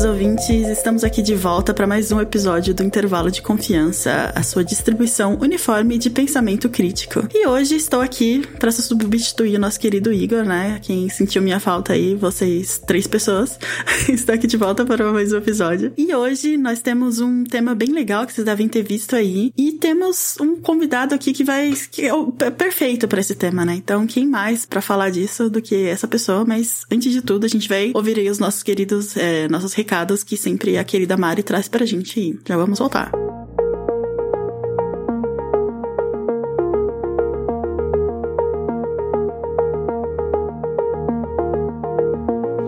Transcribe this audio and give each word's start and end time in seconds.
Queridos 0.00 0.04
ouvintes, 0.04 0.68
estamos 0.68 1.04
aqui 1.04 1.20
de 1.20 1.34
volta 1.34 1.74
para 1.74 1.86
mais 1.86 2.10
um 2.10 2.20
episódio 2.20 2.72
do 2.72 2.82
Intervalo 2.82 3.30
de 3.30 3.42
Confiança, 3.42 4.32
a 4.34 4.42
sua 4.42 4.64
distribuição 4.64 5.36
uniforme 5.40 5.98
de 5.98 6.08
pensamento 6.08 6.70
crítico. 6.70 7.28
E 7.34 7.46
hoje 7.46 7.76
estou 7.76 8.00
aqui 8.00 8.46
para 8.58 8.70
substituir 8.70 9.56
o 9.56 9.58
nosso 9.58 9.78
querido 9.78 10.12
Igor, 10.12 10.44
né? 10.44 10.78
Quem 10.82 11.08
sentiu 11.10 11.42
minha 11.42 11.60
falta 11.60 11.92
aí, 11.92 12.14
vocês 12.14 12.80
três 12.86 13.06
pessoas, 13.06 13.58
estou 14.08 14.34
aqui 14.34 14.46
de 14.46 14.56
volta 14.56 14.86
para 14.86 15.12
mais 15.12 15.32
um 15.32 15.36
episódio. 15.36 15.92
E 15.98 16.14
hoje 16.14 16.56
nós 16.56 16.80
temos 16.80 17.20
um 17.20 17.44
tema 17.44 17.74
bem 17.74 17.88
legal 17.88 18.26
que 18.26 18.32
vocês 18.32 18.44
devem 18.44 18.68
ter 18.68 18.82
visto 18.82 19.14
aí, 19.14 19.52
e 19.56 19.72
temos 19.72 20.36
um 20.40 20.56
convidado 20.56 21.14
aqui 21.14 21.32
que 21.32 21.44
vai 21.44 21.74
que 21.90 22.06
é 22.06 22.50
perfeito 22.50 23.06
para 23.06 23.20
esse 23.20 23.34
tema, 23.34 23.66
né? 23.66 23.74
Então, 23.74 24.06
quem 24.06 24.26
mais 24.26 24.64
para 24.64 24.80
falar 24.80 25.10
disso 25.10 25.50
do 25.50 25.60
que 25.60 25.86
essa 25.86 26.08
pessoa? 26.08 26.44
Mas 26.44 26.84
antes 26.90 27.12
de 27.12 27.20
tudo, 27.20 27.44
a 27.44 27.48
gente 27.48 27.68
vai 27.68 27.90
ouvir 27.94 28.18
aí 28.18 28.30
os 28.30 28.38
nossos 28.38 28.62
queridos 28.62 29.16
é, 29.16 29.46
nossos 29.48 29.74
que 30.22 30.36
sempre 30.36 30.78
a 30.78 30.84
querida 30.84 31.16
Mari 31.16 31.42
traz 31.42 31.68
pra 31.68 31.84
gente. 31.84 32.38
Já 32.46 32.56
vamos 32.56 32.78
voltar. 32.78 33.29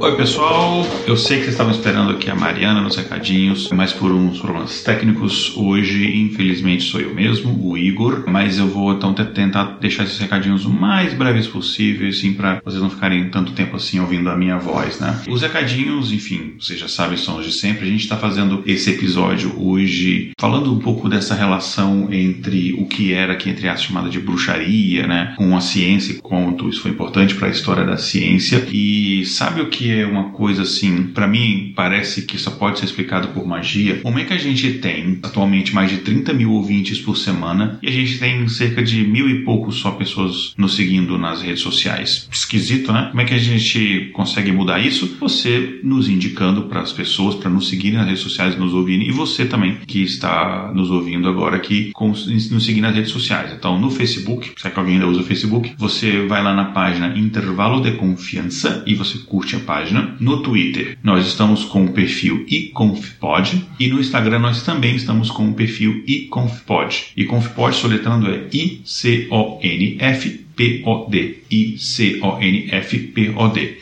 Oi, 0.02 0.16
pessoal. 0.16 0.84
Eu 1.06 1.16
sei 1.16 1.36
que 1.36 1.44
vocês 1.44 1.54
estavam 1.54 1.70
esperando 1.70 2.10
aqui 2.10 2.28
a 2.28 2.34
Mariana 2.34 2.80
nos 2.80 2.96
recadinhos, 2.96 3.70
mas 3.70 3.92
por 3.92 4.10
uns 4.10 4.40
problemas 4.40 4.82
técnicos, 4.82 5.56
hoje, 5.56 6.16
infelizmente, 6.16 6.82
sou 6.82 7.00
eu 7.00 7.14
mesmo, 7.14 7.56
o 7.64 7.78
Igor. 7.78 8.24
Mas 8.26 8.58
eu 8.58 8.66
vou 8.66 8.92
então 8.92 9.14
tentar 9.14 9.78
deixar 9.80 10.02
esses 10.02 10.18
recadinhos 10.18 10.64
o 10.64 10.70
mais 10.70 11.14
breves 11.14 11.46
possível, 11.46 12.08
assim, 12.08 12.34
para 12.34 12.60
vocês 12.64 12.82
não 12.82 12.90
ficarem 12.90 13.30
tanto 13.30 13.52
tempo 13.52 13.76
assim 13.76 14.00
ouvindo 14.00 14.28
a 14.28 14.36
minha 14.36 14.58
voz, 14.58 14.98
né? 14.98 15.22
Os 15.28 15.40
recadinhos, 15.40 16.10
enfim, 16.10 16.54
vocês 16.58 16.80
já 16.80 16.88
sabem, 16.88 17.16
são 17.16 17.38
os 17.38 17.46
de 17.46 17.52
sempre. 17.52 17.86
A 17.86 17.90
gente 17.90 18.02
está 18.02 18.16
fazendo 18.16 18.60
esse 18.66 18.90
episódio 18.90 19.54
hoje 19.56 20.32
falando 20.36 20.72
um 20.72 20.80
pouco 20.80 21.08
dessa 21.08 21.36
relação 21.36 22.12
entre 22.12 22.72
o 22.72 22.86
que 22.86 23.12
era 23.12 23.34
aqui, 23.34 23.48
entre 23.48 23.68
aspas, 23.68 23.86
chamada 23.86 24.10
de 24.10 24.18
bruxaria, 24.18 25.06
né, 25.06 25.34
com 25.38 25.56
a 25.56 25.60
ciência, 25.60 26.18
quanto 26.20 26.68
isso 26.68 26.80
foi 26.80 26.90
importante 26.90 27.36
para 27.36 27.46
a 27.46 27.52
história 27.52 27.84
da 27.84 27.96
ciência. 27.96 28.66
E 28.72 29.24
sabe 29.26 29.60
o 29.60 29.68
que 29.68 29.91
é 30.00 30.06
uma 30.06 30.30
coisa 30.30 30.62
assim, 30.62 31.04
para 31.04 31.26
mim 31.26 31.72
parece 31.74 32.22
que 32.22 32.38
só 32.38 32.50
pode 32.50 32.78
ser 32.78 32.86
explicado 32.86 33.28
por 33.28 33.46
magia. 33.46 34.00
Como 34.02 34.18
é 34.18 34.24
que 34.24 34.32
a 34.32 34.38
gente 34.38 34.74
tem 34.74 35.18
atualmente 35.22 35.74
mais 35.74 35.90
de 35.90 35.98
30 35.98 36.32
mil 36.32 36.52
ouvintes 36.52 36.98
por 36.98 37.16
semana 37.16 37.78
e 37.82 37.88
a 37.88 37.92
gente 37.92 38.18
tem 38.18 38.46
cerca 38.48 38.82
de 38.82 39.02
mil 39.04 39.28
e 39.28 39.44
poucos 39.44 39.76
só 39.76 39.92
pessoas 39.92 40.54
nos 40.56 40.74
seguindo 40.74 41.18
nas 41.18 41.42
redes 41.42 41.60
sociais? 41.60 42.28
Esquisito, 42.30 42.92
né? 42.92 43.08
Como 43.10 43.20
é 43.20 43.24
que 43.24 43.34
a 43.34 43.38
gente 43.38 44.10
consegue 44.12 44.52
mudar 44.52 44.80
isso? 44.80 45.16
Você 45.20 45.80
nos 45.82 46.08
indicando 46.08 46.62
para 46.62 46.80
as 46.80 46.92
pessoas 46.92 47.34
para 47.34 47.50
nos 47.50 47.68
seguirem 47.68 47.98
nas 47.98 48.06
redes 48.06 48.22
sociais, 48.22 48.56
nos 48.56 48.74
ouvirem 48.74 49.08
e 49.08 49.12
você 49.12 49.44
também 49.44 49.76
que 49.86 50.02
está 50.02 50.72
nos 50.74 50.90
ouvindo 50.90 51.28
agora 51.28 51.56
aqui, 51.56 51.92
nos 51.98 52.64
seguir 52.64 52.80
nas 52.80 52.94
redes 52.94 53.10
sociais. 53.10 53.52
Então, 53.52 53.78
no 53.78 53.90
Facebook, 53.90 54.52
se 54.56 54.66
é 54.66 54.70
que 54.70 54.78
alguém 54.78 54.94
ainda 54.94 55.06
usa 55.06 55.20
o 55.20 55.24
Facebook, 55.24 55.72
você 55.76 56.26
vai 56.26 56.42
lá 56.42 56.54
na 56.54 56.66
página 56.66 57.16
Intervalo 57.18 57.80
de 57.80 57.92
Confiança 57.92 58.82
e 58.86 58.94
você 58.94 59.18
curte 59.18 59.56
a 59.56 59.60
página 59.60 59.81
página. 59.82 60.16
No 60.20 60.42
Twitter, 60.42 60.96
nós 61.02 61.26
estamos 61.26 61.64
com 61.64 61.84
o 61.84 61.92
perfil 61.92 62.46
iconfpod 62.48 63.64
e 63.80 63.88
no 63.88 64.00
Instagram 64.00 64.38
nós 64.38 64.62
também 64.62 64.94
estamos 64.94 65.30
com 65.30 65.48
o 65.48 65.54
perfil 65.54 66.04
iconfpod. 66.06 67.12
Iconfpod 67.16 67.74
soletrando 67.74 68.30
é 68.30 68.48
I-C-O-N-F 68.52 70.42
P-O-D. 70.54 71.41
I-C-O-N-F-P-O-D. 71.52 73.02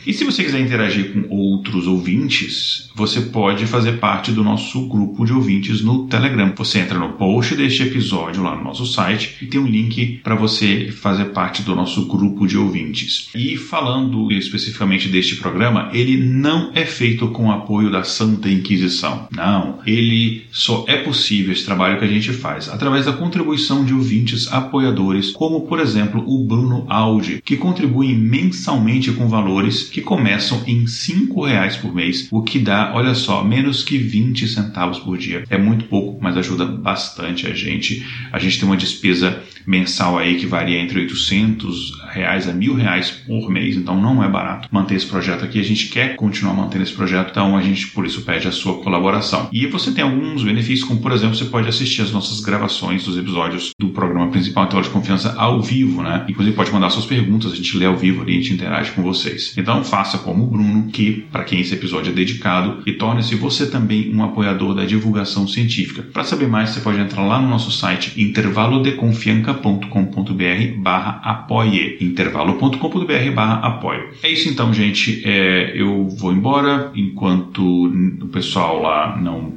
E 0.05 0.13
se 0.13 0.23
você 0.23 0.43
quiser 0.43 0.59
interagir 0.59 1.13
com 1.13 1.33
outros 1.33 1.87
ouvintes, 1.87 2.89
você 2.95 3.21
pode 3.21 3.65
fazer 3.65 3.93
parte 3.93 4.31
do 4.31 4.43
nosso 4.43 4.87
grupo 4.87 5.25
de 5.25 5.33
ouvintes 5.33 5.81
no 5.81 6.07
Telegram. 6.07 6.53
Você 6.57 6.79
entra 6.79 6.99
no 6.99 7.13
post 7.13 7.55
deste 7.55 7.83
episódio 7.83 8.43
lá 8.43 8.55
no 8.55 8.63
nosso 8.63 8.85
site 8.85 9.37
e 9.41 9.45
tem 9.45 9.59
um 9.59 9.67
link 9.67 10.19
para 10.23 10.35
você 10.35 10.91
fazer 10.91 11.25
parte 11.25 11.61
do 11.61 11.75
nosso 11.75 12.05
grupo 12.07 12.45
de 12.45 12.57
ouvintes. 12.57 13.29
E 13.33 13.55
falando 13.57 14.31
especificamente 14.31 15.07
deste 15.07 15.37
programa, 15.37 15.89
ele 15.93 16.17
não 16.17 16.71
é 16.73 16.85
feito 16.85 17.29
com 17.29 17.51
apoio 17.51 17.91
da 17.91 18.03
Santa 18.03 18.49
Inquisição. 18.49 19.27
Não, 19.31 19.79
ele 19.85 20.45
só 20.51 20.85
é 20.87 20.97
possível 20.97 21.53
esse 21.53 21.65
trabalho 21.65 21.97
que 21.99 22.05
a 22.05 22.07
gente 22.07 22.31
faz 22.33 22.69
através 22.69 23.05
da 23.05 23.13
contribuição 23.13 23.85
de 23.85 23.93
ouvintes 23.93 24.51
apoiadores, 24.51 25.31
como 25.31 25.61
por 25.61 25.79
exemplo 25.79 26.23
o 26.27 26.43
Bruno 26.43 26.85
Audi, 26.89 27.41
que 27.43 27.57
contribuem 27.61 28.17
mensalmente 28.17 29.11
com 29.11 29.27
valores 29.27 29.83
que 29.83 30.01
começam 30.01 30.63
em 30.65 30.79
R$ 30.83 31.47
reais 31.47 31.77
por 31.77 31.93
mês, 31.93 32.27
o 32.31 32.41
que 32.41 32.57
dá, 32.57 32.91
olha 32.95 33.13
só, 33.13 33.43
menos 33.43 33.83
que 33.83 33.97
20 33.97 34.47
centavos 34.47 34.99
por 34.99 35.17
dia. 35.17 35.43
É 35.49 35.57
muito 35.57 35.85
pouco, 35.85 36.19
mas 36.21 36.35
ajuda 36.35 36.65
bastante 36.65 37.45
a 37.45 37.53
gente. 37.53 38.05
A 38.31 38.39
gente 38.39 38.59
tem 38.59 38.67
uma 38.67 38.75
despesa 38.75 39.41
mensal 39.65 40.17
aí 40.17 40.37
que 40.37 40.45
varia 40.45 40.79
entre 40.79 40.99
800 41.01 42.01
reais 42.11 42.47
a 42.47 42.53
mil 42.53 42.73
reais 42.73 43.11
por 43.11 43.49
mês, 43.49 43.75
então 43.75 43.99
não 43.99 44.23
é 44.23 44.27
barato 44.27 44.67
manter 44.71 44.95
esse 44.95 45.05
projeto 45.05 45.45
aqui. 45.45 45.59
A 45.59 45.63
gente 45.63 45.87
quer 45.87 46.15
continuar 46.15 46.53
mantendo 46.53 46.83
esse 46.83 46.93
projeto, 46.93 47.29
então 47.31 47.55
a 47.55 47.61
gente 47.61 47.87
por 47.87 48.05
isso 48.05 48.23
pede 48.23 48.47
a 48.47 48.51
sua 48.51 48.81
colaboração. 48.81 49.49
E 49.51 49.67
você 49.67 49.91
tem 49.91 50.03
alguns 50.03 50.43
benefícios, 50.43 50.87
como 50.87 50.99
por 50.99 51.11
exemplo, 51.11 51.35
você 51.35 51.45
pode 51.45 51.67
assistir 51.67 52.01
as 52.01 52.11
nossas 52.11 52.39
gravações 52.41 53.03
dos 53.03 53.17
episódios 53.17 53.71
do 53.79 53.89
programa 53.89 54.31
principal 54.31 54.67
Tela 54.67 54.81
de 54.81 54.89
Confiança 54.89 55.35
ao 55.37 55.61
vivo, 55.61 56.01
né? 56.01 56.25
Inclusive 56.27 56.55
pode 56.55 56.71
mandar 56.71 56.89
suas 56.89 57.05
perguntas, 57.05 57.50
a 57.51 57.55
gente 57.55 57.75
lê 57.77 57.85
ao 57.85 57.97
vivo 57.97 58.21
ali, 58.21 58.33
a 58.33 58.41
gente 58.41 58.53
interage 58.53 58.91
com 58.91 59.01
vocês. 59.01 59.53
Então 59.57 59.83
faça 59.83 60.19
como 60.19 60.43
o 60.43 60.47
Bruno, 60.47 60.89
que 60.91 61.25
para 61.31 61.43
quem 61.43 61.61
esse 61.61 61.73
episódio 61.73 62.11
é 62.11 62.15
dedicado, 62.15 62.83
e 62.85 62.93
torne-se 62.93 63.33
você 63.35 63.65
também 63.69 64.13
um 64.13 64.23
apoiador 64.23 64.75
da 64.75 64.85
divulgação 64.85 65.47
científica. 65.47 66.03
Para 66.03 66.23
saber 66.23 66.47
mais, 66.47 66.69
você 66.69 66.81
pode 66.81 66.99
entrar 66.99 67.23
lá 67.23 67.41
no 67.41 67.49
nosso 67.49 67.71
site 67.71 68.21
intervalodeconfianca.com.br 68.21 70.77
barra 70.77 71.19
apoie, 71.23 71.97
intervalo.com.br 71.99 73.31
barra 73.33 73.55
apoio. 73.67 74.11
É 74.23 74.29
isso 74.29 74.49
então, 74.49 74.73
gente. 74.73 75.21
É, 75.25 75.73
eu 75.75 76.07
vou 76.09 76.33
embora 76.33 76.91
enquanto 76.95 77.87
o 78.21 78.27
pessoal 78.27 78.81
lá 78.81 79.19
não 79.21 79.53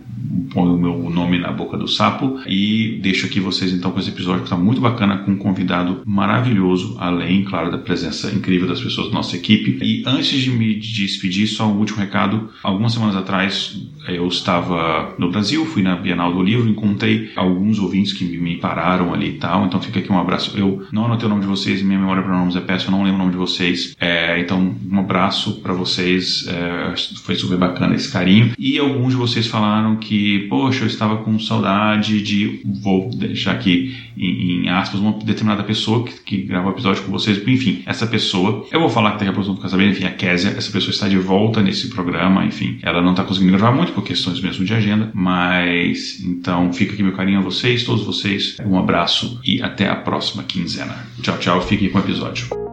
põe 0.52 0.68
o 0.68 0.78
meu 0.78 1.10
nome 1.10 1.38
na 1.38 1.50
boca 1.50 1.76
do 1.76 1.88
sapo 1.88 2.40
e 2.46 2.98
deixo 3.02 3.26
aqui 3.26 3.40
vocês 3.40 3.72
então 3.72 3.90
com 3.90 3.98
esse 3.98 4.10
episódio 4.10 4.40
que 4.40 4.46
está 4.46 4.56
muito 4.56 4.80
bacana 4.80 5.18
com 5.18 5.32
um 5.32 5.36
convidado 5.36 6.02
maravilhoso, 6.06 6.96
além, 6.98 7.44
claro, 7.44 7.70
da 7.70 7.78
presença 7.78 8.30
incrível 8.30 8.68
das 8.68 8.80
pessoas 8.80 9.08
da 9.08 9.14
nossa 9.14 9.36
equipe. 9.36 9.78
E 9.82 10.02
antes 10.06 10.40
de 10.40 10.50
me 10.50 10.74
despedir, 10.74 11.46
só 11.46 11.66
um 11.66 11.78
último 11.78 11.98
recado. 11.98 12.50
Algumas 12.62 12.92
semanas 12.92 13.16
atrás 13.16 13.76
eu 14.08 14.26
estava 14.28 15.14
no 15.18 15.30
Brasil, 15.30 15.64
fui 15.66 15.82
na 15.82 15.96
Bienal 15.96 16.32
do 16.32 16.42
Livro, 16.42 16.68
encontrei 16.68 17.30
alguns 17.36 17.78
ouvintes 17.78 18.12
que 18.12 18.24
me 18.24 18.56
pararam 18.56 19.12
ali 19.12 19.30
e 19.30 19.38
tal, 19.38 19.66
então 19.66 19.80
fica 19.80 19.98
aqui 19.98 20.12
um 20.12 20.18
abraço. 20.18 20.56
Eu 20.56 20.86
não 20.92 21.06
anotei 21.06 21.26
o 21.26 21.28
nome 21.28 21.42
de 21.42 21.48
vocês, 21.48 21.82
minha 21.82 21.98
memória 21.98 22.22
para 22.22 22.36
nomes 22.36 22.56
é 22.56 22.60
péssima, 22.60 22.92
eu 22.92 22.98
não 22.98 23.04
lembro 23.04 23.16
o 23.16 23.24
nome 23.24 23.32
de 23.32 23.38
vocês. 23.38 23.96
É, 23.98 24.38
então, 24.40 24.74
um 24.90 24.98
abraço 24.98 25.60
para 25.60 25.72
vocês, 25.72 26.46
é, 26.48 26.94
foi 27.22 27.34
super 27.34 27.56
bacana 27.56 27.94
esse 27.94 28.10
carinho. 28.10 28.52
E 28.58 28.78
alguns 28.78 29.12
de 29.12 29.16
vocês 29.16 29.46
falaram 29.46 29.96
que 30.04 30.46
poxa, 30.48 30.84
eu 30.84 30.86
estava 30.86 31.16
com 31.18 31.38
saudade 31.38 32.22
de, 32.22 32.60
vou 32.64 33.10
deixar 33.10 33.52
aqui 33.52 33.96
em, 34.16 34.64
em 34.64 34.68
aspas, 34.68 35.00
uma 35.00 35.12
determinada 35.12 35.64
pessoa 35.64 36.04
que, 36.04 36.12
que 36.20 36.42
gravou 36.42 36.70
o 36.70 36.74
episódio 36.74 37.02
com 37.02 37.10
vocês, 37.10 37.42
enfim, 37.46 37.82
essa 37.86 38.06
pessoa, 38.06 38.66
eu 38.70 38.80
vou 38.80 38.88
falar 38.88 39.12
que 39.12 39.18
daqui 39.18 39.30
a 39.30 39.32
pouco 39.32 39.46
vão 39.46 39.56
ficar 39.56 39.68
sabendo, 39.68 39.92
enfim, 39.92 40.04
a 40.04 40.10
Késia, 40.10 40.50
essa 40.50 40.70
pessoa 40.70 40.90
está 40.90 41.08
de 41.08 41.18
volta 41.18 41.62
nesse 41.62 41.88
programa, 41.88 42.44
enfim, 42.44 42.78
ela 42.82 43.02
não 43.02 43.12
está 43.12 43.24
conseguindo 43.24 43.56
gravar 43.56 43.74
muito 43.74 43.92
por 43.92 44.04
questões 44.04 44.40
mesmo 44.40 44.64
de 44.64 44.74
agenda, 44.74 45.10
mas 45.14 46.20
então 46.22 46.72
fica 46.72 46.92
aqui 46.92 47.02
meu 47.02 47.12
carinho 47.12 47.38
a 47.38 47.42
vocês, 47.42 47.84
todos 47.84 48.04
vocês, 48.04 48.56
um 48.64 48.78
abraço 48.78 49.40
e 49.44 49.62
até 49.62 49.88
a 49.88 49.96
próxima 49.96 50.42
quinzena. 50.42 51.06
Tchau, 51.22 51.38
tchau, 51.38 51.60
fiquem 51.62 51.88
com 51.88 51.98
o 51.98 52.00
episódio. 52.00 52.63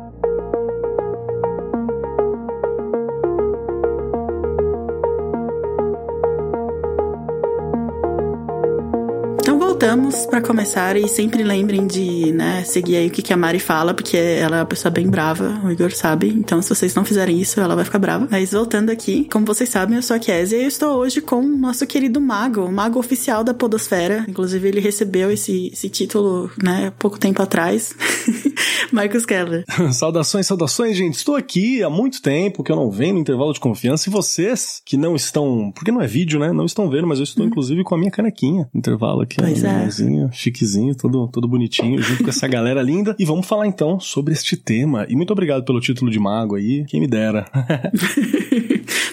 Voltamos 9.81 10.27
para 10.27 10.39
começar 10.41 10.95
e 10.95 11.07
sempre 11.07 11.41
lembrem 11.41 11.87
de, 11.87 12.31
né, 12.33 12.63
seguir 12.63 12.97
aí 12.97 13.07
o 13.07 13.09
que, 13.09 13.23
que 13.23 13.33
a 13.33 13.37
Mari 13.37 13.57
fala, 13.57 13.95
porque 13.95 14.15
ela 14.15 14.57
é 14.57 14.59
uma 14.59 14.65
pessoa 14.67 14.91
bem 14.91 15.09
brava, 15.09 15.59
o 15.63 15.71
Igor 15.71 15.91
sabe. 15.91 16.27
Então, 16.27 16.61
se 16.61 16.69
vocês 16.69 16.93
não 16.93 17.03
fizerem 17.03 17.41
isso, 17.41 17.59
ela 17.59 17.75
vai 17.75 17.83
ficar 17.83 17.97
brava. 17.97 18.27
Mas 18.29 18.51
voltando 18.51 18.91
aqui, 18.91 19.27
como 19.31 19.43
vocês 19.43 19.69
sabem, 19.69 19.95
eu 19.95 20.03
sou 20.03 20.15
a 20.15 20.19
Kézia 20.19 20.59
e 20.59 20.61
eu 20.61 20.67
estou 20.67 20.99
hoje 20.99 21.19
com 21.19 21.37
o 21.37 21.57
nosso 21.57 21.87
querido 21.87 22.21
mago, 22.21 22.61
o 22.61 22.71
mago 22.71 22.99
oficial 22.99 23.43
da 23.43 23.55
Podosfera. 23.55 24.23
Inclusive, 24.29 24.67
ele 24.67 24.79
recebeu 24.79 25.31
esse, 25.31 25.71
esse 25.73 25.89
título, 25.89 26.51
né, 26.61 26.93
pouco 26.99 27.19
tempo 27.19 27.41
atrás. 27.41 27.95
Marcos 28.93 29.25
Keller. 29.25 29.63
saudações, 29.93 30.45
saudações, 30.45 30.95
gente. 30.95 31.15
Estou 31.15 31.35
aqui 31.35 31.81
há 31.81 31.89
muito 31.89 32.21
tempo 32.21 32.63
que 32.63 32.71
eu 32.71 32.75
não 32.75 32.91
venho 32.91 33.15
no 33.15 33.19
intervalo 33.19 33.51
de 33.51 33.59
confiança 33.59 34.07
e 34.07 34.11
vocês 34.11 34.79
que 34.85 34.95
não 34.95 35.15
estão, 35.15 35.71
porque 35.73 35.91
não 35.91 36.01
é 36.01 36.05
vídeo, 36.05 36.39
né? 36.39 36.51
Não 36.51 36.65
estão 36.65 36.87
vendo, 36.87 37.07
mas 37.07 37.17
eu 37.17 37.23
estou 37.23 37.43
hum. 37.43 37.47
inclusive 37.47 37.83
com 37.83 37.95
a 37.95 37.97
minha 37.97 38.11
canequinha. 38.11 38.69
Intervalo 38.75 39.21
aqui, 39.21 39.37
pois 39.37 39.63
é. 39.71 40.31
chiquezinho, 40.31 40.95
todo, 40.95 41.27
todo 41.27 41.47
bonitinho, 41.47 42.01
junto 42.01 42.23
com 42.23 42.29
essa 42.29 42.47
galera 42.47 42.81
linda. 42.81 43.15
E 43.17 43.25
vamos 43.25 43.47
falar 43.47 43.67
então 43.67 43.99
sobre 43.99 44.33
este 44.33 44.55
tema. 44.55 45.05
E 45.09 45.15
muito 45.15 45.31
obrigado 45.31 45.63
pelo 45.63 45.79
título 45.79 46.11
de 46.11 46.19
mago 46.19 46.55
aí, 46.55 46.85
quem 46.85 46.99
me 46.99 47.07
dera. 47.07 47.45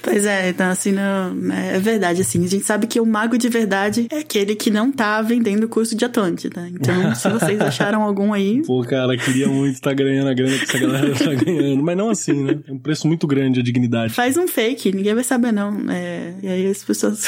Pois 0.02 0.24
é, 0.24 0.48
então 0.48 0.70
assim, 0.70 0.90
não, 0.90 1.34
né, 1.34 1.72
é 1.74 1.78
verdade, 1.78 2.22
assim, 2.22 2.42
a 2.42 2.48
gente 2.48 2.64
sabe 2.64 2.86
que 2.86 2.98
o 2.98 3.04
mago 3.04 3.36
de 3.36 3.48
verdade 3.48 4.06
é 4.10 4.20
aquele 4.20 4.54
que 4.54 4.70
não 4.70 4.90
tá 4.90 5.20
vendendo 5.20 5.64
o 5.64 5.68
curso 5.68 5.94
de 5.94 6.02
Atlântida. 6.02 6.66
Então, 6.68 7.14
se 7.14 7.28
vocês 7.28 7.60
acharam 7.60 8.02
algum 8.02 8.32
aí... 8.32 8.62
Pô, 8.66 8.82
cara, 8.82 9.16
queria 9.18 9.48
muito 9.48 9.74
estar 9.74 9.90
tá 9.90 9.94
ganhando 9.94 10.28
a 10.28 10.34
grana 10.34 10.56
que 10.56 10.64
essa 10.64 10.78
galera 10.78 11.12
tá 11.14 11.34
ganhando, 11.44 11.82
mas 11.82 11.96
não 11.96 12.08
assim, 12.08 12.42
né? 12.42 12.58
É 12.66 12.72
um 12.72 12.78
preço 12.78 13.06
muito 13.06 13.26
grande 13.26 13.60
a 13.60 13.62
dignidade. 13.62 14.14
Faz 14.14 14.36
um 14.36 14.48
fake, 14.48 14.92
ninguém 14.92 15.14
vai 15.14 15.24
saber 15.24 15.52
não, 15.52 15.90
é, 15.90 16.34
e 16.42 16.48
aí 16.48 16.66
as 16.70 16.82
pessoas... 16.82 17.26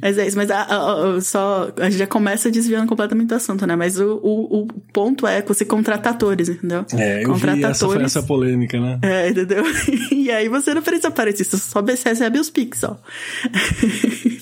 mas 0.00 0.16
é 0.16 0.26
isso, 0.26 0.36
mas 0.36 0.50
a, 0.50 0.62
a, 0.62 1.16
a, 1.16 1.20
só, 1.20 1.70
a 1.76 1.90
gente 1.90 1.98
já 1.98 2.06
começa 2.24 2.50
desviando 2.50 2.88
completamente 2.88 3.28
do 3.28 3.34
assunto, 3.34 3.66
né? 3.66 3.76
Mas 3.76 4.00
o, 4.00 4.18
o, 4.22 4.62
o 4.62 4.66
ponto 4.94 5.26
é 5.26 5.42
você 5.42 5.62
contratar 5.62 6.14
atores, 6.14 6.48
entendeu? 6.48 6.86
É, 6.94 7.22
eu 7.22 7.28
contratar 7.28 7.56
vi 7.56 7.64
essa, 7.64 7.84
atores, 7.84 8.04
essa 8.04 8.22
polêmica, 8.22 8.80
né? 8.80 8.98
É, 9.02 9.28
entendeu? 9.28 9.62
e 10.10 10.30
aí 10.30 10.48
você 10.48 10.72
não 10.72 10.80
precisa 10.80 11.08
aparecer, 11.08 11.44
você 11.44 11.58
só 11.58 11.82
recebe 11.82 12.38
os 12.38 12.48
Pix, 12.48 12.82
ó. 12.82 12.96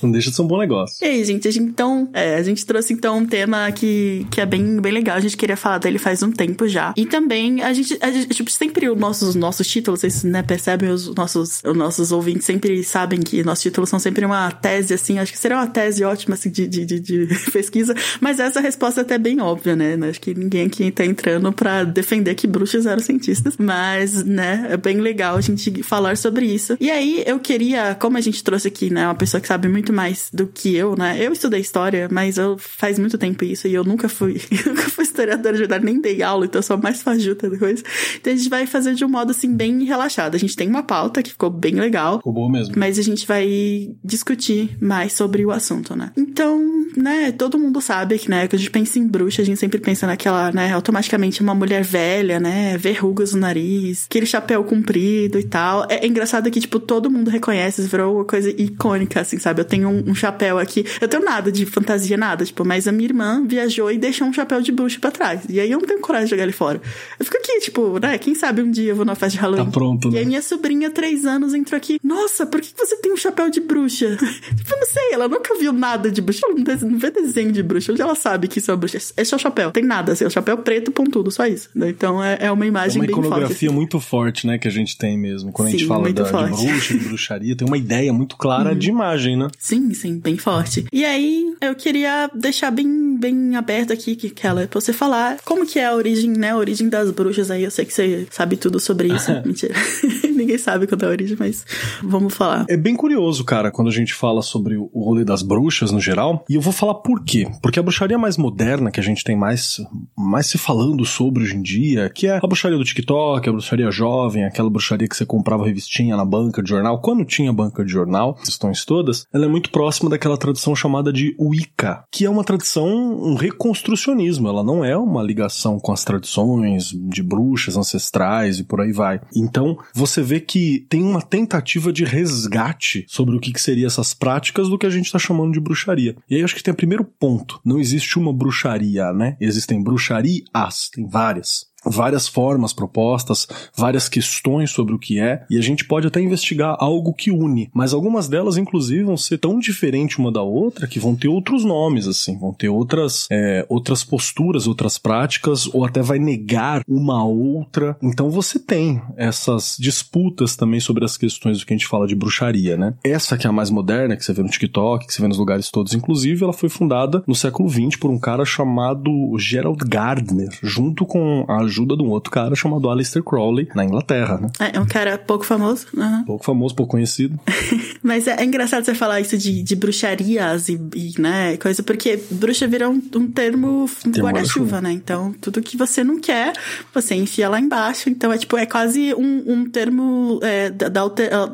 Não 0.00 0.12
deixa 0.12 0.30
de 0.30 0.36
ser 0.36 0.42
um 0.42 0.46
bom 0.46 0.58
negócio. 0.58 1.04
E 1.04 1.08
aí, 1.08 1.24
gente, 1.24 1.48
a 1.48 1.50
gente 1.50 1.64
então, 1.64 2.08
é, 2.12 2.36
a 2.36 2.42
gente 2.42 2.64
trouxe 2.64 2.92
então 2.92 3.18
um 3.18 3.26
tema 3.26 3.70
que, 3.72 4.26
que 4.30 4.40
é 4.40 4.46
bem, 4.46 4.80
bem 4.80 4.92
legal. 4.92 5.16
A 5.16 5.20
gente 5.20 5.36
queria 5.36 5.56
falar 5.56 5.78
dele 5.78 5.98
faz 5.98 6.22
um 6.22 6.30
tempo 6.30 6.68
já. 6.68 6.94
E 6.96 7.04
também 7.04 7.62
a 7.62 7.72
gente, 7.72 7.98
a 8.00 8.10
gente 8.12 8.28
tipo, 8.28 8.50
sempre 8.50 8.88
os 8.88 8.96
nossos, 8.98 9.34
nossos 9.34 9.66
títulos, 9.66 10.00
vocês 10.00 10.22
né, 10.22 10.42
percebem, 10.42 10.90
os 10.90 11.12
nossos, 11.14 11.62
os 11.64 11.76
nossos 11.76 12.12
ouvintes 12.12 12.44
sempre 12.44 12.84
sabem 12.84 13.20
que 13.20 13.42
nossos 13.42 13.62
títulos 13.62 13.90
são 13.90 13.98
sempre 13.98 14.24
uma 14.24 14.50
tese, 14.52 14.94
assim, 14.94 15.18
acho 15.18 15.32
que 15.32 15.38
seria 15.38 15.56
uma 15.56 15.66
tese 15.66 16.04
ótima, 16.04 16.34
assim, 16.34 16.50
de, 16.50 16.68
de, 16.68 16.84
de, 16.84 17.00
de 17.00 17.26
pesquisa, 17.72 17.94
mas 18.20 18.38
essa 18.38 18.60
resposta 18.60 19.00
é 19.00 19.02
até 19.02 19.18
bem 19.18 19.40
óbvia, 19.40 19.74
né? 19.74 19.98
Acho 20.08 20.20
que 20.20 20.34
ninguém 20.34 20.66
aqui 20.66 20.90
tá 20.90 21.04
entrando 21.04 21.50
pra 21.52 21.84
defender 21.84 22.34
que 22.34 22.46
bruxas 22.46 22.84
eram 22.84 23.00
cientistas, 23.00 23.56
mas, 23.58 24.22
né, 24.24 24.66
é 24.70 24.76
bem 24.76 25.00
legal 25.00 25.36
a 25.36 25.40
gente 25.40 25.82
falar 25.82 26.16
sobre 26.16 26.46
isso. 26.46 26.76
E 26.78 26.90
aí, 26.90 27.24
eu 27.26 27.38
queria, 27.40 27.94
como 27.94 28.18
a 28.18 28.20
gente 28.20 28.44
trouxe 28.44 28.68
aqui, 28.68 28.92
né, 28.92 29.06
uma 29.06 29.14
pessoa 29.14 29.40
que 29.40 29.48
sabe 29.48 29.68
muito 29.68 29.92
mais 29.92 30.28
do 30.32 30.46
que 30.46 30.74
eu, 30.74 30.94
né? 30.96 31.16
Eu 31.18 31.32
estudei 31.32 31.60
história, 31.60 32.08
mas 32.10 32.36
eu 32.36 32.56
faz 32.58 32.98
muito 32.98 33.16
tempo 33.16 33.44
isso 33.44 33.66
e 33.66 33.74
eu 33.74 33.84
nunca 33.84 34.08
fui, 34.08 34.40
nunca 34.66 34.82
fui 34.90 35.04
historiadora 35.04 35.54
de 35.54 35.60
verdade, 35.60 35.84
nem 35.84 36.00
dei 36.00 36.22
aula, 36.22 36.44
então 36.44 36.58
eu 36.58 36.62
sou 36.62 36.76
mais 36.76 37.00
fajuta 37.02 37.48
da 37.48 37.58
coisa. 37.58 37.82
Então 38.20 38.32
a 38.32 38.36
gente 38.36 38.48
vai 38.50 38.66
fazer 38.66 38.94
de 38.94 39.04
um 39.04 39.08
modo 39.08 39.30
assim 39.30 39.54
bem 39.54 39.84
relaxado. 39.84 40.34
A 40.34 40.38
gente 40.38 40.56
tem 40.56 40.68
uma 40.68 40.82
pauta 40.82 41.22
que 41.22 41.30
ficou 41.30 41.50
bem 41.50 41.74
legal. 41.74 42.18
Ficou 42.18 42.32
boa 42.32 42.50
mesmo. 42.50 42.74
Mas 42.76 42.98
a 42.98 43.02
gente 43.02 43.26
vai 43.26 43.94
discutir 44.04 44.76
mais 44.80 45.12
sobre 45.12 45.44
o 45.44 45.50
assunto, 45.50 45.96
né? 45.96 46.12
Então, 46.16 46.60
né, 46.96 47.32
todo 47.32 47.58
mundo 47.62 47.80
sabe 47.80 48.18
que, 48.18 48.30
né, 48.30 48.48
que 48.48 48.56
a 48.56 48.58
gente 48.58 48.70
pensa 48.70 48.98
em 48.98 49.06
bruxa, 49.06 49.42
a 49.42 49.44
gente 49.44 49.58
sempre 49.58 49.78
pensa 49.78 50.06
naquela, 50.06 50.50
né, 50.52 50.72
automaticamente 50.72 51.40
uma 51.40 51.54
mulher 51.54 51.82
velha, 51.82 52.40
né, 52.40 52.76
verrugas 52.76 53.32
no 53.32 53.40
nariz, 53.40 54.06
aquele 54.08 54.26
chapéu 54.26 54.64
comprido 54.64 55.38
e 55.38 55.44
tal. 55.44 55.86
É, 55.88 56.04
é 56.04 56.06
engraçado 56.06 56.50
que, 56.50 56.60
tipo, 56.60 56.78
todo 56.80 57.10
mundo 57.10 57.30
reconhece, 57.30 57.82
virou 57.82 58.16
uma 58.16 58.24
coisa 58.24 58.50
icônica, 58.50 59.20
assim, 59.20 59.38
sabe? 59.38 59.60
Eu 59.60 59.64
tenho 59.64 59.88
um, 59.88 60.10
um, 60.10 60.14
chapéu 60.14 60.58
aqui, 60.58 60.84
eu 61.00 61.08
tenho 61.08 61.24
nada 61.24 61.52
de 61.52 61.64
fantasia, 61.66 62.16
nada, 62.16 62.44
tipo, 62.44 62.64
mas 62.64 62.88
a 62.88 62.92
minha 62.92 63.08
irmã 63.08 63.44
viajou 63.46 63.90
e 63.90 63.98
deixou 63.98 64.26
um 64.26 64.32
chapéu 64.32 64.60
de 64.60 64.72
bruxa 64.72 64.98
pra 65.00 65.10
trás. 65.10 65.42
E 65.48 65.60
aí 65.60 65.70
eu 65.70 65.78
não 65.78 65.86
tenho 65.86 66.00
coragem 66.00 66.26
de 66.26 66.30
jogar 66.30 66.42
ele 66.42 66.52
fora. 66.52 66.80
Eu 67.18 67.24
fico 67.24 67.36
aqui, 67.36 67.60
tipo, 67.60 67.98
né, 67.98 68.18
quem 68.18 68.34
sabe 68.34 68.62
um 68.62 68.70
dia 68.70 68.90
eu 68.90 68.96
vou 68.96 69.04
na 69.04 69.14
festa 69.14 69.36
de 69.36 69.42
Halloween. 69.42 69.64
Tá 69.66 69.70
pronto, 69.70 70.10
né? 70.10 70.16
E 70.16 70.18
aí 70.18 70.26
minha 70.26 70.42
sobrinha, 70.42 70.90
três 70.90 71.24
anos, 71.24 71.54
entrou 71.54 71.76
aqui, 71.76 72.00
nossa, 72.02 72.46
por 72.46 72.60
que 72.60 72.72
você 72.76 72.96
tem 72.96 73.12
um 73.12 73.16
chapéu 73.16 73.48
de 73.50 73.60
bruxa? 73.60 74.16
tipo, 74.56 74.72
eu 74.72 74.80
não 74.80 74.86
sei, 74.86 75.12
ela 75.12 75.28
nunca 75.28 75.54
viu 75.56 75.72
nada 75.72 76.10
de 76.10 76.20
bruxa, 76.20 76.46
ela 76.46 76.78
não 76.82 76.98
vê 76.98 77.10
desenho 77.10 77.51
de 77.52 77.62
bruxa, 77.62 77.92
onde 77.92 78.02
ela 78.02 78.14
sabe 78.14 78.48
que 78.48 78.58
isso 78.58 78.70
é 78.70 78.74
uma 78.74 78.78
bruxa? 78.78 78.98
Esse 78.98 79.34
é 79.34 79.36
o 79.36 79.40
chapéu, 79.40 79.70
tem 79.70 79.84
nada, 79.84 80.12
assim, 80.12 80.24
é 80.24 80.26
o 80.26 80.30
chapéu 80.30 80.58
preto, 80.58 80.90
pontudo, 80.90 81.30
só 81.30 81.46
isso. 81.46 81.68
Né? 81.74 81.90
Então 81.90 82.22
é, 82.22 82.38
é 82.40 82.52
uma 82.52 82.66
imagem 82.66 82.98
é 82.98 83.00
uma 83.00 83.06
bem 83.06 83.14
forte. 83.14 83.26
uma 83.26 83.36
iconografia 83.36 83.68
assim. 83.68 83.76
muito 83.76 84.00
forte, 84.00 84.46
né, 84.46 84.58
que 84.58 84.68
a 84.68 84.70
gente 84.70 84.96
tem 84.96 85.18
mesmo. 85.18 85.52
Quando 85.52 85.68
sim, 85.68 85.76
a 85.76 85.78
gente 85.78 85.88
fala 85.88 86.12
da, 86.12 86.22
de 86.22 86.66
bruxa, 86.66 86.94
de 86.94 87.04
bruxaria, 87.04 87.56
tem 87.56 87.66
uma 87.66 87.78
ideia 87.78 88.12
muito 88.12 88.36
clara 88.36 88.72
hum. 88.72 88.78
de 88.78 88.88
imagem, 88.88 89.36
né? 89.36 89.48
Sim, 89.58 89.92
sim, 89.94 90.18
bem 90.18 90.36
forte. 90.36 90.86
E 90.92 91.04
aí, 91.04 91.54
eu 91.60 91.74
queria 91.74 92.30
deixar 92.34 92.70
bem, 92.70 93.18
bem 93.18 93.56
aberto 93.56 93.92
aqui, 93.92 94.16
que 94.16 94.46
ela, 94.46 94.66
pra 94.66 94.80
você 94.80 94.92
falar 94.92 95.38
como 95.44 95.66
que 95.66 95.78
é 95.78 95.86
a 95.86 95.94
origem, 95.94 96.30
né, 96.30 96.50
a 96.50 96.56
origem 96.56 96.88
das 96.88 97.10
bruxas 97.10 97.50
aí. 97.50 97.64
Eu 97.64 97.70
sei 97.70 97.84
que 97.84 97.92
você 97.92 98.26
sabe 98.30 98.56
tudo 98.56 98.80
sobre 98.80 99.08
isso. 99.08 99.30
Mentira. 99.44 99.74
Ninguém 100.34 100.58
sabe 100.58 100.86
qual 100.86 100.98
é 101.02 101.04
a 101.06 101.08
origem, 101.08 101.36
mas 101.38 101.64
vamos 102.02 102.34
falar. 102.34 102.66
É 102.68 102.76
bem 102.76 102.96
curioso, 102.96 103.44
cara, 103.44 103.70
quando 103.70 103.88
a 103.88 103.92
gente 103.92 104.14
fala 104.14 104.42
sobre 104.42 104.76
o 104.76 104.90
rolê 104.94 105.24
das 105.24 105.42
bruxas 105.42 105.90
no 105.90 106.00
geral. 106.00 106.44
E 106.48 106.54
eu 106.54 106.60
vou 106.60 106.72
falar 106.72 106.94
por 106.94 107.22
quê. 107.32 107.50
Porque 107.62 107.78
a 107.78 107.82
bruxaria 107.82 108.18
mais 108.18 108.36
moderna, 108.36 108.90
que 108.90 109.00
a 109.00 109.02
gente 109.02 109.24
tem 109.24 109.36
mais, 109.36 109.80
mais 110.16 110.46
se 110.46 110.58
falando 110.58 111.04
sobre 111.04 111.42
hoje 111.42 111.56
em 111.56 111.62
dia, 111.62 112.10
que 112.10 112.26
é 112.26 112.36
a 112.36 112.40
bruxaria 112.40 112.76
do 112.76 112.84
TikTok, 112.84 113.48
a 113.48 113.52
bruxaria 113.52 113.90
jovem, 113.90 114.44
aquela 114.44 114.68
bruxaria 114.68 115.08
que 115.08 115.16
você 115.16 115.24
comprava 115.24 115.64
revistinha 115.64 116.16
na 116.16 116.24
banca 116.24 116.62
de 116.62 116.68
jornal, 116.68 117.00
quando 117.00 117.24
tinha 117.24 117.52
banca 117.52 117.84
de 117.84 117.90
jornal, 117.90 118.34
questões 118.34 118.84
todas, 118.84 119.26
ela 119.32 119.46
é 119.46 119.48
muito 119.48 119.70
próxima 119.70 120.10
daquela 120.10 120.36
tradição 120.36 120.76
chamada 120.76 121.12
de 121.12 121.34
Wicca, 121.38 122.04
que 122.10 122.24
é 122.24 122.30
uma 122.30 122.44
tradição, 122.44 122.88
um 122.88 123.34
reconstrucionismo. 123.34 124.48
Ela 124.48 124.62
não 124.62 124.84
é 124.84 124.96
uma 124.96 125.22
ligação 125.22 125.78
com 125.78 125.92
as 125.92 126.04
tradições 126.04 126.90
de 126.92 127.22
bruxas 127.22 127.76
ancestrais 127.76 128.58
e 128.58 128.64
por 128.64 128.80
aí 128.80 128.92
vai. 128.92 129.20
Então, 129.34 129.78
você 129.94 130.22
vê 130.22 130.40
que 130.40 130.86
tem 130.88 131.02
uma 131.02 131.22
tentativa 131.22 131.92
de 131.92 132.04
resgate 132.04 133.04
sobre 133.08 133.36
o 133.36 133.40
que, 133.40 133.52
que 133.52 133.60
seria 133.60 133.86
essas 133.86 134.12
práticas 134.12 134.68
do 134.68 134.78
que 134.78 134.86
a 134.86 134.90
gente 134.90 135.06
está 135.06 135.18
chamando 135.18 135.52
de 135.52 135.60
bruxaria. 135.60 136.16
E 136.28 136.36
aí 136.36 136.42
acho 136.42 136.54
que 136.54 136.62
tem 136.62 136.72
o 136.72 136.76
primeiro 136.76 137.04
ponto. 137.22 137.60
Não 137.64 137.78
existe 137.78 138.18
uma 138.18 138.32
bruxaria, 138.32 139.12
né? 139.12 139.36
Existem 139.40 139.80
bruxarias, 139.80 140.90
tem 140.92 141.06
várias 141.06 141.71
várias 141.84 142.28
formas 142.28 142.72
propostas, 142.72 143.46
várias 143.74 144.08
questões 144.08 144.70
sobre 144.70 144.94
o 144.94 144.98
que 144.98 145.18
é, 145.18 145.44
e 145.50 145.58
a 145.58 145.62
gente 145.62 145.84
pode 145.84 146.06
até 146.06 146.20
investigar 146.20 146.76
algo 146.78 147.12
que 147.12 147.30
une, 147.30 147.70
mas 147.74 147.92
algumas 147.92 148.28
delas, 148.28 148.56
inclusive, 148.56 149.04
vão 149.04 149.16
ser 149.16 149.38
tão 149.38 149.58
diferentes 149.58 150.18
uma 150.18 150.32
da 150.32 150.42
outra 150.42 150.86
que 150.86 150.98
vão 150.98 151.14
ter 151.14 151.28
outros 151.28 151.64
nomes, 151.64 152.06
assim, 152.06 152.38
vão 152.38 152.52
ter 152.52 152.68
outras, 152.68 153.26
é, 153.30 153.64
outras 153.68 154.04
posturas, 154.04 154.66
outras 154.66 154.98
práticas, 154.98 155.66
ou 155.72 155.84
até 155.84 156.02
vai 156.02 156.18
negar 156.18 156.82
uma 156.88 157.24
outra. 157.24 157.96
Então 158.02 158.30
você 158.30 158.58
tem 158.58 159.02
essas 159.16 159.76
disputas 159.78 160.56
também 160.56 160.80
sobre 160.80 161.04
as 161.04 161.16
questões 161.16 161.58
do 161.58 161.66
que 161.66 161.72
a 161.72 161.76
gente 161.76 161.86
fala 161.86 162.06
de 162.06 162.14
bruxaria, 162.14 162.76
né? 162.76 162.94
Essa 163.04 163.36
que 163.36 163.46
é 163.46 163.50
a 163.50 163.52
mais 163.52 163.70
moderna, 163.70 164.16
que 164.16 164.24
você 164.24 164.32
vê 164.32 164.42
no 164.42 164.48
TikTok, 164.48 165.06
que 165.06 165.12
você 165.12 165.22
vê 165.22 165.28
nos 165.28 165.38
lugares 165.38 165.70
todos, 165.70 165.94
inclusive, 165.94 166.44
ela 166.44 166.52
foi 166.52 166.68
fundada 166.68 167.22
no 167.26 167.34
século 167.34 167.68
XX 167.68 167.96
por 167.96 168.10
um 168.10 168.18
cara 168.18 168.44
chamado 168.44 169.10
Gerald 169.38 169.84
Gardner, 169.86 170.50
junto 170.62 171.04
com 171.04 171.44
a 171.48 171.66
ajuda 171.72 171.96
de 171.96 172.02
um 172.02 172.10
outro 172.10 172.30
cara 172.30 172.54
chamado 172.54 172.88
Aleister 172.88 173.22
Crowley, 173.22 173.68
na 173.74 173.84
Inglaterra, 173.84 174.38
né? 174.38 174.50
É, 174.60 174.76
é 174.76 174.80
um 174.80 174.86
cara 174.86 175.16
pouco 175.16 175.44
famoso. 175.44 175.86
Uhum. 175.96 176.24
Pouco 176.24 176.44
famoso, 176.44 176.74
pouco 176.74 176.92
conhecido. 176.92 177.40
Mas 178.02 178.28
é, 178.28 178.36
é, 178.38 178.44
engraçado 178.44 178.84
você 178.84 178.94
falar 178.94 179.20
isso 179.20 179.38
de, 179.38 179.62
de 179.62 179.74
bruxarias 179.74 180.68
e, 180.68 180.78
e, 180.94 181.20
né, 181.20 181.56
coisa, 181.56 181.82
porque 181.82 182.20
bruxa 182.30 182.66
vira 182.66 182.88
um, 182.88 183.00
um 183.14 183.30
termo 183.30 183.88
guarda-chuva, 184.18 184.80
né? 184.80 184.92
Então, 184.92 185.34
tudo 185.40 185.62
que 185.62 185.76
você 185.76 186.04
não 186.04 186.20
quer, 186.20 186.52
você 186.92 187.14
enfia 187.14 187.48
lá 187.48 187.58
embaixo. 187.58 188.10
Então, 188.10 188.32
é 188.32 188.38
tipo, 188.38 188.56
é 188.56 188.66
quase 188.66 189.14
um, 189.14 189.42
um 189.46 189.70
termo 189.70 190.38
é, 190.42 190.70
da, 190.70 190.88
da, 190.88 191.02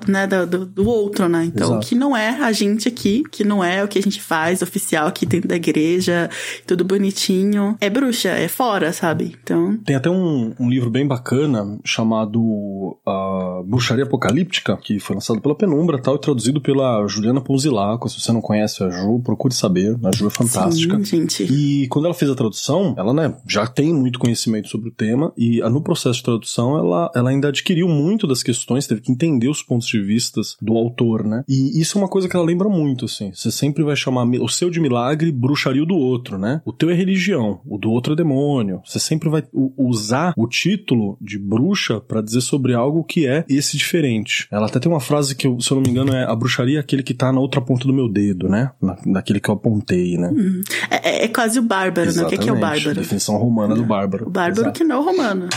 né, 0.08 0.26
do, 0.26 0.66
do 0.66 0.88
outro, 0.88 1.28
né? 1.28 1.44
Então, 1.44 1.72
Exato. 1.72 1.86
que 1.86 1.94
não 1.94 2.16
é 2.16 2.40
a 2.40 2.50
gente 2.50 2.88
aqui, 2.88 3.22
que 3.30 3.44
não 3.44 3.62
é 3.62 3.84
o 3.84 3.88
que 3.88 3.98
a 3.98 4.02
gente 4.02 4.20
faz 4.20 4.62
oficial 4.62 5.06
aqui 5.06 5.24
dentro 5.24 5.48
da 5.48 5.56
igreja, 5.56 6.28
tudo 6.66 6.84
bonitinho. 6.84 7.76
É 7.80 7.88
bruxa, 7.88 8.30
é 8.30 8.48
fora, 8.48 8.92
sabe? 8.92 9.36
Então... 9.42 9.76
Tem 9.84 9.94
até 9.94 10.07
até 10.08 10.10
um, 10.10 10.54
um 10.58 10.68
livro 10.68 10.90
bem 10.90 11.06
bacana 11.06 11.78
chamado 11.84 12.40
uh, 12.40 13.62
Bruxaria 13.66 14.04
Apocalíptica, 14.04 14.76
que 14.76 14.98
foi 14.98 15.14
lançado 15.14 15.40
pela 15.40 15.54
Penumbra 15.54 16.00
tal, 16.00 16.16
e 16.16 16.20
traduzido 16.20 16.60
pela 16.60 17.06
Juliana 17.06 17.40
Ponzilaco. 17.40 18.08
Se 18.08 18.20
você 18.20 18.32
não 18.32 18.40
conhece 18.40 18.82
a 18.82 18.90
Ju, 18.90 19.20
procure 19.22 19.54
saber. 19.54 19.96
A 20.02 20.10
Ju 20.10 20.26
é 20.26 20.30
fantástica. 20.30 20.96
Sim, 20.98 21.04
gente. 21.04 21.44
E 21.44 21.86
quando 21.88 22.06
ela 22.06 22.14
fez 22.14 22.30
a 22.30 22.34
tradução, 22.34 22.94
ela 22.96 23.12
né, 23.12 23.34
já 23.46 23.66
tem 23.66 23.92
muito 23.92 24.18
conhecimento 24.18 24.68
sobre 24.68 24.88
o 24.88 24.92
tema, 24.92 25.32
e 25.36 25.60
no 25.68 25.82
processo 25.82 26.18
de 26.18 26.24
tradução 26.24 26.76
ela, 26.78 27.10
ela 27.14 27.30
ainda 27.30 27.48
adquiriu 27.48 27.88
muito 27.88 28.26
das 28.26 28.42
questões, 28.42 28.86
teve 28.86 29.00
que 29.00 29.12
entender 29.12 29.48
os 29.48 29.62
pontos 29.62 29.86
de 29.86 30.00
vista 30.00 30.40
do 30.60 30.76
autor, 30.76 31.24
né? 31.24 31.44
E 31.48 31.80
isso 31.80 31.98
é 31.98 32.00
uma 32.00 32.08
coisa 32.08 32.28
que 32.28 32.36
ela 32.36 32.44
lembra 32.44 32.68
muito, 32.68 33.04
assim. 33.04 33.30
Você 33.34 33.50
sempre 33.50 33.82
vai 33.82 33.96
chamar 33.96 34.26
o 34.40 34.48
seu 34.48 34.70
de 34.70 34.80
milagre, 34.80 35.30
bruxaria 35.30 35.84
do 35.84 35.96
outro, 35.96 36.38
né? 36.38 36.62
O 36.64 36.72
teu 36.72 36.90
é 36.90 36.94
religião, 36.94 37.60
o 37.66 37.76
do 37.76 37.90
outro 37.90 38.12
é 38.12 38.16
demônio. 38.16 38.80
Você 38.84 38.98
sempre 38.98 39.28
vai 39.28 39.42
usar 39.76 39.97
o 40.36 40.46
título 40.46 41.16
de 41.20 41.38
bruxa 41.38 42.00
para 42.00 42.20
dizer 42.20 42.40
sobre 42.40 42.74
algo 42.74 43.04
que 43.04 43.26
é 43.26 43.44
esse 43.48 43.76
diferente. 43.76 44.46
Ela 44.50 44.66
até 44.66 44.78
tem 44.78 44.90
uma 44.90 45.00
frase 45.00 45.34
que, 45.34 45.42
se 45.60 45.70
eu 45.70 45.76
não 45.76 45.82
me 45.82 45.90
engano, 45.90 46.14
é 46.14 46.24
a 46.24 46.34
bruxaria 46.34 46.78
é 46.78 46.80
aquele 46.80 47.02
que 47.02 47.14
tá 47.14 47.32
na 47.32 47.40
outra 47.40 47.60
ponta 47.60 47.86
do 47.86 47.92
meu 47.92 48.08
dedo, 48.08 48.48
né? 48.48 48.70
Na, 48.80 48.96
naquele 49.04 49.40
que 49.40 49.48
eu 49.48 49.54
apontei, 49.54 50.16
né? 50.16 50.30
Hum. 50.32 50.60
É, 50.90 51.24
é, 51.24 51.28
quase 51.28 51.58
o 51.58 51.62
bárbaro, 51.62 52.08
Exatamente. 52.08 52.18
né? 52.18 52.26
O 52.26 52.28
que 52.28 52.34
é, 52.34 52.38
que 52.38 52.50
é 52.50 52.52
o 52.52 52.60
bárbaro? 52.60 52.90
A 52.90 52.94
definição 52.94 53.36
romana 53.36 53.74
do 53.74 53.84
bárbaro. 53.84 54.26
O 54.26 54.30
bárbaro 54.30 54.62
Exato. 54.62 54.78
que 54.78 54.84
não 54.84 54.96
é 54.96 54.98
o 54.98 55.02
romano. 55.02 55.48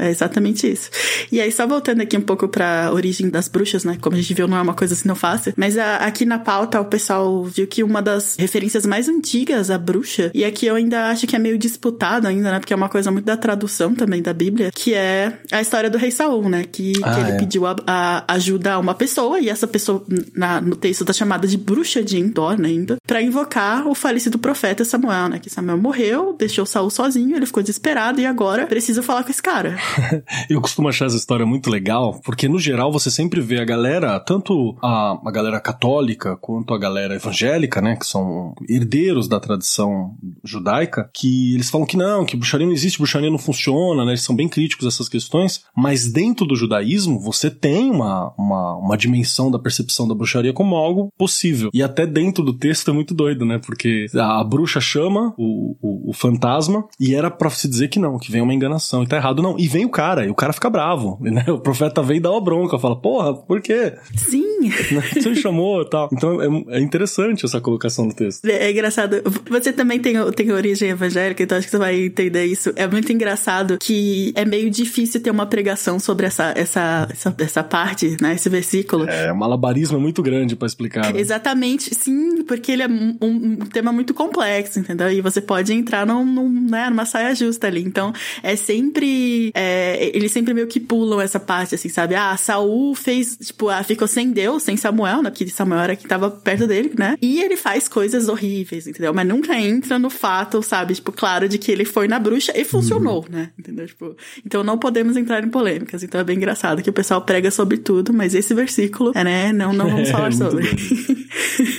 É 0.00 0.10
exatamente 0.10 0.70
isso. 0.70 0.90
E 1.30 1.40
aí, 1.40 1.50
só 1.50 1.66
voltando 1.66 2.00
aqui 2.00 2.16
um 2.16 2.22
pouco 2.22 2.48
pra 2.48 2.90
origem 2.92 3.30
das 3.30 3.48
bruxas, 3.48 3.84
né? 3.84 3.96
Como 4.00 4.16
a 4.16 4.20
gente 4.20 4.34
viu, 4.34 4.46
não 4.46 4.56
é 4.56 4.62
uma 4.62 4.74
coisa 4.74 4.94
assim 4.94 5.08
não 5.08 5.14
fácil. 5.14 5.52
Mas 5.56 5.76
a, 5.78 5.96
aqui 5.96 6.24
na 6.24 6.38
pauta, 6.38 6.80
o 6.80 6.84
pessoal 6.84 7.44
viu 7.44 7.66
que 7.66 7.82
uma 7.82 8.02
das 8.02 8.36
referências 8.38 8.86
mais 8.86 9.08
antigas 9.08 9.70
à 9.70 9.78
bruxa, 9.78 10.30
e 10.34 10.44
aqui 10.44 10.66
eu 10.66 10.74
ainda 10.74 11.08
acho 11.08 11.26
que 11.26 11.36
é 11.36 11.38
meio 11.38 11.58
disputado 11.58 12.26
ainda, 12.26 12.50
né? 12.50 12.58
Porque 12.58 12.72
é 12.72 12.76
uma 12.76 12.88
coisa 12.88 13.10
muito 13.10 13.24
da 13.24 13.36
tradução 13.36 13.71
também 13.94 14.22
da 14.22 14.32
Bíblia, 14.32 14.70
que 14.72 14.94
é 14.94 15.38
a 15.50 15.60
história 15.60 15.90
do 15.90 15.98
rei 15.98 16.10
Saul, 16.10 16.48
né? 16.48 16.64
Que, 16.64 16.92
ah, 17.02 17.14
que 17.14 17.20
ele 17.20 17.30
é. 17.32 17.38
pediu 17.38 17.66
a, 17.66 17.76
a, 17.86 18.34
ajuda 18.34 18.74
a 18.74 18.78
uma 18.78 18.94
pessoa, 18.94 19.38
e 19.40 19.48
essa 19.48 19.66
pessoa, 19.66 20.04
na, 20.34 20.60
no 20.60 20.76
texto, 20.76 21.04
tá 21.04 21.12
chamada 21.12 21.46
de 21.46 21.56
bruxa 21.56 22.02
de 22.02 22.18
Endor, 22.18 22.60
né, 22.60 22.68
ainda, 22.68 22.96
pra 23.06 23.22
invocar 23.22 23.86
o 23.86 23.94
falecido 23.94 24.38
profeta 24.38 24.84
Samuel, 24.84 25.28
né? 25.28 25.38
Que 25.38 25.50
Samuel 25.50 25.78
morreu, 25.78 26.34
deixou 26.38 26.66
Saul 26.66 26.90
sozinho, 26.90 27.36
ele 27.36 27.46
ficou 27.46 27.62
desesperado, 27.62 28.20
e 28.20 28.26
agora 28.26 28.66
precisa 28.66 29.02
falar 29.02 29.24
com 29.24 29.30
esse 29.30 29.42
cara. 29.42 29.76
eu 30.48 30.60
costumo 30.60 30.88
achar 30.88 31.06
essa 31.06 31.16
história 31.16 31.46
muito 31.46 31.70
legal, 31.70 32.20
porque 32.24 32.48
no 32.48 32.58
geral 32.58 32.92
você 32.92 33.10
sempre 33.10 33.40
vê 33.40 33.60
a 33.60 33.64
galera, 33.64 34.18
tanto 34.20 34.76
a, 34.82 35.18
a 35.24 35.30
galera 35.30 35.60
católica 35.60 36.36
quanto 36.36 36.74
a 36.74 36.78
galera 36.78 37.14
evangélica, 37.14 37.80
né? 37.80 37.96
Que 37.96 38.06
são 38.06 38.54
herdeiros 38.68 39.28
da 39.28 39.40
tradição 39.40 40.14
judaica, 40.44 41.08
que 41.14 41.54
eles 41.54 41.70
falam 41.70 41.86
que 41.86 41.96
não, 41.96 42.24
que 42.24 42.36
bruxaria 42.36 42.66
não 42.66 42.72
existe, 42.72 42.98
bruxaria 42.98 43.30
não 43.30 43.38
funciona, 43.38 43.61
né? 43.70 44.12
Eles 44.12 44.22
são 44.22 44.34
bem 44.34 44.48
críticos 44.48 44.86
a 44.86 44.88
essas 44.88 45.08
questões, 45.08 45.64
mas 45.76 46.10
dentro 46.10 46.46
do 46.46 46.56
judaísmo 46.56 47.18
você 47.20 47.50
tem 47.50 47.90
uma, 47.90 48.32
uma, 48.36 48.76
uma 48.76 48.96
dimensão 48.96 49.50
da 49.50 49.58
percepção 49.58 50.08
da 50.08 50.14
bruxaria 50.14 50.52
como 50.52 50.76
algo 50.76 51.12
possível. 51.16 51.70
E 51.72 51.82
até 51.82 52.06
dentro 52.06 52.42
do 52.44 52.52
texto 52.52 52.90
é 52.90 52.94
muito 52.94 53.14
doido, 53.14 53.44
né? 53.44 53.58
Porque 53.64 54.06
a, 54.14 54.42
bruxa 54.44 54.80
chama 54.80 55.34
o, 55.38 55.76
o, 55.80 56.10
o, 56.10 56.12
fantasma 56.12 56.84
e 56.98 57.14
era 57.14 57.30
para 57.30 57.50
se 57.50 57.68
dizer 57.68 57.88
que 57.88 57.98
não, 57.98 58.18
que 58.18 58.30
vem 58.30 58.42
uma 58.42 58.54
enganação 58.54 59.02
e 59.02 59.06
tá 59.06 59.16
errado. 59.16 59.42
Não, 59.42 59.58
e 59.58 59.68
vem 59.68 59.84
o 59.84 59.90
cara, 59.90 60.26
e 60.26 60.30
o 60.30 60.34
cara 60.34 60.52
fica 60.52 60.68
bravo, 60.68 61.18
né? 61.22 61.44
O 61.48 61.58
profeta 61.58 62.02
vem 62.02 62.18
e 62.18 62.20
dá 62.20 62.30
uma 62.30 62.40
bronca, 62.40 62.78
fala, 62.78 62.96
porra, 62.96 63.34
por 63.34 63.60
quê? 63.60 63.94
Sim. 64.16 64.42
Você 65.14 65.28
me 65.28 65.36
chamou 65.36 65.82
e 65.82 65.88
tal. 65.88 66.08
Então 66.12 66.40
é, 66.40 66.78
é 66.78 66.80
interessante 66.80 67.44
essa 67.44 67.60
colocação 67.60 68.04
no 68.06 68.14
texto. 68.14 68.44
É, 68.44 68.66
é 68.66 68.70
engraçado. 68.70 69.22
Você 69.48 69.72
também 69.72 69.98
tem, 70.00 70.14
tem 70.32 70.52
origem 70.52 70.90
evangélica, 70.90 71.42
então 71.42 71.58
acho 71.58 71.66
que 71.66 71.70
você 71.70 71.78
vai 71.78 72.06
entender 72.06 72.44
isso. 72.46 72.72
É 72.76 72.86
muito 72.86 73.12
engraçado 73.12 73.51
que 73.80 74.32
é 74.34 74.44
meio 74.44 74.70
difícil 74.70 75.20
ter 75.20 75.30
uma 75.30 75.46
pregação 75.46 75.98
sobre 75.98 76.26
essa, 76.26 76.52
essa, 76.56 77.08
essa, 77.10 77.34
essa 77.38 77.62
parte, 77.62 78.16
né? 78.20 78.34
Esse 78.34 78.48
versículo. 78.48 79.08
É, 79.08 79.32
um 79.32 79.36
malabarismo 79.36 80.00
muito 80.00 80.22
grande 80.22 80.56
para 80.56 80.66
explicar. 80.66 81.12
Né? 81.12 81.20
Exatamente, 81.20 81.94
sim, 81.94 82.42
porque 82.42 82.72
ele 82.72 82.82
é 82.82 82.88
um, 82.88 83.16
um, 83.20 83.56
tema 83.66 83.92
muito 83.92 84.14
complexo, 84.14 84.78
entendeu? 84.78 85.10
E 85.10 85.20
você 85.20 85.40
pode 85.40 85.72
entrar 85.72 86.06
num, 86.06 86.24
num, 86.24 86.48
né, 86.48 86.88
numa 86.90 87.04
saia 87.04 87.34
justa 87.34 87.66
ali. 87.66 87.82
Então, 87.82 88.12
é 88.42 88.56
sempre. 88.56 89.50
É, 89.54 90.10
eles 90.14 90.32
sempre 90.32 90.54
meio 90.54 90.66
que 90.66 90.80
pulam 90.80 91.20
essa 91.20 91.40
parte, 91.40 91.74
assim, 91.74 91.88
sabe? 91.88 92.14
Ah, 92.14 92.36
Saul 92.36 92.94
fez, 92.94 93.36
tipo, 93.36 93.68
ah, 93.68 93.82
ficou 93.82 94.06
sem 94.08 94.30
Deus, 94.30 94.62
sem 94.62 94.76
Samuel, 94.76 95.22
né? 95.22 95.30
Porque 95.30 95.48
Samuel 95.48 95.80
era 95.80 95.96
quem 95.96 96.08
tava 96.08 96.30
perto 96.30 96.66
dele, 96.66 96.92
né? 96.98 97.16
E 97.20 97.40
ele 97.42 97.56
faz 97.56 97.88
coisas 97.88 98.28
horríveis, 98.28 98.86
entendeu? 98.86 99.12
Mas 99.14 99.26
nunca 99.26 99.58
entra 99.58 99.98
no 99.98 100.10
fato, 100.10 100.62
sabe? 100.62 100.94
Tipo, 100.94 101.12
claro, 101.12 101.48
de 101.48 101.58
que 101.58 101.70
ele 101.70 101.84
foi 101.84 102.08
na 102.08 102.18
bruxa 102.18 102.52
e 102.56 102.64
funcionou, 102.64 103.24
uhum. 103.24 103.26
né? 103.30 103.41
Entendeu? 103.58 103.86
Tipo, 103.86 104.16
então 104.44 104.62
não 104.62 104.78
podemos 104.78 105.16
entrar 105.16 105.42
em 105.44 105.48
polêmicas. 105.48 106.02
Então 106.02 106.20
é 106.20 106.24
bem 106.24 106.36
engraçado 106.36 106.82
que 106.82 106.90
o 106.90 106.92
pessoal 106.92 107.22
prega 107.22 107.50
sobre 107.50 107.78
tudo, 107.78 108.12
mas 108.12 108.34
esse 108.34 108.54
versículo, 108.54 109.12
é, 109.14 109.24
né? 109.24 109.52
Não, 109.52 109.72
não 109.72 109.88
vamos 109.88 110.10
falar 110.12 110.28
é, 110.28 110.32
sobre. 110.32 110.66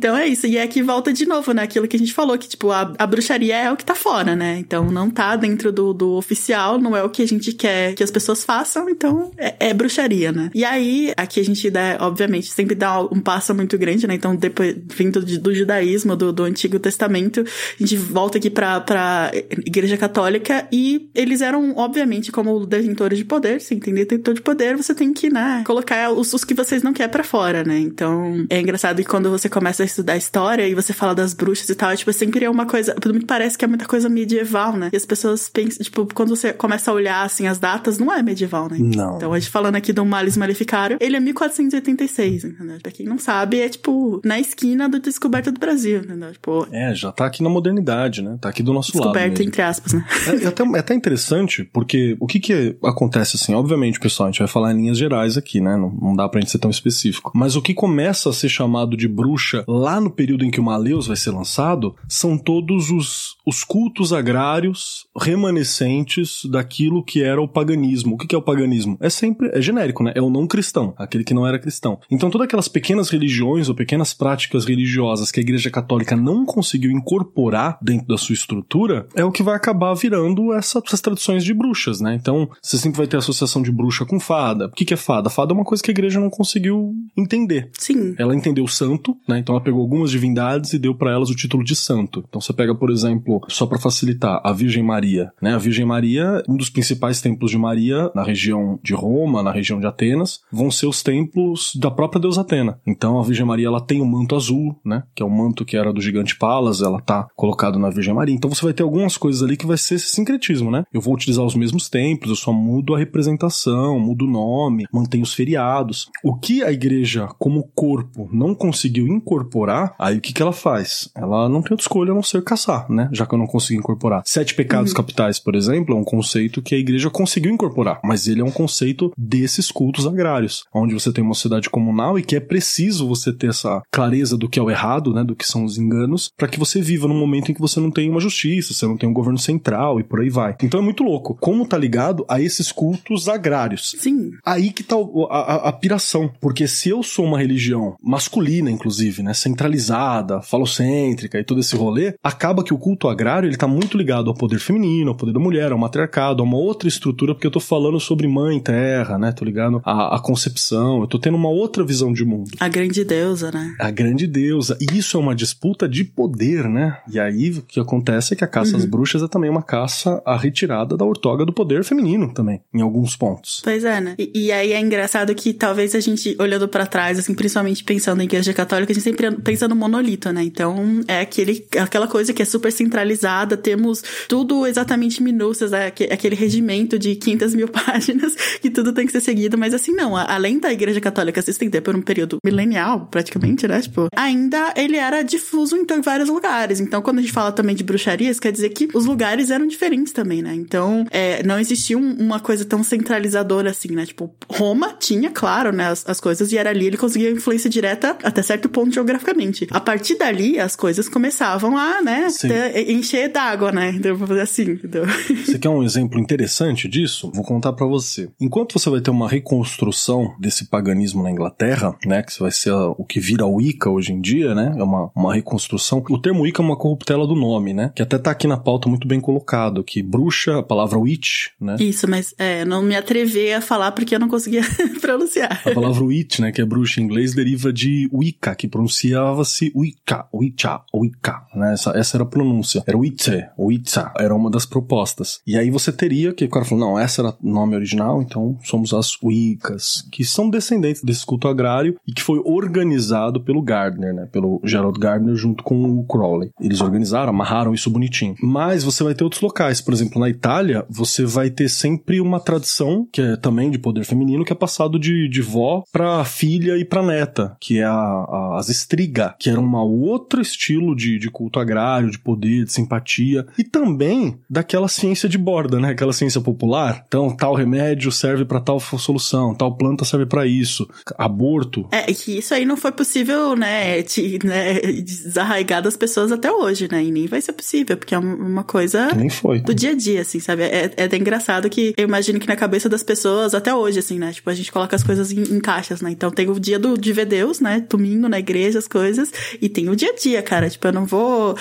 então 0.00 0.16
é 0.16 0.26
isso. 0.26 0.46
E 0.46 0.56
é 0.56 0.66
que 0.66 0.82
volta 0.82 1.12
de 1.12 1.26
novo, 1.26 1.52
né? 1.52 1.62
Aquilo 1.62 1.86
que 1.86 1.94
a 1.94 1.98
gente 1.98 2.14
falou, 2.14 2.38
que, 2.38 2.48
tipo, 2.48 2.70
a, 2.70 2.94
a 2.98 3.06
bruxaria 3.06 3.54
é 3.54 3.70
o 3.70 3.76
que 3.76 3.84
tá 3.84 3.94
fora, 3.94 4.34
né? 4.34 4.56
Então 4.58 4.90
não 4.90 5.10
tá 5.10 5.36
dentro 5.36 5.70
do, 5.70 5.92
do 5.92 6.12
oficial, 6.12 6.78
não 6.78 6.96
é 6.96 7.02
o 7.02 7.10
que 7.10 7.20
a 7.20 7.28
gente 7.28 7.52
quer 7.52 7.94
que 7.94 8.02
as 8.02 8.10
pessoas 8.10 8.42
façam, 8.42 8.88
então 8.88 9.30
é, 9.36 9.68
é 9.68 9.74
bruxaria, 9.74 10.32
né? 10.32 10.50
E 10.54 10.64
aí, 10.64 11.12
aqui 11.18 11.38
a 11.38 11.44
gente 11.44 11.68
dá, 11.68 11.98
obviamente, 12.00 12.50
sempre 12.50 12.74
dá 12.74 13.02
um 13.02 13.20
passo 13.20 13.54
muito 13.54 13.76
grande, 13.76 14.06
né? 14.06 14.14
Então, 14.14 14.34
depois, 14.34 14.74
vindo 14.88 15.20
do 15.20 15.54
judaísmo, 15.54 16.16
do, 16.16 16.32
do 16.32 16.44
Antigo 16.44 16.78
Testamento, 16.78 17.40
a 17.42 17.76
gente 17.78 17.96
volta 17.96 18.38
aqui 18.38 18.48
pra, 18.48 18.80
pra 18.80 19.30
Igreja 19.66 19.98
Católica 19.98 20.66
e 20.72 21.10
eles 21.14 21.42
eram, 21.42 21.76
obviamente, 21.76 22.32
como 22.32 22.64
detentores 22.64 23.18
de 23.18 23.24
poder, 23.26 23.60
se 23.60 23.74
entender 23.74 24.06
detentor 24.06 24.34
de 24.34 24.40
poder, 24.40 24.76
você 24.76 24.94
tem 24.94 25.12
que, 25.12 25.28
né, 25.30 25.62
colocar 25.66 26.10
os, 26.10 26.32
os 26.32 26.42
que 26.42 26.54
vocês 26.54 26.82
não 26.82 26.94
querem 26.94 27.10
para 27.10 27.22
fora, 27.22 27.62
né? 27.62 27.78
Então, 27.78 28.46
é 28.48 28.60
engraçado 28.60 28.96
que 28.96 29.04
quando 29.04 29.30
você 29.30 29.48
começa 29.48 29.82
a 29.82 29.89
estudar 29.90 30.16
história 30.16 30.66
e 30.66 30.74
você 30.74 30.92
fala 30.92 31.14
das 31.14 31.34
bruxas 31.34 31.68
e 31.68 31.74
tal, 31.74 31.94
tipo, 31.96 32.12
sempre 32.12 32.44
é 32.44 32.50
uma 32.50 32.66
coisa, 32.66 32.94
me 33.06 33.24
parece 33.24 33.58
que 33.58 33.64
é 33.64 33.68
muita 33.68 33.86
coisa 33.86 34.08
medieval, 34.08 34.76
né? 34.76 34.90
E 34.92 34.96
as 34.96 35.04
pessoas 35.04 35.48
pensam, 35.48 35.82
tipo, 35.82 36.06
quando 36.14 36.30
você 36.30 36.52
começa 36.52 36.90
a 36.90 36.94
olhar, 36.94 37.24
assim, 37.24 37.46
as 37.46 37.58
datas, 37.58 37.98
não 37.98 38.12
é 38.12 38.22
medieval, 38.22 38.68
né? 38.70 38.78
Não. 38.78 39.16
Então, 39.16 39.32
a 39.32 39.38
gente 39.38 39.50
falando 39.50 39.76
aqui 39.76 39.92
do 39.92 40.04
Males 40.04 40.36
Maleficário, 40.36 40.96
ele 41.00 41.16
é 41.16 41.20
1486, 41.20 42.44
entendeu? 42.44 42.78
Pra 42.82 42.92
quem 42.92 43.06
não 43.06 43.18
sabe, 43.18 43.60
é, 43.60 43.68
tipo, 43.68 44.20
na 44.24 44.38
esquina 44.38 44.88
da 44.88 44.98
descoberta 44.98 45.50
do 45.50 45.58
Brasil, 45.58 46.00
entendeu? 46.00 46.32
Tipo... 46.32 46.66
É, 46.72 46.94
já 46.94 47.12
tá 47.12 47.26
aqui 47.26 47.42
na 47.42 47.48
modernidade, 47.48 48.22
né? 48.22 48.38
Tá 48.40 48.48
aqui 48.48 48.62
do 48.62 48.72
nosso 48.72 48.92
descoberta, 48.92 49.18
lado. 49.18 49.30
Descoberta, 49.30 49.42
entre 49.42 49.62
aspas, 49.62 49.92
né? 49.92 50.06
É, 50.26 50.44
é, 50.44 50.46
até, 50.48 50.62
é 50.62 50.78
até 50.78 50.94
interessante, 50.94 51.64
porque 51.64 52.16
o 52.20 52.26
que 52.26 52.40
que 52.40 52.76
acontece, 52.84 53.36
assim, 53.36 53.54
obviamente, 53.54 53.98
pessoal, 53.98 54.28
a 54.28 54.30
gente 54.30 54.38
vai 54.38 54.48
falar 54.48 54.72
em 54.72 54.76
linhas 54.76 54.98
gerais 54.98 55.36
aqui, 55.36 55.60
né? 55.60 55.76
Não, 55.76 55.90
não 55.90 56.14
dá 56.14 56.28
pra 56.28 56.40
gente 56.40 56.50
ser 56.50 56.58
tão 56.58 56.70
específico. 56.70 57.30
Mas 57.34 57.56
o 57.56 57.62
que 57.62 57.74
começa 57.74 58.30
a 58.30 58.32
ser 58.32 58.48
chamado 58.48 58.96
de 58.96 59.08
bruxa 59.08 59.64
lá 59.80 60.00
no 60.00 60.10
período 60.10 60.44
em 60.44 60.50
que 60.50 60.60
o 60.60 60.62
Maleus 60.62 61.06
vai 61.06 61.16
ser 61.16 61.30
lançado 61.30 61.96
são 62.06 62.36
todos 62.36 62.90
os, 62.90 63.36
os 63.50 63.64
cultos 63.64 64.12
agrários 64.12 65.06
remanescentes 65.18 66.42
daquilo 66.44 67.04
que 67.04 67.20
era 67.20 67.42
o 67.42 67.48
paganismo. 67.48 68.14
O 68.14 68.16
que, 68.16 68.32
é 68.32 68.38
o 68.38 68.42
paganismo? 68.42 68.96
É 69.00 69.10
sempre, 69.10 69.50
é 69.52 69.60
genérico, 69.60 70.04
né? 70.04 70.12
É 70.14 70.22
o 70.22 70.30
não 70.30 70.46
cristão, 70.46 70.94
aquele 70.96 71.24
que 71.24 71.34
não 71.34 71.44
era 71.44 71.58
cristão. 71.58 71.98
Então 72.08 72.30
todas 72.30 72.44
aquelas 72.44 72.68
pequenas 72.68 73.10
religiões 73.10 73.68
ou 73.68 73.74
pequenas 73.74 74.14
práticas 74.14 74.64
religiosas 74.64 75.32
que 75.32 75.40
a 75.40 75.42
Igreja 75.42 75.68
Católica 75.68 76.14
não 76.14 76.46
conseguiu 76.46 76.92
incorporar 76.92 77.76
dentro 77.82 78.06
da 78.06 78.16
sua 78.16 78.34
estrutura 78.34 79.08
é 79.16 79.24
o 79.24 79.32
que 79.32 79.42
vai 79.42 79.56
acabar 79.56 79.94
virando 79.94 80.52
essa, 80.52 80.80
essas 80.86 81.00
tradições 81.00 81.42
de 81.42 81.52
bruxas, 81.52 82.00
né? 82.00 82.14
Então 82.14 82.48
você 82.62 82.78
sempre 82.78 82.98
vai 82.98 83.08
ter 83.08 83.16
associação 83.16 83.62
de 83.62 83.72
bruxa 83.72 84.04
com 84.06 84.20
fada. 84.20 84.66
O 84.66 84.70
que, 84.70 84.84
que 84.84 84.94
é 84.94 84.96
fada? 84.96 85.28
Fada 85.28 85.52
é 85.52 85.54
uma 85.54 85.64
coisa 85.64 85.82
que 85.82 85.90
a 85.90 85.92
igreja 85.94 86.20
não 86.20 86.30
conseguiu 86.30 86.94
entender. 87.16 87.70
Sim. 87.72 88.14
Ela 88.16 88.36
entendeu 88.36 88.68
santo, 88.68 89.16
né? 89.28 89.40
Então 89.40 89.56
ela 89.56 89.64
pegou 89.64 89.80
algumas 89.80 90.10
divindades 90.12 90.72
e 90.72 90.78
deu 90.78 90.94
para 90.94 91.10
elas 91.10 91.30
o 91.30 91.34
título 91.34 91.64
de 91.64 91.74
santo. 91.74 92.24
Então 92.28 92.40
você 92.40 92.52
pega, 92.52 92.74
por 92.74 92.90
exemplo, 92.90 93.39
só 93.48 93.66
para 93.66 93.78
facilitar, 93.78 94.40
a 94.44 94.52
Virgem 94.52 94.82
Maria, 94.82 95.32
né? 95.40 95.54
A 95.54 95.58
Virgem 95.58 95.84
Maria, 95.84 96.42
um 96.48 96.56
dos 96.56 96.70
principais 96.70 97.20
templos 97.20 97.50
de 97.50 97.58
Maria 97.58 98.10
na 98.14 98.22
região 98.22 98.78
de 98.82 98.94
Roma, 98.94 99.42
na 99.42 99.52
região 99.52 99.80
de 99.80 99.86
Atenas, 99.86 100.40
vão 100.52 100.70
ser 100.70 100.86
os 100.86 101.02
templos 101.02 101.72
da 101.76 101.90
própria 101.90 102.20
deusa 102.20 102.40
Atena. 102.40 102.78
Então 102.86 103.18
a 103.18 103.22
Virgem 103.22 103.46
Maria 103.46 103.66
ela 103.66 103.80
tem 103.80 104.00
o 104.00 104.04
um 104.04 104.08
manto 104.08 104.34
azul, 104.34 104.78
né? 104.84 105.02
Que 105.14 105.22
é 105.22 105.26
o 105.26 105.30
manto 105.30 105.64
que 105.64 105.76
era 105.76 105.92
do 105.92 106.00
gigante 106.00 106.36
Palas, 106.36 106.82
ela 106.82 107.00
tá 107.00 107.26
colocado 107.36 107.78
na 107.78 107.90
Virgem 107.90 108.14
Maria. 108.14 108.34
Então 108.34 108.50
você 108.50 108.62
vai 108.62 108.72
ter 108.72 108.82
algumas 108.82 109.16
coisas 109.16 109.42
ali 109.42 109.56
que 109.56 109.66
vai 109.66 109.76
ser 109.76 109.96
esse 109.96 110.06
sincretismo, 110.06 110.70
né? 110.70 110.84
Eu 110.92 111.00
vou 111.00 111.14
utilizar 111.14 111.44
os 111.44 111.54
mesmos 111.54 111.88
templos, 111.88 112.30
eu 112.30 112.36
só 112.36 112.52
mudo 112.52 112.94
a 112.94 112.98
representação, 112.98 113.98
mudo 113.98 114.24
o 114.24 114.30
nome, 114.30 114.86
mantenho 114.92 115.22
os 115.22 115.34
feriados. 115.34 116.08
O 116.24 116.34
que 116.36 116.62
a 116.62 116.72
igreja, 116.72 117.28
como 117.38 117.68
corpo, 117.74 118.28
não 118.32 118.54
conseguiu 118.54 119.06
incorporar, 119.06 119.94
aí 119.98 120.18
o 120.18 120.20
que 120.20 120.32
que 120.32 120.42
ela 120.42 120.52
faz? 120.52 121.10
Ela 121.16 121.48
não 121.48 121.62
tem 121.62 121.72
outra 121.72 121.84
escolha 121.84 122.12
a 122.12 122.14
não 122.14 122.22
ser 122.22 122.42
caçar, 122.42 122.90
né? 122.90 123.08
Já 123.20 123.26
que 123.26 123.34
eu 123.34 123.38
não 123.38 123.46
consigo 123.46 123.78
incorporar. 123.78 124.22
Sete 124.24 124.54
pecados 124.54 124.92
uhum. 124.92 124.96
capitais, 124.96 125.38
por 125.38 125.54
exemplo, 125.54 125.94
é 125.94 125.98
um 125.98 126.04
conceito 126.04 126.62
que 126.62 126.74
a 126.74 126.78
igreja 126.78 127.10
conseguiu 127.10 127.52
incorporar, 127.52 128.00
mas 128.02 128.26
ele 128.26 128.40
é 128.40 128.44
um 128.44 128.50
conceito 128.50 129.12
desses 129.14 129.70
cultos 129.70 130.06
agrários, 130.06 130.64
onde 130.72 130.94
você 130.94 131.12
tem 131.12 131.22
uma 131.22 131.34
sociedade 131.34 131.68
comunal 131.68 132.18
e 132.18 132.22
que 132.22 132.34
é 132.34 132.40
preciso 132.40 133.06
você 133.06 133.30
ter 133.30 133.50
essa 133.50 133.82
clareza 133.90 134.38
do 134.38 134.48
que 134.48 134.58
é 134.58 134.62
o 134.62 134.70
errado, 134.70 135.12
né, 135.12 135.22
do 135.22 135.36
que 135.36 135.46
são 135.46 135.64
os 135.66 135.76
enganos, 135.76 136.30
para 136.34 136.48
que 136.48 136.58
você 136.58 136.80
viva 136.80 137.06
num 137.06 137.18
momento 137.18 137.50
em 137.50 137.54
que 137.54 137.60
você 137.60 137.78
não 137.78 137.90
tem 137.90 138.08
uma 138.08 138.20
justiça, 138.20 138.72
você 138.72 138.86
não 138.86 138.96
tem 138.96 139.06
um 139.06 139.12
governo 139.12 139.38
central 139.38 140.00
e 140.00 140.02
por 140.02 140.20
aí 140.20 140.30
vai. 140.30 140.56
Então 140.62 140.80
é 140.80 140.82
muito 140.82 141.04
louco. 141.04 141.36
Como 141.38 141.66
tá 141.66 141.76
ligado 141.76 142.24
a 142.26 142.40
esses 142.40 142.72
cultos 142.72 143.28
agrários? 143.28 143.94
Sim. 143.98 144.30
Aí 144.46 144.70
que 144.70 144.82
tá 144.82 144.96
a, 144.96 145.36
a, 145.36 145.68
a 145.68 145.72
piração, 145.72 146.32
porque 146.40 146.66
se 146.66 146.88
eu 146.88 147.02
sou 147.02 147.26
uma 147.26 147.38
religião 147.38 147.96
masculina, 148.02 148.70
inclusive, 148.70 149.22
né, 149.22 149.34
centralizada, 149.34 150.40
falocêntrica 150.40 151.38
e 151.38 151.44
todo 151.44 151.60
esse 151.60 151.76
rolê, 151.76 152.14
acaba 152.22 152.64
que 152.64 152.72
o 152.72 152.78
culto 152.78 153.09
agrário 153.10 153.48
ele 153.48 153.56
tá 153.56 153.66
muito 153.66 153.96
ligado 153.96 154.28
ao 154.28 154.34
poder 154.34 154.58
feminino, 154.58 155.10
ao 155.10 155.16
poder 155.16 155.32
da 155.32 155.40
mulher, 155.40 155.72
ao 155.72 155.78
matriarcado, 155.78 156.42
a 156.42 156.46
uma 156.46 156.56
outra 156.56 156.88
estrutura, 156.88 157.34
porque 157.34 157.46
eu 157.46 157.50
tô 157.50 157.60
falando 157.60 157.98
sobre 158.00 158.26
mãe 158.26 158.60
terra, 158.60 159.18
né, 159.18 159.32
tô 159.32 159.44
ligado 159.44 159.80
a 159.84 160.20
concepção, 160.20 161.00
eu 161.00 161.06
tô 161.06 161.18
tendo 161.18 161.36
uma 161.36 161.48
outra 161.48 161.84
visão 161.84 162.12
de 162.12 162.24
mundo. 162.24 162.50
A 162.58 162.68
grande 162.68 163.04
deusa, 163.04 163.50
né? 163.50 163.74
A 163.78 163.90
grande 163.90 164.26
deusa. 164.26 164.76
E 164.80 164.98
isso 164.98 165.16
é 165.16 165.20
uma 165.20 165.34
disputa 165.34 165.88
de 165.88 166.04
poder, 166.04 166.68
né? 166.68 166.98
E 167.12 167.18
aí 167.18 167.50
o 167.50 167.62
que 167.62 167.80
acontece 167.80 168.34
é 168.34 168.36
que 168.36 168.44
a 168.44 168.48
caça 168.48 168.72
uhum. 168.72 168.78
às 168.78 168.84
bruxas 168.84 169.22
é 169.22 169.28
também 169.28 169.50
uma 169.50 169.62
caça 169.62 170.22
à 170.24 170.36
retirada 170.36 170.96
da 170.96 171.04
ortoga 171.04 171.44
do 171.44 171.52
poder 171.52 171.84
feminino 171.84 172.32
também, 172.32 172.60
em 172.72 172.80
alguns 172.80 173.16
pontos. 173.16 173.60
Pois 173.62 173.84
é, 173.84 174.00
né? 174.00 174.14
E, 174.18 174.46
e 174.46 174.52
aí 174.52 174.72
é 174.72 174.80
engraçado 174.80 175.34
que 175.34 175.52
talvez 175.52 175.94
a 175.94 176.00
gente, 176.00 176.36
olhando 176.38 176.68
para 176.68 176.86
trás, 176.86 177.18
assim, 177.18 177.34
principalmente 177.34 177.84
pensando 177.84 178.18
na 178.18 178.24
igreja 178.24 178.52
católica, 178.52 178.92
a 178.92 178.94
gente 178.94 179.04
sempre 179.04 179.30
pensa 179.36 179.66
no 179.68 179.76
monolito, 179.76 180.32
né? 180.32 180.42
Então 180.42 181.00
é 181.08 181.20
aquele, 181.20 181.66
aquela 181.78 182.06
coisa 182.06 182.32
que 182.32 182.42
é 182.42 182.44
super 182.44 182.72
centralizada, 183.00 183.56
temos 183.56 184.02
tudo 184.28 184.66
exatamente 184.66 185.22
minúcias, 185.22 185.70
né? 185.70 185.86
aquele 185.86 186.34
regimento 186.34 186.98
de 186.98 187.14
500 187.16 187.54
mil 187.54 187.68
páginas 187.68 188.34
que 188.60 188.70
tudo 188.70 188.92
tem 188.92 189.06
que 189.06 189.12
ser 189.12 189.20
seguido, 189.20 189.56
mas 189.56 189.74
assim, 189.74 189.92
não, 189.92 190.16
além 190.16 190.58
da 190.58 190.72
igreja 190.72 191.00
católica 191.00 191.40
se 191.40 191.50
estender 191.50 191.82
por 191.82 191.96
um 191.96 192.02
período 192.02 192.38
milenial, 192.44 193.08
praticamente, 193.10 193.66
né? 193.66 193.80
Tipo, 193.80 194.08
ainda 194.14 194.74
ele 194.76 194.96
era 194.96 195.22
difuso 195.22 195.76
em 195.76 196.00
vários 196.00 196.28
lugares. 196.28 196.80
Então, 196.80 197.02
quando 197.02 197.18
a 197.18 197.20
gente 197.20 197.32
fala 197.32 197.52
também 197.52 197.74
de 197.74 197.82
bruxarias, 197.82 198.38
quer 198.38 198.52
dizer 198.52 198.68
que 198.70 198.88
os 198.94 199.06
lugares 199.06 199.50
eram 199.50 199.66
diferentes 199.66 200.12
também, 200.12 200.42
né? 200.42 200.54
Então, 200.54 201.06
é, 201.10 201.42
não 201.42 201.58
existia 201.58 201.98
um, 201.98 202.12
uma 202.14 202.38
coisa 202.38 202.64
tão 202.64 202.82
centralizadora 202.82 203.70
assim, 203.70 203.92
né? 203.92 204.06
Tipo, 204.06 204.32
Roma 204.48 204.94
tinha, 204.98 205.30
claro, 205.30 205.72
né, 205.72 205.88
as, 205.88 206.04
as 206.08 206.20
coisas, 206.20 206.52
e 206.52 206.58
era 206.58 206.70
ali 206.70 206.86
ele 206.86 206.96
conseguia 206.96 207.30
influência 207.30 207.68
direta 207.68 208.16
até 208.22 208.42
certo 208.42 208.68
ponto 208.68 208.92
geograficamente. 208.92 209.66
A 209.70 209.80
partir 209.80 210.16
dali, 210.16 210.58
as 210.58 210.76
coisas 210.76 211.08
começavam 211.08 211.76
a, 211.76 212.00
né, 212.02 212.28
ter, 212.40 212.89
encher 212.90 213.30
d'água, 213.30 213.72
né? 213.72 213.90
Então, 213.90 214.16
vou 214.16 214.26
fazer 214.26 214.42
assim. 214.42 214.78
Então. 214.84 215.02
Você 215.44 215.58
quer 215.58 215.68
um 215.68 215.82
exemplo 215.82 216.18
interessante 216.18 216.88
disso? 216.88 217.30
Vou 217.34 217.44
contar 217.44 217.72
para 217.72 217.86
você. 217.86 218.28
Enquanto 218.40 218.78
você 218.78 218.90
vai 218.90 219.00
ter 219.00 219.10
uma 219.10 219.28
reconstrução 219.28 220.34
desse 220.38 220.66
paganismo 220.66 221.22
na 221.22 221.30
Inglaterra, 221.30 221.96
né, 222.04 222.22
que 222.22 222.38
vai 222.38 222.50
ser 222.50 222.72
o 222.72 223.04
que 223.04 223.20
vira 223.20 223.46
o 223.46 223.56
Wicca 223.56 223.90
hoje 223.90 224.12
em 224.12 224.20
dia, 224.20 224.54
né, 224.54 224.74
é 224.76 224.82
uma, 224.82 225.10
uma 225.14 225.34
reconstrução. 225.34 226.02
O 226.08 226.18
termo 226.18 226.42
Wicca 226.42 226.62
é 226.62 226.64
uma 226.64 226.76
corruptela 226.76 227.26
do 227.26 227.34
nome, 227.34 227.72
né, 227.72 227.92
que 227.94 228.02
até 228.02 228.18
tá 228.18 228.30
aqui 228.30 228.46
na 228.46 228.56
pauta 228.56 228.88
muito 228.88 229.06
bem 229.06 229.20
colocado, 229.20 229.82
que 229.84 230.02
bruxa, 230.02 230.58
a 230.58 230.62
palavra 230.62 230.98
witch, 230.98 231.48
né. 231.60 231.76
Isso, 231.80 232.08
mas 232.08 232.34
é, 232.38 232.64
não 232.64 232.82
me 232.82 232.96
atrevi 232.96 233.52
a 233.52 233.60
falar 233.60 233.92
porque 233.92 234.14
eu 234.14 234.20
não 234.20 234.28
conseguia 234.28 234.62
pronunciar. 235.00 235.62
A 235.64 235.72
palavra 235.72 236.04
witch, 236.04 236.40
né, 236.40 236.52
que 236.52 236.60
é 236.60 236.64
bruxa 236.64 237.00
em 237.00 237.04
inglês, 237.04 237.34
deriva 237.34 237.72
de 237.72 238.08
Wicca, 238.12 238.54
que 238.54 238.68
pronunciava-se 238.68 239.72
Wicca, 239.74 240.26
Wicca, 240.32 240.82
Wicca, 240.94 241.42
né, 241.54 241.72
essa, 241.74 241.90
essa 241.90 242.16
era 242.16 242.24
a 242.24 242.26
pronúncia. 242.26 242.79
Era 242.86 242.96
Witze, 242.96 243.46
Witza, 243.58 244.12
era 244.18 244.34
uma 244.34 244.50
das 244.50 244.66
propostas. 244.66 245.40
E 245.46 245.56
aí 245.56 245.70
você 245.70 245.92
teria 245.92 246.32
que 246.32 246.44
o 246.44 246.48
cara 246.48 246.64
falou, 246.64 246.86
não, 246.86 246.98
essa 246.98 247.22
era 247.22 247.34
o 247.42 247.50
nome 247.50 247.74
original, 247.74 248.22
então 248.22 248.58
somos 248.62 248.92
as 248.92 249.16
Wiccas, 249.22 250.06
que 250.10 250.24
são 250.24 250.50
descendentes 250.50 251.02
desse 251.02 251.24
culto 251.24 251.48
agrário 251.48 251.96
e 252.06 252.12
que 252.12 252.22
foi 252.22 252.40
organizado 252.44 253.40
pelo 253.40 253.62
Gardner, 253.62 254.14
né? 254.14 254.28
Pelo 254.32 254.60
Gerald 254.64 254.98
Gardner 254.98 255.34
junto 255.34 255.62
com 255.62 255.98
o 255.98 256.04
Crowley. 256.04 256.50
Eles 256.60 256.80
organizaram, 256.80 257.30
amarraram 257.30 257.74
isso 257.74 257.90
bonitinho. 257.90 258.34
Mas 258.42 258.84
você 258.84 259.02
vai 259.02 259.14
ter 259.14 259.24
outros 259.24 259.42
locais, 259.42 259.80
por 259.80 259.94
exemplo, 259.94 260.20
na 260.20 260.28
Itália, 260.28 260.84
você 260.88 261.24
vai 261.24 261.50
ter 261.50 261.68
sempre 261.68 262.20
uma 262.20 262.40
tradição, 262.40 263.06
que 263.12 263.20
é 263.20 263.36
também 263.36 263.70
de 263.70 263.78
poder 263.78 264.04
feminino, 264.04 264.44
que 264.44 264.52
é 264.52 264.56
passado 264.56 264.98
de, 264.98 265.28
de 265.28 265.42
vó 265.42 265.82
pra 265.92 266.24
filha 266.24 266.76
e 266.76 266.84
pra 266.84 267.02
neta, 267.02 267.56
que 267.60 267.78
é 267.78 267.84
a, 267.84 267.92
a, 267.92 268.56
as 268.58 268.68
estriga, 268.68 269.34
que 269.38 269.50
era 269.50 269.60
um 269.60 269.74
outro 269.76 270.40
estilo 270.40 270.94
de, 270.94 271.18
de 271.18 271.30
culto 271.30 271.58
agrário, 271.58 272.10
de 272.10 272.18
poder, 272.18 272.66
de 272.70 272.74
simpatia, 272.74 273.46
e 273.58 273.64
também 273.64 274.38
daquela 274.48 274.88
ciência 274.88 275.28
de 275.28 275.36
borda, 275.36 275.78
né? 275.78 275.90
Aquela 275.90 276.12
ciência 276.12 276.40
popular. 276.40 277.04
Então, 277.06 277.34
tal 277.34 277.54
remédio 277.54 278.10
serve 278.12 278.44
para 278.44 278.60
tal 278.60 278.78
solução, 278.80 279.54
tal 279.54 279.76
planta 279.76 280.04
serve 280.04 280.26
para 280.26 280.46
isso. 280.46 280.88
Aborto. 281.18 281.86
É, 281.90 282.02
que 282.12 282.38
isso 282.38 282.54
aí 282.54 282.64
não 282.64 282.76
foi 282.76 282.92
possível, 282.92 283.56
né, 283.56 284.02
te, 284.02 284.38
né, 284.44 284.80
desarraigar 285.02 285.82
das 285.82 285.96
pessoas 285.96 286.32
até 286.32 286.52
hoje, 286.52 286.88
né? 286.90 287.02
E 287.02 287.10
nem 287.10 287.26
vai 287.26 287.40
ser 287.40 287.52
possível, 287.52 287.96
porque 287.96 288.14
é 288.14 288.18
uma 288.18 288.64
coisa 288.64 289.12
nem 289.14 289.28
foi. 289.28 289.60
do 289.60 289.74
dia 289.74 289.90
a 289.90 289.94
dia, 289.94 290.20
assim, 290.20 290.38
sabe? 290.40 290.62
É, 290.62 290.92
é 290.96 291.04
até 291.04 291.16
engraçado 291.16 291.68
que 291.68 291.94
eu 291.96 292.04
imagino 292.04 292.38
que 292.38 292.46
na 292.46 292.56
cabeça 292.56 292.88
das 292.88 293.02
pessoas, 293.02 293.54
até 293.54 293.74
hoje, 293.74 293.98
assim, 293.98 294.18
né? 294.18 294.32
Tipo, 294.32 294.50
a 294.50 294.54
gente 294.54 294.70
coloca 294.70 294.94
as 294.94 295.02
coisas 295.02 295.32
em, 295.32 295.42
em 295.42 295.60
caixas, 295.60 296.00
né? 296.00 296.10
Então 296.10 296.30
tem 296.30 296.48
o 296.48 296.60
dia 296.60 296.78
do, 296.78 296.96
de 296.96 297.12
ver 297.12 297.26
Deus, 297.26 297.60
né? 297.60 297.84
Domingo 297.88 298.28
na 298.28 298.38
igreja, 298.38 298.78
as 298.78 298.88
coisas. 298.88 299.32
E 299.60 299.68
tem 299.68 299.88
o 299.88 299.96
dia 299.96 300.10
a 300.10 300.14
dia, 300.14 300.42
cara. 300.42 300.68
Tipo, 300.68 300.88
eu 300.88 300.92
não 300.92 301.06
vou. 301.06 301.56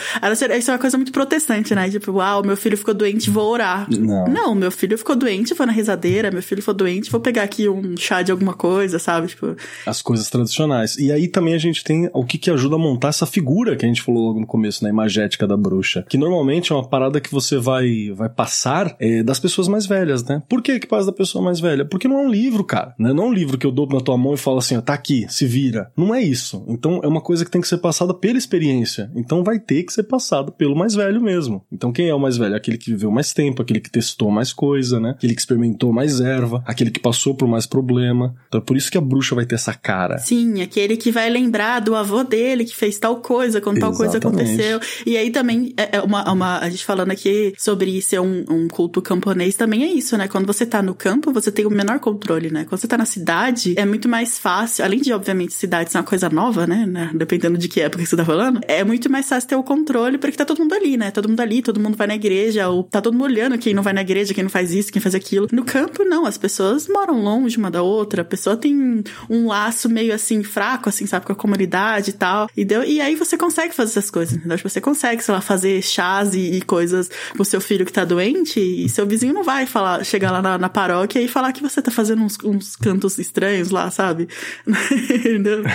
Isso 0.58 0.72
é 0.72 0.74
uma 0.74 0.80
coisa 0.80 0.98
muito 1.00 1.12
protestante, 1.12 1.74
né? 1.74 1.90
Tipo, 1.90 2.12
uau, 2.12 2.44
meu 2.44 2.58
filho 2.58 2.78
ficou 2.78 2.94
doente, 2.94 3.30
vou 3.30 3.52
orar. 3.52 3.88
Não. 3.90 4.28
Não, 4.28 4.56
meu 4.56 4.72
filho 4.72 4.98
ficou 4.98 5.16
doente, 5.16 5.54
vou 5.54 5.66
na 5.66 5.74
risadeira, 5.74 6.30
meu 6.32 6.44
filho 6.44 6.62
ficou 6.62 6.74
doente, 6.74 7.10
vou 7.10 7.20
pegar 7.20 7.44
aqui 7.44 7.68
um 7.68 7.96
chá 7.98 8.22
de 8.22 8.32
alguma 8.32 8.54
coisa, 8.54 9.00
sabe? 9.00 9.28
Tipo. 9.28 9.56
As 9.86 10.02
coisas 10.02 10.30
tradicionais. 10.30 10.98
E 10.98 11.12
aí 11.12 11.28
também 11.28 11.54
a 11.54 11.58
gente 11.58 11.84
tem 11.84 12.10
o 12.14 12.24
que, 12.26 12.38
que 12.38 12.52
ajuda 12.52 12.76
a 12.76 12.80
montar 12.80 13.10
essa 13.10 13.26
figura 13.26 13.76
que 13.76 13.86
a 13.86 13.88
gente 13.88 14.02
falou 14.02 14.28
logo 14.28 14.40
no 14.40 14.48
começo, 14.48 14.84
na 14.84 14.90
né? 14.90 14.94
imagética 14.94 15.48
da 15.48 15.58
bruxa. 15.58 16.06
Que 16.08 16.18
normalmente 16.18 16.72
é 16.72 16.76
uma 16.76 16.88
parada 16.88 17.20
que 17.20 17.32
você 17.32 17.58
vai, 17.58 18.12
vai 18.14 18.30
passar 18.30 18.96
é, 19.00 19.24
das 19.24 19.40
pessoas 19.40 19.68
mais 19.68 19.86
velhas, 19.86 20.24
né? 20.24 20.42
Por 20.48 20.62
que 20.62 20.80
que 20.80 20.88
passa 20.88 21.08
da 21.08 21.14
pessoa 21.14 21.44
mais 21.44 21.60
velha? 21.60 21.86
Porque 21.86 22.08
não 22.08 22.20
é 22.20 22.22
um 22.22 22.30
livro, 22.30 22.64
cara. 22.64 22.94
Né? 22.98 23.14
Não 23.14 23.26
é 23.26 23.28
um 23.28 23.34
livro 23.34 23.58
que 23.58 23.66
eu 23.66 23.72
dou 23.72 23.88
na 23.88 24.02
tua 24.02 24.18
mão 24.18 24.34
e 24.34 24.38
falo 24.38 24.58
assim, 24.58 24.78
ó, 24.78 24.82
tá 24.82 24.94
aqui, 24.94 25.26
se 25.30 25.46
vira. 25.46 25.92
Não 25.96 26.14
é 26.14 26.22
isso. 26.22 26.64
Então 26.68 27.00
é 27.04 27.08
uma 27.08 27.22
coisa 27.22 27.46
que 27.46 27.52
tem 27.52 27.62
que 27.62 27.68
ser 27.68 27.78
passada 27.78 28.14
pela 28.14 28.38
experiência. 28.38 29.12
Então 29.16 29.44
vai 29.44 29.60
ter 29.60 29.84
que 29.84 29.94
ser 29.94 30.04
passada 30.04 30.52
pelo 30.52 30.76
mais 30.76 30.89
velho 30.96 31.22
mesmo. 31.22 31.64
Então 31.72 31.92
quem 31.92 32.10
é 32.10 32.16
o 32.16 32.20
mais 32.20 32.38
velho? 32.38 32.56
Aquele 32.56 32.78
que 32.78 32.92
viveu 32.92 33.12
mais 33.12 33.34
tempo, 33.34 33.62
aquele 33.62 33.80
que 33.80 33.92
testou 33.92 34.32
mais 34.32 34.54
coisa, 34.54 35.00
né? 35.00 35.12
Aquele 35.12 35.34
que 35.34 35.42
experimentou 35.42 35.92
mais 35.92 36.22
erva, 36.22 36.64
aquele 36.66 36.92
que 36.92 37.00
passou 37.00 37.36
por 37.36 37.48
mais 37.48 37.66
problema. 37.66 38.36
Então 38.48 38.62
é 38.62 38.64
por 38.64 38.78
isso 38.78 38.92
que 38.92 38.98
a 38.98 39.02
bruxa 39.02 39.36
vai 39.36 39.46
ter 39.46 39.56
essa 39.56 39.74
cara. 39.74 40.18
Sim, 40.18 40.62
aquele 40.62 40.98
que 40.98 41.12
vai 41.12 41.30
lembrar 41.30 41.80
do 41.80 41.96
avô 41.96 42.24
dele 42.24 42.66
que 42.66 42.76
fez 42.76 42.98
tal 42.98 43.18
coisa 43.18 43.60
quando 43.60 43.80
tal 43.80 43.94
coisa 43.94 44.18
aconteceu. 44.18 44.80
E 45.06 45.18
aí 45.18 45.32
também, 45.32 45.74
é, 45.78 45.98
é 45.98 46.02
uma, 46.02 46.32
uma, 46.32 46.60
a 46.60 46.70
gente 46.70 46.86
falando 46.86 47.12
aqui 47.12 47.54
sobre 47.58 48.02
ser 48.02 48.20
um, 48.20 48.46
um 48.50 48.68
culto 48.68 49.02
camponês, 49.02 49.56
também 49.56 49.84
é 49.84 49.88
isso, 49.88 50.18
né? 50.18 50.28
Quando 50.28 50.46
você 50.46 50.66
tá 50.66 50.82
no 50.82 50.94
campo, 50.94 51.32
você 51.32 51.52
tem 51.52 51.66
o 51.66 51.70
menor 51.70 52.00
controle, 52.00 52.50
né? 52.50 52.66
Quando 52.68 52.80
você 52.80 52.88
tá 52.88 52.98
na 52.98 53.06
cidade, 53.06 53.74
é 53.78 53.86
muito 53.86 54.08
mais 54.08 54.38
fácil, 54.38 54.86
além 54.86 55.02
de, 55.02 55.12
obviamente, 55.12 55.54
cidades 55.54 55.90
ser 55.90 55.98
uma 55.98 56.04
coisa 56.04 56.30
nova, 56.30 56.66
né? 56.66 56.86
né? 56.86 57.12
Dependendo 57.14 57.58
de 57.58 57.68
que 57.68 57.82
época 57.82 58.06
você 58.06 58.16
tá 58.16 58.24
falando, 58.24 58.62
é 58.68 58.84
muito 58.84 59.10
mais 59.10 59.28
fácil 59.28 59.50
ter 59.50 59.56
o 59.56 59.64
controle 59.64 60.18
porque 60.18 60.38
tá 60.38 60.46
todo 60.46 60.60
mundo 60.60 60.69
ali, 60.74 60.98
né? 60.98 61.12
Todo 61.12 61.28
mundo 61.30 61.40
ali, 61.40 61.62
todo 61.62 61.80
mundo 61.80 61.98
vai 61.98 62.08
na 62.08 62.16
igreja, 62.16 62.68
ou 62.70 62.84
tá 62.84 63.02
todo 63.02 63.14
mundo 63.14 63.26
olhando 63.26 63.58
quem 63.58 63.74
não 63.74 63.84
vai 63.84 63.94
na 63.94 64.02
igreja, 64.02 64.34
quem 64.34 64.44
não 64.44 64.50
faz 64.50 64.72
isso, 64.72 64.92
quem 64.92 65.02
faz 65.02 65.16
aquilo. 65.16 65.48
No 65.52 65.64
campo, 65.64 66.04
não, 66.04 66.26
as 66.26 66.38
pessoas 66.38 66.88
moram 66.88 67.22
longe 67.22 67.58
uma 67.58 67.72
da 67.72 67.82
outra, 67.82 68.22
a 68.22 68.26
pessoa 68.26 68.56
tem 68.56 69.04
um 69.30 69.48
laço 69.48 69.90
meio 69.90 70.14
assim, 70.14 70.44
fraco, 70.44 70.90
assim, 70.90 71.06
sabe, 71.06 71.26
com 71.26 71.34
a 71.34 71.36
comunidade 71.36 72.12
e 72.12 72.14
tal. 72.14 72.50
E, 72.56 72.64
deu, 72.66 72.84
e 72.84 73.02
aí 73.02 73.16
você 73.16 73.38
consegue 73.38 73.74
fazer 73.74 73.92
essas 73.92 74.12
coisas, 74.12 74.36
entendeu? 74.36 74.58
Você 74.64 74.82
consegue, 74.82 75.24
sei 75.24 75.34
lá, 75.34 75.42
fazer 75.42 75.82
chás 75.82 76.34
e, 76.34 76.40
e 76.40 76.62
coisas 76.62 77.10
pro 77.34 77.46
seu 77.46 77.62
filho 77.62 77.86
que 77.86 77.94
tá 77.94 78.06
doente, 78.06 78.60
e 78.60 78.88
seu 78.90 79.06
vizinho 79.06 79.34
não 79.34 79.44
vai 79.44 79.66
falar, 79.66 80.04
chegar 80.04 80.32
lá 80.32 80.42
na, 80.42 80.58
na 80.58 80.70
paróquia 80.70 81.22
e 81.22 81.28
falar 81.28 81.54
que 81.54 81.62
você 81.62 81.82
tá 81.82 81.92
fazendo 81.92 82.24
uns, 82.24 82.38
uns 82.44 82.76
cantos 82.76 83.18
estranhos 83.18 83.70
lá, 83.70 83.90
sabe? 83.92 84.28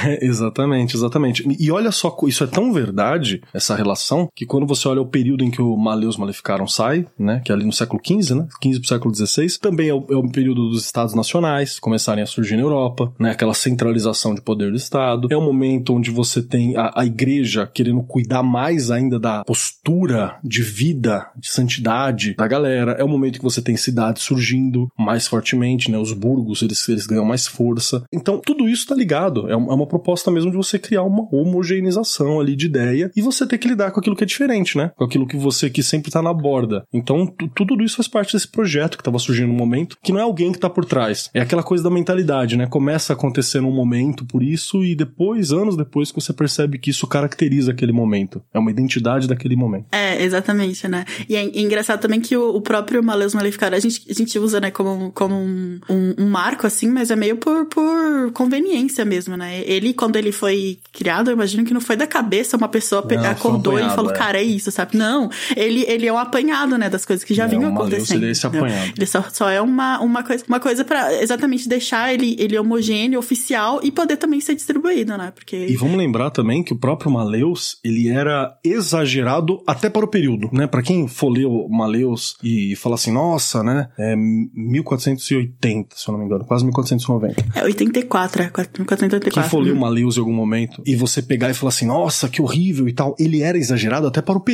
é, 0.05 0.19
exatamente, 0.25 0.97
exatamente. 0.97 1.45
E 1.59 1.71
olha 1.71 1.91
só, 1.91 2.17
isso 2.27 2.45
é 2.45 2.47
tão 2.47 2.73
verdade, 2.73 3.43
essa 3.53 3.75
relação, 3.75 4.29
que 4.35 4.47
quando 4.47 4.67
você 4.67 4.84
olha 4.89 5.01
o 5.01 5.07
período 5.07 5.45
em 5.45 5.51
que 5.51 5.61
o 5.61 5.77
Maleus 5.77 6.17
Maleficaram 6.17 6.67
sai, 6.67 7.07
né, 7.19 7.41
que 7.45 7.51
é 7.51 7.55
ali 7.55 7.65
no 7.65 7.73
século 7.73 8.01
XV, 8.05 8.35
né, 8.35 8.47
15 8.61 8.81
pro 8.81 8.89
século 8.89 9.15
XVI, 9.15 9.59
também 9.59 9.89
é 9.89 9.95
o, 9.95 10.05
é 10.11 10.17
o 10.17 10.31
período 10.31 10.69
dos 10.69 10.85
estados 10.85 11.15
nacionais 11.15 11.79
começarem 11.79 12.23
a 12.23 12.27
surgir 12.27 12.57
na 12.57 12.63
Europa, 12.63 13.13
né, 13.19 13.31
aquela 13.31 13.55
centralização 13.55 14.35
de 14.35 14.41
poder 14.41 14.71
do 14.71 14.77
Estado. 14.77 15.29
É 15.31 15.37
o 15.37 15.43
momento 15.43 15.95
onde 15.95 16.11
você 16.11 16.43
tem 16.43 16.77
a, 16.77 16.93
a 16.95 17.05
igreja 17.05 17.67
querendo 17.67 18.03
cuidar 18.03 18.43
mais 18.43 18.91
ainda 18.91 19.19
da 19.19 19.45
postura 19.45 20.39
de 20.43 20.63
vida, 20.63 21.27
de 21.37 21.49
santidade 21.49 22.35
da 22.35 22.47
galera. 22.47 22.93
É 22.93 23.05
o 23.05 23.09
momento 23.09 23.39
que 23.39 23.45
você 23.45 23.61
tem 23.61 23.77
cidades 23.77 24.23
surgindo 24.23 24.89
mais 24.99 25.27
fortemente, 25.27 25.91
né, 25.91 25.99
os 25.99 26.13
burgos, 26.13 26.63
eles, 26.63 26.89
eles 26.89 27.07
ganham 27.07 27.25
mais 27.25 27.47
força. 27.47 28.05
Então, 28.13 28.41
tudo 28.45 28.69
isso 28.69 28.87
tá 28.87 28.95
ligado. 28.95 29.51
É 29.51 29.55
é 29.55 29.75
uma 29.75 29.87
proposta 29.87 30.31
mesmo 30.31 30.51
de 30.51 30.57
você 30.57 30.79
criar 30.79 31.03
uma 31.03 31.29
homogeneização 31.33 32.41
ali 32.41 32.57
de 32.57 32.67
ideia 32.67 33.11
e 33.17 33.23
você 33.23 33.47
ter 33.47 33.59
que 33.59 33.69
lidar 33.69 33.91
com 33.91 34.01
aquilo 34.01 34.17
que 34.17 34.25
é 34.25 34.27
diferente, 34.27 34.74
né? 34.77 34.91
Com 34.97 35.05
aquilo 35.05 35.27
que 35.27 35.37
você 35.37 35.71
que 35.71 35.83
sempre 35.83 36.11
tá 36.11 36.23
na 36.23 36.33
borda. 36.33 36.85
Então, 36.93 37.27
tudo 37.55 37.83
isso 37.83 37.97
faz 37.97 38.09
parte 38.09 38.33
desse 38.33 38.49
projeto 38.49 38.97
que 38.97 39.05
tava 39.05 39.19
surgindo 39.19 39.49
no 39.49 39.55
momento, 39.55 39.97
que 40.03 40.13
não 40.13 40.21
é 40.21 40.23
alguém 40.23 40.53
que 40.53 40.59
tá 40.59 40.71
por 40.71 40.85
trás. 40.85 41.31
É 41.35 41.41
aquela 41.41 41.63
coisa 41.63 41.85
da 41.85 41.91
mentalidade, 41.91 42.57
né? 42.57 42.67
Começa 42.67 43.13
a 43.13 43.17
acontecer 43.17 43.61
num 43.61 43.73
momento 43.73 44.25
por 44.25 44.43
isso 44.43 44.85
e 44.85 44.95
depois, 44.95 45.53
anos 45.53 45.77
depois, 45.77 46.11
que 46.11 46.21
você 46.21 46.33
percebe 46.33 46.79
que 46.79 46.91
isso 46.91 47.07
caracteriza 47.07 47.73
aquele 47.73 47.93
momento. 47.93 48.43
É 48.53 48.59
uma 48.59 48.71
identidade 48.71 49.29
daquele 49.29 49.57
momento. 49.57 49.87
É, 49.93 50.23
exatamente, 50.23 50.87
né? 50.89 51.05
E 51.29 51.37
é, 51.37 51.45
engraçado 51.61 52.01
também 52.01 52.21
que 52.21 52.37
o, 52.37 52.57
o 52.57 52.61
próprio 52.61 53.03
Maleus 53.03 53.35
Maleficaram 53.35 53.77
a 53.77 53.81
gente, 53.81 54.05
a 54.09 54.15
gente 54.15 54.39
usa, 54.39 54.61
né, 54.61 54.71
como, 54.71 55.11
como 55.13 55.35
um, 55.35 55.81
um, 55.89 56.15
um, 56.19 56.29
marco, 56.29 56.67
assim, 56.67 56.89
mas 56.89 57.11
é 57.11 57.17
meio 57.17 57.37
por, 57.37 57.67
por 57.67 58.33
conveniência 58.33 59.05
mesmo, 59.05 59.37
né? 59.37 59.63
Ele, 59.65 59.93
quando 59.93 60.17
ele 60.17 60.33
foi 60.33 60.79
criado, 60.93 61.31
eu 61.31 61.35
imagino 61.35 61.65
que 61.65 61.75
não 61.75 61.81
foi 61.81 61.97
da 61.97 62.07
cabeça 62.07 62.57
uma 62.57 62.69
pessoa 62.69 63.05
não, 63.11 63.25
acordou 63.31 63.75
um 63.75 63.79
e 63.79 63.91
falou, 63.91 64.11
é. 64.11 64.15
cara, 64.15 64.39
é 64.39 64.43
isso, 64.43 64.64
sabe? 64.71 64.97
Não, 64.97 65.31
ele, 65.57 65.85
ele 65.89 66.07
é 66.07 66.13
um 66.13 66.19
apanhado, 66.19 66.77
né, 66.79 66.89
das 66.89 67.05
coisas 67.05 67.25
que 67.25 67.35
já 67.35 67.45
é, 67.45 67.49
vinham 67.49 67.73
acontecendo. 67.73 68.25
Apanhado. 68.45 68.93
ele 68.97 69.07
só, 69.07 69.25
só 69.33 69.49
é 69.49 69.61
uma, 69.61 70.01
uma 70.01 70.23
coisa, 70.23 70.45
uma 70.47 70.61
coisa 70.61 70.85
para 70.85 71.23
exatamente 71.23 71.69
deixar 71.69 72.13
ele, 72.13 72.37
ele 72.39 72.59
homogêneo, 72.59 73.19
oficial 73.19 73.81
e 73.83 73.91
poder 73.91 74.17
também 74.17 74.41
ser 74.41 74.55
distribuído, 74.55 75.17
né? 75.17 75.33
Porque... 75.35 75.67
E 75.67 75.77
vamos 75.77 75.97
lembrar 75.97 76.31
também 76.31 76.63
que 76.63 76.73
o 76.73 76.77
próprio 76.77 77.11
Maleus, 77.11 77.79
ele 77.85 78.09
era 78.09 78.57
exagerado 78.65 79.63
até 79.67 79.89
para 79.89 80.05
o 80.05 80.09
período, 80.09 80.49
né? 80.53 80.67
Para 80.67 80.83
quem 80.83 81.07
for 81.09 81.29
ler 81.31 81.47
o 81.47 81.69
Maleus 81.69 82.37
e 82.43 82.77
falar 82.77 82.95
assim, 82.97 83.13
nossa, 83.13 83.63
né? 83.63 83.89
É 83.99 84.15
1480, 84.17 85.97
se 85.97 86.09
eu 86.09 86.13
não 86.13 86.19
me 86.19 86.27
engano, 86.27 86.45
quase 86.45 86.65
1490. 86.65 87.45
É 87.55 87.65
84, 87.65 88.43
é 88.43 88.47
1484. 88.47 89.31
Quem 89.31 89.43
for 89.43 89.61
ler 89.61 89.73
o 89.73 89.77
Maleus 89.77 90.17
em 90.17 90.21
algum 90.21 90.33
momento 90.33 90.83
e 90.87 90.95
você 90.95 91.23
pegar 91.23 91.51
e 91.51 91.55
falar 91.55 91.71
assim, 91.71 91.87
nossa, 91.87 92.29
que 92.29 92.41
horrível 92.41 92.89
e 92.89 92.93
tal, 92.93 93.15
ele 93.19 93.43
era 93.43 93.59
exagerado 93.59 94.07
até 94.07 94.21
para 94.21 94.37
o 94.37 94.41
período, 94.41 94.54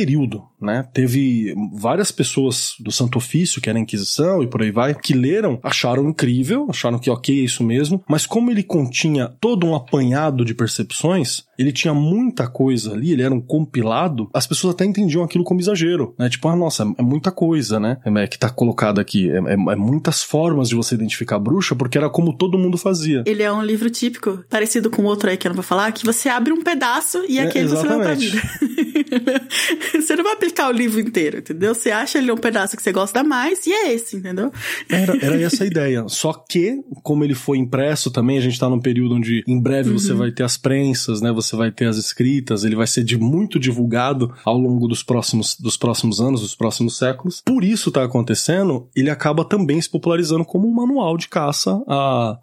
né? 0.61 0.87
Teve 0.93 1.53
várias 1.73 2.11
pessoas 2.11 2.75
do 2.79 2.91
Santo 2.91 3.17
Ofício, 3.17 3.61
que 3.61 3.69
era 3.69 3.77
a 3.77 3.81
Inquisição 3.81 4.43
e 4.43 4.47
por 4.47 4.61
aí 4.61 4.71
vai, 4.71 4.93
que 4.93 5.13
leram, 5.13 5.59
acharam 5.63 6.09
incrível, 6.09 6.67
acharam 6.69 6.99
que 6.99 7.09
ok, 7.09 7.39
é 7.39 7.43
isso 7.43 7.63
mesmo, 7.63 8.03
mas 8.07 8.25
como 8.25 8.51
ele 8.51 8.63
continha 8.63 9.27
todo 9.39 9.65
um 9.65 9.75
apanhado 9.75 10.45
de 10.45 10.53
percepções, 10.53 11.43
ele 11.61 11.71
tinha 11.71 11.93
muita 11.93 12.47
coisa 12.47 12.93
ali, 12.93 13.11
ele 13.11 13.23
era 13.23 13.33
um 13.33 13.41
compilado, 13.41 14.29
as 14.33 14.45
pessoas 14.47 14.73
até 14.73 14.85
entendiam 14.85 15.23
aquilo 15.23 15.43
como 15.43 15.59
exagero, 15.59 16.13
né? 16.17 16.29
Tipo, 16.29 16.47
ah, 16.49 16.55
nossa, 16.55 16.83
é 16.97 17.01
muita 17.01 17.31
coisa, 17.31 17.79
né? 17.79 17.97
É, 18.03 18.27
que 18.27 18.37
tá 18.37 18.49
colocada 18.49 19.01
aqui. 19.01 19.29
É, 19.29 19.37
é, 19.37 19.53
é, 19.53 19.75
muitas 19.75 20.23
formas 20.23 20.69
de 20.69 20.75
você 20.75 20.95
identificar 20.95 21.37
a 21.37 21.39
bruxa, 21.39 21.75
porque 21.75 21.97
era 21.97 22.09
como 22.09 22.35
todo 22.35 22.57
mundo 22.57 22.77
fazia. 22.77 23.23
Ele 23.25 23.43
é 23.43 23.51
um 23.51 23.63
livro 23.63 23.89
típico, 23.89 24.43
parecido 24.49 24.89
com 24.89 25.03
outro 25.03 25.29
aí 25.29 25.37
que 25.37 25.47
eu 25.47 25.49
não 25.49 25.55
vou 25.55 25.63
falar, 25.63 25.91
que 25.91 26.05
você 26.05 26.29
abre 26.29 26.51
um 26.51 26.61
pedaço 26.61 27.23
e 27.27 27.39
é, 27.39 27.43
aquele 27.43 27.67
você 27.67 27.87
vai 27.87 27.99
pra 27.99 28.13
vida. 28.13 28.41
você 29.93 30.15
não 30.15 30.23
vai 30.23 30.33
aplicar 30.33 30.69
o 30.69 30.71
livro 30.71 30.99
inteiro, 30.99 31.39
entendeu? 31.39 31.73
Você 31.73 31.91
acha 31.91 32.17
ele 32.17 32.31
um 32.31 32.37
pedaço 32.37 32.75
que 32.75 32.83
você 32.83 32.91
gosta 32.91 33.23
mais 33.23 33.65
e 33.65 33.71
é 33.71 33.93
esse, 33.93 34.17
entendeu? 34.17 34.51
Era, 34.89 35.17
era 35.17 35.39
essa 35.41 35.63
a 35.63 35.67
ideia. 35.67 36.05
Só 36.07 36.33
que, 36.33 36.81
como 37.03 37.23
ele 37.23 37.35
foi 37.35 37.57
impresso 37.57 38.11
também, 38.11 38.37
a 38.37 38.41
gente 38.41 38.59
tá 38.59 38.69
num 38.69 38.79
período 38.79 39.15
onde 39.15 39.43
em 39.47 39.59
breve 39.59 39.91
uhum. 39.91 39.99
você 39.99 40.13
vai 40.13 40.31
ter 40.31 40.43
as 40.43 40.57
prensas, 40.57 41.21
né? 41.21 41.31
Você 41.31 41.50
vai 41.55 41.71
ter 41.71 41.85
as 41.85 41.97
escritas, 41.97 42.63
ele 42.63 42.75
vai 42.75 42.87
ser 42.87 43.03
de 43.03 43.17
muito 43.17 43.59
divulgado 43.59 44.33
ao 44.43 44.57
longo 44.57 44.87
dos 44.87 45.03
próximos, 45.03 45.55
dos 45.59 45.77
próximos 45.77 46.19
anos, 46.19 46.41
dos 46.41 46.55
próximos 46.55 46.97
séculos. 46.97 47.41
Por 47.45 47.63
isso 47.63 47.91
tá 47.91 48.03
acontecendo, 48.03 48.87
ele 48.95 49.09
acaba 49.09 49.43
também 49.43 49.81
se 49.81 49.89
popularizando 49.89 50.45
como 50.45 50.67
um 50.67 50.73
manual 50.73 51.17
de 51.17 51.27
caça 51.27 51.81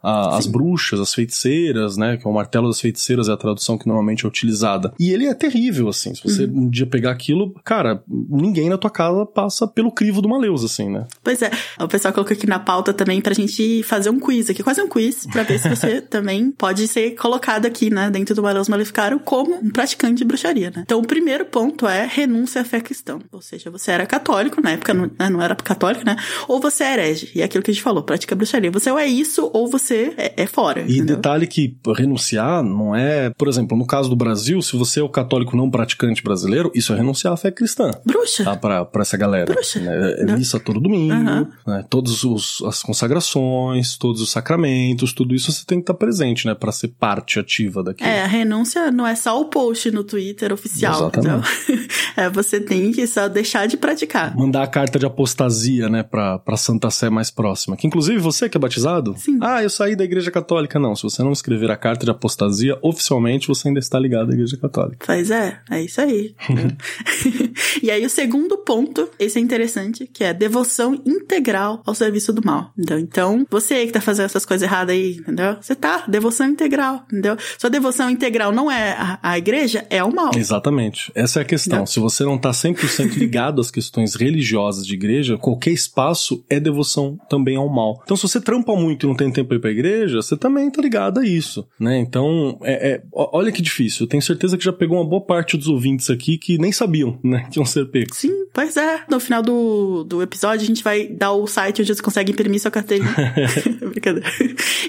as 0.03 0.47
bruxas, 0.47 1.01
as 1.01 1.15
feiticeiras, 1.15 1.97
né? 1.97 2.17
Que 2.17 2.27
é 2.27 2.31
o 2.31 2.35
martelo 2.35 2.69
das 2.69 2.81
feiticeiras 2.81 3.29
é 3.29 3.33
a 3.33 3.37
tradução 3.37 3.79
que 3.79 3.87
normalmente 3.87 4.25
é 4.25 4.29
utilizada. 4.29 4.93
E 4.99 5.11
ele 5.11 5.27
é 5.27 5.35
terrível, 5.35 5.89
assim. 5.89 6.15
Se 6.15 6.23
você 6.23 6.45
uhum. 6.45 6.65
um 6.65 6.71
dia 6.71 6.87
pegar 6.87 7.11
aquilo, 7.11 7.55
cara, 7.65 8.03
ninguém 8.09 8.69
na 8.69 8.79
tua 8.79 8.91
casa 8.91 9.25
passa 9.27 9.67
pelo 9.67 9.91
crivo 9.91 10.21
do 10.21 10.29
Maleus, 10.29 10.65
assim, 10.65 10.89
né? 10.89 11.07
Pois 11.23 11.43
é. 11.43 11.51
O 11.81 11.89
pessoal 11.89 12.13
colocou 12.15 12.35
aqui 12.35 12.47
na 12.47 12.59
pauta 12.59 12.93
também 12.93 13.21
pra 13.21 13.35
gente 13.35 13.83
fazer 13.83 14.11
um 14.11 14.19
quiz 14.19 14.51
aqui, 14.51 14.63
quase 14.63 14.81
um 14.81 14.89
quiz, 14.89 15.27
pra 15.27 15.43
ver 15.43 15.59
se 15.59 15.69
você 15.69 16.01
também 16.03 16.51
pode 16.51 16.87
ser 16.89 17.13
colocado 17.13 17.67
aqui, 17.67 17.91
né, 17.91 18.11
dentro 18.11 18.35
do 18.35 18.43
Maleus 18.43 18.69
Maleficaram 18.99 19.19
como 19.19 19.55
um 19.55 19.71
praticante 19.71 20.17
de 20.17 20.25
bruxaria, 20.25 20.73
né? 20.75 20.83
Então, 20.85 20.99
o 20.99 21.07
primeiro 21.07 21.45
ponto 21.45 21.87
é 21.87 22.07
renúncia 22.07 22.63
à 22.63 22.65
fé 22.65 22.81
cristã. 22.81 23.19
Ou 23.31 23.41
seja, 23.41 23.71
você 23.71 23.93
era 23.93 24.05
católico, 24.07 24.61
na 24.61 24.73
época 24.73 24.93
não, 24.93 25.11
né, 25.19 25.31
não 25.31 25.41
era 25.41 25.55
católico, 25.55 26.05
né? 26.05 26.17
Ou 26.49 26.61
você 26.61 26.85
é 26.85 26.93
herege. 26.95 27.31
E 27.35 27.41
é 27.41 27.45
aquilo 27.45 27.63
que 27.63 27.71
a 27.71 27.75
gente 27.75 27.83
falou, 27.83 28.03
pratica 28.03 28.35
bruxaria. 28.35 28.71
Você 28.71 28.91
ou 28.91 28.99
é 28.99 29.07
isso, 29.07 29.49
ou 29.53 29.69
você 29.69 30.13
é, 30.17 30.43
é 30.43 30.47
fora. 30.47 30.81
E 30.81 30.97
entendeu? 30.97 31.17
detalhe 31.17 31.47
que 31.47 31.77
renunciar 31.97 32.63
não 32.63 32.95
é, 32.95 33.31
por 33.31 33.49
exemplo, 33.49 33.77
no 33.77 33.87
caso 33.87 34.09
do 34.09 34.17
Brasil, 34.17 34.61
se 34.63 34.77
você 34.77 35.01
é 35.01 35.03
o 35.03 35.09
católico 35.09 35.57
não 35.57 35.71
praticante 35.71 36.23
brasileiro, 36.23 36.71
isso 36.75 36.93
é 36.93 36.97
renunciar 36.97 37.33
à 37.33 37.37
fé 37.37 37.51
cristã. 37.51 37.91
Bruxa. 38.05 38.45
Tá? 38.45 38.57
Pra, 38.57 38.85
pra 38.85 39.03
essa 39.03 39.17
galera. 39.17 39.53
Bruxa. 39.53 39.79
Né? 39.81 40.15
É 40.19 40.25
missa 40.37 40.59
todo 40.59 40.81
domingo, 40.81 41.15
uhum. 41.15 41.47
né? 41.67 41.85
todos 41.89 42.25
os 42.25 42.63
as 42.67 42.83
consagrações, 42.83 43.97
todos 43.97 44.21
os 44.21 44.31
sacramentos, 44.31 45.13
tudo 45.13 45.35
isso 45.35 45.53
você 45.53 45.65
tem 45.65 45.79
que 45.79 45.83
estar 45.83 45.95
presente, 45.95 46.47
né? 46.47 46.55
Pra 46.55 46.73
ser 46.73 46.89
parte 46.89 47.39
ativa 47.39 47.83
daquilo. 47.83 48.09
É, 48.09 48.23
a 48.23 48.27
renúncia 48.27 48.78
não 48.91 49.07
é 49.07 49.15
só 49.15 49.41
o 49.41 49.47
post 49.47 49.91
no 49.91 50.05
Twitter 50.05 50.53
oficial. 50.53 51.11
Exatamente. 51.13 51.39
Então, 51.65 51.85
é, 52.25 52.31
você 52.31 52.61
tem 52.61 52.93
que 52.93 53.07
só 53.07 53.29
deixar 53.29 53.67
de 53.67 53.77
praticar. 53.77 54.37
Mandar 54.37 54.63
a 54.63 54.67
carta 54.67 54.99
de 54.99 55.07
apostasia, 55.07 55.89
né, 55.89 56.03
pra, 56.03 56.39
pra 56.39 56.57
Santa 56.57 56.91
Sé 56.91 57.11
mais 57.11 57.31
próxima. 57.31 57.77
Que 57.77 57.87
inclusive 57.87 58.19
você 58.19 58.49
que 58.49 58.57
é 58.57 58.61
batizado? 58.61 59.15
Sim. 59.19 59.39
Ah, 59.43 59.63
eu 59.63 59.71
saí 59.71 59.97
da 59.97 60.05
igreja 60.05 60.31
católica. 60.31 60.79
Não, 60.79 60.95
se 60.95 61.03
você 61.03 61.23
não 61.23 61.33
escrever 61.33 61.71
a 61.71 61.77
carta 61.77 62.05
de 62.05 62.11
apostasia, 62.11 62.79
oficialmente 62.83 63.49
você 63.49 63.69
ainda 63.69 63.81
está 63.81 63.99
ligado 63.99 64.31
à 64.31 64.35
igreja 64.35 64.57
católica. 64.57 65.07
Pois 65.07 65.31
é, 65.31 65.61
é 65.71 65.83
isso 65.83 66.01
aí. 66.01 66.35
e 67.83 67.91
aí 67.91 68.05
o 68.05 68.11
segundo 68.11 68.59
ponto, 68.59 69.09
esse 69.19 69.39
é 69.39 69.43
interessante, 69.43 70.07
que 70.07 70.25
é 70.25 70.33
devoção 70.33 71.01
integral 71.07 71.83
ao 71.87 71.95
serviço 71.95 72.33
do 72.33 72.45
mal. 72.45 72.73
Entendeu? 72.77 72.99
Então, 72.99 73.47
você 73.51 73.87
que 73.87 73.93
tá 73.93 74.01
fazendo 74.01 74.27
essas 74.27 74.45
coisas 74.45 74.67
erradas 74.67 74.95
aí, 74.95 75.17
entendeu? 75.17 75.57
Você 75.61 75.75
tá, 75.75 76.05
devoção 76.09 76.49
integral, 76.49 77.05
entendeu? 77.07 77.37
Sua 77.59 77.71
devoção 77.71 78.11
integral 78.11 78.53
não 78.53 78.68
é 78.71 78.93
a, 78.93 79.19
a 79.23 79.39
igreja, 79.39 79.87
é 79.91 80.03
o 80.03 80.15
mal. 80.15 80.31
Exatamente. 80.37 81.11
Essa 81.15 81.41
é 81.41 81.43
a 81.43 81.45
questão. 81.45 81.81
Não. 81.81 81.87
Se 81.87 82.01
você 82.01 82.25
não 82.25 82.39
tá 82.39 82.51
100% 82.51 83.17
ligado 83.17 83.61
às 83.61 83.71
questões 83.71 84.15
religiosas 84.15 84.87
de 84.87 84.95
igreja, 84.95 85.37
qualquer 85.37 85.71
espaço 85.71 86.45
é 86.49 86.59
devoção 86.61 87.19
também 87.29 87.57
ao 87.57 87.69
mal. 87.69 88.01
Então, 88.05 88.17
se 88.17 88.23
você 88.23 88.41
trampa 88.41 88.75
muito 88.75 89.07
e 89.07 89.09
não 89.09 89.15
tem 89.15 89.31
tempo 89.31 89.49
pra 89.49 89.57
ir 89.57 89.61
pra 89.61 89.71
igreja, 89.71 90.23
você 90.23 90.37
também 90.37 90.71
tá 90.71 90.81
ligado 90.81 91.21
a 91.21 91.27
isso, 91.27 91.67
né? 91.79 91.99
Então, 91.99 92.59
é, 92.63 92.91
é, 92.91 93.03
olha 93.13 93.53
que 93.53 93.63
difícil. 93.63 94.05
Eu 94.05 94.09
tenho 94.09 94.23
certeza 94.23 94.57
que 94.57 94.65
já 94.65 94.73
pegou 94.73 94.99
uma 94.99 95.09
boa 95.09 95.25
parte 95.25 95.57
dos 95.57 95.69
ouvintes 95.69 96.11
aqui 96.11 96.39
que 96.39 96.59
nem 96.59 96.73
sabiam, 96.73 97.19
né? 97.25 97.47
Que 97.51 97.59
iam 97.59 97.67
ser 97.67 97.87
pegos. 97.87 98.19
Sim, 98.19 98.47
pois 98.53 98.77
é. 98.77 99.03
No 99.09 99.21
final 99.21 99.43
do, 99.43 100.05
do 100.05 100.23
episódio, 100.23 100.63
a 100.65 100.67
gente 100.67 100.83
vai 100.83 101.07
dar 101.07 101.33
o 101.33 101.47
site 101.47 101.83
onde 101.83 101.95
você 101.95 102.03
consegue 102.03 102.33
imprimir 102.33 102.61
sua 102.61 102.71
carteirinha. 102.71 103.15
Brincadeira. 103.91 104.29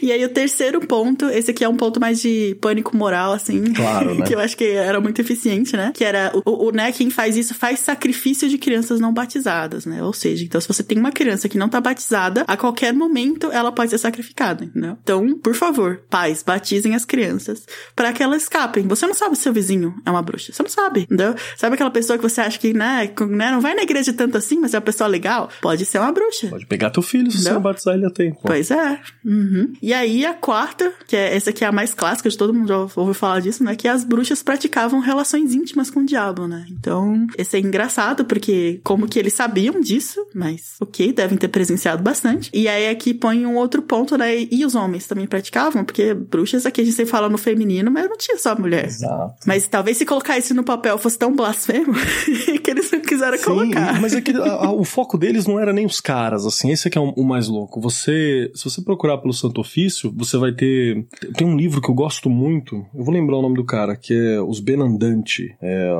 E 0.02 0.12
aí, 0.12 0.24
o 0.24 0.30
terceiro 0.30 0.80
ponto, 0.82 1.26
esse 1.26 1.52
aqui 1.52 1.64
é 1.64 1.70
um 1.70 1.78
ponto 1.78 2.00
mais 2.00 2.22
de 2.22 2.58
pânico 2.62 2.96
moral, 2.96 3.34
assim. 3.34 3.69
Claro, 3.80 4.16
né? 4.16 4.26
que 4.26 4.36
eu 4.36 4.40
acho 4.40 4.58
que 4.58 4.66
era 4.66 5.00
muito 5.00 5.20
eficiente, 5.20 5.76
né? 5.76 5.92
Que 5.94 6.04
era, 6.04 6.32
o, 6.46 6.68
o, 6.68 6.72
né, 6.72 6.92
quem 6.92 7.10
faz 7.10 7.38
isso 7.38 7.54
faz 7.54 7.80
sacrifício 7.80 8.50
de 8.50 8.58
crianças 8.58 9.00
não 9.00 9.14
batizadas, 9.14 9.86
né? 9.86 10.04
Ou 10.04 10.14
seja, 10.14 10.44
então 10.44 10.60
se 10.60 10.68
você 10.68 10.84
tem 10.84 10.98
uma 10.98 11.12
criança 11.12 11.48
que 11.48 11.58
não 11.58 11.70
tá 11.70 11.80
batizada, 11.80 12.44
a 12.48 12.58
qualquer 12.58 12.94
momento 12.94 13.52
ela 13.52 13.72
pode 13.72 13.92
ser 13.92 13.98
sacrificada, 13.98 14.66
entendeu? 14.66 14.98
Então, 15.02 15.38
por 15.38 15.56
favor, 15.56 16.02
pais, 16.10 16.44
batizem 16.44 16.96
as 16.96 17.06
crianças 17.06 17.66
para 17.96 18.12
que 18.12 18.22
elas 18.22 18.44
escapem. 18.44 18.88
Você 18.88 19.08
não 19.08 19.14
sabe 19.14 19.36
se 19.36 19.44
seu 19.44 19.54
vizinho 19.54 19.96
é 20.06 20.12
uma 20.12 20.22
bruxa. 20.22 20.52
Você 20.52 20.62
não 20.62 20.70
sabe, 20.70 21.02
entendeu? 21.02 21.36
Sabe 21.58 21.76
aquela 21.76 21.92
pessoa 21.92 22.18
que 22.18 22.24
você 22.24 22.42
acha 22.42 22.60
que, 22.60 22.74
né, 22.74 23.12
né 23.30 23.52
não 23.52 23.62
vai 23.62 23.74
na 23.74 23.84
igreja 23.84 24.14
tanto 24.14 24.38
assim, 24.38 24.60
mas 24.60 24.74
é 24.74 24.78
uma 24.78 24.84
pessoa 24.84 25.08
legal? 25.08 25.50
Pode 25.62 25.86
ser 25.86 26.00
uma 26.00 26.12
bruxa. 26.12 26.48
Pode 26.48 26.66
pegar 26.66 26.90
teu 26.90 27.04
filho, 27.04 27.32
se 27.32 27.38
entendeu? 27.38 27.52
você 27.52 27.54
não 27.54 27.62
batizar 27.62 27.96
ele 27.96 28.06
a 28.06 28.10
tempo. 28.10 28.40
Pois 28.44 28.72
é. 28.72 29.00
Uhum. 29.26 29.74
E 29.82 29.94
aí 29.94 30.26
a 30.26 30.34
quarta, 30.34 30.94
que 31.08 31.16
é 31.16 31.36
essa 31.36 31.50
aqui 31.50 31.64
é 31.64 31.68
a 31.68 31.72
mais 31.72 31.94
clássica 31.94 32.30
de 32.30 32.38
todo 32.38 32.54
mundo 32.54 32.68
já 32.68 32.78
ouviu 32.78 33.14
falar 33.14 33.40
disso, 33.40 33.59
né? 33.64 33.76
Que 33.76 33.88
as 33.88 34.04
bruxas 34.04 34.42
praticavam 34.44 35.00
relações 35.00 35.54
íntimas 35.54 35.90
com 35.90 36.02
o 36.02 36.06
diabo, 36.06 36.48
né? 36.48 36.66
Então, 36.72 37.26
esse 37.38 37.58
é 37.58 37.60
engraçado, 37.60 38.26
porque 38.26 38.80
como 38.84 39.08
que 39.08 39.18
eles 39.20 39.34
sabiam 39.34 39.80
disso, 39.82 40.26
mas 40.34 40.76
ok, 40.82 41.12
devem 41.14 41.38
ter 41.38 41.48
presenciado 41.48 42.02
bastante. 42.04 42.50
E 42.54 42.68
aí 42.68 42.88
aqui 42.90 43.14
põe 43.14 43.46
um 43.46 43.56
outro 43.56 43.82
ponto, 43.82 44.18
né? 44.18 44.48
E 44.52 44.66
os 44.66 44.76
homens 44.76 45.08
também 45.08 45.26
praticavam, 45.28 45.84
porque 45.84 46.14
bruxas 46.14 46.66
aqui 46.66 46.82
a 46.82 46.84
gente 46.84 46.96
sempre 46.96 47.12
fala 47.12 47.30
no 47.30 47.38
feminino, 47.38 47.90
mas 47.92 48.10
não 48.10 48.18
tinha 48.18 48.38
só 48.38 48.58
mulher. 48.58 48.86
Exato. 48.86 49.36
Mas 49.46 49.68
talvez 49.68 49.98
se 49.98 50.06
colocar 50.06 50.38
isso 50.38 50.54
no 50.54 50.64
papel 50.64 50.98
fosse 50.98 51.18
tão 51.18 51.36
blasfemo 51.36 51.94
que 52.64 52.70
eles 52.72 52.92
não 52.92 53.00
quiseram 53.02 53.38
Sim, 53.38 53.44
colocar. 53.44 54.00
Mas 54.02 54.14
é 54.14 54.22
que 54.22 54.32
a- 54.32 54.44
a- 54.66 54.72
o 54.72 54.84
foco 54.84 55.18
deles 55.18 55.46
não 55.46 55.60
era 55.60 55.74
nem 55.74 55.86
os 55.86 56.00
caras, 56.00 56.46
assim, 56.46 56.72
esse 56.72 56.88
é 56.88 56.92
que 56.92 56.98
é 56.98 57.02
o, 57.02 57.10
o 57.16 57.24
mais 57.26 57.48
louco. 57.48 57.80
Você, 57.82 58.52
se 58.54 58.64
você 58.64 58.82
procurar 58.82 59.18
pelo 59.18 59.34
Santo 59.34 59.60
Ofício, 59.62 60.14
você 60.16 60.38
vai 60.38 60.52
ter. 60.52 61.06
Tem 61.36 61.46
um 61.48 61.56
livro 61.58 61.82
que 61.82 61.90
eu 61.90 61.94
gosto 61.96 62.30
muito, 62.30 62.86
eu 62.94 63.04
vou 63.04 63.14
lembrar 63.14 63.38
o 63.38 63.42
nome 63.42 63.49
do 63.54 63.64
cara, 63.64 63.96
que 63.96 64.14
é 64.14 64.42
Os 64.42 64.60
Benandanti, 64.60 65.56
é, 65.62 65.92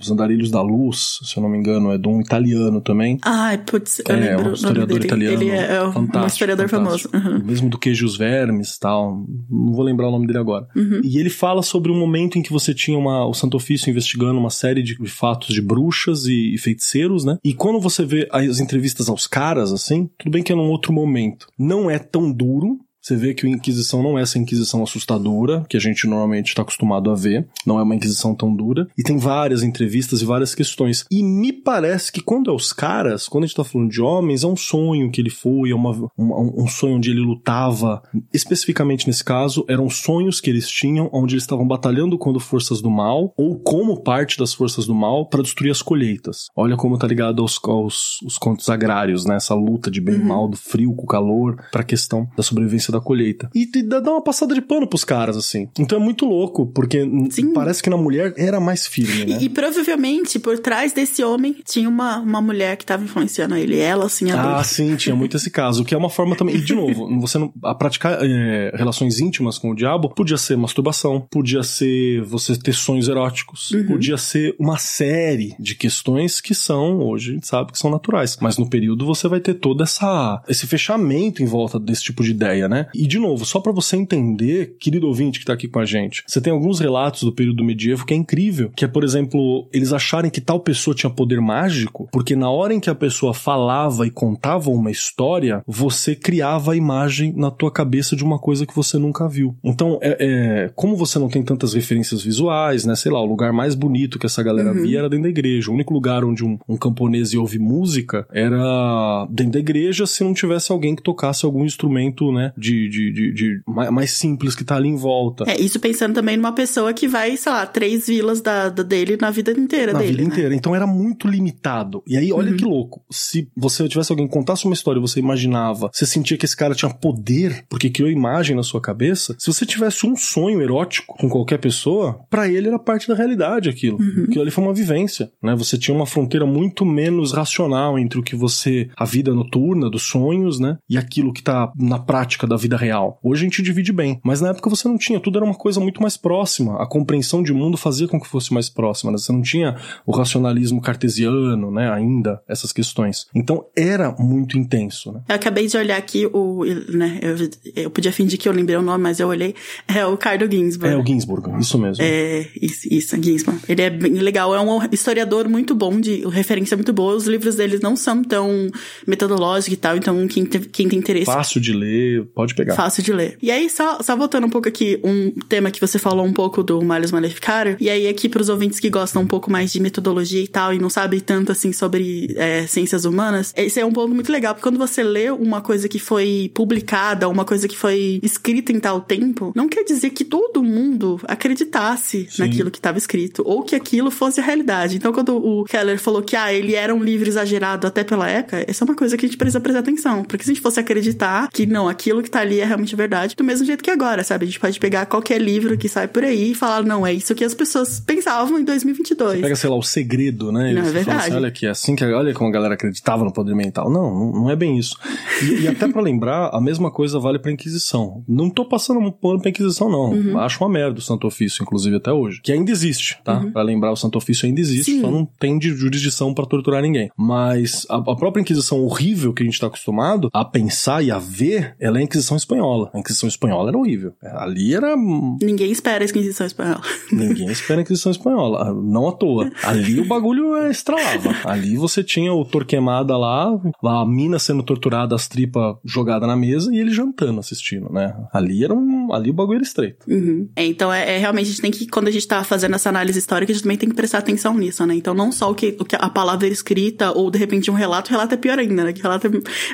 Os 0.00 0.10
Andarilhos 0.10 0.50
da 0.50 0.62
Luz, 0.62 1.18
se 1.22 1.36
eu 1.36 1.42
não 1.42 1.48
me 1.48 1.58
engano, 1.58 1.90
é 1.92 1.98
de 1.98 2.08
um 2.08 2.20
italiano 2.20 2.80
também. 2.80 3.18
Ai, 3.22 3.58
putz, 3.58 4.00
eu 4.06 4.14
é, 4.14 4.18
lembro 4.18 4.40
um 4.40 4.44
nome 4.44 4.54
historiador 4.56 5.04
italiano. 5.04 5.42
Ele 5.42 5.50
é, 5.50 5.74
é 5.74 5.82
um 5.82 5.92
fantástico, 5.92 6.26
historiador 6.26 6.68
fantástico. 6.68 7.10
famoso. 7.10 7.36
Uhum. 7.36 7.44
Mesmo 7.44 7.68
do 7.68 7.78
Queijo 7.78 8.04
e 8.04 8.06
os 8.06 8.16
Vermes 8.16 8.78
tal. 8.78 9.24
Não 9.50 9.72
vou 9.72 9.84
lembrar 9.84 10.08
o 10.08 10.10
nome 10.10 10.26
dele 10.26 10.38
agora. 10.38 10.66
Uhum. 10.74 11.00
E 11.02 11.18
ele 11.18 11.30
fala 11.30 11.62
sobre 11.62 11.90
um 11.90 11.98
momento 11.98 12.38
em 12.38 12.42
que 12.42 12.52
você 12.52 12.74
tinha 12.74 12.98
uma, 12.98 13.26
o 13.26 13.34
Santo 13.34 13.56
Ofício 13.56 13.90
investigando 13.90 14.38
uma 14.38 14.50
série 14.50 14.82
de 14.82 14.96
fatos 15.06 15.54
de 15.54 15.62
bruxas 15.62 16.26
e, 16.26 16.54
e 16.54 16.58
feiticeiros, 16.58 17.24
né? 17.24 17.38
E 17.44 17.54
quando 17.54 17.80
você 17.80 18.04
vê 18.04 18.28
as 18.30 18.60
entrevistas 18.60 19.08
aos 19.08 19.26
caras, 19.26 19.72
assim, 19.72 20.10
tudo 20.18 20.32
bem 20.32 20.42
que 20.42 20.52
é 20.52 20.56
num 20.56 20.70
outro 20.70 20.92
momento. 20.92 21.46
Não 21.58 21.90
é 21.90 21.98
tão 21.98 22.30
duro. 22.30 22.78
Você 23.06 23.14
vê 23.14 23.34
que 23.34 23.46
a 23.46 23.48
Inquisição 23.48 24.02
não 24.02 24.18
é 24.18 24.22
essa 24.22 24.36
Inquisição 24.36 24.82
assustadora, 24.82 25.64
que 25.68 25.76
a 25.76 25.80
gente 25.80 26.08
normalmente 26.08 26.48
está 26.48 26.62
acostumado 26.62 27.08
a 27.08 27.14
ver. 27.14 27.46
Não 27.64 27.78
é 27.78 27.82
uma 27.84 27.94
Inquisição 27.94 28.34
tão 28.34 28.52
dura. 28.52 28.88
E 28.98 29.02
tem 29.04 29.16
várias 29.16 29.62
entrevistas 29.62 30.22
e 30.22 30.24
várias 30.24 30.56
questões. 30.56 31.04
E 31.08 31.22
me 31.22 31.52
parece 31.52 32.10
que 32.10 32.20
quando 32.20 32.50
é 32.50 32.52
os 32.52 32.72
caras, 32.72 33.28
quando 33.28 33.44
a 33.44 33.46
gente 33.46 33.54
tá 33.54 33.62
falando 33.62 33.92
de 33.92 34.02
homens, 34.02 34.42
é 34.42 34.46
um 34.48 34.56
sonho 34.56 35.08
que 35.08 35.20
ele 35.20 35.30
foi, 35.30 35.70
é 35.70 35.74
uma, 35.76 35.92
um, 36.18 36.64
um 36.64 36.66
sonho 36.66 36.96
onde 36.96 37.10
ele 37.10 37.20
lutava. 37.20 38.02
Especificamente 38.34 39.06
nesse 39.06 39.22
caso, 39.22 39.64
eram 39.68 39.88
sonhos 39.88 40.40
que 40.40 40.50
eles 40.50 40.68
tinham, 40.68 41.08
onde 41.12 41.34
eles 41.34 41.44
estavam 41.44 41.64
batalhando 41.64 42.18
contra 42.18 42.40
forças 42.40 42.82
do 42.82 42.90
mal, 42.90 43.32
ou 43.36 43.56
como 43.60 44.02
parte 44.02 44.36
das 44.36 44.52
forças 44.52 44.84
do 44.84 44.94
mal, 44.96 45.26
para 45.26 45.44
destruir 45.44 45.70
as 45.70 45.80
colheitas. 45.80 46.48
Olha 46.56 46.76
como 46.76 46.98
tá 46.98 47.06
ligado 47.06 47.40
aos, 47.40 47.56
aos 47.62 48.20
os 48.22 48.36
contos 48.36 48.68
agrários, 48.68 49.24
né? 49.24 49.36
Essa 49.36 49.54
luta 49.54 49.92
de 49.92 50.00
bem 50.00 50.16
e 50.16 50.18
Uhum. 50.18 50.24
mal, 50.24 50.48
do 50.48 50.56
frio 50.56 50.92
com 50.92 51.04
o 51.04 51.06
calor, 51.06 51.62
pra 51.70 51.84
questão 51.84 52.28
da 52.36 52.42
sobrevivência 52.42 52.95
da 52.98 53.00
colheita. 53.04 53.50
E 53.54 53.66
te 53.66 53.82
dá 53.82 54.00
uma 54.00 54.22
passada 54.22 54.54
de 54.54 54.60
pano 54.60 54.86
pros 54.86 55.04
caras, 55.04 55.36
assim. 55.36 55.68
Então 55.78 55.98
é 55.98 56.00
muito 56.02 56.24
louco, 56.26 56.66
porque 56.66 57.00
Sim. 57.30 57.52
parece 57.52 57.82
que 57.82 57.90
na 57.90 57.96
mulher 57.96 58.34
era 58.36 58.60
mais 58.60 58.86
firme, 58.86 59.24
né? 59.24 59.38
E, 59.40 59.44
e 59.44 59.48
provavelmente 59.48 60.38
por 60.38 60.58
trás 60.58 60.92
desse 60.92 61.22
homem 61.22 61.56
tinha 61.64 61.88
uma, 61.88 62.18
uma 62.18 62.40
mulher 62.40 62.76
que 62.76 62.84
tava 62.86 63.04
influenciando 63.04 63.54
ele. 63.56 63.78
Ela, 63.78 64.06
assim, 64.06 64.30
a 64.30 64.58
Ah, 64.58 64.64
sim, 64.64 64.96
tinha 64.96 65.14
muito 65.14 65.36
esse 65.36 65.50
caso, 65.50 65.84
que 65.84 65.94
é 65.94 65.98
uma 65.98 66.10
forma 66.10 66.34
também. 66.36 66.56
E 66.56 66.60
de 66.60 66.74
novo, 66.74 67.08
você 67.20 67.38
não, 67.38 67.52
a 67.62 67.74
praticar 67.74 68.18
é, 68.22 68.72
relações 68.74 69.20
íntimas 69.20 69.58
com 69.58 69.70
o 69.70 69.74
diabo 69.74 70.08
podia 70.10 70.36
ser 70.36 70.56
masturbação, 70.56 71.20
podia 71.30 71.62
ser 71.62 72.22
você 72.22 72.56
ter 72.56 72.72
sonhos 72.74 73.08
eróticos, 73.08 73.70
Uhum. 73.72 73.86
podia 73.86 74.16
ser 74.16 74.54
uma 74.58 74.78
série 74.78 75.54
de 75.58 75.74
questões 75.74 76.40
que 76.40 76.54
são, 76.54 76.98
hoje 77.00 77.30
a 77.30 77.34
gente 77.34 77.46
sabe 77.46 77.72
que 77.72 77.78
são 77.78 77.90
naturais. 77.90 78.36
Mas 78.40 78.58
no 78.58 78.68
período 78.68 79.04
você 79.04 79.28
vai 79.28 79.40
ter 79.40 79.54
todo 79.54 79.82
essa, 79.82 80.42
esse 80.48 80.66
fechamento 80.66 81.42
em 81.42 81.46
volta 81.46 81.78
desse 81.78 82.02
tipo 82.04 82.22
de 82.22 82.30
ideia, 82.30 82.68
né? 82.68 82.85
E 82.94 83.06
de 83.06 83.18
novo, 83.18 83.44
só 83.44 83.60
pra 83.60 83.72
você 83.72 83.96
entender, 83.96 84.76
querido 84.78 85.06
ouvinte 85.06 85.38
que 85.38 85.44
tá 85.44 85.52
aqui 85.52 85.68
com 85.68 85.78
a 85.78 85.84
gente, 85.84 86.22
você 86.26 86.40
tem 86.40 86.52
alguns 86.52 86.80
relatos 86.80 87.22
do 87.22 87.32
período 87.32 87.64
medievo 87.64 88.04
que 88.04 88.14
é 88.14 88.16
incrível, 88.16 88.70
que 88.74 88.84
é, 88.84 88.88
por 88.88 89.04
exemplo, 89.04 89.68
eles 89.72 89.92
acharem 89.92 90.30
que 90.30 90.40
tal 90.40 90.60
pessoa 90.60 90.94
tinha 90.94 91.10
poder 91.10 91.40
mágico, 91.40 92.08
porque 92.12 92.34
na 92.36 92.50
hora 92.50 92.74
em 92.74 92.80
que 92.80 92.90
a 92.90 92.94
pessoa 92.94 93.32
falava 93.34 94.06
e 94.06 94.10
contava 94.10 94.70
uma 94.70 94.90
história, 94.90 95.62
você 95.66 96.14
criava 96.14 96.72
a 96.72 96.76
imagem 96.76 97.32
na 97.36 97.50
tua 97.50 97.70
cabeça 97.70 98.16
de 98.16 98.24
uma 98.24 98.38
coisa 98.38 98.66
que 98.66 98.74
você 98.74 98.98
nunca 98.98 99.28
viu. 99.28 99.54
Então, 99.62 99.98
é, 100.02 100.16
é, 100.20 100.70
como 100.74 100.96
você 100.96 101.18
não 101.18 101.28
tem 101.28 101.42
tantas 101.42 101.74
referências 101.74 102.22
visuais, 102.22 102.84
né? 102.84 102.94
Sei 102.94 103.10
lá, 103.10 103.20
o 103.20 103.26
lugar 103.26 103.52
mais 103.52 103.74
bonito 103.74 104.18
que 104.18 104.26
essa 104.26 104.42
galera 104.42 104.72
Uhum. 104.72 104.82
via 104.82 104.98
era 105.00 105.08
dentro 105.08 105.24
da 105.24 105.28
igreja. 105.28 105.70
O 105.70 105.74
único 105.74 105.92
lugar 105.94 106.24
onde 106.24 106.44
um, 106.44 106.58
um 106.68 106.76
camponês 106.76 107.32
ia 107.32 107.40
ouvir 107.40 107.58
música 107.58 108.26
era 108.32 109.26
dentro 109.30 109.52
da 109.52 109.58
igreja 109.58 110.06
se 110.06 110.24
não 110.24 110.34
tivesse 110.34 110.72
alguém 110.72 110.94
que 110.94 111.02
tocasse 111.02 111.44
algum 111.44 111.64
instrumento, 111.64 112.32
né? 112.32 112.52
De, 112.56 112.65
de, 112.88 113.12
de, 113.12 113.32
de 113.32 113.60
mais, 113.66 113.90
mais 113.90 114.10
simples 114.12 114.54
que 114.54 114.64
tá 114.64 114.76
ali 114.76 114.88
em 114.88 114.96
volta. 114.96 115.44
É, 115.46 115.60
isso 115.60 115.78
pensando 115.80 116.14
também 116.14 116.36
numa 116.36 116.52
pessoa 116.52 116.92
que 116.92 117.06
vai, 117.08 117.36
sei 117.36 117.52
lá, 117.52 117.66
três 117.66 118.06
vilas 118.06 118.40
da, 118.40 118.68
da 118.68 118.82
dele 118.82 119.16
na 119.20 119.30
vida 119.30 119.52
inteira 119.52 119.92
Na 119.92 119.98
dele. 119.98 120.10
vida 120.12 120.22
né? 120.22 120.28
inteira. 120.28 120.54
Então 120.54 120.74
era 120.74 120.86
muito 120.86 121.28
limitado. 121.28 122.02
E 122.06 122.16
aí, 122.16 122.32
olha 122.32 122.50
Uhum. 122.50 122.56
que 122.56 122.64
louco. 122.64 123.02
Se 123.10 123.48
você 123.56 123.88
tivesse 123.88 124.12
alguém 124.12 124.26
que 124.26 124.32
contasse 124.32 124.64
uma 124.64 124.74
história, 124.74 125.00
você 125.00 125.18
imaginava, 125.20 125.90
você 125.92 126.06
sentia 126.06 126.36
que 126.36 126.44
esse 126.44 126.56
cara 126.56 126.74
tinha 126.74 126.92
poder, 126.92 127.64
porque 127.68 127.90
criou 127.90 128.10
imagem 128.10 128.54
na 128.56 128.62
sua 128.62 128.80
cabeça. 128.80 129.34
Se 129.38 129.46
você 129.52 129.66
tivesse 129.66 130.06
um 130.06 130.16
sonho 130.16 130.60
erótico 130.62 131.16
com 131.18 131.28
qualquer 131.28 131.58
pessoa, 131.58 132.20
pra 132.30 132.48
ele 132.48 132.68
era 132.68 132.78
parte 132.78 133.08
da 133.08 133.14
realidade 133.14 133.68
aquilo. 133.68 133.98
Uhum. 134.00 134.24
Aquilo 134.24 134.42
ali 134.42 134.50
foi 134.50 134.64
uma 134.64 134.74
vivência, 134.74 135.30
né? 135.42 135.54
Você 135.56 135.76
tinha 135.78 135.94
uma 135.94 136.06
fronteira 136.06 136.46
muito 136.46 136.84
menos 136.84 137.32
racional 137.32 137.98
entre 137.98 138.18
o 138.18 138.22
que 138.22 138.36
você, 138.36 138.88
a 138.96 139.04
vida 139.04 139.34
noturna, 139.34 139.90
dos 139.90 140.02
sonhos, 140.02 140.58
né? 140.60 140.78
E 140.88 140.96
aquilo 140.96 141.32
que 141.32 141.42
tá 141.42 141.70
na 141.78 141.98
prática 141.98 142.46
da 142.46 142.55
vida 142.56 142.76
real. 142.76 143.18
Hoje 143.22 143.42
a 143.42 143.44
gente 143.44 143.62
divide 143.62 143.92
bem, 143.92 144.20
mas 144.24 144.40
na 144.40 144.50
época 144.50 144.68
você 144.70 144.86
não 144.88 144.98
tinha, 144.98 145.20
tudo 145.20 145.38
era 145.38 145.44
uma 145.44 145.54
coisa 145.54 145.80
muito 145.80 146.00
mais 146.02 146.16
próxima. 146.16 146.80
A 146.82 146.86
compreensão 146.86 147.42
de 147.42 147.52
mundo 147.52 147.76
fazia 147.76 148.06
com 148.08 148.20
que 148.20 148.26
fosse 148.28 148.52
mais 148.52 148.68
próxima, 148.68 149.10
né? 149.12 149.18
Você 149.18 149.32
não 149.32 149.42
tinha 149.42 149.76
o 150.06 150.12
racionalismo 150.12 150.80
cartesiano, 150.80 151.70
né? 151.70 151.90
Ainda, 151.92 152.40
essas 152.48 152.72
questões. 152.72 153.26
Então 153.34 153.64
era 153.76 154.14
muito 154.18 154.58
intenso, 154.58 155.12
né? 155.12 155.20
Eu 155.28 155.34
acabei 155.34 155.66
de 155.66 155.76
olhar 155.76 155.96
aqui 155.96 156.26
o. 156.32 156.64
Né, 156.88 157.18
eu, 157.22 157.82
eu 157.84 157.90
podia 157.90 158.12
fingir 158.12 158.38
que 158.38 158.48
eu 158.48 158.52
lembrei 158.52 158.76
o 158.76 158.82
nome, 158.82 159.02
mas 159.02 159.20
eu 159.20 159.28
olhei. 159.28 159.54
É 159.88 160.04
o 160.06 160.16
Carlo 160.16 160.50
Ginsburg. 160.50 160.94
É 160.94 160.96
o 160.96 161.04
Ginsburg, 161.04 161.50
isso 161.60 161.78
mesmo. 161.78 162.02
É, 162.04 162.48
isso, 162.60 162.88
isso, 162.90 163.16
Ginsburg. 163.22 163.60
Ele 163.68 163.82
é 163.82 163.90
bem 163.90 164.12
legal, 164.14 164.54
é 164.54 164.60
um 164.60 164.78
historiador 164.92 165.48
muito 165.48 165.74
bom, 165.74 166.00
de 166.00 166.26
referência 166.28 166.76
muito 166.76 166.92
boa. 166.92 167.14
Os 167.14 167.26
livros 167.26 167.56
dele 167.56 167.78
não 167.82 167.96
são 167.96 168.22
tão 168.22 168.68
metodológicos 169.06 169.72
e 169.72 169.76
tal, 169.76 169.96
então 169.96 170.26
quem, 170.28 170.44
te- 170.44 170.60
quem 170.60 170.88
tem 170.88 170.98
interesse 170.98 171.26
Fácil 171.26 171.60
de 171.60 171.72
ler, 171.72 172.24
pode 172.34 172.45
pegar. 172.54 172.74
Fácil 172.74 173.02
de 173.02 173.12
ler. 173.12 173.38
E 173.42 173.50
aí, 173.50 173.68
só, 173.68 174.02
só 174.02 174.16
voltando 174.16 174.46
um 174.46 174.50
pouco 174.50 174.68
aqui, 174.68 175.00
um 175.02 175.30
tema 175.48 175.70
que 175.70 175.80
você 175.80 175.98
falou 175.98 176.24
um 176.24 176.32
pouco 176.32 176.62
do 176.62 176.82
Malleus 176.82 177.10
Maleficarum, 177.10 177.76
e 177.80 177.88
aí 177.90 178.08
aqui 178.08 178.28
pros 178.28 178.48
ouvintes 178.48 178.80
que 178.80 178.90
gostam 178.90 179.22
um 179.22 179.26
pouco 179.26 179.50
mais 179.50 179.72
de 179.72 179.80
metodologia 179.80 180.42
e 180.42 180.48
tal, 180.48 180.72
e 180.72 180.78
não 180.78 180.90
sabem 180.90 181.20
tanto 181.20 181.52
assim 181.52 181.72
sobre 181.72 182.34
é, 182.36 182.66
ciências 182.66 183.04
humanas, 183.04 183.52
esse 183.56 183.80
é 183.80 183.84
um 183.84 183.92
ponto 183.92 184.14
muito 184.14 184.30
legal, 184.30 184.54
porque 184.54 184.68
quando 184.68 184.78
você 184.78 185.02
lê 185.02 185.30
uma 185.30 185.60
coisa 185.60 185.88
que 185.88 185.98
foi 185.98 186.50
publicada, 186.54 187.28
uma 187.28 187.44
coisa 187.44 187.68
que 187.68 187.76
foi 187.76 188.20
escrita 188.22 188.72
em 188.72 188.80
tal 188.80 189.00
tempo, 189.00 189.52
não 189.54 189.68
quer 189.68 189.84
dizer 189.84 190.10
que 190.10 190.24
todo 190.24 190.62
mundo 190.62 191.20
acreditasse 191.24 192.26
Sim. 192.30 192.42
naquilo 192.42 192.70
que 192.70 192.78
estava 192.78 192.98
escrito, 192.98 193.42
ou 193.44 193.62
que 193.62 193.74
aquilo 193.74 194.10
fosse 194.10 194.40
a 194.40 194.42
realidade. 194.42 194.96
Então, 194.96 195.12
quando 195.12 195.36
o 195.36 195.64
Keller 195.64 195.98
falou 195.98 196.22
que, 196.22 196.36
ah, 196.36 196.52
ele 196.52 196.74
era 196.74 196.94
um 196.94 197.02
livro 197.02 197.28
exagerado 197.28 197.86
até 197.86 198.04
pela 198.04 198.28
época, 198.28 198.64
essa 198.66 198.84
é 198.84 198.86
uma 198.86 198.94
coisa 198.94 199.16
que 199.16 199.26
a 199.26 199.28
gente 199.28 199.38
precisa 199.38 199.60
prestar 199.60 199.80
atenção, 199.80 200.24
porque 200.24 200.44
se 200.44 200.50
a 200.50 200.54
gente 200.54 200.62
fosse 200.62 200.80
acreditar 200.80 201.48
que 201.52 201.66
não, 201.66 201.88
aquilo 201.88 202.22
que 202.22 202.30
tá 202.36 202.42
ali 202.42 202.60
é 202.60 202.64
realmente 202.64 202.94
verdade, 202.94 203.34
do 203.34 203.42
mesmo 203.42 203.64
jeito 203.66 203.82
que 203.82 203.90
agora, 203.90 204.22
sabe? 204.22 204.44
A 204.44 204.46
gente 204.46 204.60
pode 204.60 204.78
pegar 204.78 205.06
qualquer 205.06 205.40
livro 205.40 205.76
que 205.78 205.88
sai 205.88 206.06
por 206.06 206.22
aí 206.22 206.50
e 206.50 206.54
falar, 206.54 206.82
não, 206.82 207.06
é 207.06 207.12
isso 207.12 207.34
que 207.34 207.42
as 207.44 207.54
pessoas 207.54 207.98
pensavam 207.98 208.58
em 208.58 208.64
2022. 208.64 209.40
Pega, 209.40 209.56
sei 209.56 209.70
lá, 209.70 209.76
o 209.76 209.82
segredo, 209.82 210.52
né? 210.52 210.72
Não, 210.72 210.82
é 210.82 210.90
verdade. 210.90 211.18
assim, 211.18 211.32
olha 211.32 211.48
aqui, 211.48 211.66
é 211.66 211.70
assim 211.70 211.96
que 211.96 212.04
olha 212.04 212.34
como 212.34 212.48
a 212.48 212.52
galera 212.52 212.74
acreditava 212.74 213.24
no 213.24 213.32
poder 213.32 213.54
mental. 213.54 213.90
Não, 213.90 214.32
não, 214.32 214.50
é 214.50 214.56
bem 214.56 214.78
isso. 214.78 214.98
E, 215.42 215.62
e 215.62 215.68
até 215.68 215.88
pra 215.88 216.02
lembrar, 216.02 216.50
a 216.52 216.60
mesma 216.60 216.90
coisa 216.90 217.18
vale 217.18 217.38
pra 217.38 217.50
Inquisição. 217.50 218.22
Não 218.28 218.50
tô 218.50 218.64
passando 218.64 219.00
um 219.00 219.10
pano 219.10 219.40
pra 219.40 219.50
Inquisição, 219.50 219.90
não. 219.90 220.10
Uhum. 220.10 220.38
Acho 220.38 220.62
uma 220.62 220.68
merda 220.70 220.98
o 220.98 221.02
Santo 221.02 221.26
Ofício, 221.26 221.62
inclusive 221.62 221.96
até 221.96 222.12
hoje. 222.12 222.40
Que 222.42 222.52
ainda 222.52 222.70
existe, 222.70 223.18
tá? 223.24 223.40
Pra 223.52 223.62
lembrar, 223.62 223.92
o 223.92 223.96
Santo 223.96 224.16
Ofício 224.18 224.46
ainda 224.46 224.60
existe, 224.60 224.90
Uhum. 224.90 224.96
Sim. 224.96 225.00
só 225.02 225.10
não 225.10 225.24
tem 225.24 225.58
de 225.58 225.70
jurisdição 225.74 226.34
pra 226.34 226.44
torturar 226.44 226.82
ninguém. 226.82 227.10
Mas 227.16 227.86
a, 227.88 227.96
a 227.96 228.16
própria 228.16 228.40
Inquisição 228.40 228.80
horrível 228.84 229.32
que 229.32 229.42
a 229.42 229.46
gente 229.46 229.58
tá 229.58 229.66
acostumado 229.68 230.28
a 230.32 230.44
pensar 230.44 231.02
e 231.02 231.10
a 231.10 231.18
ver, 231.18 231.74
ela 231.80 231.98
é 231.98 232.00
a 232.00 232.04
Inquisição 232.04 232.25
Espanhola. 232.34 232.90
A 232.92 232.98
Inquisição 232.98 233.28
Espanhola 233.28 233.68
era 233.68 233.78
horrível. 233.78 234.14
Ali 234.22 234.74
era 234.74 234.96
Ninguém 234.96 235.70
espera 235.70 236.02
a 236.02 236.08
Inquisição 236.08 236.46
Espanhola. 236.46 236.80
Ninguém 237.12 237.48
espera 237.48 237.80
a 237.80 237.82
Inquisição 237.82 238.10
Espanhola, 238.10 238.74
não 238.74 239.06
à 239.06 239.12
toa. 239.12 239.50
Ali 239.62 240.00
o 240.00 240.08
bagulho 240.08 240.56
é 240.56 240.70
estralava. 240.70 241.34
Ali 241.44 241.76
você 241.76 242.02
tinha 242.02 242.32
o 242.32 242.44
Torquemada 242.44 243.16
lá, 243.16 243.50
lá 243.82 244.00
a 244.00 244.06
mina 244.06 244.38
sendo 244.38 244.62
torturada, 244.62 245.14
as 245.14 245.28
tripas 245.28 245.76
jogadas 245.84 246.28
na 246.28 246.36
mesa 246.36 246.74
e 246.74 246.78
ele 246.78 246.90
jantando, 246.90 247.38
assistindo, 247.38 247.92
né? 247.92 248.14
Ali 248.32 248.64
era 248.64 248.74
um. 248.74 249.12
Ali 249.12 249.30
o 249.30 249.34
bagulho 249.34 249.56
era 249.56 249.64
estreito. 249.64 250.06
Uhum. 250.08 250.48
É, 250.56 250.64
então, 250.64 250.92
é, 250.92 251.16
é, 251.16 251.18
realmente, 251.18 251.46
a 251.46 251.50
gente 251.50 251.62
tem 251.62 251.70
que, 251.70 251.86
quando 251.86 252.08
a 252.08 252.10
gente 252.10 252.26
tá 252.26 252.42
fazendo 252.42 252.74
essa 252.74 252.88
análise 252.88 253.18
histórica, 253.18 253.52
a 253.52 253.54
gente 253.54 253.62
também 253.62 253.76
tem 253.76 253.88
que 253.88 253.94
prestar 253.94 254.18
atenção 254.18 254.56
nisso, 254.56 254.84
né? 254.86 254.94
Então, 254.94 255.14
não 255.14 255.30
só 255.30 255.50
o 255.50 255.54
que, 255.54 255.76
o 255.78 255.84
que 255.84 255.96
a 255.96 256.08
palavra 256.08 256.46
escrita 256.48 257.12
ou, 257.12 257.30
de 257.30 257.38
repente, 257.38 257.70
um 257.70 257.74
relato, 257.74 258.08
o 258.08 258.12
relato 258.12 258.34
é 258.34 258.36
pior 258.36 258.58
ainda, 258.58 258.84
né? 258.84 258.92
Que 258.92 259.00
o 259.00 259.02
relato 259.02 259.26
é 259.26 259.30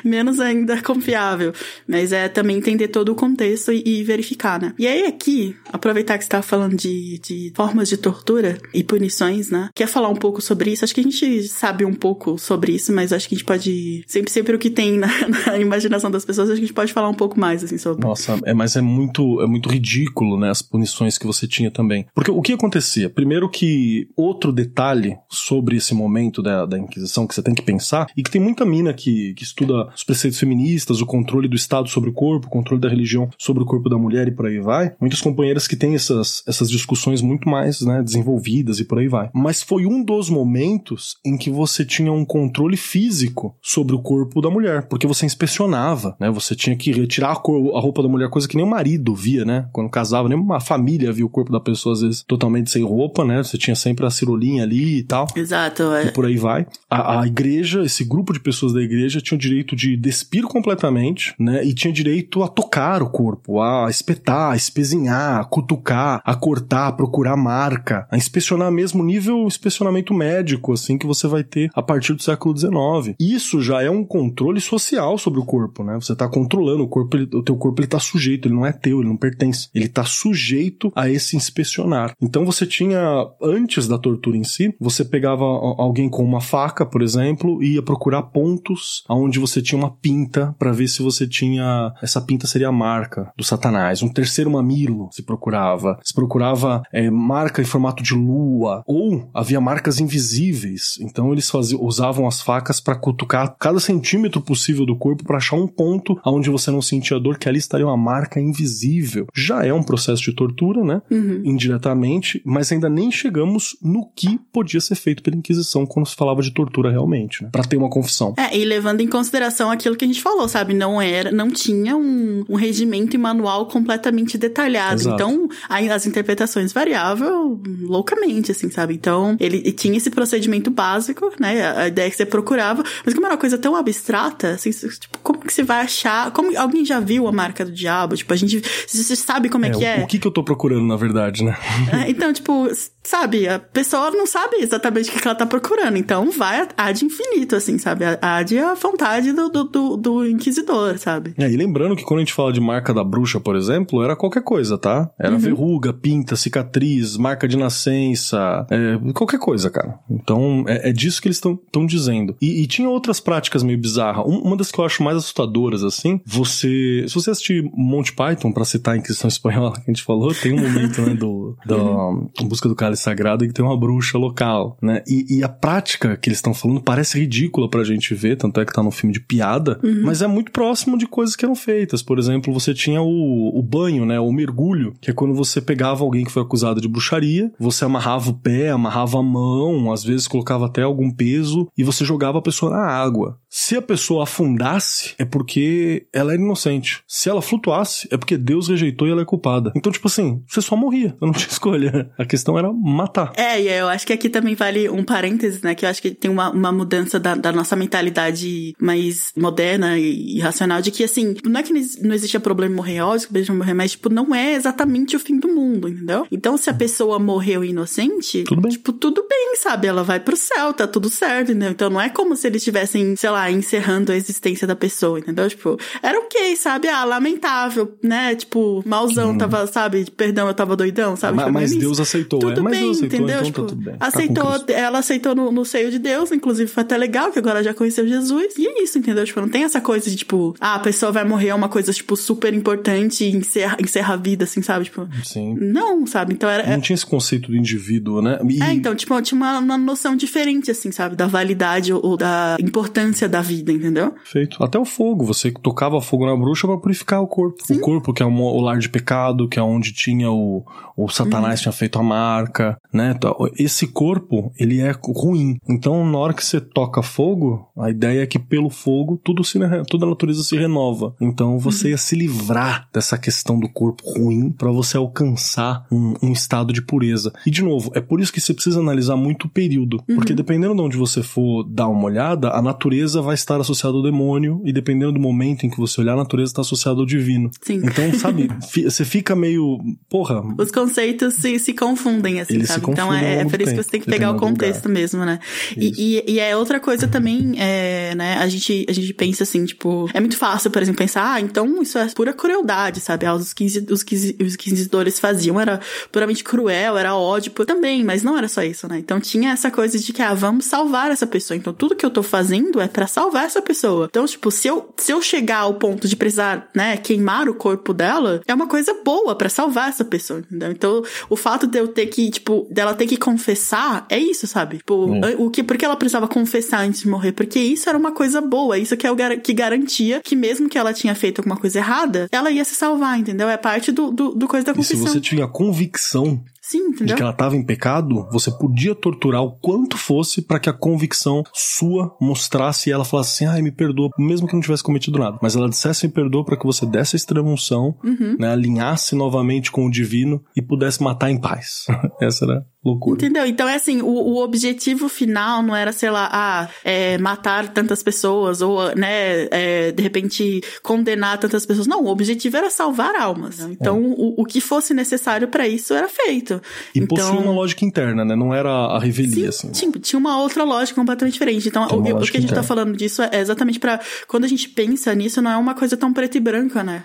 menos 0.07 0.39
ainda 0.39 0.81
confiável. 0.81 1.53
Mas 1.87 2.11
é 2.11 2.27
também 2.27 2.42
entender 2.51 2.89
todo 2.89 3.09
o 3.09 3.15
contexto 3.15 3.71
e, 3.71 3.83
e 3.85 4.03
verificar, 4.03 4.61
né? 4.61 4.73
E 4.77 4.87
aí, 4.87 5.05
aqui, 5.05 5.55
aproveitar 5.71 6.17
que 6.17 6.23
você 6.23 6.29
tava 6.29 6.43
falando 6.43 6.75
de, 6.75 7.19
de 7.19 7.51
formas 7.55 7.89
de 7.89 7.97
tortura 7.97 8.57
e 8.73 8.83
punições, 8.83 9.49
né? 9.49 9.69
Quer 9.73 9.87
falar 9.87 10.09
um 10.09 10.15
pouco 10.15 10.41
sobre 10.41 10.71
isso? 10.71 10.83
Acho 10.83 10.93
que 10.93 11.01
a 11.01 11.03
gente 11.03 11.43
sabe 11.43 11.85
um 11.85 11.93
pouco 11.93 12.37
sobre 12.37 12.73
isso, 12.73 12.91
mas 12.93 13.13
acho 13.13 13.27
que 13.27 13.35
a 13.35 13.37
gente 13.37 13.47
pode. 13.47 14.03
Sempre, 14.07 14.31
sempre 14.31 14.55
o 14.55 14.59
que 14.59 14.69
tem 14.69 14.97
na, 14.97 15.07
na 15.47 15.59
imaginação 15.59 16.11
das 16.11 16.25
pessoas, 16.25 16.49
acho 16.49 16.57
que 16.57 16.63
a 16.63 16.67
gente 16.67 16.75
pode 16.75 16.93
falar 16.93 17.09
um 17.09 17.13
pouco 17.13 17.39
mais, 17.39 17.63
assim, 17.63 17.77
sobre. 17.77 18.05
Nossa, 18.05 18.39
é, 18.45 18.53
mas 18.53 18.75
é 18.75 18.81
muito. 18.81 19.13
muito, 19.13 19.41
é 19.41 19.47
muito 19.47 19.69
ridículo, 19.69 20.37
né? 20.37 20.49
As 20.49 20.61
punições 20.61 21.17
que 21.17 21.27
você 21.27 21.47
tinha 21.47 21.69
também. 21.69 22.05
Porque 22.13 22.31
o 22.31 22.41
que 22.41 22.53
acontecia? 22.53 23.09
Primeiro 23.09 23.49
que 23.49 24.07
outro 24.15 24.51
detalhe 24.51 25.17
sobre 25.29 25.77
esse 25.77 25.93
momento 25.93 26.41
da, 26.41 26.65
da 26.65 26.77
Inquisição 26.77 27.27
que 27.27 27.35
você 27.35 27.43
tem 27.43 27.53
que 27.53 27.61
pensar, 27.61 28.07
e 28.17 28.23
que 28.23 28.31
tem 28.31 28.41
muita 28.41 28.65
mina 28.65 28.93
que, 28.93 29.33
que 29.35 29.43
estuda 29.43 29.87
os 29.95 30.03
preceitos 30.03 30.39
feministas, 30.39 31.01
o 31.01 31.05
controle 31.05 31.47
do 31.47 31.55
Estado 31.55 31.89
sobre 31.89 32.09
o 32.09 32.13
corpo, 32.13 32.32
o 32.37 32.49
controle 32.49 32.81
da 32.81 32.89
religião 32.89 33.29
sobre 33.37 33.63
o 33.63 33.65
corpo 33.65 33.89
da 33.89 33.97
mulher 33.97 34.27
e 34.27 34.31
por 34.31 34.45
aí 34.45 34.59
vai. 34.59 34.93
Muitas 34.99 35.21
companheiras 35.21 35.67
que 35.67 35.75
têm 35.75 35.95
essas, 35.95 36.43
essas 36.47 36.69
discussões 36.69 37.21
muito 37.21 37.47
mais 37.49 37.81
né, 37.81 38.01
desenvolvidas 38.01 38.79
e 38.79 38.85
por 38.85 38.99
aí 38.99 39.07
vai. 39.07 39.29
Mas 39.33 39.61
foi 39.61 39.85
um 39.85 40.03
dos 40.03 40.29
momentos 40.29 41.17
em 41.25 41.37
que 41.37 41.49
você 41.49 41.85
tinha 41.85 42.11
um 42.11 42.25
controle 42.25 42.77
físico 42.77 43.55
sobre 43.61 43.95
o 43.95 44.01
corpo 44.01 44.41
da 44.41 44.49
mulher, 44.49 44.87
porque 44.87 45.07
você 45.07 45.25
inspecionava, 45.25 46.15
né? 46.19 46.29
Você 46.31 46.55
tinha 46.55 46.75
que 46.75 46.91
retirar 46.91 47.31
a, 47.31 47.35
cor, 47.35 47.75
a 47.75 47.79
roupa 47.79 48.01
da 48.01 48.09
mulher, 48.09 48.29
coisa 48.29 48.47
que 48.47 48.55
nem 48.55 48.65
o 48.65 48.69
marido 48.69 49.15
via, 49.15 49.45
né? 49.45 49.67
Quando 49.71 49.89
casava, 49.89 50.29
nem 50.29 50.37
uma 50.37 50.59
família 50.59 51.11
via 51.11 51.25
o 51.25 51.29
corpo 51.29 51.51
da 51.51 51.59
pessoa, 51.59 51.93
às 51.93 52.01
vezes, 52.01 52.23
totalmente 52.23 52.69
sem 52.69 52.83
roupa, 52.83 53.23
né? 53.25 53.43
Você 53.43 53.57
tinha 53.57 53.75
sempre 53.75 54.05
a 54.05 54.09
cirolinha 54.09 54.63
ali 54.63 54.99
e 54.99 55.03
tal. 55.03 55.27
Exato. 55.35 55.83
É. 55.93 56.07
E 56.07 56.11
por 56.11 56.25
aí 56.25 56.37
vai. 56.37 56.65
A, 56.89 57.21
a 57.21 57.27
igreja, 57.27 57.83
esse 57.83 58.03
grupo 58.03 58.33
de 58.33 58.39
pessoas 58.39 58.73
da 58.73 58.81
igreja 58.81 59.21
tinha 59.21 59.37
o 59.37 59.41
direito 59.41 59.75
de 59.75 59.95
despir 59.95 60.43
completamente, 60.43 61.33
né? 61.39 61.63
E 61.63 61.73
tinha 61.73 61.93
direito 61.93 62.22
a 62.43 62.47
tocar 62.47 63.01
o 63.01 63.09
corpo, 63.09 63.61
a 63.61 63.89
espetar, 63.89 64.51
a 64.51 64.55
espezinhar, 64.55 65.39
a 65.39 65.45
cutucar, 65.45 66.21
a 66.23 66.35
cortar, 66.35 66.87
a 66.87 66.91
procurar 66.91 67.35
marca, 67.35 68.07
a 68.09 68.17
inspecionar 68.17 68.71
mesmo 68.71 69.03
nível 69.03 69.45
inspecionamento 69.45 70.13
médico, 70.13 70.73
assim, 70.73 70.97
que 70.97 71.05
você 71.05 71.27
vai 71.27 71.43
ter 71.43 71.69
a 71.73 71.81
partir 71.81 72.13
do 72.13 72.23
século 72.23 72.57
XIX. 72.57 73.15
Isso 73.19 73.61
já 73.61 73.81
é 73.81 73.89
um 73.89 74.03
controle 74.03 74.59
social 74.59 75.17
sobre 75.17 75.39
o 75.39 75.45
corpo, 75.45 75.83
né? 75.83 75.95
Você 75.95 76.15
tá 76.15 76.27
controlando 76.27 76.83
o 76.83 76.87
corpo, 76.87 77.17
ele, 77.17 77.29
o 77.33 77.43
teu 77.43 77.55
corpo 77.55 77.81
ele 77.81 77.87
tá 77.87 77.99
sujeito, 77.99 78.47
ele 78.47 78.55
não 78.55 78.65
é 78.65 78.71
teu, 78.71 78.99
ele 78.99 79.09
não 79.09 79.17
pertence. 79.17 79.69
Ele 79.73 79.87
tá 79.87 80.03
sujeito 80.03 80.91
a 80.95 81.09
esse 81.09 81.35
inspecionar. 81.35 82.15
Então 82.21 82.45
você 82.45 82.65
tinha, 82.65 83.27
antes 83.41 83.87
da 83.87 83.97
tortura 83.97 84.37
em 84.37 84.43
si, 84.43 84.73
você 84.79 85.03
pegava 85.05 85.43
alguém 85.43 86.09
com 86.09 86.23
uma 86.23 86.41
faca, 86.41 86.85
por 86.85 87.01
exemplo, 87.01 87.61
e 87.63 87.75
ia 87.75 87.81
procurar 87.81 88.23
pontos 88.23 89.03
aonde 89.07 89.39
você 89.39 89.61
tinha 89.61 89.79
uma 89.79 89.91
pinta 89.91 90.55
para 90.57 90.71
ver 90.71 90.87
se 90.87 91.01
você 91.01 91.27
tinha. 91.27 91.93
Essa 92.13 92.21
pinta 92.21 92.45
seria 92.45 92.67
a 92.67 92.71
marca 92.71 93.33
do 93.35 93.43
Satanás. 93.43 94.03
Um 94.03 94.07
terceiro 94.07 94.51
mamilo 94.51 95.09
se 95.11 95.23
procurava. 95.23 95.99
Se 96.03 96.13
procurava 96.13 96.83
é, 96.93 97.09
marca 97.09 97.59
em 97.59 97.65
formato 97.65 98.03
de 98.03 98.13
lua. 98.13 98.83
Ou 98.85 99.27
havia 99.33 99.59
marcas 99.59 99.99
invisíveis. 99.99 100.99
Então 101.01 101.31
eles 101.31 101.49
faziam, 101.49 101.83
usavam 101.83 102.27
as 102.27 102.39
facas 102.39 102.79
para 102.79 102.93
cutucar 102.95 103.55
cada 103.59 103.79
centímetro 103.79 104.41
possível 104.41 104.85
do 104.85 104.95
corpo 104.95 105.23
para 105.23 105.37
achar 105.37 105.55
um 105.55 105.65
ponto 105.65 106.19
aonde 106.23 106.51
você 106.51 106.69
não 106.69 106.83
sentia 106.83 107.19
dor, 107.19 107.39
que 107.39 107.49
ali 107.49 107.57
estaria 107.57 107.87
uma 107.87 107.97
marca 107.97 108.39
invisível. 108.39 109.25
Já 109.33 109.65
é 109.65 109.73
um 109.73 109.81
processo 109.81 110.21
de 110.21 110.35
tortura, 110.35 110.83
né? 110.83 111.01
Uhum. 111.09 111.41
Indiretamente, 111.43 112.43
mas 112.45 112.71
ainda 112.71 112.89
nem 112.89 113.11
chegamos 113.11 113.75
no 113.81 114.07
que 114.15 114.39
podia 114.51 114.79
ser 114.79 114.93
feito 114.93 115.23
pela 115.23 115.35
Inquisição 115.35 115.83
quando 115.83 116.05
se 116.05 116.15
falava 116.15 116.43
de 116.43 116.51
tortura 116.51 116.91
realmente, 116.91 117.41
né? 117.41 117.49
Pra 117.51 117.63
ter 117.63 117.77
uma 117.77 117.89
confissão. 117.89 118.35
É, 118.37 118.55
e 118.55 118.63
levando 118.63 119.01
em 119.01 119.07
consideração 119.07 119.71
aquilo 119.71 119.95
que 119.95 120.05
a 120.05 120.07
gente 120.07 120.21
falou, 120.21 120.47
sabe? 120.47 120.75
Não 120.75 121.01
era, 121.01 121.31
não 121.31 121.49
tinha 121.49 121.92
um, 121.95 122.45
um 122.47 122.55
regimento 122.55 123.15
e 123.15 123.19
manual 123.19 123.67
completamente 123.67 124.37
detalhado. 124.37 125.01
Exato. 125.01 125.15
Então, 125.15 125.49
as 125.69 126.05
interpretações 126.05 126.73
variavam 126.73 127.59
loucamente, 127.81 128.51
assim, 128.51 128.69
sabe? 128.69 128.93
Então, 128.93 129.35
ele 129.39 129.71
tinha 129.71 129.97
esse 129.97 130.09
procedimento 130.09 130.69
básico, 130.69 131.31
né? 131.39 131.75
A 131.77 131.87
ideia 131.87 132.09
que 132.09 132.15
você 132.15 132.25
procurava, 132.25 132.83
mas 133.05 133.13
como 133.13 133.25
era 133.25 133.35
uma 133.35 133.39
coisa 133.39 133.57
tão 133.57 133.75
abstrata, 133.75 134.51
assim, 134.51 134.71
tipo, 134.71 135.17
como 135.19 135.39
que 135.39 135.53
você 135.53 135.63
vai 135.63 135.81
achar? 135.81 136.31
Como 136.31 136.57
alguém 136.57 136.85
já 136.85 136.99
viu 136.99 137.27
a 137.27 137.31
marca 137.31 137.65
do 137.65 137.71
diabo? 137.71 138.15
Tipo, 138.15 138.33
a 138.33 138.37
gente, 138.37 138.61
você 138.87 139.15
sabe 139.15 139.49
como 139.49 139.65
é, 139.65 139.69
é 139.69 139.71
que 139.71 139.85
é. 139.85 140.03
O 140.03 140.07
que 140.07 140.19
que 140.19 140.27
eu 140.27 140.31
tô 140.31 140.43
procurando, 140.43 140.85
na 140.85 140.95
verdade, 140.95 141.43
né? 141.43 141.57
É, 141.93 142.09
então, 142.09 142.33
tipo, 142.33 142.67
sabe, 143.05 143.47
a 143.47 143.59
pessoa 143.59 144.11
não 144.11 144.25
sabe 144.25 144.57
exatamente 144.57 145.09
o 145.09 145.13
que 145.13 145.27
ela 145.27 145.35
tá 145.35 145.45
procurando, 145.45 145.97
então 145.97 146.31
vai 146.31 146.67
ad 146.77 147.05
infinito, 147.05 147.55
assim, 147.55 147.77
sabe? 147.77 148.05
Ad 148.21 148.55
é 148.55 148.63
a 148.63 148.73
vontade 148.73 149.33
do, 149.33 149.49
do, 149.49 149.63
do, 149.65 149.97
do 149.97 150.27
inquisidor, 150.27 150.97
sabe? 150.97 151.33
É, 151.37 151.49
e 151.49 151.57
lembrando 151.57 151.95
que 151.95 152.03
quando 152.03 152.19
a 152.19 152.21
gente 152.21 152.33
fala 152.33 152.53
de 152.53 152.61
marca 152.61 152.93
da 152.93 153.03
bruxa, 153.03 153.39
por 153.39 153.55
exemplo, 153.55 154.03
era 154.03 154.15
qualquer 154.15 154.43
coisa, 154.43 154.77
tá? 154.77 155.09
Era 155.19 155.33
uhum. 155.33 155.39
verruga, 155.39 155.93
pinta, 155.93 156.35
cicatriz, 156.35 157.17
marca 157.17 157.47
de 157.47 157.57
nascença, 157.57 158.65
é, 158.69 159.11
qualquer 159.13 159.39
coisa, 159.39 159.69
cara. 159.69 159.99
Então, 160.09 160.63
é, 160.67 160.89
é 160.89 160.93
disso 160.93 161.21
que 161.21 161.27
eles 161.27 161.37
estão 161.37 161.85
dizendo. 161.85 162.35
E, 162.41 162.61
e, 162.61 162.67
tinha 162.67 162.89
outras 162.89 163.19
práticas 163.19 163.63
meio 163.63 163.77
bizarras. 163.77 164.25
Um, 164.25 164.39
uma 164.39 164.57
das 164.57 164.71
que 164.71 164.79
eu 164.79 164.85
acho 164.85 165.03
mais 165.03 165.17
assustadoras, 165.17 165.83
assim, 165.83 166.21
você... 166.25 167.05
Se 167.07 167.13
você 167.13 167.31
assistir 167.31 167.69
Monty 167.75 168.13
Python, 168.13 168.51
pra 168.51 168.65
citar 168.65 168.93
a 168.93 168.97
Inquisição 168.97 169.27
Espanhola 169.27 169.73
que 169.75 169.81
a 169.81 169.93
gente 169.93 170.03
falou, 170.03 170.33
tem 170.33 170.53
um 170.53 170.61
momento, 170.61 171.01
né, 171.01 171.13
do, 171.13 171.57
do 171.65 171.75
uhum. 171.75 172.29
Busca 172.43 172.69
do 172.69 172.75
Sagrado 172.95 173.45
que 173.45 173.53
tem 173.53 173.63
uma 173.63 173.77
bruxa 173.77 174.17
local, 174.17 174.77
né? 174.81 175.01
E, 175.07 175.37
e 175.37 175.43
a 175.43 175.49
prática 175.49 176.17
que 176.17 176.29
eles 176.29 176.37
estão 176.37 176.53
falando 176.53 176.81
parece 176.81 177.19
ridícula 177.19 177.69
pra 177.69 177.83
gente 177.83 178.13
ver, 178.13 178.37
tanto 178.37 178.59
é 178.59 178.65
que 178.65 178.73
tá 178.73 178.83
no 178.83 178.91
filme 178.91 179.13
de 179.13 179.19
piada, 179.19 179.79
uhum. 179.83 180.03
mas 180.03 180.21
é 180.21 180.27
muito 180.27 180.51
próximo 180.51 180.97
de 180.97 181.07
coisas 181.07 181.35
que 181.35 181.45
eram 181.45 181.55
feitas. 181.55 182.01
Por 182.01 182.19
exemplo, 182.19 182.53
você 182.53 182.73
tinha 182.73 183.01
o, 183.01 183.57
o 183.57 183.61
banho, 183.61 184.05
né? 184.05 184.19
O 184.19 184.31
mergulho, 184.31 184.93
que 185.01 185.11
é 185.11 185.13
quando 185.13 185.33
você 185.33 185.61
pegava 185.61 186.03
alguém 186.03 186.23
que 186.23 186.31
foi 186.31 186.41
acusado 186.41 186.81
de 186.81 186.87
bruxaria, 186.87 187.51
você 187.59 187.85
amarrava 187.85 188.29
o 188.29 188.33
pé, 188.33 188.69
amarrava 188.69 189.19
a 189.19 189.23
mão, 189.23 189.91
às 189.91 190.03
vezes 190.03 190.27
colocava 190.27 190.65
até 190.65 190.81
algum 190.81 191.11
peso 191.11 191.67
e 191.77 191.83
você 191.83 192.03
jogava 192.05 192.39
a 192.39 192.41
pessoa 192.41 192.71
na 192.71 192.85
água. 192.85 193.39
Se 193.49 193.75
a 193.75 193.81
pessoa 193.81 194.23
afundasse, 194.23 195.13
é 195.17 195.25
porque 195.25 196.07
ela 196.11 196.33
era 196.33 196.41
inocente. 196.41 197.03
Se 197.07 197.29
ela 197.29 197.41
flutuasse, 197.41 198.07
é 198.11 198.17
porque 198.17 198.35
Deus 198.35 198.67
rejeitou 198.67 199.07
e 199.07 199.11
ela 199.11 199.21
é 199.21 199.25
culpada. 199.25 199.71
Então, 199.75 199.91
tipo 199.91 200.07
assim, 200.07 200.43
você 200.47 200.61
só 200.61 200.75
morria. 200.75 201.15
Eu 201.21 201.27
não 201.27 201.33
tinha 201.33 201.49
escolha. 201.51 202.11
A 202.17 202.25
questão 202.25 202.57
era 202.57 202.71
matar. 202.83 203.31
É, 203.37 203.61
e 203.61 203.69
eu 203.69 203.87
acho 203.87 204.05
que 204.05 204.11
aqui 204.11 204.29
também 204.29 204.55
vale 204.55 204.89
um 204.89 205.03
parêntese, 205.03 205.61
né? 205.63 205.73
Que 205.73 205.85
eu 205.85 205.89
acho 205.89 206.01
que 206.01 206.11
tem 206.11 206.29
uma, 206.29 206.49
uma 206.51 206.71
mudança 206.71 207.17
da, 207.17 207.33
da 207.33 207.51
nossa 207.51 207.75
mentalidade 207.75 208.75
mais 208.77 209.31
moderna 209.37 209.97
e, 209.97 210.39
racional 210.39 210.81
de 210.81 210.91
que, 210.91 211.03
assim, 211.03 211.35
não 211.45 211.59
é 211.59 211.63
que 211.63 211.73
não 212.01 212.13
existia 212.13 212.39
problema 212.39 212.75
morrer, 212.75 213.01
óbvio 213.01 213.45
que 213.45 213.51
morrer, 213.51 213.73
mas, 213.73 213.91
tipo, 213.91 214.09
não 214.09 214.35
é 214.35 214.53
exatamente 214.53 215.15
o 215.15 215.19
fim 215.19 215.39
do 215.39 215.47
mundo, 215.47 215.87
entendeu? 215.87 216.27
Então, 216.31 216.57
se 216.57 216.69
a 216.69 216.73
pessoa 216.73 217.19
morreu 217.19 217.63
inocente, 217.63 218.43
tudo 218.43 218.61
bem. 218.61 218.71
tipo, 218.71 218.91
tudo 218.91 219.25
bem, 219.29 219.55
sabe? 219.55 219.87
Ela 219.87 220.03
vai 220.03 220.19
pro 220.19 220.35
céu, 220.35 220.73
tá 220.73 220.85
tudo 220.85 221.09
certo, 221.09 221.51
entendeu? 221.51 221.71
Então, 221.71 221.89
não 221.89 222.01
é 222.01 222.09
como 222.09 222.35
se 222.35 222.47
eles 222.47 222.61
estivessem, 222.61 223.15
sei 223.15 223.29
lá, 223.29 223.49
encerrando 223.49 224.11
a 224.11 224.15
existência 224.15 224.67
da 224.67 224.75
pessoa, 224.75 225.19
entendeu? 225.19 225.47
Tipo, 225.47 225.77
era 226.01 226.19
ok, 226.19 226.55
sabe? 226.55 226.89
Ah, 226.89 227.05
lamentável, 227.05 227.95
né? 228.03 228.35
Tipo, 228.35 228.83
malzão 228.85 229.31
hum. 229.31 229.37
tava, 229.37 229.67
sabe? 229.67 230.05
Perdão, 230.11 230.47
eu 230.47 230.53
tava 230.53 230.75
doidão, 230.75 231.15
sabe? 231.15 231.37
Mas, 231.37 231.51
mas 231.51 231.75
Deus 231.75 231.99
aceitou, 231.99 232.39
tudo 232.39 232.59
é? 232.59 232.63
Mas 232.63 232.72
bem, 232.73 232.91
aceitou, 232.91 233.07
entendeu? 233.07 233.35
Então 233.35 233.43
tipo, 233.43 233.61
tá 233.61 233.67
tudo 233.67 233.81
bem. 233.81 233.95
Aceitou, 233.99 234.59
tá 234.59 234.73
ela 234.73 234.99
aceitou 234.99 235.35
no, 235.35 235.51
no, 235.51 235.65
seio 235.65 235.91
de 235.91 235.99
Deus, 235.99 236.31
inclusive 236.31 236.69
foi 236.69 236.81
até 236.83 236.97
legal, 236.97 237.31
que 237.31 237.39
agora 237.39 237.63
já 237.63 237.73
conheceu 237.73 238.07
Jesus. 238.07 238.53
E 238.57 238.67
é 238.67 238.83
isso, 238.83 238.97
entendeu? 238.97 239.25
Tipo, 239.25 239.41
não 239.41 239.49
tem 239.49 239.63
essa 239.63 239.81
coisa 239.81 240.09
de, 240.09 240.15
tipo, 240.15 240.55
ah, 240.59 240.75
a 240.75 240.79
pessoa 240.79 241.11
vai 241.11 241.23
morrer 241.23 241.49
é 241.49 241.55
uma 241.55 241.69
coisa, 241.69 241.93
tipo, 241.93 242.15
super 242.15 242.53
importante 242.53 243.23
e 243.23 243.35
encerra, 243.35 243.77
encerra 243.81 244.13
a 244.13 244.17
vida, 244.17 244.43
assim, 244.45 244.61
sabe? 244.61 244.85
Tipo, 244.85 245.07
Sim. 245.23 245.55
Não, 245.59 246.05
sabe? 246.05 246.33
Então 246.33 246.49
era. 246.49 246.67
Não 246.67 246.81
tinha 246.81 246.95
esse 246.95 247.05
conceito 247.05 247.49
do 247.49 247.57
indivíduo, 247.57 248.21
né? 248.21 248.39
E... 248.47 248.61
É, 248.61 248.73
então, 248.73 248.95
tipo, 248.95 249.19
tinha 249.21 249.37
uma, 249.37 249.59
uma 249.59 249.77
noção 249.77 250.15
diferente, 250.15 250.71
assim, 250.71 250.91
sabe? 250.91 251.15
Da 251.15 251.27
validade 251.27 251.93
ou, 251.93 252.03
ou 252.03 252.17
da 252.17 252.57
importância 252.59 253.27
da 253.27 253.41
vida, 253.41 253.71
entendeu? 253.71 254.13
Feito. 254.23 254.63
Até 254.63 254.77
o 254.77 254.85
fogo. 254.85 255.25
Você 255.25 255.51
tocava 255.51 256.01
fogo 256.01 256.25
na 256.25 256.35
bruxa 256.35 256.67
para 256.67 256.77
purificar 256.77 257.21
o 257.21 257.27
corpo. 257.27 257.63
Sim. 257.65 257.77
O 257.77 257.79
corpo, 257.79 258.13
que 258.13 258.21
é 258.21 258.25
o 258.25 258.61
lar 258.61 258.77
de 258.77 258.89
pecado, 258.89 259.47
que 259.47 259.59
é 259.59 259.61
onde 259.61 259.93
tinha 259.93 260.31
o, 260.31 260.63
o 260.95 261.09
Satanás 261.09 261.59
uhum. 261.59 261.63
tinha 261.63 261.71
feito 261.71 261.99
a 261.99 262.03
marca, 262.03 262.62
né? 262.93 263.13
Então, 263.15 263.35
esse 263.57 263.87
corpo, 263.87 264.51
ele 264.57 264.79
é 264.79 264.93
ruim. 265.03 265.57
Então, 265.67 266.05
na 266.09 266.17
hora 266.17 266.33
que 266.33 266.43
você 266.43 266.59
toca 266.59 267.01
fogo, 267.01 267.67
a 267.77 267.89
ideia 267.89 268.23
é 268.23 268.27
que 268.27 268.39
pelo 268.39 268.69
fogo 268.69 269.19
tudo 269.23 269.43
se, 269.43 269.59
toda 269.89 270.05
a 270.05 270.09
natureza 270.09 270.43
se 270.43 270.55
renova. 270.55 271.15
Então, 271.19 271.57
você 271.59 271.89
ia 271.89 271.97
se 271.97 272.15
livrar 272.15 272.87
dessa 272.93 273.17
questão 273.17 273.59
do 273.59 273.69
corpo 273.69 274.03
ruim 274.05 274.51
para 274.51 274.71
você 274.71 274.97
alcançar 274.97 275.85
um, 275.91 276.13
um, 276.21 276.31
estado 276.31 276.73
de 276.73 276.81
pureza. 276.81 277.33
E, 277.45 277.51
de 277.51 277.63
novo, 277.63 277.91
é 277.95 278.01
por 278.01 278.19
isso 278.19 278.31
que 278.31 278.41
você 278.41 278.53
precisa 278.53 278.79
analisar 278.79 279.15
muito 279.15 279.45
o 279.45 279.49
período. 279.49 280.03
Uhum. 280.07 280.15
Porque 280.15 280.33
dependendo 280.33 280.75
de 280.75 280.81
onde 280.81 280.97
você 280.97 281.23
for 281.23 281.63
dar 281.63 281.87
uma 281.87 282.05
olhada, 282.05 282.49
a 282.49 282.61
natureza 282.61 283.21
vai 283.21 283.35
estar 283.35 283.59
associada 283.59 283.95
ao 283.95 284.03
demônio 284.03 284.61
e 284.63 284.73
dependendo 284.73 285.13
do 285.13 285.19
momento 285.19 285.65
em 285.65 285.69
que 285.69 285.77
você 285.77 286.01
olhar, 286.01 286.13
a 286.13 286.17
natureza 286.17 286.51
está 286.51 286.61
associada 286.61 286.99
ao 286.99 287.05
divino. 287.05 287.49
Sim. 287.61 287.81
Então, 287.83 288.13
sabe, 288.13 288.49
você 288.61 289.05
fica 289.05 289.35
meio. 289.35 289.79
Porra. 290.09 290.41
Os 290.57 290.71
conceitos 290.71 291.35
se, 291.35 291.59
se 291.59 291.73
confundem, 291.73 292.39
assim. 292.39 292.52
Ele 292.55 292.65
sabe? 292.65 292.91
Então 292.91 293.13
é, 293.13 293.41
é 293.41 293.45
por 293.45 293.61
isso 293.61 293.71
que 293.71 293.83
você 293.83 293.89
tem 293.89 294.01
que 294.01 294.07
pegar 294.07 294.31
o 294.31 294.39
contexto 294.39 294.85
lugar. 294.85 295.01
mesmo, 295.01 295.25
né? 295.25 295.39
E, 295.75 295.91
e, 295.97 296.33
e, 296.33 296.39
é 296.39 296.55
outra 296.55 296.79
coisa 296.79 297.07
também, 297.07 297.53
é, 297.57 298.13
né? 298.15 298.37
A 298.37 298.47
gente, 298.47 298.85
a 298.87 298.93
gente 298.93 299.13
pensa 299.13 299.43
assim, 299.43 299.65
tipo, 299.65 300.09
é 300.13 300.19
muito 300.19 300.37
fácil, 300.37 300.71
por 300.71 300.81
exemplo, 300.81 300.99
pensar, 300.99 301.33
ah, 301.33 301.41
então 301.41 301.81
isso 301.81 301.97
é 301.97 302.07
pura 302.07 302.33
crueldade, 302.33 302.99
sabe? 302.99 303.25
Ah, 303.25 303.33
os, 303.33 303.53
15, 303.53 303.87
os, 303.89 304.03
15, 304.03 304.37
os 304.41 304.53
inquisidores 304.55 305.19
faziam 305.19 305.59
era 305.59 305.79
puramente 306.11 306.43
cruel, 306.43 306.97
era 306.97 307.15
ódio 307.15 307.51
também, 307.65 308.03
mas 308.03 308.23
não 308.23 308.37
era 308.37 308.47
só 308.47 308.63
isso, 308.63 308.87
né? 308.87 308.97
Então 308.97 309.19
tinha 309.19 309.51
essa 309.51 309.71
coisa 309.71 309.97
de 309.97 310.13
que, 310.13 310.21
ah, 310.21 310.33
vamos 310.33 310.65
salvar 310.65 311.11
essa 311.11 311.25
pessoa. 311.27 311.57
Então 311.57 311.73
tudo 311.73 311.95
que 311.95 312.05
eu 312.05 312.09
tô 312.09 312.23
fazendo 312.23 312.79
é 312.81 312.87
para 312.87 313.07
salvar 313.07 313.45
essa 313.45 313.61
pessoa. 313.61 314.07
Então, 314.09 314.25
tipo, 314.25 314.51
se 314.51 314.67
eu, 314.67 314.93
se 314.97 315.11
eu 315.11 315.21
chegar 315.21 315.59
ao 315.59 315.75
ponto 315.75 316.07
de 316.07 316.15
precisar, 316.15 316.69
né, 316.75 316.97
queimar 316.97 317.47
o 317.47 317.53
corpo 317.53 317.93
dela, 317.93 318.41
é 318.47 318.53
uma 318.53 318.67
coisa 318.67 318.93
boa 319.03 319.35
para 319.35 319.49
salvar 319.49 319.89
essa 319.89 320.03
pessoa, 320.03 320.39
entendeu? 320.39 320.71
Então, 320.71 321.03
o 321.29 321.35
fato 321.35 321.67
de 321.67 321.77
eu 321.77 321.87
ter 321.87 322.07
que, 322.07 322.29
tipo, 322.29 322.42
dela 322.69 322.93
ter 322.93 323.07
que 323.07 323.17
confessar, 323.17 324.05
é 324.09 324.17
isso, 324.17 324.47
sabe? 324.47 324.77
Tipo, 324.77 325.13
é. 325.25 325.35
o 325.37 325.49
que, 325.49 325.63
porque 325.63 325.85
ela 325.85 325.95
precisava 325.95 326.27
confessar 326.27 326.85
antes 326.85 327.01
de 327.01 327.07
morrer? 327.07 327.31
Porque 327.31 327.59
isso 327.59 327.89
era 327.89 327.97
uma 327.97 328.11
coisa 328.11 328.41
boa, 328.41 328.77
isso 328.77 328.95
que 328.97 329.07
é 329.07 329.11
o 329.11 329.15
que 329.41 329.53
garantia 329.53 330.21
que 330.21 330.35
mesmo 330.35 330.69
que 330.69 330.77
ela 330.77 330.93
tinha 330.93 331.15
feito 331.15 331.39
alguma 331.39 331.57
coisa 331.57 331.79
errada, 331.79 332.27
ela 332.31 332.51
ia 332.51 332.63
se 332.63 332.75
salvar, 332.75 333.19
entendeu? 333.19 333.49
É 333.49 333.57
parte 333.57 333.91
do, 333.91 334.11
do, 334.11 334.29
do 334.35 334.47
coisa 334.47 334.65
da 334.65 334.73
confissão. 334.73 334.97
E 334.97 335.07
se 335.07 335.13
você 335.13 335.21
tinha 335.21 335.47
convicção 335.47 336.43
Sim, 336.63 336.87
entendeu? 336.87 337.07
de 337.07 337.15
que 337.15 337.21
ela 337.21 337.31
estava 337.31 337.57
em 337.57 337.63
pecado, 337.63 338.25
você 338.31 338.49
podia 338.49 338.95
torturar 338.95 339.43
o 339.43 339.51
quanto 339.51 339.97
fosse 339.97 340.41
para 340.41 340.61
que 340.61 340.69
a 340.69 340.73
convicção 340.73 341.43
sua 341.53 342.15
mostrasse 342.21 342.89
e 342.89 342.93
ela 342.93 343.03
falasse 343.03 343.43
assim, 343.43 343.53
ai, 343.53 343.61
me 343.61 343.71
perdoa, 343.71 344.09
mesmo 344.17 344.47
que 344.47 344.53
não 344.53 344.61
tivesse 344.61 344.81
cometido 344.81 345.19
nada. 345.19 345.37
Mas 345.41 345.57
ela 345.57 345.67
dissesse 345.67 346.07
me 346.07 346.13
perdoa 346.13 346.45
para 346.45 346.55
que 346.55 346.65
você 346.65 346.85
desse 346.85 347.15
a 347.15 347.17
extrema 347.17 347.49
unção, 347.49 347.97
uhum. 348.01 348.37
né, 348.39 348.49
alinhasse 348.49 349.13
novamente 349.13 349.71
com 349.71 349.85
o 349.85 349.91
divino 349.91 350.41
e 350.55 350.61
pudesse 350.61 351.03
matar 351.03 351.29
em 351.29 351.39
paz. 351.39 351.85
Essa 352.21 352.45
era 352.45 352.65
loucura. 352.83 353.17
Entendeu? 353.17 353.45
Então 353.45 353.67
é 353.67 353.75
assim, 353.75 354.01
o, 354.01 354.07
o 354.07 354.43
objetivo 354.43 355.07
final 355.07 355.63
não 355.63 355.75
era, 355.75 355.91
sei 355.91 356.09
lá, 356.09 356.29
ah, 356.31 356.69
é, 356.83 357.17
matar 357.17 357.69
tantas 357.69 358.03
pessoas 358.03 358.61
ou, 358.61 358.93
né, 358.95 359.47
é, 359.51 359.91
de 359.91 360.03
repente 360.03 360.61
condenar 360.81 361.37
tantas 361.37 361.65
pessoas. 361.65 361.87
Não, 361.87 362.03
o 362.03 362.07
objetivo 362.07 362.57
era 362.57 362.69
salvar 362.69 363.15
almas. 363.15 363.59
Então 363.59 363.97
é. 363.97 363.99
o, 363.99 364.35
o 364.37 364.45
que 364.45 364.59
fosse 364.59 364.93
necessário 364.93 365.47
para 365.47 365.67
isso 365.67 365.93
era 365.93 366.07
feito. 366.07 366.61
E 366.93 366.99
então... 366.99 367.17
possuía 367.17 367.39
uma 367.39 367.51
lógica 367.51 367.85
interna, 367.85 368.25
né? 368.25 368.35
Não 368.35 368.53
era 368.53 368.69
a 368.69 368.99
revelia, 368.99 369.51
Sim, 369.51 369.69
assim. 369.69 369.71
Tinha, 369.71 369.91
tinha 369.93 370.19
uma 370.19 370.39
outra 370.41 370.63
lógica 370.63 370.99
completamente 370.99 371.33
diferente. 371.33 371.67
Então, 371.67 371.83
o, 371.83 371.99
o, 371.99 372.03
que 372.03 372.09
a 372.11 372.15
gente 372.17 372.31
tá 372.31 372.37
interna. 372.37 372.55
tá 372.55 372.63
falando 372.63 372.97
disso 372.97 373.21
é 373.21 373.39
exatamente 373.39 373.79
para 373.79 373.99
quando 374.27 374.43
a 374.45 374.47
gente 374.47 374.69
pensa 374.69 375.13
nisso, 375.13 375.41
não 375.41 375.51
é 375.51 375.57
uma 375.57 375.73
coisa 375.73 375.95
tão 375.95 376.11
preta 376.11 376.37
e 376.37 376.41
branca, 376.41 376.83
né? 376.83 377.03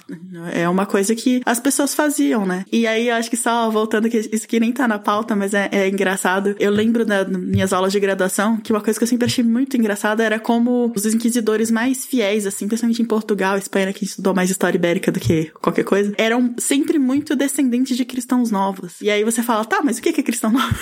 É 0.52 0.68
uma 0.68 0.86
coisa 0.86 1.14
que 1.14 1.40
as 1.44 1.60
pessoas 1.60 1.94
faziam, 1.94 2.46
né? 2.46 2.64
E 2.72 2.86
aí, 2.86 3.10
acho 3.10 3.30
que 3.30 3.36
só 3.36 3.70
voltando, 3.70 4.08
que 4.08 4.18
isso 4.18 4.44
aqui 4.44 4.58
nem 4.58 4.72
tá 4.72 4.88
na 4.88 4.98
pauta, 4.98 5.36
mas 5.36 5.54
é, 5.54 5.67
é 5.70 5.88
engraçado. 5.88 6.54
Eu 6.58 6.70
lembro 6.70 7.04
das 7.04 7.28
minhas 7.28 7.72
aulas 7.72 7.92
de 7.92 8.00
graduação 8.00 8.56
que 8.56 8.72
uma 8.72 8.80
coisa 8.80 8.98
que 8.98 9.04
eu 9.04 9.08
sempre 9.08 9.26
achei 9.26 9.44
muito 9.44 9.76
engraçada 9.76 10.22
era 10.22 10.38
como 10.38 10.92
os 10.94 11.06
inquisidores 11.06 11.70
mais 11.70 12.04
fiéis, 12.04 12.46
assim, 12.46 12.66
principalmente 12.66 13.02
em 13.02 13.04
Portugal, 13.04 13.56
Espanha, 13.56 13.92
que 13.92 14.04
estudou 14.04 14.34
mais 14.34 14.50
história 14.50 14.76
ibérica 14.76 15.10
do 15.10 15.20
que 15.20 15.50
qualquer 15.60 15.84
coisa, 15.84 16.12
eram 16.16 16.54
sempre 16.58 16.98
muito 16.98 17.34
descendentes 17.34 17.96
de 17.96 18.04
cristãos 18.04 18.50
novos. 18.50 19.00
E 19.00 19.10
aí 19.10 19.24
você 19.24 19.42
fala, 19.42 19.64
tá, 19.64 19.80
mas 19.82 19.98
o 19.98 20.02
que 20.02 20.08
é 20.08 20.22
cristão 20.22 20.50
novo? 20.50 20.74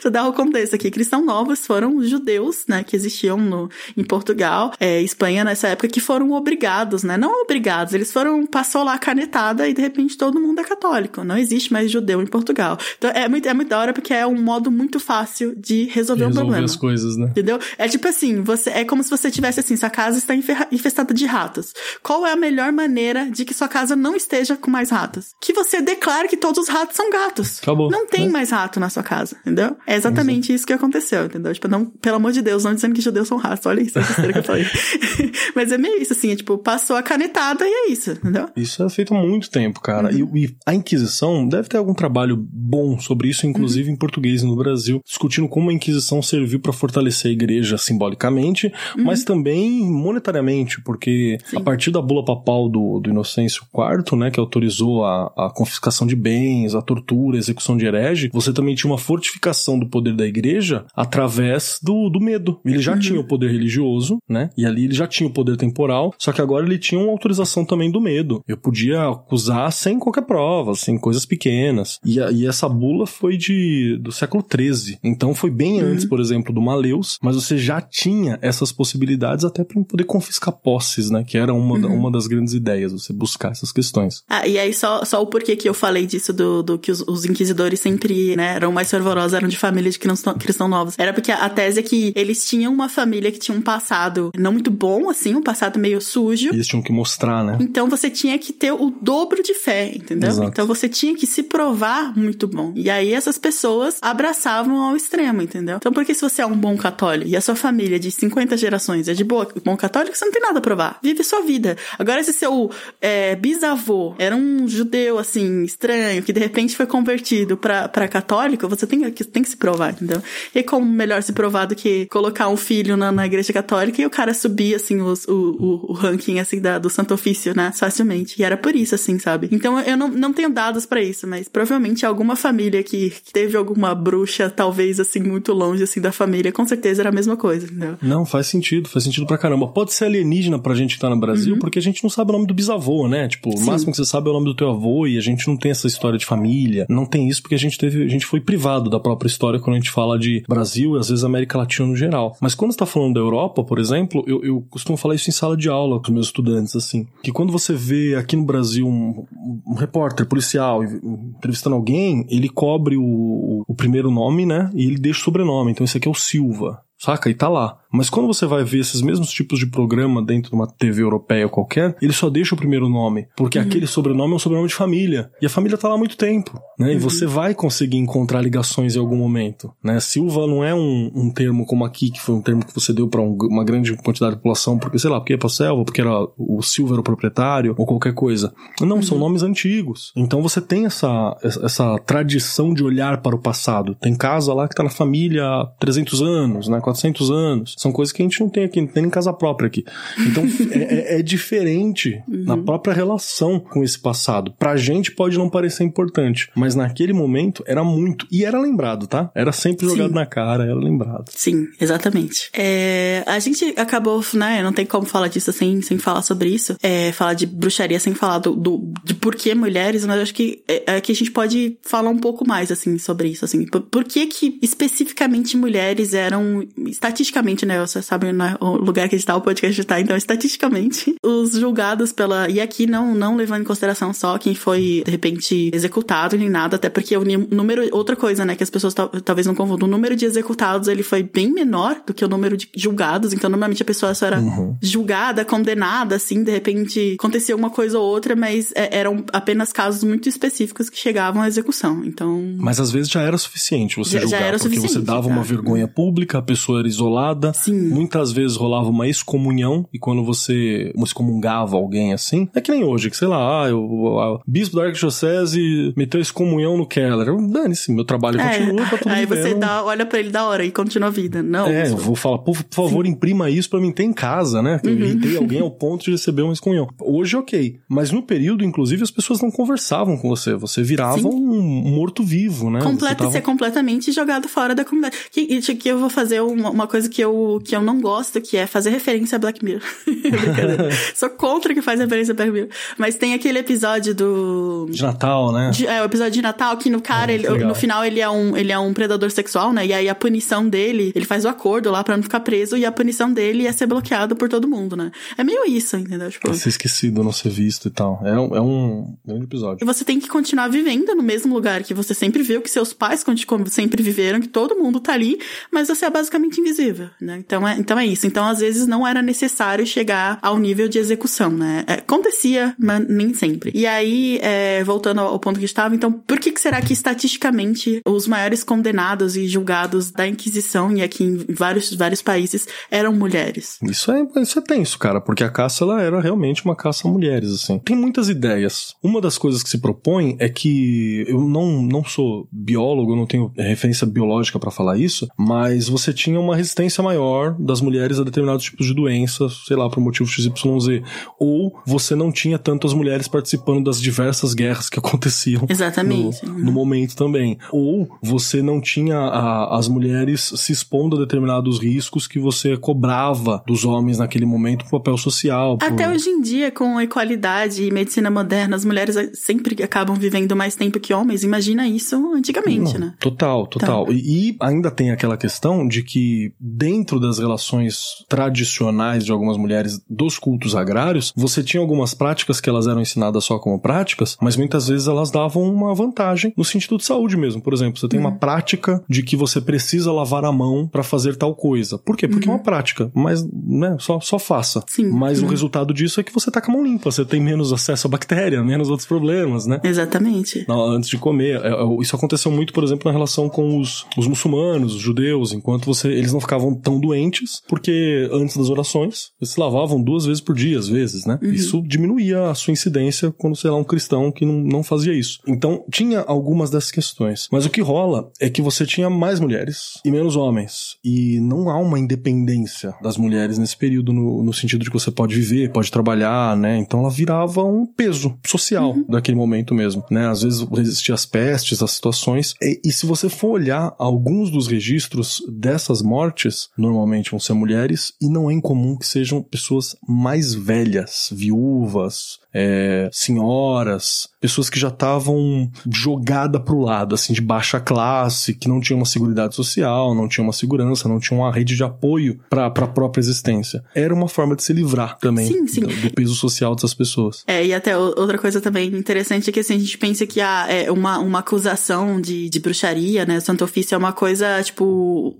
você 0.00 0.10
dá 0.10 0.26
o 0.26 0.32
contexto 0.32 0.74
aqui. 0.74 0.90
Cristãos 0.90 1.24
novos 1.24 1.66
foram 1.66 1.96
os 1.96 2.08
judeus, 2.08 2.64
né, 2.68 2.82
que 2.84 2.96
existiam 2.96 3.36
no, 3.36 3.68
em 3.96 4.04
Portugal, 4.04 4.72
é, 4.78 5.00
Espanha 5.02 5.44
nessa 5.44 5.68
época, 5.68 5.88
que 5.88 6.00
foram 6.00 6.32
obrigados, 6.32 7.02
né? 7.02 7.16
Não 7.16 7.42
obrigados, 7.42 7.94
eles 7.94 8.12
foram, 8.12 8.46
passou 8.46 8.84
lá 8.84 8.94
a 8.94 8.98
canetada 8.98 9.68
e 9.68 9.74
de 9.74 9.80
repente 9.80 10.16
todo 10.16 10.40
mundo 10.40 10.60
é 10.60 10.64
católico. 10.64 11.24
Não 11.24 11.36
existe 11.36 11.72
mais 11.72 11.90
judeu 11.90 12.22
em 12.22 12.26
Portugal. 12.26 12.78
Então 12.98 13.10
é 13.10 13.28
muito, 13.28 13.48
é 13.48 13.54
muito 13.54 13.68
da 13.68 13.78
hora 13.78 13.92
porque 13.92 14.12
é 14.12 14.26
um 14.26 14.33
modo 14.40 14.70
muito 14.70 14.98
fácil 15.00 15.54
de 15.56 15.84
resolver, 15.84 16.26
um 16.26 16.32
problema. 16.32 16.64
as 16.64 16.76
coisas, 16.76 17.16
né? 17.16 17.26
Entendeu? 17.26 17.58
É 17.78 17.88
tipo 17.88 18.06
assim, 18.08 18.40
você 18.42 18.70
é 18.70 18.84
como 18.84 19.02
se 19.02 19.10
você 19.10 19.30
tivesse 19.30 19.60
assim, 19.60 19.76
sua 19.76 19.90
casa 19.90 20.18
está 20.18 20.34
infestada 20.34 21.12
de 21.12 21.26
ratos. 21.26 21.72
Qual 22.02 22.26
é 22.26 22.32
a 22.32 22.36
melhor 22.36 22.72
maneira 22.72 23.30
de 23.30 23.44
que 23.44 23.54
sua 23.54 23.68
casa 23.68 23.96
não 23.96 24.16
esteja 24.16 24.56
com 24.56 24.70
mais 24.70 24.90
ratos? 24.90 25.34
Que 25.40 25.52
você 25.52 25.80
declare 25.80 26.28
que 26.28 26.36
todos 26.36 26.58
os 26.58 26.68
ratos 26.68 26.96
são 26.96 27.10
gatos. 27.10 27.60
Acabou. 27.62 27.90
Não 27.90 28.06
tem 28.06 28.26
né? 28.26 28.32
mais 28.32 28.50
rato 28.50 28.80
na 28.80 28.88
sua 28.88 29.02
casa, 29.02 29.36
entendeu? 29.40 29.76
É 29.86 29.94
exatamente 29.96 30.52
isso 30.52 30.66
que 30.66 30.72
aconteceu, 30.72 31.26
entendeu? 31.26 31.52
Tipo, 31.52 31.68
não, 31.68 31.86
pelo 31.86 32.16
amor 32.16 32.32
de 32.32 32.42
Deus, 32.42 32.64
não 32.64 32.74
dizendo 32.74 32.94
que 32.94 33.00
judeus 33.00 33.28
são 33.28 33.36
ratos. 33.36 33.66
Olha 33.66 33.80
isso, 33.80 33.98
a 33.98 34.02
que 34.02 34.38
eu 34.38 34.42
falei. 34.42 34.66
Mas 35.54 35.72
é 35.72 35.78
meio 35.78 36.00
isso, 36.00 36.12
assim, 36.12 36.32
é, 36.32 36.36
tipo, 36.36 36.58
passou 36.58 36.96
a 36.96 37.02
canetada 37.02 37.64
e 37.66 37.72
é 37.72 37.90
isso, 37.90 38.12
entendeu? 38.12 38.48
Isso 38.56 38.82
é 38.82 38.88
feito 38.88 39.14
há 39.14 39.18
muito 39.18 39.50
tempo, 39.50 39.80
cara. 39.80 40.12
Uhum. 40.12 40.36
E, 40.36 40.44
e, 40.44 40.56
a 40.66 40.74
Inquisição 40.74 41.46
deve 41.46 41.68
ter 41.68 41.76
algum 41.76 41.94
trabalho 41.94 42.36
bom 42.36 42.98
sobre 42.98 43.28
isso, 43.28 43.46
inclusive 43.46 43.88
uhum. 43.88 43.94
em 43.94 43.98
português 43.98 44.23
no 44.42 44.56
Brasil, 44.56 45.00
discutindo 45.04 45.48
como 45.48 45.70
a 45.70 45.72
Inquisição 45.72 46.22
serviu 46.22 46.60
para 46.60 46.72
fortalecer 46.72 47.30
a 47.30 47.34
igreja 47.34 47.76
simbolicamente, 47.76 48.72
uhum. 48.96 49.04
mas 49.04 49.24
também 49.24 49.80
monetariamente, 49.90 50.80
porque 50.82 51.38
Sim. 51.44 51.58
a 51.58 51.60
partir 51.60 51.90
da 51.90 52.00
bula 52.00 52.24
papal 52.24 52.68
do, 52.68 53.00
do 53.00 53.10
Inocêncio 53.10 53.64
IV, 53.74 54.16
né, 54.18 54.30
que 54.30 54.40
autorizou 54.40 55.04
a, 55.04 55.32
a 55.36 55.50
confiscação 55.50 56.06
de 56.06 56.16
bens, 56.16 56.74
a 56.74 56.82
tortura, 56.82 57.36
a 57.36 57.38
execução 57.38 57.76
de 57.76 57.86
herege, 57.86 58.30
você 58.32 58.52
também 58.52 58.74
tinha 58.74 58.90
uma 58.90 58.98
fortificação 58.98 59.78
do 59.78 59.86
poder 59.86 60.14
da 60.14 60.26
igreja 60.26 60.84
através 60.94 61.78
do, 61.82 62.08
do 62.08 62.20
medo. 62.20 62.60
Ele 62.64 62.78
já 62.78 62.92
uhum. 62.92 62.98
tinha 62.98 63.20
o 63.20 63.26
poder 63.26 63.50
religioso, 63.50 64.18
né, 64.28 64.50
e 64.56 64.64
ali 64.64 64.84
ele 64.84 64.94
já 64.94 65.06
tinha 65.06 65.28
o 65.28 65.32
poder 65.32 65.56
temporal, 65.56 66.14
só 66.18 66.32
que 66.32 66.40
agora 66.40 66.64
ele 66.64 66.78
tinha 66.78 67.00
uma 67.00 67.12
autorização 67.12 67.64
também 67.64 67.90
do 67.90 68.00
medo. 68.00 68.42
Eu 68.48 68.56
podia 68.56 69.08
acusar 69.08 69.70
sem 69.72 69.98
qualquer 69.98 70.22
prova, 70.22 70.74
sem 70.74 70.98
coisas 70.98 71.26
pequenas. 71.26 71.98
E, 72.04 72.20
a, 72.20 72.30
e 72.30 72.46
essa 72.46 72.68
bula 72.68 73.06
foi 73.06 73.36
de 73.36 73.98
do 74.00 74.12
século 74.14 74.44
XIII. 74.44 74.98
Então 75.02 75.34
foi 75.34 75.50
bem 75.50 75.82
uhum. 75.82 75.92
antes, 75.92 76.04
por 76.04 76.20
exemplo, 76.20 76.52
do 76.52 76.60
Maleus, 76.60 77.18
mas 77.22 77.34
você 77.36 77.56
já 77.56 77.80
tinha 77.80 78.38
essas 78.40 78.72
possibilidades 78.72 79.44
até 79.44 79.64
para 79.64 79.82
poder 79.82 80.04
confiscar 80.04 80.52
posses, 80.52 81.10
né? 81.10 81.24
Que 81.24 81.36
era 81.36 81.52
uma, 81.52 81.76
uhum. 81.76 81.94
uma 81.94 82.10
das 82.10 82.26
grandes 82.26 82.54
ideias, 82.54 82.92
você 82.92 83.12
buscar 83.12 83.52
essas 83.52 83.72
questões. 83.72 84.22
Ah, 84.28 84.46
e 84.46 84.58
aí 84.58 84.72
só, 84.72 85.04
só 85.04 85.22
o 85.22 85.26
porquê 85.26 85.56
que 85.56 85.68
eu 85.68 85.74
falei 85.74 86.06
disso 86.06 86.32
do, 86.32 86.62
do 86.62 86.78
que 86.78 86.90
os, 86.90 87.00
os 87.00 87.24
inquisidores 87.24 87.80
sempre, 87.80 88.36
né, 88.36 88.54
eram 88.56 88.72
mais 88.72 88.90
fervorosos, 88.90 89.34
eram 89.34 89.48
de 89.48 89.56
família 89.56 89.90
de 89.90 89.98
cristãos, 89.98 90.36
cristão 90.38 90.68
novos. 90.68 90.94
Era 90.98 91.12
porque 91.12 91.32
a, 91.32 91.44
a 91.44 91.50
tese 91.50 91.80
é 91.80 91.82
que 91.82 92.12
eles 92.16 92.46
tinham 92.48 92.72
uma 92.72 92.88
família 92.88 93.30
que 93.30 93.38
tinha 93.38 93.56
um 93.56 93.62
passado 93.62 94.30
não 94.36 94.52
muito 94.52 94.70
bom, 94.70 95.10
assim, 95.10 95.34
um 95.34 95.42
passado 95.42 95.78
meio 95.78 96.00
sujo. 96.00 96.50
E 96.50 96.56
eles 96.56 96.66
tinham 96.66 96.82
que 96.82 96.92
mostrar, 96.92 97.44
né? 97.44 97.58
Então 97.60 97.88
você 97.88 98.10
tinha 98.10 98.38
que 98.38 98.52
ter 98.52 98.72
o 98.72 98.90
dobro 99.00 99.42
de 99.42 99.54
fé, 99.54 99.92
entendeu? 99.94 100.30
Exato. 100.30 100.48
Então 100.48 100.66
você 100.66 100.88
tinha 100.88 101.14
que 101.14 101.26
se 101.26 101.42
provar 101.42 102.16
muito 102.16 102.46
bom. 102.46 102.72
E 102.74 102.90
aí 102.90 103.12
essas 103.12 103.38
pessoas 103.38 103.98
abraçavam 104.04 104.82
ao 104.82 104.94
extremo, 104.94 105.40
entendeu? 105.40 105.78
Então 105.78 105.92
porque 105.92 106.14
se 106.14 106.20
você 106.20 106.42
é 106.42 106.46
um 106.46 106.56
bom 106.56 106.76
católico 106.76 107.30
e 107.30 107.36
a 107.36 107.40
sua 107.40 107.56
família 107.56 107.98
de 107.98 108.10
50 108.10 108.54
gerações 108.54 109.08
é 109.08 109.14
de 109.14 109.24
boa, 109.24 109.48
bom 109.64 109.76
católico, 109.78 110.14
você 110.14 110.26
não 110.26 110.32
tem 110.32 110.42
nada 110.42 110.58
a 110.58 110.62
provar. 110.62 110.98
Vive 111.02 111.24
sua 111.24 111.40
vida. 111.40 111.76
Agora 111.98 112.22
se 112.22 112.34
seu 112.34 112.70
é, 113.00 113.34
bisavô 113.34 114.14
era 114.18 114.36
um 114.36 114.68
judeu, 114.68 115.18
assim, 115.18 115.64
estranho, 115.64 116.22
que 116.22 116.34
de 116.34 116.40
repente 116.40 116.76
foi 116.76 116.86
convertido 116.86 117.56
pra 117.56 117.88
católico, 118.06 118.68
você 118.68 118.86
tem, 118.86 119.10
tem 119.10 119.42
que 119.42 119.48
se 119.48 119.56
provar, 119.56 119.92
entendeu? 119.92 120.22
E 120.54 120.62
como 120.62 120.84
melhor 120.84 121.22
se 121.22 121.32
provar 121.32 121.64
do 121.64 121.74
que 121.74 122.04
colocar 122.06 122.48
um 122.48 122.56
filho 122.58 122.98
na, 122.98 123.10
na 123.10 123.24
igreja 123.24 123.52
católica 123.54 124.02
e 124.02 124.04
o 124.04 124.10
cara 124.10 124.34
subir, 124.34 124.74
assim, 124.74 125.00
os, 125.00 125.24
o, 125.26 125.32
o, 125.32 125.92
o 125.92 125.92
ranking, 125.94 126.38
assim, 126.38 126.60
da, 126.60 126.78
do 126.78 126.90
Santo 126.90 127.14
Ofício, 127.14 127.54
né? 127.56 127.72
Facilmente. 127.74 128.38
E 128.38 128.44
era 128.44 128.56
por 128.56 128.76
isso, 128.76 128.94
assim, 128.94 129.18
sabe? 129.18 129.48
Então 129.50 129.80
eu 129.80 129.96
não, 129.96 130.08
não 130.08 130.32
tenho 130.32 130.50
dados 130.50 130.84
para 130.84 131.00
isso, 131.00 131.26
mas 131.26 131.48
provavelmente 131.48 132.04
alguma 132.04 132.36
família 132.36 132.82
que, 132.82 133.10
que 133.10 133.32
teve 133.32 133.56
alguma 133.56 133.83
bruxa, 133.92 134.48
talvez, 134.48 135.00
assim, 135.00 135.18
muito 135.18 135.52
longe, 135.52 135.82
assim, 135.82 136.00
da 136.00 136.12
família, 136.12 136.52
com 136.52 136.64
certeza 136.64 137.02
era 137.02 137.08
a 137.08 137.12
mesma 137.12 137.36
coisa, 137.36 137.66
entendeu? 137.66 137.96
Não, 138.00 138.24
faz 138.24 138.46
sentido, 138.46 138.88
faz 138.88 139.02
sentido 139.02 139.26
pra 139.26 139.36
caramba. 139.36 139.66
Pode 139.66 139.92
ser 139.92 140.04
alienígena 140.04 140.60
pra 140.60 140.76
gente 140.76 140.94
que 140.94 141.00
tá 141.00 141.10
no 141.10 141.18
Brasil, 141.18 141.54
uhum. 141.54 141.58
porque 141.58 141.80
a 141.80 141.82
gente 141.82 142.04
não 142.04 142.10
sabe 142.10 142.30
o 142.30 142.34
nome 142.34 142.46
do 142.46 142.54
bisavô, 142.54 143.08
né? 143.08 143.26
Tipo, 143.26 143.50
Sim. 143.56 143.64
o 143.64 143.66
máximo 143.66 143.90
que 143.90 143.96
você 143.96 144.04
sabe 144.04 144.28
é 144.28 144.30
o 144.30 144.34
nome 144.34 144.46
do 144.46 144.54
teu 144.54 144.70
avô 144.70 145.08
e 145.08 145.18
a 145.18 145.20
gente 145.20 145.48
não 145.48 145.56
tem 145.56 145.72
essa 145.72 145.86
história 145.86 146.16
de 146.16 146.24
família. 146.24 146.86
Não 146.88 147.04
tem 147.04 147.28
isso 147.28 147.42
porque 147.42 147.56
a 147.56 147.58
gente 147.58 147.76
teve, 147.76 148.04
a 148.04 148.08
gente 148.08 148.26
foi 148.26 148.40
privado 148.40 148.88
da 148.88 149.00
própria 149.00 149.26
história 149.26 149.58
quando 149.58 149.74
a 149.74 149.78
gente 149.78 149.90
fala 149.90 150.16
de 150.18 150.44
Brasil 150.48 150.94
e 150.96 150.98
às 151.00 151.08
vezes 151.08 151.24
América 151.24 151.58
Latina 151.58 151.88
no 151.88 151.96
geral. 151.96 152.36
Mas 152.40 152.54
quando 152.54 152.72
você 152.72 152.78
tá 152.78 152.86
falando 152.86 153.14
da 153.14 153.20
Europa, 153.20 153.64
por 153.64 153.78
exemplo, 153.78 154.22
eu, 154.26 154.44
eu 154.44 154.64
costumo 154.70 154.96
falar 154.96 155.14
isso 155.14 155.28
em 155.28 155.32
sala 155.32 155.56
de 155.56 155.68
aula 155.68 156.00
com 156.00 156.12
meus 156.12 156.26
estudantes, 156.26 156.76
assim, 156.76 157.06
que 157.22 157.32
quando 157.32 157.52
você 157.52 157.72
vê 157.72 158.14
aqui 158.14 158.36
no 158.36 158.44
Brasil 158.44 158.86
um, 158.86 159.26
um 159.66 159.74
repórter 159.74 160.26
policial 160.26 160.84
entrevistando 160.84 161.76
alguém, 161.76 162.26
ele 162.30 162.48
cobre 162.48 162.96
o, 162.96 163.64
o 163.66 163.73
primeiro 163.74 164.10
nome, 164.10 164.46
né? 164.46 164.70
E 164.74 164.86
ele 164.86 164.98
deixa 164.98 165.20
o 165.20 165.24
sobrenome. 165.24 165.72
Então 165.72 165.84
esse 165.84 165.96
aqui 165.96 166.08
é 166.08 166.10
o 166.10 166.14
Silva. 166.14 166.82
Saca? 166.98 167.28
E 167.28 167.34
tá 167.34 167.48
lá. 167.48 167.78
Mas 167.94 168.10
quando 168.10 168.26
você 168.26 168.44
vai 168.44 168.64
ver 168.64 168.80
esses 168.80 169.00
mesmos 169.00 169.30
tipos 169.30 169.58
de 169.58 169.66
programa 169.66 170.20
dentro 170.20 170.50
de 170.50 170.56
uma 170.56 170.66
TV 170.66 171.02
europeia 171.02 171.48
qualquer, 171.48 171.96
ele 172.02 172.12
só 172.12 172.28
deixa 172.28 172.54
o 172.54 172.58
primeiro 172.58 172.88
nome, 172.88 173.28
porque 173.36 173.56
uhum. 173.56 173.64
aquele 173.64 173.86
sobrenome 173.86 174.32
é 174.32 174.36
um 174.36 174.38
sobrenome 174.38 174.68
de 174.68 174.74
família. 174.74 175.30
E 175.40 175.46
a 175.46 175.48
família 175.48 175.78
tá 175.78 175.88
lá 175.88 175.94
há 175.94 175.98
muito 175.98 176.16
tempo, 176.16 176.60
né? 176.76 176.88
Uhum. 176.88 176.92
E 176.94 176.98
você 176.98 177.24
vai 177.24 177.54
conseguir 177.54 177.98
encontrar 177.98 178.40
ligações 178.40 178.96
em 178.96 178.98
algum 178.98 179.16
momento, 179.16 179.72
né? 179.82 180.00
Silva 180.00 180.44
não 180.46 180.64
é 180.64 180.74
um, 180.74 181.10
um 181.14 181.30
termo 181.32 181.64
como 181.64 181.84
aqui, 181.84 182.10
que 182.10 182.20
foi 182.20 182.34
um 182.34 182.42
termo 182.42 182.64
que 182.64 182.74
você 182.74 182.92
deu 182.92 183.06
para 183.06 183.20
um, 183.20 183.38
uma 183.42 183.62
grande 183.62 183.96
quantidade 183.96 184.32
de 184.32 184.38
população, 184.38 184.76
porque, 184.76 184.98
sei 184.98 185.08
lá, 185.08 185.20
porque 185.20 185.34
é 185.34 185.36
pra 185.36 185.48
selva, 185.48 185.84
porque 185.84 186.00
era 186.00 186.10
o 186.36 186.62
Silva 186.62 186.94
era 186.94 187.00
o 187.00 187.04
proprietário, 187.04 187.76
ou 187.78 187.86
qualquer 187.86 188.12
coisa. 188.12 188.52
Não, 188.80 188.96
uhum. 188.96 189.02
são 189.02 189.18
nomes 189.18 189.44
antigos. 189.44 190.12
Então 190.16 190.42
você 190.42 190.60
tem 190.60 190.84
essa, 190.86 191.36
essa 191.42 191.96
tradição 192.00 192.74
de 192.74 192.82
olhar 192.82 193.22
para 193.22 193.36
o 193.36 193.40
passado. 193.40 193.94
Tem 194.00 194.16
casa 194.16 194.52
lá 194.52 194.66
que 194.66 194.74
tá 194.74 194.82
na 194.82 194.90
família 194.90 195.44
há 195.44 195.66
300 195.78 196.22
anos, 196.22 196.66
né? 196.66 196.80
400 196.80 197.30
anos. 197.30 197.74
São 197.84 197.92
coisas 197.92 198.12
que 198.12 198.22
a 198.22 198.24
gente 198.24 198.40
não 198.40 198.48
tem 198.48 198.64
aqui, 198.64 198.80
não 198.80 198.88
tem 198.88 199.02
nem 199.02 199.10
casa 199.10 199.30
própria 199.30 199.66
aqui. 199.66 199.84
Então 200.18 200.42
é, 200.72 200.78
é, 200.78 201.18
é, 201.18 201.22
diferente 201.22 202.22
uhum. 202.26 202.44
na 202.44 202.56
própria 202.56 202.94
relação 202.94 203.60
com 203.60 203.84
esse 203.84 203.98
passado. 203.98 204.54
Pra 204.58 204.74
gente 204.74 205.12
pode 205.12 205.36
não 205.36 205.50
parecer 205.50 205.84
importante, 205.84 206.48
mas 206.54 206.74
naquele 206.74 207.12
momento 207.12 207.62
era 207.66 207.84
muito. 207.84 208.26
E 208.32 208.42
era 208.42 208.58
lembrado, 208.58 209.06
tá? 209.06 209.30
Era 209.34 209.52
sempre 209.52 209.86
jogado 209.86 210.08
Sim. 210.08 210.14
na 210.14 210.24
cara, 210.24 210.64
era 210.64 210.74
lembrado. 210.74 211.24
Sim, 211.28 211.68
exatamente. 211.78 212.48
É, 212.54 213.22
a 213.26 213.38
gente 213.38 213.74
acabou, 213.76 214.24
né? 214.32 214.62
Não 214.62 214.72
tem 214.72 214.86
como 214.86 215.04
falar 215.04 215.28
disso 215.28 215.52
sem, 215.52 215.82
sem 215.82 215.98
falar 215.98 216.22
sobre 216.22 216.48
isso. 216.48 216.76
É, 216.82 217.12
falar 217.12 217.34
de 217.34 217.44
bruxaria 217.44 218.00
sem 218.00 218.14
falar 218.14 218.38
do, 218.38 218.54
do, 218.54 218.94
de 219.04 219.12
por 219.12 219.34
que 219.34 219.54
mulheres, 219.54 220.06
mas 220.06 220.16
eu 220.16 220.22
acho 220.22 220.34
que 220.34 220.62
é, 220.66 220.96
é, 220.96 221.00
que 221.02 221.12
a 221.12 221.14
gente 221.14 221.30
pode 221.30 221.76
falar 221.82 222.08
um 222.08 222.18
pouco 222.18 222.48
mais, 222.48 222.72
assim, 222.72 222.96
sobre 222.96 223.28
isso, 223.28 223.44
assim. 223.44 223.66
Por, 223.66 223.82
por 223.82 224.04
que 224.04 224.26
que 224.26 224.58
especificamente 224.62 225.54
mulheres 225.54 226.14
eram, 226.14 226.66
estatisticamente, 226.86 227.66
né? 227.66 227.73
Você 227.80 228.02
sabe 228.02 228.32
né, 228.32 228.56
o 228.60 228.76
lugar 228.76 229.08
que 229.08 229.16
está 229.16 229.36
o 229.36 229.40
podcast 229.40 229.80
está, 229.80 230.00
então 230.00 230.16
estatisticamente, 230.16 231.14
os 231.24 231.52
julgados 231.52 232.12
pela, 232.12 232.48
e 232.48 232.60
aqui 232.60 232.86
não, 232.86 233.14
não 233.14 233.36
levando 233.36 233.62
em 233.62 233.64
consideração 233.64 234.12
só 234.12 234.38
quem 234.38 234.54
foi, 234.54 235.02
de 235.04 235.10
repente, 235.10 235.70
executado 235.72 236.36
nem 236.36 236.48
nada, 236.48 236.76
até 236.76 236.88
porque 236.88 237.16
o 237.16 237.24
número, 237.24 237.88
outra 237.92 238.16
coisa, 238.16 238.44
né, 238.44 238.54
que 238.54 238.62
as 238.62 238.70
pessoas 238.70 238.94
talvez 239.24 239.46
não 239.46 239.54
confundam, 239.54 239.88
o 239.88 239.90
número 239.90 240.16
de 240.16 240.24
executados, 240.24 240.88
ele 240.88 241.02
foi 241.02 241.22
bem 241.22 241.52
menor 241.52 242.00
do 242.06 242.14
que 242.14 242.24
o 242.24 242.28
número 242.28 242.56
de 242.56 242.68
julgados, 242.76 243.32
então 243.32 243.50
normalmente 243.50 243.82
a 243.82 243.84
pessoa 243.86 244.14
só 244.14 244.26
era 244.26 244.40
uhum. 244.40 244.76
julgada, 244.80 245.44
condenada, 245.44 246.16
assim, 246.16 246.42
de 246.42 246.50
repente 246.50 247.16
acontecia 247.18 247.54
uma 247.54 247.70
coisa 247.70 247.98
ou 247.98 248.04
outra, 248.04 248.34
mas 248.36 248.72
é, 248.74 248.98
eram 248.98 249.24
apenas 249.32 249.72
casos 249.72 250.02
muito 250.04 250.28
específicos 250.28 250.88
que 250.88 250.98
chegavam 250.98 251.42
à 251.42 251.48
execução, 251.48 252.04
então... 252.04 252.54
Mas 252.58 252.80
às 252.80 252.90
vezes 252.90 253.10
já 253.10 253.20
era 253.20 253.36
suficiente 253.38 253.96
você 253.96 254.18
já, 254.18 254.20
julgar, 254.20 254.52
já 254.52 254.58
porque 254.58 254.80
você 254.80 255.00
dava 255.00 255.28
uma 255.28 255.42
vergonha 255.42 255.88
pública, 255.88 256.38
a 256.38 256.42
pessoa 256.42 256.80
era 256.80 256.88
isolada, 256.88 257.52
Sim. 257.64 257.88
muitas 257.90 258.32
vezes 258.32 258.56
rolava 258.56 258.88
uma 258.88 259.08
excomunhão, 259.08 259.86
e 259.92 259.98
quando 259.98 260.24
você 260.24 260.92
excomungava 260.96 261.76
alguém 261.76 262.12
assim, 262.12 262.48
é 262.54 262.60
que 262.60 262.70
nem 262.70 262.84
hoje, 262.84 263.10
que 263.10 263.16
sei 263.16 263.28
lá, 263.28 263.64
ah, 263.64 263.68
eu, 263.68 263.80
o 263.80 264.40
bispo 264.46 264.76
da 264.76 264.84
arquidiocese 264.84 265.92
meteu 265.96 266.20
excomunhão 266.20 266.76
no 266.76 266.86
Keller, 266.86 267.34
dane-se, 267.48 267.92
meu 267.92 268.04
trabalho 268.04 268.40
é, 268.40 268.58
continua, 268.58 268.86
tá 268.86 268.98
tudo 268.98 269.12
Aí 269.12 269.26
você 269.26 269.54
dá, 269.54 269.84
olha 269.84 270.06
pra 270.06 270.18
ele 270.18 270.30
da 270.30 270.46
hora 270.46 270.64
e 270.64 270.70
continua 270.70 271.08
a 271.08 271.12
vida, 271.12 271.42
não. 271.42 271.66
É, 271.66 271.88
eu 271.88 271.96
vou 271.96 272.16
falar, 272.16 272.38
por, 272.38 272.62
por 272.62 272.74
favor, 272.74 273.04
Sim. 273.04 273.12
imprima 273.12 273.50
isso 273.50 273.70
pra 273.70 273.80
mim 273.80 273.92
ter 273.92 274.04
em 274.04 274.12
casa, 274.12 274.62
né, 274.62 274.78
que 274.82 274.88
eu 274.88 274.92
uhum. 274.92 274.98
irritei 274.98 275.36
alguém 275.36 275.60
ao 275.60 275.70
ponto 275.72 276.04
de 276.04 276.12
receber 276.12 276.42
uma 276.42 276.52
excomunhão. 276.52 276.88
Hoje, 277.00 277.36
ok, 277.36 277.78
mas 277.88 278.10
no 278.10 278.22
período, 278.22 278.64
inclusive, 278.64 279.02
as 279.02 279.10
pessoas 279.10 279.40
não 279.40 279.50
conversavam 279.50 280.16
com 280.16 280.28
você, 280.28 280.54
você 280.54 280.82
virava 280.82 281.18
Sim. 281.18 281.26
um 281.26 281.90
morto-vivo, 281.94 282.70
né? 282.70 282.80
Completa 282.80 283.16
tava... 283.16 283.32
ser 283.32 283.40
completamente 283.42 284.12
jogado 284.12 284.48
fora 284.48 284.74
da 284.74 284.84
comunidade. 284.84 285.16
Que, 285.30 285.60
que 285.74 285.88
eu 285.88 285.98
vou 285.98 286.10
fazer 286.10 286.40
uma, 286.40 286.70
uma, 286.70 286.86
coisa 286.86 287.08
que 287.08 287.20
eu, 287.20 287.32
que 287.64 287.74
eu 287.74 287.82
não 287.82 288.00
gosto, 288.00 288.40
que 288.40 288.56
é 288.56 288.66
fazer 288.66 288.90
referência 288.90 289.36
a 289.36 289.38
Black 289.38 289.64
Mirror. 289.64 289.82
Sou 291.14 291.30
contra 291.30 291.74
que 291.74 291.82
faz 291.82 292.00
referência 292.00 292.32
a 292.32 292.34
Black 292.34 292.50
Mirror. 292.50 292.68
Mas 292.98 293.16
tem 293.16 293.34
aquele 293.34 293.58
episódio 293.58 294.14
do... 294.14 294.86
De 294.90 295.02
Natal, 295.02 295.52
né? 295.52 295.70
De, 295.70 295.86
é, 295.86 296.02
o 296.02 296.04
episódio 296.04 296.32
de 296.32 296.42
Natal 296.42 296.76
que 296.76 296.90
no 296.90 297.00
cara, 297.00 297.32
é, 297.32 297.34
ele, 297.36 297.48
no 297.64 297.74
final 297.74 298.04
ele 298.04 298.20
é, 298.20 298.28
um, 298.28 298.56
ele 298.56 298.72
é 298.72 298.78
um 298.78 298.92
predador 298.92 299.30
sexual, 299.30 299.72
né? 299.72 299.86
E 299.86 299.92
aí 299.92 300.08
a 300.08 300.14
punição 300.14 300.68
dele, 300.68 301.12
ele 301.14 301.24
faz 301.24 301.44
o 301.44 301.48
acordo 301.48 301.90
lá 301.90 302.02
pra 302.02 302.16
não 302.16 302.22
ficar 302.22 302.40
preso 302.40 302.76
e 302.76 302.84
a 302.84 302.92
punição 302.92 303.32
dele 303.32 303.66
é 303.66 303.72
ser 303.72 303.86
bloqueado 303.86 304.36
por 304.36 304.48
todo 304.48 304.68
mundo, 304.68 304.96
né? 304.96 305.10
É 305.36 305.44
meio 305.44 305.66
isso, 305.66 305.96
entendeu? 305.96 306.30
Tipo... 306.30 306.50
É 306.50 306.54
ser 306.54 306.68
esquecido, 306.68 307.22
não 307.22 307.32
ser 307.32 307.50
visto 307.50 307.88
e 307.88 307.90
tal. 307.90 308.20
É, 308.24 308.30
é 308.30 308.60
um 308.60 309.16
grande 309.24 309.44
episódio. 309.44 309.82
E 309.82 309.86
você 309.86 310.04
tem 310.04 310.18
que 310.20 310.28
continuar 310.28 310.68
vivendo 310.68 311.14
no 311.14 311.22
mesmo 311.22 311.54
lugar 311.54 311.82
que 311.82 311.94
você 311.94 312.14
sempre 312.14 312.42
viu, 312.42 312.62
que 312.62 312.70
seus 312.70 312.92
pais 312.92 313.24
sempre 313.70 314.02
viveram, 314.02 314.40
que 314.40 314.48
todo 314.48 314.76
mundo 314.76 315.00
tá 315.00 315.12
ali, 315.12 315.38
mas 315.70 315.88
você 315.88 316.06
é 316.06 316.10
basicamente 316.10 316.60
invisível, 316.60 317.08
né? 317.20 317.33
Então 317.38 317.66
é, 317.66 317.76
então 317.78 317.98
é 317.98 318.06
isso. 318.06 318.26
Então 318.26 318.44
às 318.46 318.60
vezes 318.60 318.86
não 318.86 319.06
era 319.06 319.22
necessário 319.22 319.86
chegar 319.86 320.38
ao 320.42 320.58
nível 320.58 320.88
de 320.88 320.98
execução, 320.98 321.50
né? 321.50 321.84
É, 321.86 321.94
acontecia, 321.94 322.74
mas 322.78 323.06
nem 323.08 323.34
sempre. 323.34 323.70
E 323.74 323.86
aí, 323.86 324.38
é, 324.42 324.82
voltando 324.84 325.20
ao 325.20 325.38
ponto 325.38 325.58
que 325.58 325.64
estava, 325.64 325.94
então 325.94 326.12
por 326.12 326.38
que, 326.38 326.52
que 326.52 326.60
será 326.60 326.80
que 326.80 326.92
estatisticamente 326.92 328.00
os 328.06 328.26
maiores 328.26 328.62
condenados 328.62 329.36
e 329.36 329.46
julgados 329.46 330.10
da 330.10 330.26
Inquisição 330.26 330.92
e 330.96 331.02
aqui 331.02 331.24
em 331.24 331.54
vários, 331.54 331.92
vários 331.94 332.22
países 332.22 332.66
eram 332.90 333.12
mulheres? 333.12 333.78
Isso 333.82 334.12
é, 334.12 334.26
isso 334.40 334.58
é 334.58 334.62
tenso, 334.62 334.98
cara, 334.98 335.20
porque 335.20 335.44
a 335.44 335.50
caça 335.50 335.84
ela 335.84 336.02
era 336.02 336.20
realmente 336.20 336.64
uma 336.64 336.76
caça 336.76 337.06
a 337.08 337.10
mulheres, 337.10 337.50
assim. 337.50 337.78
Tem 337.78 337.96
muitas 337.96 338.28
ideias. 338.28 338.94
Uma 339.02 339.20
das 339.20 339.38
coisas 339.38 339.62
que 339.62 339.68
se 339.68 339.78
propõe 339.78 340.36
é 340.38 340.48
que 340.48 341.24
eu 341.28 341.40
não, 341.40 341.82
não 341.82 342.04
sou 342.04 342.48
biólogo, 342.50 343.16
não 343.16 343.26
tenho 343.26 343.52
referência 343.56 344.06
biológica 344.06 344.58
para 344.58 344.70
falar 344.70 344.98
isso, 344.98 345.28
mas 345.36 345.88
você 345.88 346.12
tinha 346.12 346.38
uma 346.38 346.56
resistência 346.56 347.02
maior 347.02 347.23
das 347.58 347.80
mulheres 347.80 348.18
a 348.18 348.24
determinados 348.24 348.64
tipos 348.64 348.86
de 348.86 348.94
doenças, 348.94 349.64
sei 349.66 349.76
lá, 349.76 349.88
por 349.88 350.00
motivo 350.00 350.28
XYZ. 350.28 351.02
Ou 351.38 351.74
você 351.86 352.14
não 352.14 352.30
tinha 352.32 352.58
tantas 352.58 352.92
mulheres 352.92 353.28
participando 353.28 353.84
das 353.84 354.00
diversas 354.00 354.54
guerras 354.54 354.88
que 354.88 354.98
aconteciam 355.04 355.66
Exatamente. 355.68 356.44
No, 356.46 356.58
no 356.58 356.72
momento 356.72 357.16
também. 357.16 357.58
Ou 357.70 358.08
você 358.22 358.62
não 358.62 358.80
tinha 358.80 359.18
a, 359.18 359.76
as 359.76 359.88
mulheres 359.88 360.52
se 360.56 360.72
expondo 360.72 361.16
a 361.16 361.20
determinados 361.20 361.78
riscos 361.78 362.26
que 362.26 362.38
você 362.38 362.76
cobrava 362.76 363.62
dos 363.66 363.84
homens 363.84 364.18
naquele 364.18 364.46
momento 364.46 364.84
por 364.84 365.00
papel 365.00 365.16
social. 365.16 365.78
Por... 365.78 365.86
Até 365.86 366.10
hoje 366.10 366.30
em 366.30 366.40
dia, 366.40 366.70
com 366.70 367.00
equalidade 367.00 367.82
e 367.82 367.90
medicina 367.90 368.30
moderna, 368.30 368.76
as 368.76 368.84
mulheres 368.84 369.16
sempre 369.34 369.82
acabam 369.82 370.16
vivendo 370.16 370.54
mais 370.56 370.74
tempo 370.74 371.00
que 371.00 371.12
homens. 371.12 371.44
Imagina 371.44 371.86
isso 371.88 372.16
antigamente, 372.34 372.94
não, 372.94 373.06
né? 373.06 373.14
Total, 373.20 373.66
total. 373.66 374.06
Tá. 374.06 374.12
E, 374.12 374.50
e 374.50 374.56
ainda 374.60 374.90
tem 374.90 375.10
aquela 375.10 375.36
questão 375.36 375.86
de 375.86 376.02
que 376.02 376.52
dentro 376.58 377.13
das 377.20 377.38
relações 377.38 378.24
tradicionais 378.28 379.24
de 379.24 379.32
algumas 379.32 379.56
mulheres 379.56 380.00
dos 380.08 380.38
cultos 380.38 380.74
agrários, 380.74 381.32
você 381.36 381.62
tinha 381.62 381.80
algumas 381.80 382.14
práticas 382.14 382.60
que 382.60 382.68
elas 382.68 382.86
eram 382.86 383.00
ensinadas 383.00 383.44
só 383.44 383.58
como 383.58 383.78
práticas, 383.78 384.36
mas 384.40 384.56
muitas 384.56 384.88
vezes 384.88 385.06
elas 385.06 385.30
davam 385.30 385.62
uma 385.62 385.94
vantagem 385.94 386.52
no 386.56 386.64
sentido 386.64 386.96
de 386.96 387.04
saúde 387.04 387.36
mesmo. 387.36 387.62
Por 387.62 387.72
exemplo, 387.72 387.98
você 387.98 388.08
tem 388.08 388.20
uhum. 388.20 388.26
uma 388.26 388.38
prática 388.38 389.02
de 389.08 389.22
que 389.22 389.36
você 389.36 389.60
precisa 389.60 390.12
lavar 390.12 390.44
a 390.44 390.52
mão 390.52 390.86
para 390.86 391.02
fazer 391.02 391.36
tal 391.36 391.54
coisa. 391.54 391.98
Por 391.98 392.16
quê? 392.16 392.28
Porque 392.28 392.46
uhum. 392.46 392.52
é 392.52 392.56
uma 392.56 392.58
uhum. 392.58 392.64
prática, 392.64 393.10
mas 393.14 393.44
né, 393.44 393.96
só, 393.98 394.20
só 394.20 394.38
faça. 394.38 394.82
Sim. 394.86 395.08
Mas 395.10 395.40
uhum. 395.40 395.46
o 395.46 395.50
resultado 395.50 395.92
disso 395.92 396.20
é 396.20 396.22
que 396.22 396.32
você 396.32 396.50
tá 396.50 396.60
com 396.60 396.72
a 396.72 396.74
mão 396.74 396.84
limpa, 396.84 397.10
você 397.10 397.24
tem 397.24 397.40
menos 397.40 397.72
acesso 397.72 398.06
à 398.06 398.10
bactéria, 398.10 398.62
menos 398.62 398.88
outros 398.90 399.06
problemas, 399.06 399.66
né? 399.66 399.80
Exatamente. 399.82 400.64
Não, 400.68 400.82
antes 400.84 401.08
de 401.08 401.18
comer. 401.18 401.60
É, 401.62 401.68
é, 401.68 402.02
isso 402.02 402.16
aconteceu 402.16 402.50
muito, 402.50 402.72
por 402.72 402.84
exemplo, 402.84 403.02
na 403.06 403.12
relação 403.12 403.48
com 403.48 403.78
os, 403.78 404.06
os 404.16 404.26
muçulmanos, 404.26 404.94
os 404.94 405.00
judeus, 405.00 405.52
enquanto 405.52 405.86
você 405.86 406.08
eles 406.08 406.32
não 406.32 406.40
ficavam 406.40 406.74
tão 406.74 406.98
doentes, 407.04 407.62
porque 407.68 408.28
antes 408.32 408.56
das 408.56 408.68
orações, 408.68 409.30
eles 409.40 409.52
se 409.52 409.60
lavavam 409.60 410.02
duas 410.02 410.24
vezes 410.24 410.40
por 410.40 410.54
dia, 410.54 410.78
às 410.78 410.88
vezes, 410.88 411.24
né? 411.24 411.38
Uhum. 411.42 411.52
Isso 411.52 411.82
diminuía 411.82 412.50
a 412.50 412.54
sua 412.54 412.72
incidência 412.72 413.30
quando, 413.32 413.56
sei 413.56 413.70
lá, 413.70 413.76
um 413.76 413.84
cristão 413.84 414.32
que 414.32 414.44
não, 414.44 414.60
não 414.60 414.82
fazia 414.82 415.12
isso. 415.12 415.40
Então, 415.46 415.84
tinha 415.90 416.20
algumas 416.20 416.70
dessas 416.70 416.90
questões. 416.90 417.48
Mas 417.50 417.66
o 417.66 417.70
que 417.70 417.80
rola 417.80 418.30
é 418.40 418.48
que 418.48 418.62
você 418.62 418.86
tinha 418.86 419.10
mais 419.10 419.40
mulheres 419.40 419.98
e 420.04 420.10
menos 420.10 420.36
homens. 420.36 420.96
E 421.04 421.38
não 421.40 421.68
há 421.70 421.78
uma 421.78 421.98
independência 421.98 422.94
das 423.02 423.16
mulheres 423.16 423.58
nesse 423.58 423.76
período, 423.76 424.12
no, 424.12 424.42
no 424.42 424.52
sentido 424.52 424.82
de 424.84 424.90
que 424.90 424.98
você 424.98 425.10
pode 425.10 425.34
viver, 425.34 425.72
pode 425.72 425.90
trabalhar, 425.90 426.56
né? 426.56 426.78
Então 426.78 427.00
ela 427.00 427.10
virava 427.10 427.62
um 427.64 427.86
peso 427.86 428.36
social 428.46 428.92
uhum. 428.92 429.04
daquele 429.08 429.36
momento 429.36 429.74
mesmo, 429.74 430.04
né? 430.10 430.28
Às 430.28 430.42
vezes 430.42 430.66
existia 430.78 431.14
as 431.14 431.26
pestes, 431.26 431.82
as 431.82 431.90
situações. 431.90 432.54
E, 432.62 432.80
e 432.84 432.92
se 432.92 433.06
você 433.06 433.28
for 433.28 433.48
olhar 433.48 433.94
alguns 433.98 434.50
dos 434.50 434.66
registros 434.66 435.42
dessas 435.48 436.02
mortes, 436.02 436.68
normalmente 436.94 437.30
vão 437.30 437.40
ser 437.40 437.52
mulheres, 437.52 438.12
e 438.20 438.28
não 438.28 438.50
é 438.50 438.54
incomum 438.54 438.96
que 438.96 439.06
sejam 439.06 439.42
pessoas 439.42 439.96
mais 440.06 440.54
velhas, 440.54 441.28
viúvas, 441.32 442.38
é, 442.54 443.08
senhoras, 443.12 444.28
pessoas 444.40 444.70
que 444.70 444.78
já 444.78 444.88
estavam 444.88 445.70
jogada 445.90 446.60
pro 446.60 446.80
lado, 446.80 447.14
assim, 447.14 447.32
de 447.32 447.40
baixa 447.40 447.80
classe, 447.80 448.54
que 448.54 448.68
não 448.68 448.80
tinham 448.80 449.00
uma 449.00 449.06
seguridade 449.06 449.54
social, 449.54 450.14
não 450.14 450.28
tinham 450.28 450.46
uma 450.46 450.52
segurança, 450.52 451.08
não 451.08 451.18
tinham 451.18 451.40
uma 451.40 451.52
rede 451.52 451.74
de 451.74 451.82
apoio 451.82 452.38
para 452.48 452.66
a 452.66 452.70
própria 452.70 453.20
existência. 453.20 453.82
Era 453.94 454.14
uma 454.14 454.28
forma 454.28 454.54
de 454.54 454.62
se 454.62 454.72
livrar 454.72 455.18
também 455.18 455.46
sim, 455.46 455.66
sim. 455.66 455.80
Do, 455.80 455.88
do, 455.88 456.10
peso 456.12 456.34
social 456.34 456.74
dessas 456.74 456.94
pessoas. 456.94 457.42
É, 457.46 457.66
e 457.66 457.74
até 457.74 457.96
outra 457.96 458.38
coisa 458.38 458.60
também 458.60 458.88
interessante 458.88 459.50
é 459.50 459.52
que 459.52 459.60
assim, 459.60 459.74
a 459.74 459.78
gente 459.78 459.98
pensa 459.98 460.26
que 460.26 460.40
ah, 460.40 460.66
é 460.68 460.90
uma, 460.92 461.18
uma 461.18 461.40
acusação 461.40 462.20
de, 462.20 462.48
de 462.48 462.60
bruxaria, 462.60 463.26
né? 463.26 463.38
O 463.38 463.40
Santo 463.40 463.64
Ofício 463.64 463.94
é 463.94 463.98
uma 463.98 464.12
coisa, 464.12 464.62
tipo, 464.62 465.34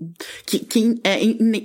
que, 0.45 0.59
que 0.59 0.99
é 1.03 1.19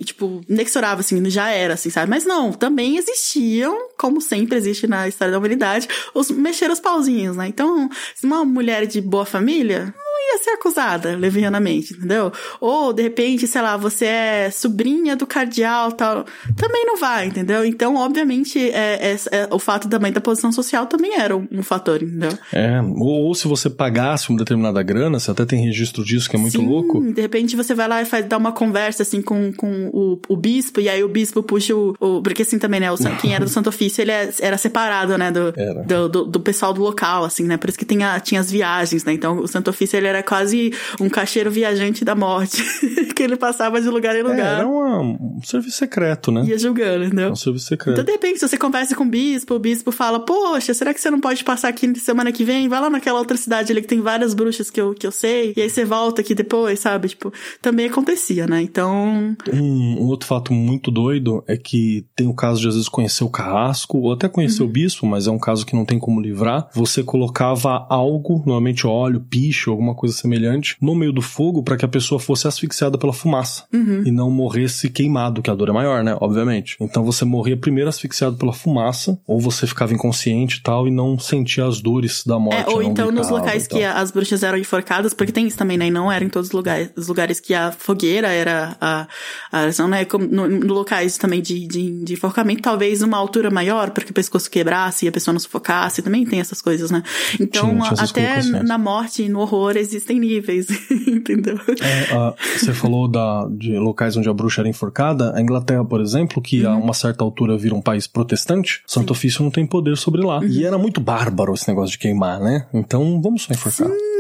tipo, 0.05 0.43
inexorável, 0.49 1.01
assim, 1.01 1.29
já 1.31 1.51
era, 1.51 1.75
assim, 1.75 1.91
sabe? 1.91 2.09
Mas 2.09 2.25
não, 2.25 2.53
também 2.53 2.97
existiam, 2.97 3.89
como 3.99 4.21
sempre 4.21 4.57
existe 4.57 4.87
na 4.87 5.09
história 5.09 5.33
da 5.33 5.40
humanidade, 5.41 5.89
os 6.15 6.31
mexer 6.31 6.71
os 6.71 6.81
pauzinhos, 6.81 7.37
né? 7.37 7.49
Então, 7.49 7.89
uma 8.23 8.45
mulher 8.45 8.87
de 8.87 9.01
boa 9.01 9.25
família, 9.27 9.95
ia 10.21 10.39
ser 10.39 10.51
acusada, 10.51 11.17
levianamente, 11.17 11.95
entendeu? 11.95 12.33
Ou, 12.61 12.93
de 12.93 13.03
repente, 13.03 13.47
sei 13.47 13.63
lá, 13.63 13.77
você 13.77 14.05
é 14.07 14.51
sobrinha 14.51 15.17
do 15.17 15.27
cardeal 15.27 15.93
tal, 15.93 16.25
também 16.57 16.85
não 16.85 16.97
vai, 16.97 17.27
entendeu? 17.27 17.65
Então, 17.65 17.97
obviamente, 17.97 18.59
é, 18.59 19.13
é, 19.13 19.17
é 19.33 19.49
o 19.51 19.59
fato 19.59 19.89
também 19.89 20.13
da 20.13 20.21
posição 20.21 20.53
social 20.53 20.87
também 20.87 21.19
era 21.19 21.37
um, 21.37 21.47
um 21.51 21.63
fator, 21.63 22.03
entendeu? 22.03 22.33
É, 22.53 22.81
ou, 22.81 23.27
ou, 23.27 23.35
se 23.35 23.49
você 23.49 23.69
pagasse 23.71 24.31
uma 24.31 24.39
determinada 24.39 24.83
grana, 24.83 25.19
você 25.19 25.31
até 25.31 25.45
tem 25.45 25.65
registro 25.65 26.05
disso, 26.05 26.29
que 26.29 26.37
é 26.37 26.39
muito 26.39 26.59
Sim, 26.59 26.67
louco. 26.67 27.01
de 27.01 27.21
repente 27.21 27.57
você 27.57 27.75
vai 27.75 27.89
lá 27.89 28.03
e 28.03 28.05
faz, 28.05 28.27
dá 28.27 28.37
uma 28.37 28.53
conversa, 28.53 29.03
assim, 29.03 29.23
com, 29.23 29.53
com 29.53 29.91
o, 29.93 30.21
o 30.29 30.37
bispo, 30.37 30.81
e 30.81 30.89
aí 30.89 31.03
o 31.03 31.09
bispo 31.09 31.43
puxa 31.43 31.75
o, 31.75 31.95
o 32.01 32.23
porque 32.23 32.43
assim 32.43 32.59
também, 32.59 32.81
né, 32.81 32.91
o, 32.93 32.97
quem 33.21 33.35
era 33.35 33.45
do 33.45 33.51
Santo 33.51 33.69
Ofício, 33.69 34.03
ele 34.03 34.13
é, 34.13 34.31
era 34.41 34.59
separado, 34.59 35.17
né, 35.17 35.31
do, 35.31 35.53
do, 35.87 36.09
do, 36.09 36.25
do, 36.25 36.41
pessoal 36.41 36.73
do 36.73 36.83
local, 36.83 37.25
assim, 37.25 37.45
né, 37.45 37.57
por 37.57 37.69
isso 37.69 37.79
que 37.79 37.85
tem 37.85 38.03
a, 38.05 38.19
tinha 38.21 38.41
as 38.41 38.51
viagens, 38.51 39.05
né, 39.05 39.13
então 39.13 39.39
o 39.39 39.49
Santo 39.49 39.71
Ofício, 39.71 39.97
ele 39.97 40.07
era 40.11 40.23
quase 40.23 40.73
um 41.01 41.09
caixeiro 41.09 41.51
viajante 41.51 42.05
da 42.05 42.15
morte, 42.15 42.63
que 43.15 43.23
ele 43.23 43.37
passava 43.37 43.81
de 43.81 43.89
lugar 43.89 44.15
em 44.17 44.23
lugar. 44.23 44.39
É, 44.39 44.59
era 44.59 44.67
uma, 44.67 45.01
um 45.01 45.41
serviço 45.43 45.79
secreto, 45.79 46.31
né? 46.31 46.45
Ia 46.45 46.59
julgando, 46.59 47.05
entendeu? 47.05 47.31
Um 47.31 47.37
serviço 47.37 47.67
secreto. 47.67 47.93
Então, 47.93 48.05
de 48.05 48.13
repente, 48.13 48.39
se 48.39 48.49
você 48.49 48.57
conversa 48.57 48.95
com 48.95 49.05
o 49.05 49.09
bispo, 49.09 49.55
o 49.55 49.59
bispo 49.59 49.91
fala, 49.91 50.21
poxa, 50.21 50.75
será 50.75 50.93
que 50.93 51.01
você 51.01 51.11
não 51.11 51.21
pode 51.21 51.45
passar 51.45 51.69
aqui 51.69 51.99
semana 51.99 52.33
que 52.33 52.45
vem? 52.45 52.69
Vai 52.69 52.81
lá 52.81 52.91
naquela 52.91 53.19
outra 53.19 53.37
cidade 53.37 53.73
ali 53.73 53.83
que 53.83 53.89
tem 53.89 54.01
várias 54.01 54.35
bruxas 54.35 54.71
que 54.71 54.81
eu, 54.81 54.95
que 54.95 55.07
eu 55.07 55.13
sei, 55.13 55.53
e 55.57 55.63
aí 55.63 55.71
você 55.71 55.85
volta 55.85 56.21
aqui 56.21 56.35
depois, 56.35 56.81
sabe? 56.81 57.09
Tipo, 57.09 57.33
também 57.63 57.87
acontecia, 57.87 58.47
né? 58.47 58.61
Então... 58.61 59.37
Um, 59.53 60.03
um 60.03 60.07
outro 60.07 60.27
fato 60.27 60.53
muito 60.53 60.91
doido 60.91 61.43
é 61.47 61.57
que 61.57 62.07
tem 62.17 62.27
o 62.27 62.35
caso 62.35 62.61
de, 62.61 62.69
às 62.69 62.75
vezes, 62.75 62.89
conhecer 62.89 63.25
o 63.25 63.31
carrasco, 63.31 63.99
ou 63.99 64.13
até 64.13 64.29
conhecer 64.29 64.63
uhum. 64.63 64.69
o 64.69 64.73
bispo, 64.73 65.07
mas 65.07 65.27
é 65.27 65.31
um 65.31 65.39
caso 65.39 65.65
que 65.65 65.75
não 65.75 65.85
tem 65.85 65.99
como 65.99 66.21
livrar. 66.21 66.69
Você 66.75 67.03
colocava 67.03 67.87
algo, 67.89 68.39
normalmente 68.39 68.87
óleo, 68.87 69.21
picho, 69.21 69.71
alguma 69.71 69.95
coisa 70.01 70.17
semelhante, 70.17 70.77
no 70.81 70.95
meio 70.95 71.13
do 71.13 71.21
fogo 71.21 71.63
para 71.63 71.77
que 71.77 71.85
a 71.85 71.89
pessoa 71.89 72.19
fosse 72.19 72.49
asfixiada 72.49 72.97
pela 72.97 73.13
fumaça 73.13 73.65
uhum. 73.71 74.03
e 74.07 74.11
não 74.11 74.31
morresse 74.31 74.89
queimado, 74.89 75.43
que 75.43 75.51
a 75.51 75.55
dor 75.55 75.69
é 75.69 75.73
maior, 75.73 76.03
né? 76.03 76.17
Obviamente. 76.19 76.75
Então 76.81 77.05
você 77.05 77.23
morria 77.23 77.55
primeiro 77.55 77.91
asfixiado 77.91 78.37
pela 78.37 78.53
fumaça, 78.53 79.21
ou 79.27 79.39
você 79.39 79.67
ficava 79.67 79.93
inconsciente 79.93 80.57
e 80.57 80.63
tal 80.63 80.89
e 80.89 80.91
não 80.91 81.19
sentia 81.19 81.67
as 81.67 81.83
dores 81.83 82.25
da 82.25 82.39
morte. 82.39 82.71
É, 82.71 82.73
ou 82.73 82.83
então 82.83 83.13
nos 83.13 83.29
locais 83.29 83.67
que 83.67 83.85
as 83.85 84.11
bruxas 84.11 84.43
eram 84.43 84.57
enforcadas, 84.57 85.13
porque 85.13 85.33
tem 85.33 85.47
isso 85.47 85.59
também, 85.59 85.77
né? 85.77 85.89
E 85.89 85.91
não 85.91 86.11
era 86.11 86.25
em 86.25 86.31
todos 86.31 86.49
os 86.49 86.55
lugares, 86.55 86.91
os 86.97 87.07
lugares 87.07 87.39
que 87.39 87.53
a 87.53 87.71
fogueira 87.71 88.29
era 88.29 88.79
a, 88.81 89.07
a 89.53 89.87
né? 89.87 90.07
Como 90.07 90.27
no, 90.27 90.49
no 90.49 90.73
locais 90.73 91.19
também 91.19 91.43
de, 91.43 91.67
de, 91.67 92.05
de 92.05 92.15
enforcamento, 92.15 92.63
talvez 92.63 93.03
uma 93.03 93.19
altura 93.19 93.51
maior, 93.51 93.91
para 93.91 94.03
que 94.03 94.13
o 94.13 94.15
pescoço 94.15 94.51
quebrasse 94.51 95.05
e 95.05 95.09
a 95.09 95.13
pessoa 95.13 95.35
não 95.35 95.41
sufocasse, 95.41 96.01
também 96.01 96.25
tem 96.25 96.41
essas 96.41 96.63
coisas, 96.63 96.91
né? 96.91 97.03
Então, 97.39 97.69
tinha 97.69 98.05
até 98.05 98.43
na 98.63 98.79
morte 98.79 99.29
no 99.29 99.41
horror 99.41 99.77
existem 99.91 100.21
níveis, 100.21 100.69
entendeu? 101.07 101.59
É, 101.81 102.59
você 102.59 102.73
falou 102.73 103.09
da, 103.09 103.49
de 103.51 103.77
locais 103.79 104.17
onde 104.17 104.29
a 104.29 104.33
bruxa 104.33 104.61
era 104.63 104.69
enforcada, 104.69 105.35
a 105.35 105.41
Inglaterra, 105.41 105.85
por 105.85 106.01
exemplo, 106.01 106.41
que 106.43 106.65
uhum. 106.65 106.73
a 106.73 106.77
uma 106.77 106.95
certa 106.95 107.25
altura 107.25 107.57
vira 107.57 107.75
um 107.75 107.83
país 107.83 108.07
protestante, 108.07 108.83
Santo 108.87 109.09
Sim. 109.09 109.13
Ofício 109.13 109.45
não 109.45 109.51
tem 109.51 109.67
poder 109.67 109.97
sobre 109.97 110.23
lá. 110.23 110.39
Uhum. 110.39 110.47
E 110.47 110.65
era 110.65 110.79
muito 110.79 111.01
bárbaro 111.01 111.55
esse 111.55 111.69
negócio 111.69 111.93
de 111.93 111.99
queimar, 111.99 112.41
né? 112.41 112.67
Então, 112.73 113.21
vamos 113.21 113.43
só 113.43 113.53
enforcar. 113.53 113.89
Sim. 113.89 114.11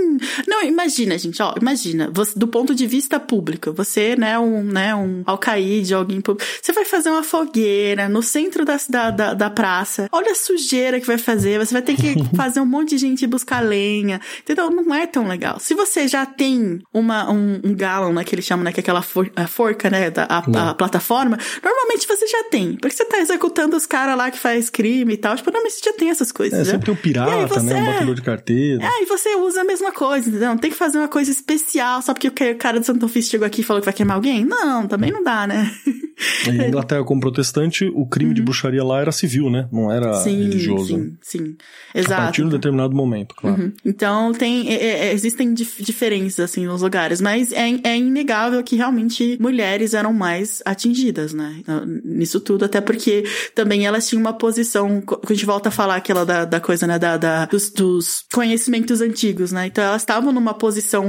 Não, 0.46 0.62
imagina, 0.62 1.16
gente, 1.18 1.42
ó, 1.42 1.54
imagina, 1.60 2.10
você, 2.12 2.38
do 2.38 2.48
ponto 2.48 2.74
de 2.74 2.86
vista 2.86 3.20
público, 3.20 3.72
você, 3.72 4.16
né, 4.16 4.38
um, 4.38 4.62
né, 4.62 4.94
um 4.94 5.22
alcaíde, 5.26 5.94
alguém 5.94 6.20
público, 6.20 6.48
você 6.60 6.72
vai 6.72 6.84
fazer 6.84 7.10
uma 7.10 7.22
fogueira 7.22 8.08
no 8.08 8.22
centro 8.22 8.64
da, 8.64 8.76
da, 9.10 9.34
da 9.34 9.50
praça, 9.50 10.08
olha 10.12 10.32
a 10.32 10.34
sujeira 10.34 11.00
que 11.00 11.06
vai 11.06 11.18
fazer, 11.18 11.58
você 11.58 11.72
vai 11.72 11.82
ter 11.82 11.96
que 11.96 12.14
fazer 12.36 12.60
um 12.60 12.66
monte 12.66 12.90
de 12.90 12.98
gente 12.98 13.26
buscar 13.26 13.60
lenha, 13.60 14.20
entendeu? 14.40 14.70
Não 14.70 14.94
é 14.94 15.06
tão 15.06 15.26
legal. 15.26 15.58
Se 15.60 15.74
você 15.74 16.06
já 16.08 16.26
tem 16.26 16.80
uma, 16.92 17.30
um, 17.30 17.60
um 17.64 17.74
gallon, 17.74 18.12
né, 18.12 18.24
que 18.24 18.34
eles 18.34 18.44
chamam, 18.44 18.64
né, 18.64 18.72
que 18.72 18.80
é 18.80 18.82
aquela 18.82 19.02
for, 19.02 19.30
forca, 19.48 19.88
né, 19.88 20.10
da, 20.10 20.24
a, 20.24 20.70
a, 20.70 20.74
plataforma, 20.74 21.38
normalmente 21.62 22.06
você 22.06 22.26
já 22.26 22.44
tem, 22.50 22.76
porque 22.76 22.96
você 22.96 23.04
tá 23.04 23.18
executando 23.18 23.76
os 23.76 23.86
caras 23.86 24.16
lá 24.16 24.30
que 24.30 24.38
faz 24.38 24.70
crime 24.70 25.14
e 25.14 25.16
tal, 25.16 25.36
tipo, 25.36 25.50
normalmente 25.50 25.76
você 25.76 25.90
já 25.90 25.96
tem 25.96 26.10
essas 26.10 26.32
coisas, 26.32 26.66
É, 26.66 26.70
sempre 26.70 26.86
tem 26.86 26.94
um 26.94 26.96
pirata, 26.96 27.46
você, 27.46 27.66
né, 27.66 27.80
um 27.80 27.86
batedor 27.86 28.14
de 28.14 28.22
carteira. 28.22 28.84
É, 28.84 29.02
e 29.02 29.06
você 29.06 29.34
usa 29.36 29.60
a 29.60 29.64
mesma 29.64 29.92
coisa 29.92 30.00
coisa, 30.00 30.28
entendeu? 30.28 30.48
Não 30.48 30.58
tem 30.58 30.70
que 30.70 30.76
fazer 30.76 30.98
uma 30.98 31.08
coisa 31.08 31.30
especial 31.30 32.02
só 32.02 32.14
porque 32.14 32.28
o 32.28 32.56
cara 32.56 32.80
do 32.80 32.86
Santo 32.86 33.04
Ofício 33.06 33.30
chegou 33.30 33.46
aqui 33.46 33.60
e 33.60 33.64
falou 33.64 33.80
que 33.80 33.86
vai 33.86 33.94
queimar 33.94 34.16
alguém? 34.16 34.44
Não, 34.44 34.86
também 34.86 35.10
não 35.10 35.22
dá, 35.22 35.46
né? 35.46 35.70
Em 36.46 36.68
Inglaterra, 36.68 37.04
como 37.04 37.20
protestante, 37.20 37.90
o 37.94 38.06
crime 38.06 38.30
uhum. 38.30 38.34
de 38.34 38.42
bruxaria 38.42 38.84
lá 38.84 39.00
era 39.00 39.12
civil, 39.12 39.50
né? 39.50 39.68
Não 39.72 39.90
era 39.90 40.14
sim, 40.14 40.42
religioso. 40.42 40.96
Sim, 40.96 41.16
sim. 41.22 41.56
Exato. 41.94 42.12
A 42.12 42.24
partir 42.24 42.42
de 42.42 42.46
um 42.48 42.50
determinado 42.50 42.94
momento, 42.94 43.34
claro. 43.34 43.60
Uhum. 43.60 43.72
Então, 43.84 44.32
tem, 44.32 44.68
é, 44.72 45.08
é, 45.08 45.12
existem 45.12 45.52
dif 45.52 45.82
diferenças, 45.82 46.50
assim, 46.50 46.66
nos 46.66 46.82
lugares, 46.82 47.20
mas 47.20 47.52
é, 47.52 47.68
é 47.84 47.96
inegável 47.96 48.62
que 48.62 48.76
realmente 48.76 49.38
mulheres 49.40 49.94
eram 49.94 50.12
mais 50.12 50.62
atingidas, 50.64 51.32
né? 51.32 51.56
Então, 51.58 51.84
nisso 52.04 52.40
tudo, 52.40 52.64
até 52.64 52.80
porque 52.80 53.24
também 53.54 53.86
elas 53.86 54.08
tinham 54.08 54.20
uma 54.20 54.32
posição, 54.32 55.00
quando 55.00 55.30
a 55.30 55.34
gente 55.34 55.46
volta 55.46 55.68
a 55.68 55.72
falar 55.72 55.96
aquela 55.96 56.24
da, 56.24 56.44
da 56.44 56.60
coisa, 56.60 56.86
né, 56.86 56.98
da, 56.98 57.16
da 57.16 57.46
dos, 57.46 57.70
dos, 57.70 58.24
conhecimentos 58.32 59.00
antigos, 59.00 59.52
né? 59.52 59.66
Então, 59.66 59.82
elas 59.82 60.02
estavam 60.02 60.32
numa 60.32 60.54
posição 60.54 61.06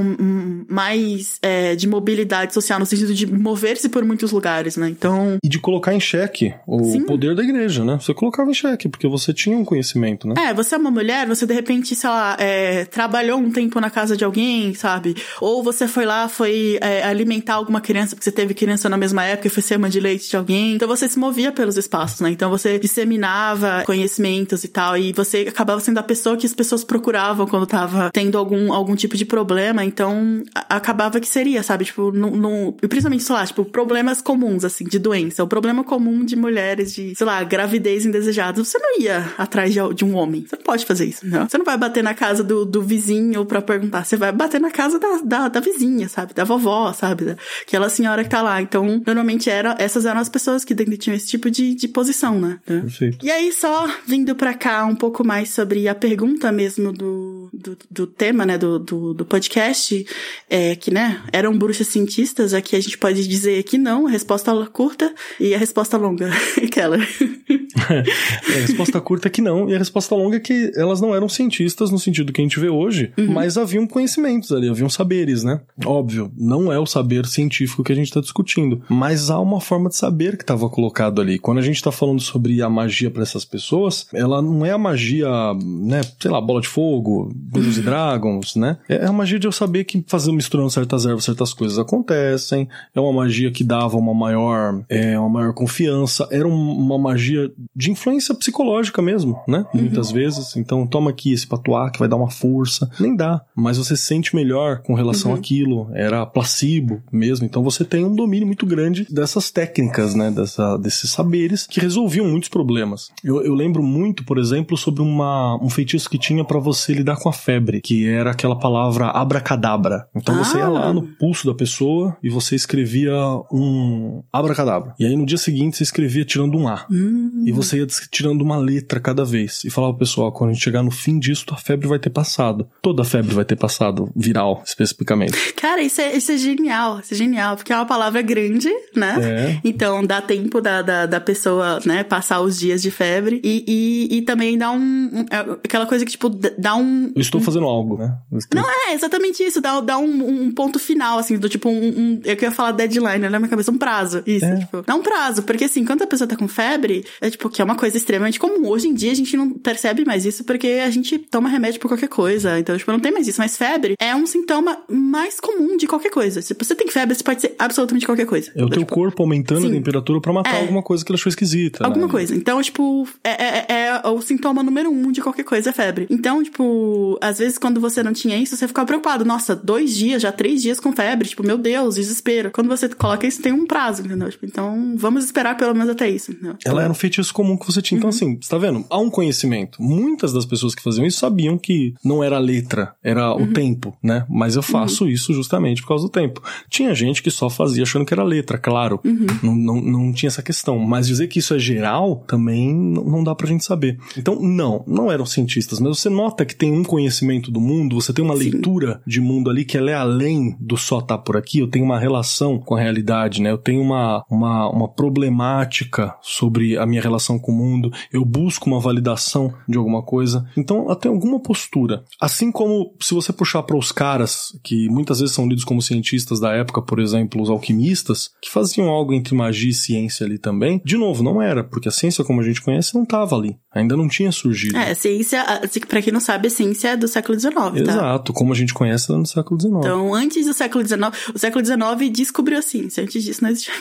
mais 0.68 1.38
é, 1.42 1.76
de 1.76 1.86
mobilidade 1.86 2.54
social, 2.54 2.78
no 2.78 2.86
sentido 2.86 3.14
de 3.14 3.26
mover-se 3.26 3.88
por 3.88 4.04
muitos 4.04 4.32
lugares, 4.32 4.76
né? 4.76 4.88
Então. 5.02 5.36
E 5.42 5.48
de 5.48 5.58
colocar 5.58 5.92
em 5.92 5.98
xeque 5.98 6.54
o 6.64 6.84
Sim. 6.84 7.02
poder 7.02 7.34
da 7.34 7.42
igreja, 7.42 7.84
né? 7.84 7.98
Você 8.00 8.14
colocava 8.14 8.48
em 8.48 8.54
xeque, 8.54 8.88
porque 8.88 9.08
você 9.08 9.32
tinha 9.32 9.58
um 9.58 9.64
conhecimento, 9.64 10.28
né? 10.28 10.34
É, 10.38 10.54
você 10.54 10.76
é 10.76 10.78
uma 10.78 10.92
mulher, 10.92 11.26
você 11.26 11.44
de 11.44 11.52
repente, 11.52 11.96
sei 11.96 12.08
lá, 12.08 12.36
é, 12.38 12.84
trabalhou 12.84 13.38
um 13.38 13.50
tempo 13.50 13.80
na 13.80 13.90
casa 13.90 14.16
de 14.16 14.24
alguém, 14.24 14.72
sabe? 14.74 15.16
Ou 15.40 15.60
você 15.62 15.88
foi 15.88 16.06
lá, 16.06 16.28
foi 16.28 16.78
é, 16.80 17.02
alimentar 17.02 17.54
alguma 17.54 17.80
criança, 17.80 18.14
porque 18.14 18.24
você 18.24 18.30
teve 18.30 18.54
criança 18.54 18.88
na 18.88 18.96
mesma 18.96 19.24
época 19.24 19.48
e 19.48 19.50
foi 19.50 19.62
ser 19.62 19.76
uma 19.76 19.90
de 19.90 19.98
leite 19.98 20.30
de 20.30 20.36
alguém. 20.36 20.76
Então 20.76 20.86
você 20.86 21.08
se 21.08 21.18
movia 21.18 21.50
pelos 21.50 21.76
espaços, 21.76 22.20
né? 22.20 22.30
Então 22.30 22.48
você 22.48 22.78
disseminava 22.78 23.82
conhecimentos 23.84 24.62
e 24.62 24.68
tal, 24.68 24.96
e 24.96 25.12
você 25.12 25.46
acabava 25.48 25.80
sendo 25.80 25.98
a 25.98 26.02
pessoa 26.02 26.36
que 26.36 26.46
as 26.46 26.54
pessoas 26.54 26.84
procuravam 26.84 27.46
quando 27.46 27.66
tava 27.66 28.10
tendo 28.12 28.38
algum, 28.38 28.72
algum 28.72 28.94
tipo 28.94 29.16
de 29.16 29.24
problema. 29.24 29.84
Então 29.84 30.42
acabava 30.68 31.18
que 31.18 31.26
seria, 31.26 31.62
sabe? 31.64 31.86
Tipo, 31.86 32.12
no, 32.12 32.72
principalmente, 32.72 33.24
sei 33.24 33.34
lá, 33.34 33.44
tipo, 33.44 33.64
problemas 33.64 34.20
comuns, 34.20 34.64
assim, 34.64 34.81
de 34.82 34.98
doença. 34.98 35.42
O 35.42 35.48
problema 35.48 35.84
comum 35.84 36.24
de 36.24 36.36
mulheres 36.36 36.94
de, 36.94 37.14
sei 37.14 37.26
lá, 37.26 37.42
gravidez 37.44 38.06
indesejada. 38.06 38.62
Você 38.62 38.78
não 38.78 39.00
ia 39.00 39.32
atrás 39.38 39.72
de, 39.72 39.80
de 39.94 40.04
um 40.04 40.14
homem. 40.16 40.44
Você 40.46 40.56
não 40.56 40.62
pode 40.62 40.84
fazer 40.84 41.06
isso, 41.06 41.26
não. 41.26 41.48
Você 41.48 41.58
não 41.58 41.64
vai 41.64 41.76
bater 41.76 42.02
na 42.02 42.14
casa 42.14 42.42
do, 42.42 42.64
do 42.64 42.82
vizinho 42.82 43.44
pra 43.44 43.62
perguntar. 43.62 44.04
Você 44.04 44.16
vai 44.16 44.32
bater 44.32 44.60
na 44.60 44.70
casa 44.70 44.98
da, 44.98 45.20
da, 45.24 45.48
da 45.48 45.60
vizinha, 45.60 46.08
sabe? 46.08 46.34
Da 46.34 46.44
vovó, 46.44 46.92
sabe? 46.92 47.36
Aquela 47.62 47.88
senhora 47.88 48.24
que 48.24 48.30
tá 48.30 48.42
lá. 48.42 48.60
Então, 48.60 49.02
normalmente 49.06 49.48
era, 49.50 49.76
essas 49.78 50.06
eram 50.06 50.20
as 50.20 50.28
pessoas 50.28 50.64
que 50.64 50.74
tinham 50.96 51.16
esse 51.16 51.26
tipo 51.26 51.50
de, 51.50 51.74
de 51.74 51.88
posição, 51.88 52.40
né? 52.40 52.58
Perfeito. 52.64 53.24
E 53.24 53.30
aí, 53.30 53.52
só 53.52 53.88
vindo 54.06 54.34
pra 54.34 54.54
cá 54.54 54.84
um 54.84 54.96
pouco 54.96 55.26
mais 55.26 55.50
sobre 55.50 55.88
a 55.88 55.94
pergunta 55.94 56.50
mesmo 56.52 56.92
do, 56.92 57.48
do, 57.52 57.78
do 57.90 58.06
tema, 58.06 58.44
né? 58.44 58.58
Do, 58.58 58.78
do, 58.78 59.14
do 59.14 59.24
podcast, 59.24 60.06
é 60.48 60.76
que, 60.76 60.90
né? 60.90 61.22
Eram 61.32 61.56
bruxas 61.56 61.88
cientistas. 61.88 62.54
Aqui 62.54 62.76
a 62.76 62.80
gente 62.80 62.98
pode 62.98 63.26
dizer 63.26 63.62
que 63.64 63.78
não. 63.78 64.06
A 64.06 64.10
resposta 64.10 64.52
curta 64.72 65.12
e 65.38 65.54
a 65.54 65.58
resposta 65.58 65.96
longa. 65.96 66.30
Aquela. 66.62 66.96
a 67.88 68.60
resposta 68.60 69.00
curta 69.00 69.28
é 69.28 69.30
que 69.30 69.40
não, 69.40 69.68
e 69.68 69.74
a 69.74 69.78
resposta 69.78 70.14
longa 70.14 70.36
é 70.36 70.40
que 70.40 70.72
elas 70.76 71.00
não 71.00 71.14
eram 71.14 71.28
cientistas 71.28 71.90
no 71.90 71.98
sentido 71.98 72.32
que 72.32 72.40
a 72.40 72.44
gente 72.44 72.58
vê 72.58 72.68
hoje, 72.68 73.12
uhum. 73.18 73.32
mas 73.32 73.56
haviam 73.56 73.86
conhecimentos 73.86 74.52
ali, 74.52 74.68
haviam 74.68 74.88
saberes, 74.88 75.44
né? 75.44 75.60
Óbvio, 75.84 76.30
não 76.36 76.72
é 76.72 76.78
o 76.78 76.86
saber 76.86 77.26
científico 77.26 77.82
que 77.84 77.92
a 77.92 77.94
gente 77.94 78.08
está 78.08 78.20
discutindo, 78.20 78.82
mas 78.88 79.30
há 79.30 79.38
uma 79.38 79.60
forma 79.60 79.88
de 79.88 79.96
saber 79.96 80.36
que 80.36 80.42
estava 80.42 80.68
colocado 80.68 81.20
ali. 81.20 81.38
Quando 81.38 81.58
a 81.58 81.62
gente 81.62 81.76
está 81.76 81.92
falando 81.92 82.20
sobre 82.20 82.62
a 82.62 82.68
magia 82.68 83.10
para 83.10 83.22
essas 83.22 83.44
pessoas, 83.44 84.06
ela 84.12 84.40
não 84.40 84.64
é 84.64 84.70
a 84.70 84.78
magia, 84.78 85.28
né, 85.62 86.00
sei 86.20 86.30
lá, 86.30 86.40
bola 86.40 86.60
de 86.60 86.68
fogo, 86.68 87.30
Dungeons 87.34 87.78
e 87.78 87.82
Dragons, 87.82 88.56
né? 88.56 88.78
É 88.88 89.06
a 89.06 89.12
magia 89.12 89.38
de 89.38 89.46
eu 89.46 89.52
saber 89.52 89.84
que 89.84 90.02
fazendo 90.06 90.34
misturando 90.34 90.70
certas 90.70 91.04
ervas, 91.06 91.24
certas 91.24 91.52
coisas 91.52 91.78
acontecem, 91.78 92.68
é 92.94 93.00
uma 93.00 93.12
magia 93.12 93.50
que 93.50 93.64
dava 93.64 93.96
uma 93.96 94.14
maior 94.14 94.61
uniforme. 94.62 94.84
É 94.88 95.18
uma 95.18 95.28
maior 95.28 95.52
confiança. 95.52 96.28
Era 96.30 96.46
uma 96.46 96.98
magia 96.98 97.50
de 97.74 97.90
influência 97.90 98.34
psicológica 98.34 99.02
mesmo, 99.02 99.40
né? 99.48 99.66
Uhum. 99.74 99.82
Muitas 99.82 100.10
vezes. 100.10 100.56
Então, 100.56 100.86
toma 100.86 101.10
aqui 101.10 101.32
esse 101.32 101.46
patuá 101.46 101.90
que 101.90 101.98
vai 101.98 102.08
dar 102.08 102.16
uma 102.16 102.30
força. 102.30 102.90
Nem 103.00 103.14
dá. 103.14 103.42
Mas 103.54 103.78
você 103.78 103.96
se 103.96 104.04
sente 104.04 104.34
melhor 104.34 104.82
com 104.82 104.94
relação 104.94 105.32
uhum. 105.32 105.36
àquilo. 105.36 105.90
Era 105.94 106.24
placebo 106.26 107.02
mesmo. 107.12 107.46
Então, 107.46 107.62
você 107.62 107.84
tem 107.84 108.04
um 108.04 108.14
domínio 108.14 108.46
muito 108.46 108.66
grande 108.66 109.06
dessas 109.10 109.50
técnicas, 109.50 110.14
né? 110.14 110.30
Dessa, 110.30 110.76
desses 110.76 111.10
saberes 111.10 111.66
que 111.66 111.80
resolviam 111.80 112.26
muitos 112.26 112.48
problemas. 112.48 113.08
Eu, 113.24 113.42
eu 113.42 113.54
lembro 113.54 113.82
muito, 113.82 114.24
por 114.24 114.38
exemplo, 114.38 114.76
sobre 114.76 115.02
uma, 115.02 115.58
um 115.62 115.68
feitiço 115.68 116.08
que 116.08 116.18
tinha 116.18 116.44
para 116.44 116.58
você 116.58 116.92
lidar 116.92 117.16
com 117.16 117.28
a 117.28 117.32
febre, 117.32 117.80
que 117.80 118.08
era 118.08 118.30
aquela 118.30 118.58
palavra 118.58 119.08
abracadabra. 119.08 120.06
Então, 120.14 120.34
ah. 120.34 120.44
você 120.44 120.58
ia 120.58 120.68
lá 120.68 120.92
no 120.92 121.02
pulso 121.02 121.46
da 121.46 121.54
pessoa 121.54 122.16
e 122.22 122.28
você 122.28 122.54
escrevia 122.54 123.12
um 123.50 124.22
abracadabra. 124.52 124.94
E 124.98 125.06
aí, 125.06 125.16
no 125.16 125.26
dia 125.26 125.38
seguinte, 125.38 125.76
você 125.76 125.82
escrevia 125.82 126.24
tirando 126.24 126.56
um 126.56 126.68
A. 126.68 126.86
Hum. 126.90 127.44
E 127.46 127.52
você 127.52 127.78
ia 127.78 127.86
tirando 127.86 128.42
uma 128.42 128.56
letra 128.56 129.00
cada 129.00 129.24
vez. 129.24 129.64
E 129.64 129.70
falava 129.70 129.94
pessoal, 129.94 130.30
quando 130.30 130.50
a 130.50 130.52
gente 130.52 130.62
chegar 130.62 130.82
no 130.82 130.90
fim 130.90 131.18
disso, 131.18 131.46
a 131.50 131.56
febre 131.56 131.88
vai 131.88 131.98
ter 131.98 132.10
passado. 132.10 132.68
Toda 132.80 133.02
a 133.02 133.04
febre 133.04 133.34
vai 133.34 133.44
ter 133.44 133.56
passado, 133.56 134.10
viral, 134.14 134.62
especificamente. 134.64 135.52
Cara, 135.54 135.82
isso 135.82 136.00
é, 136.00 136.16
isso 136.16 136.32
é 136.32 136.36
genial. 136.36 137.00
Isso 137.00 137.14
é 137.14 137.16
genial, 137.16 137.56
porque 137.56 137.72
é 137.72 137.76
uma 137.76 137.86
palavra 137.86 138.22
grande, 138.22 138.68
né? 138.94 139.16
É. 139.22 139.60
Então, 139.64 140.04
dá 140.04 140.20
tempo 140.20 140.60
da, 140.60 140.82
da, 140.82 141.06
da, 141.06 141.20
pessoa, 141.20 141.80
né, 141.84 142.04
passar 142.04 142.40
os 142.40 142.58
dias 142.58 142.82
de 142.82 142.90
febre. 142.90 143.40
E, 143.42 143.64
e, 143.66 144.18
e 144.18 144.22
também 144.22 144.58
dá 144.58 144.70
um, 144.70 144.78
um, 144.78 145.26
é 145.30 145.40
Aquela 145.64 145.86
coisa 145.86 146.04
que, 146.04 146.10
tipo, 146.10 146.28
dá 146.28 146.74
um... 146.76 147.12
Eu 147.14 147.20
estou 147.20 147.40
um... 147.40 147.44
fazendo 147.44 147.66
algo, 147.66 147.98
né? 147.98 148.16
Estou... 148.32 148.60
Não, 148.60 148.68
é 148.68 148.94
exatamente 148.94 149.42
isso. 149.42 149.60
Dá, 149.60 149.80
dá 149.80 149.98
um, 149.98 150.44
um 150.44 150.52
ponto 150.52 150.78
final, 150.78 151.18
assim, 151.18 151.38
do 151.38 151.48
tipo 151.48 151.68
um... 151.68 151.88
um 151.88 152.20
eu 152.24 152.36
queria 152.36 152.50
falar 152.50 152.72
deadline, 152.72 153.18
né? 153.18 153.28
Na 153.28 153.38
minha 153.38 153.48
cabeça, 153.48 153.70
um 153.70 153.78
prazo. 153.78 154.22
Isso, 154.26 154.41
é. 154.44 154.56
tipo... 154.56 154.82
Dá 154.82 154.94
um 154.94 155.02
prazo, 155.02 155.42
porque 155.42 155.64
assim, 155.64 155.84
quando 155.84 156.02
a 156.02 156.06
pessoa 156.06 156.26
tá 156.28 156.36
com 156.36 156.48
febre, 156.48 157.04
é 157.20 157.30
tipo, 157.30 157.48
que 157.48 157.60
é 157.60 157.64
uma 157.64 157.76
coisa 157.76 157.96
extremamente 157.96 158.38
comum. 158.38 158.68
Hoje 158.68 158.88
em 158.88 158.94
dia, 158.94 159.12
a 159.12 159.14
gente 159.14 159.36
não 159.36 159.50
percebe 159.50 160.04
mais 160.04 160.24
isso 160.24 160.44
porque 160.44 160.80
a 160.84 160.90
gente 160.90 161.18
toma 161.18 161.48
remédio 161.48 161.80
por 161.80 161.88
qualquer 161.88 162.08
coisa. 162.08 162.58
Então, 162.58 162.76
tipo, 162.76 162.90
não 162.92 163.00
tem 163.00 163.12
mais 163.12 163.26
isso. 163.28 163.40
Mas 163.40 163.56
febre 163.56 163.94
é 164.00 164.14
um 164.14 164.26
sintoma 164.26 164.78
mais 164.88 165.40
comum 165.40 165.76
de 165.76 165.86
qualquer 165.86 166.10
coisa. 166.10 166.42
Se 166.42 166.54
você 166.54 166.74
tem 166.74 166.88
febre, 166.88 167.14
você 167.14 167.24
pode 167.24 167.40
ser 167.40 167.54
absolutamente 167.58 168.06
qualquer 168.06 168.26
coisa. 168.26 168.50
É 168.54 168.64
o 168.64 168.68
teu 168.68 168.80
tipo, 168.80 168.94
corpo 168.94 169.22
aumentando 169.22 169.62
sim. 169.62 169.68
a 169.68 169.70
temperatura 169.70 170.20
para 170.20 170.32
matar 170.32 170.54
é. 170.54 170.60
alguma 170.60 170.82
coisa 170.82 171.04
que 171.04 171.10
ele 171.10 171.18
achou 171.18 171.30
esquisita. 171.30 171.84
Alguma 171.84 172.06
né? 172.06 172.12
coisa. 172.12 172.34
Então, 172.34 172.60
tipo, 172.62 173.06
é, 173.22 173.30
é, 173.30 173.66
é, 173.68 174.08
o 174.08 174.20
sintoma 174.20 174.62
número 174.62 174.90
um 174.90 175.12
de 175.12 175.20
qualquer 175.20 175.44
coisa 175.44 175.70
é 175.70 175.72
febre. 175.72 176.06
Então, 176.10 176.42
tipo, 176.42 177.18
às 177.20 177.38
vezes 177.38 177.58
quando 177.58 177.80
você 177.80 178.02
não 178.02 178.12
tinha 178.12 178.36
isso, 178.36 178.56
você 178.56 178.66
ficava 178.66 178.86
preocupado. 178.86 179.24
Nossa, 179.24 179.54
dois 179.54 179.94
dias, 179.94 180.22
já 180.22 180.32
três 180.32 180.62
dias 180.62 180.80
com 180.80 180.92
febre. 180.92 181.28
Tipo, 181.28 181.44
meu 181.44 181.58
Deus, 181.58 181.94
desespero. 181.94 182.50
Quando 182.50 182.68
você 182.68 182.88
coloca 182.88 183.26
isso, 183.26 183.42
tem 183.42 183.52
um 183.52 183.66
prazo, 183.66 184.02
entendeu? 184.02 184.31
Tipo, 184.32 184.46
então, 184.46 184.94
vamos 184.96 185.24
esperar 185.24 185.56
pelo 185.56 185.74
menos 185.74 185.90
até 185.90 186.08
isso. 186.08 186.32
Entendeu? 186.32 186.56
Ela 186.64 186.82
era 186.82 186.90
um 186.90 186.94
feitiço 186.94 187.32
comum 187.32 187.56
que 187.56 187.66
você 187.66 187.80
tinha. 187.80 187.98
Então, 187.98 188.10
uhum. 188.10 188.16
assim, 188.16 188.38
você 188.40 188.48
tá 188.48 188.58
vendo? 188.58 188.84
Há 188.88 188.98
um 188.98 189.10
conhecimento. 189.10 189.82
Muitas 189.82 190.32
das 190.32 190.44
pessoas 190.44 190.74
que 190.74 190.82
faziam 190.82 191.06
isso 191.06 191.18
sabiam 191.18 191.58
que 191.58 191.94
não 192.04 192.22
era 192.22 192.36
a 192.36 192.40
letra, 192.40 192.94
era 193.02 193.34
uhum. 193.34 193.44
o 193.44 193.52
tempo, 193.52 193.96
né? 194.02 194.26
Mas 194.28 194.56
eu 194.56 194.62
faço 194.62 195.04
uhum. 195.04 195.10
isso 195.10 195.32
justamente 195.32 195.82
por 195.82 195.88
causa 195.88 196.04
do 196.04 196.10
tempo. 196.10 196.42
Tinha 196.68 196.94
gente 196.94 197.22
que 197.22 197.30
só 197.30 197.48
fazia 197.48 197.82
achando 197.82 198.04
que 198.04 198.14
era 198.14 198.24
letra, 198.24 198.58
claro. 198.58 199.00
Uhum. 199.04 199.26
Não, 199.42 199.54
não, 199.54 199.80
não 199.80 200.12
tinha 200.12 200.28
essa 200.28 200.42
questão. 200.42 200.78
Mas 200.78 201.06
dizer 201.06 201.28
que 201.28 201.38
isso 201.38 201.54
é 201.54 201.58
geral 201.58 202.24
também 202.26 202.74
não 202.74 203.22
dá 203.22 203.34
pra 203.34 203.46
gente 203.46 203.64
saber. 203.64 203.98
Então, 204.16 204.40
não, 204.40 204.84
não 204.86 205.10
eram 205.10 205.26
cientistas, 205.26 205.80
mas 205.80 205.98
você 205.98 206.08
nota 206.08 206.44
que 206.44 206.54
tem 206.54 206.72
um 206.72 206.82
conhecimento 206.82 207.50
do 207.50 207.60
mundo, 207.60 208.00
você 208.00 208.12
tem 208.12 208.24
uma 208.24 208.36
Sim. 208.36 208.50
leitura 208.50 209.00
de 209.06 209.20
mundo 209.20 209.50
ali 209.50 209.64
que 209.64 209.76
ela 209.76 209.90
é 209.90 209.94
além 209.94 210.56
do 210.60 210.76
só 210.76 210.98
estar 210.98 211.18
tá 211.18 211.22
por 211.22 211.36
aqui, 211.36 211.58
eu 211.58 211.68
tenho 211.68 211.84
uma 211.84 211.98
relação 211.98 212.58
com 212.58 212.74
a 212.74 212.80
realidade, 212.80 213.40
né? 213.40 213.50
Eu 213.50 213.58
tenho 213.58 213.82
uma, 213.82 214.21
uma, 214.30 214.68
uma 214.68 214.88
problemática 214.88 216.14
sobre 216.20 216.76
a 216.76 216.86
minha 216.86 217.02
relação 217.02 217.38
com 217.38 217.52
o 217.52 217.54
mundo, 217.54 217.90
eu 218.12 218.24
busco 218.24 218.68
uma 218.68 218.80
validação 218.80 219.52
de 219.68 219.78
alguma 219.78 220.02
coisa. 220.02 220.46
Então, 220.56 220.84
ela 220.84 220.96
tem 220.96 221.10
alguma 221.10 221.40
postura. 221.40 222.04
Assim 222.20 222.50
como 222.50 222.94
se 223.00 223.14
você 223.14 223.32
puxar 223.32 223.62
para 223.62 223.76
os 223.76 223.92
caras 223.92 224.58
que 224.62 224.88
muitas 224.88 225.20
vezes 225.20 225.34
são 225.34 225.48
lidos 225.48 225.64
como 225.64 225.82
cientistas 225.82 226.40
da 226.40 226.52
época, 226.52 226.82
por 226.82 226.98
exemplo, 226.98 227.42
os 227.42 227.50
alquimistas, 227.50 228.30
que 228.40 228.50
faziam 228.50 228.88
algo 228.88 229.12
entre 229.12 229.34
magia 229.34 229.70
e 229.70 229.74
ciência 229.74 230.26
ali 230.26 230.38
também, 230.38 230.80
de 230.84 230.96
novo, 230.96 231.22
não 231.22 231.40
era, 231.40 231.64
porque 231.64 231.88
a 231.88 231.92
ciência 231.92 232.24
como 232.24 232.40
a 232.40 232.44
gente 232.44 232.60
conhece 232.60 232.94
não 232.94 233.02
estava 233.02 233.36
ali. 233.36 233.56
Ainda 233.74 233.96
não 233.96 234.08
tinha 234.08 234.30
surgido. 234.30 234.76
É, 234.76 234.94
ciência, 234.94 235.42
para 235.88 236.02
quem 236.02 236.12
não 236.12 236.20
sabe, 236.20 236.48
a 236.48 236.50
ciência 236.50 236.88
é 236.88 236.96
do 236.96 237.08
século 237.08 237.38
XIX, 237.38 237.54
tá? 237.54 237.92
Exato, 237.92 238.32
como 238.32 238.52
a 238.52 238.56
gente 238.56 238.74
conhece 238.74 239.10
é 239.10 239.16
no 239.16 239.26
século 239.26 239.58
XIX. 239.58 239.74
Então, 239.78 240.14
antes 240.14 240.46
do 240.46 240.52
século 240.52 240.86
XIX, 240.86 241.00
o 241.34 241.38
século 241.38 241.64
XIX 241.64 242.12
descobriu 242.12 242.58
a 242.58 242.62
ciência. 242.62 243.02
Antes 243.02 243.24
disso 243.24 243.42
não 243.42 243.50
existia. 243.50 243.72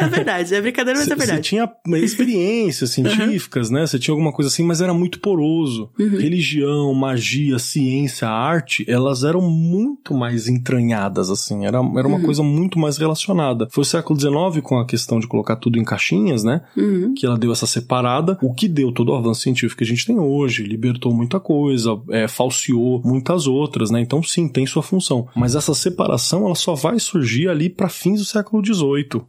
É 0.00 0.08
verdade, 0.08 0.54
é 0.54 0.60
brincadeira, 0.60 0.98
mas 0.98 1.08
é 1.08 1.14
verdade. 1.14 1.38
Você 1.38 1.48
tinha 1.48 1.70
experiências 2.02 2.90
científicas, 2.90 3.68
uhum. 3.68 3.74
né? 3.74 3.86
Você 3.86 3.98
tinha 3.98 4.12
alguma 4.12 4.32
coisa 4.32 4.48
assim, 4.48 4.62
mas 4.62 4.80
era 4.80 4.92
muito 4.92 5.20
poroso. 5.20 5.90
Uhum. 5.98 6.18
Religião, 6.18 6.92
magia, 6.94 7.58
ciência, 7.58 8.28
arte, 8.28 8.84
elas 8.88 9.24
eram 9.24 9.40
muito 9.40 10.14
mais 10.14 10.48
entranhadas, 10.48 11.30
assim. 11.30 11.66
Era, 11.66 11.78
era 11.78 12.08
uma 12.08 12.18
uhum. 12.18 12.22
coisa 12.22 12.42
muito 12.42 12.78
mais 12.78 12.96
relacionada. 12.96 13.68
Foi 13.70 13.82
o 13.82 13.84
século 13.84 14.18
XIX 14.18 14.62
com 14.62 14.78
a 14.78 14.86
questão 14.86 15.18
de 15.18 15.26
colocar 15.26 15.56
tudo 15.56 15.78
em 15.78 15.84
caixinhas, 15.84 16.44
né? 16.44 16.62
Uhum. 16.76 17.14
Que 17.14 17.26
ela 17.26 17.38
deu 17.38 17.52
essa 17.52 17.66
separada. 17.66 18.38
O 18.42 18.52
que 18.52 18.68
deu 18.68 18.92
todo 18.92 19.12
o 19.12 19.16
avanço 19.16 19.42
científico 19.42 19.78
que 19.78 19.84
a 19.84 19.86
gente 19.86 20.06
tem 20.06 20.18
hoje, 20.18 20.64
libertou 20.64 21.12
muita 21.14 21.40
coisa, 21.40 21.98
é, 22.10 22.28
falseou 22.28 23.00
muitas 23.04 23.46
outras, 23.46 23.90
né? 23.90 24.00
Então, 24.00 24.22
sim, 24.22 24.48
tem 24.48 24.66
sua 24.66 24.82
função. 24.82 25.28
Mas 25.34 25.54
essa 25.54 25.74
separação, 25.74 26.46
ela 26.46 26.54
só 26.54 26.74
vai 26.74 26.98
surgir 26.98 27.48
ali 27.48 27.68
para 27.68 27.88
fins 27.88 28.20
do 28.20 28.24
século 28.24 28.64
XVIII, 28.64 28.80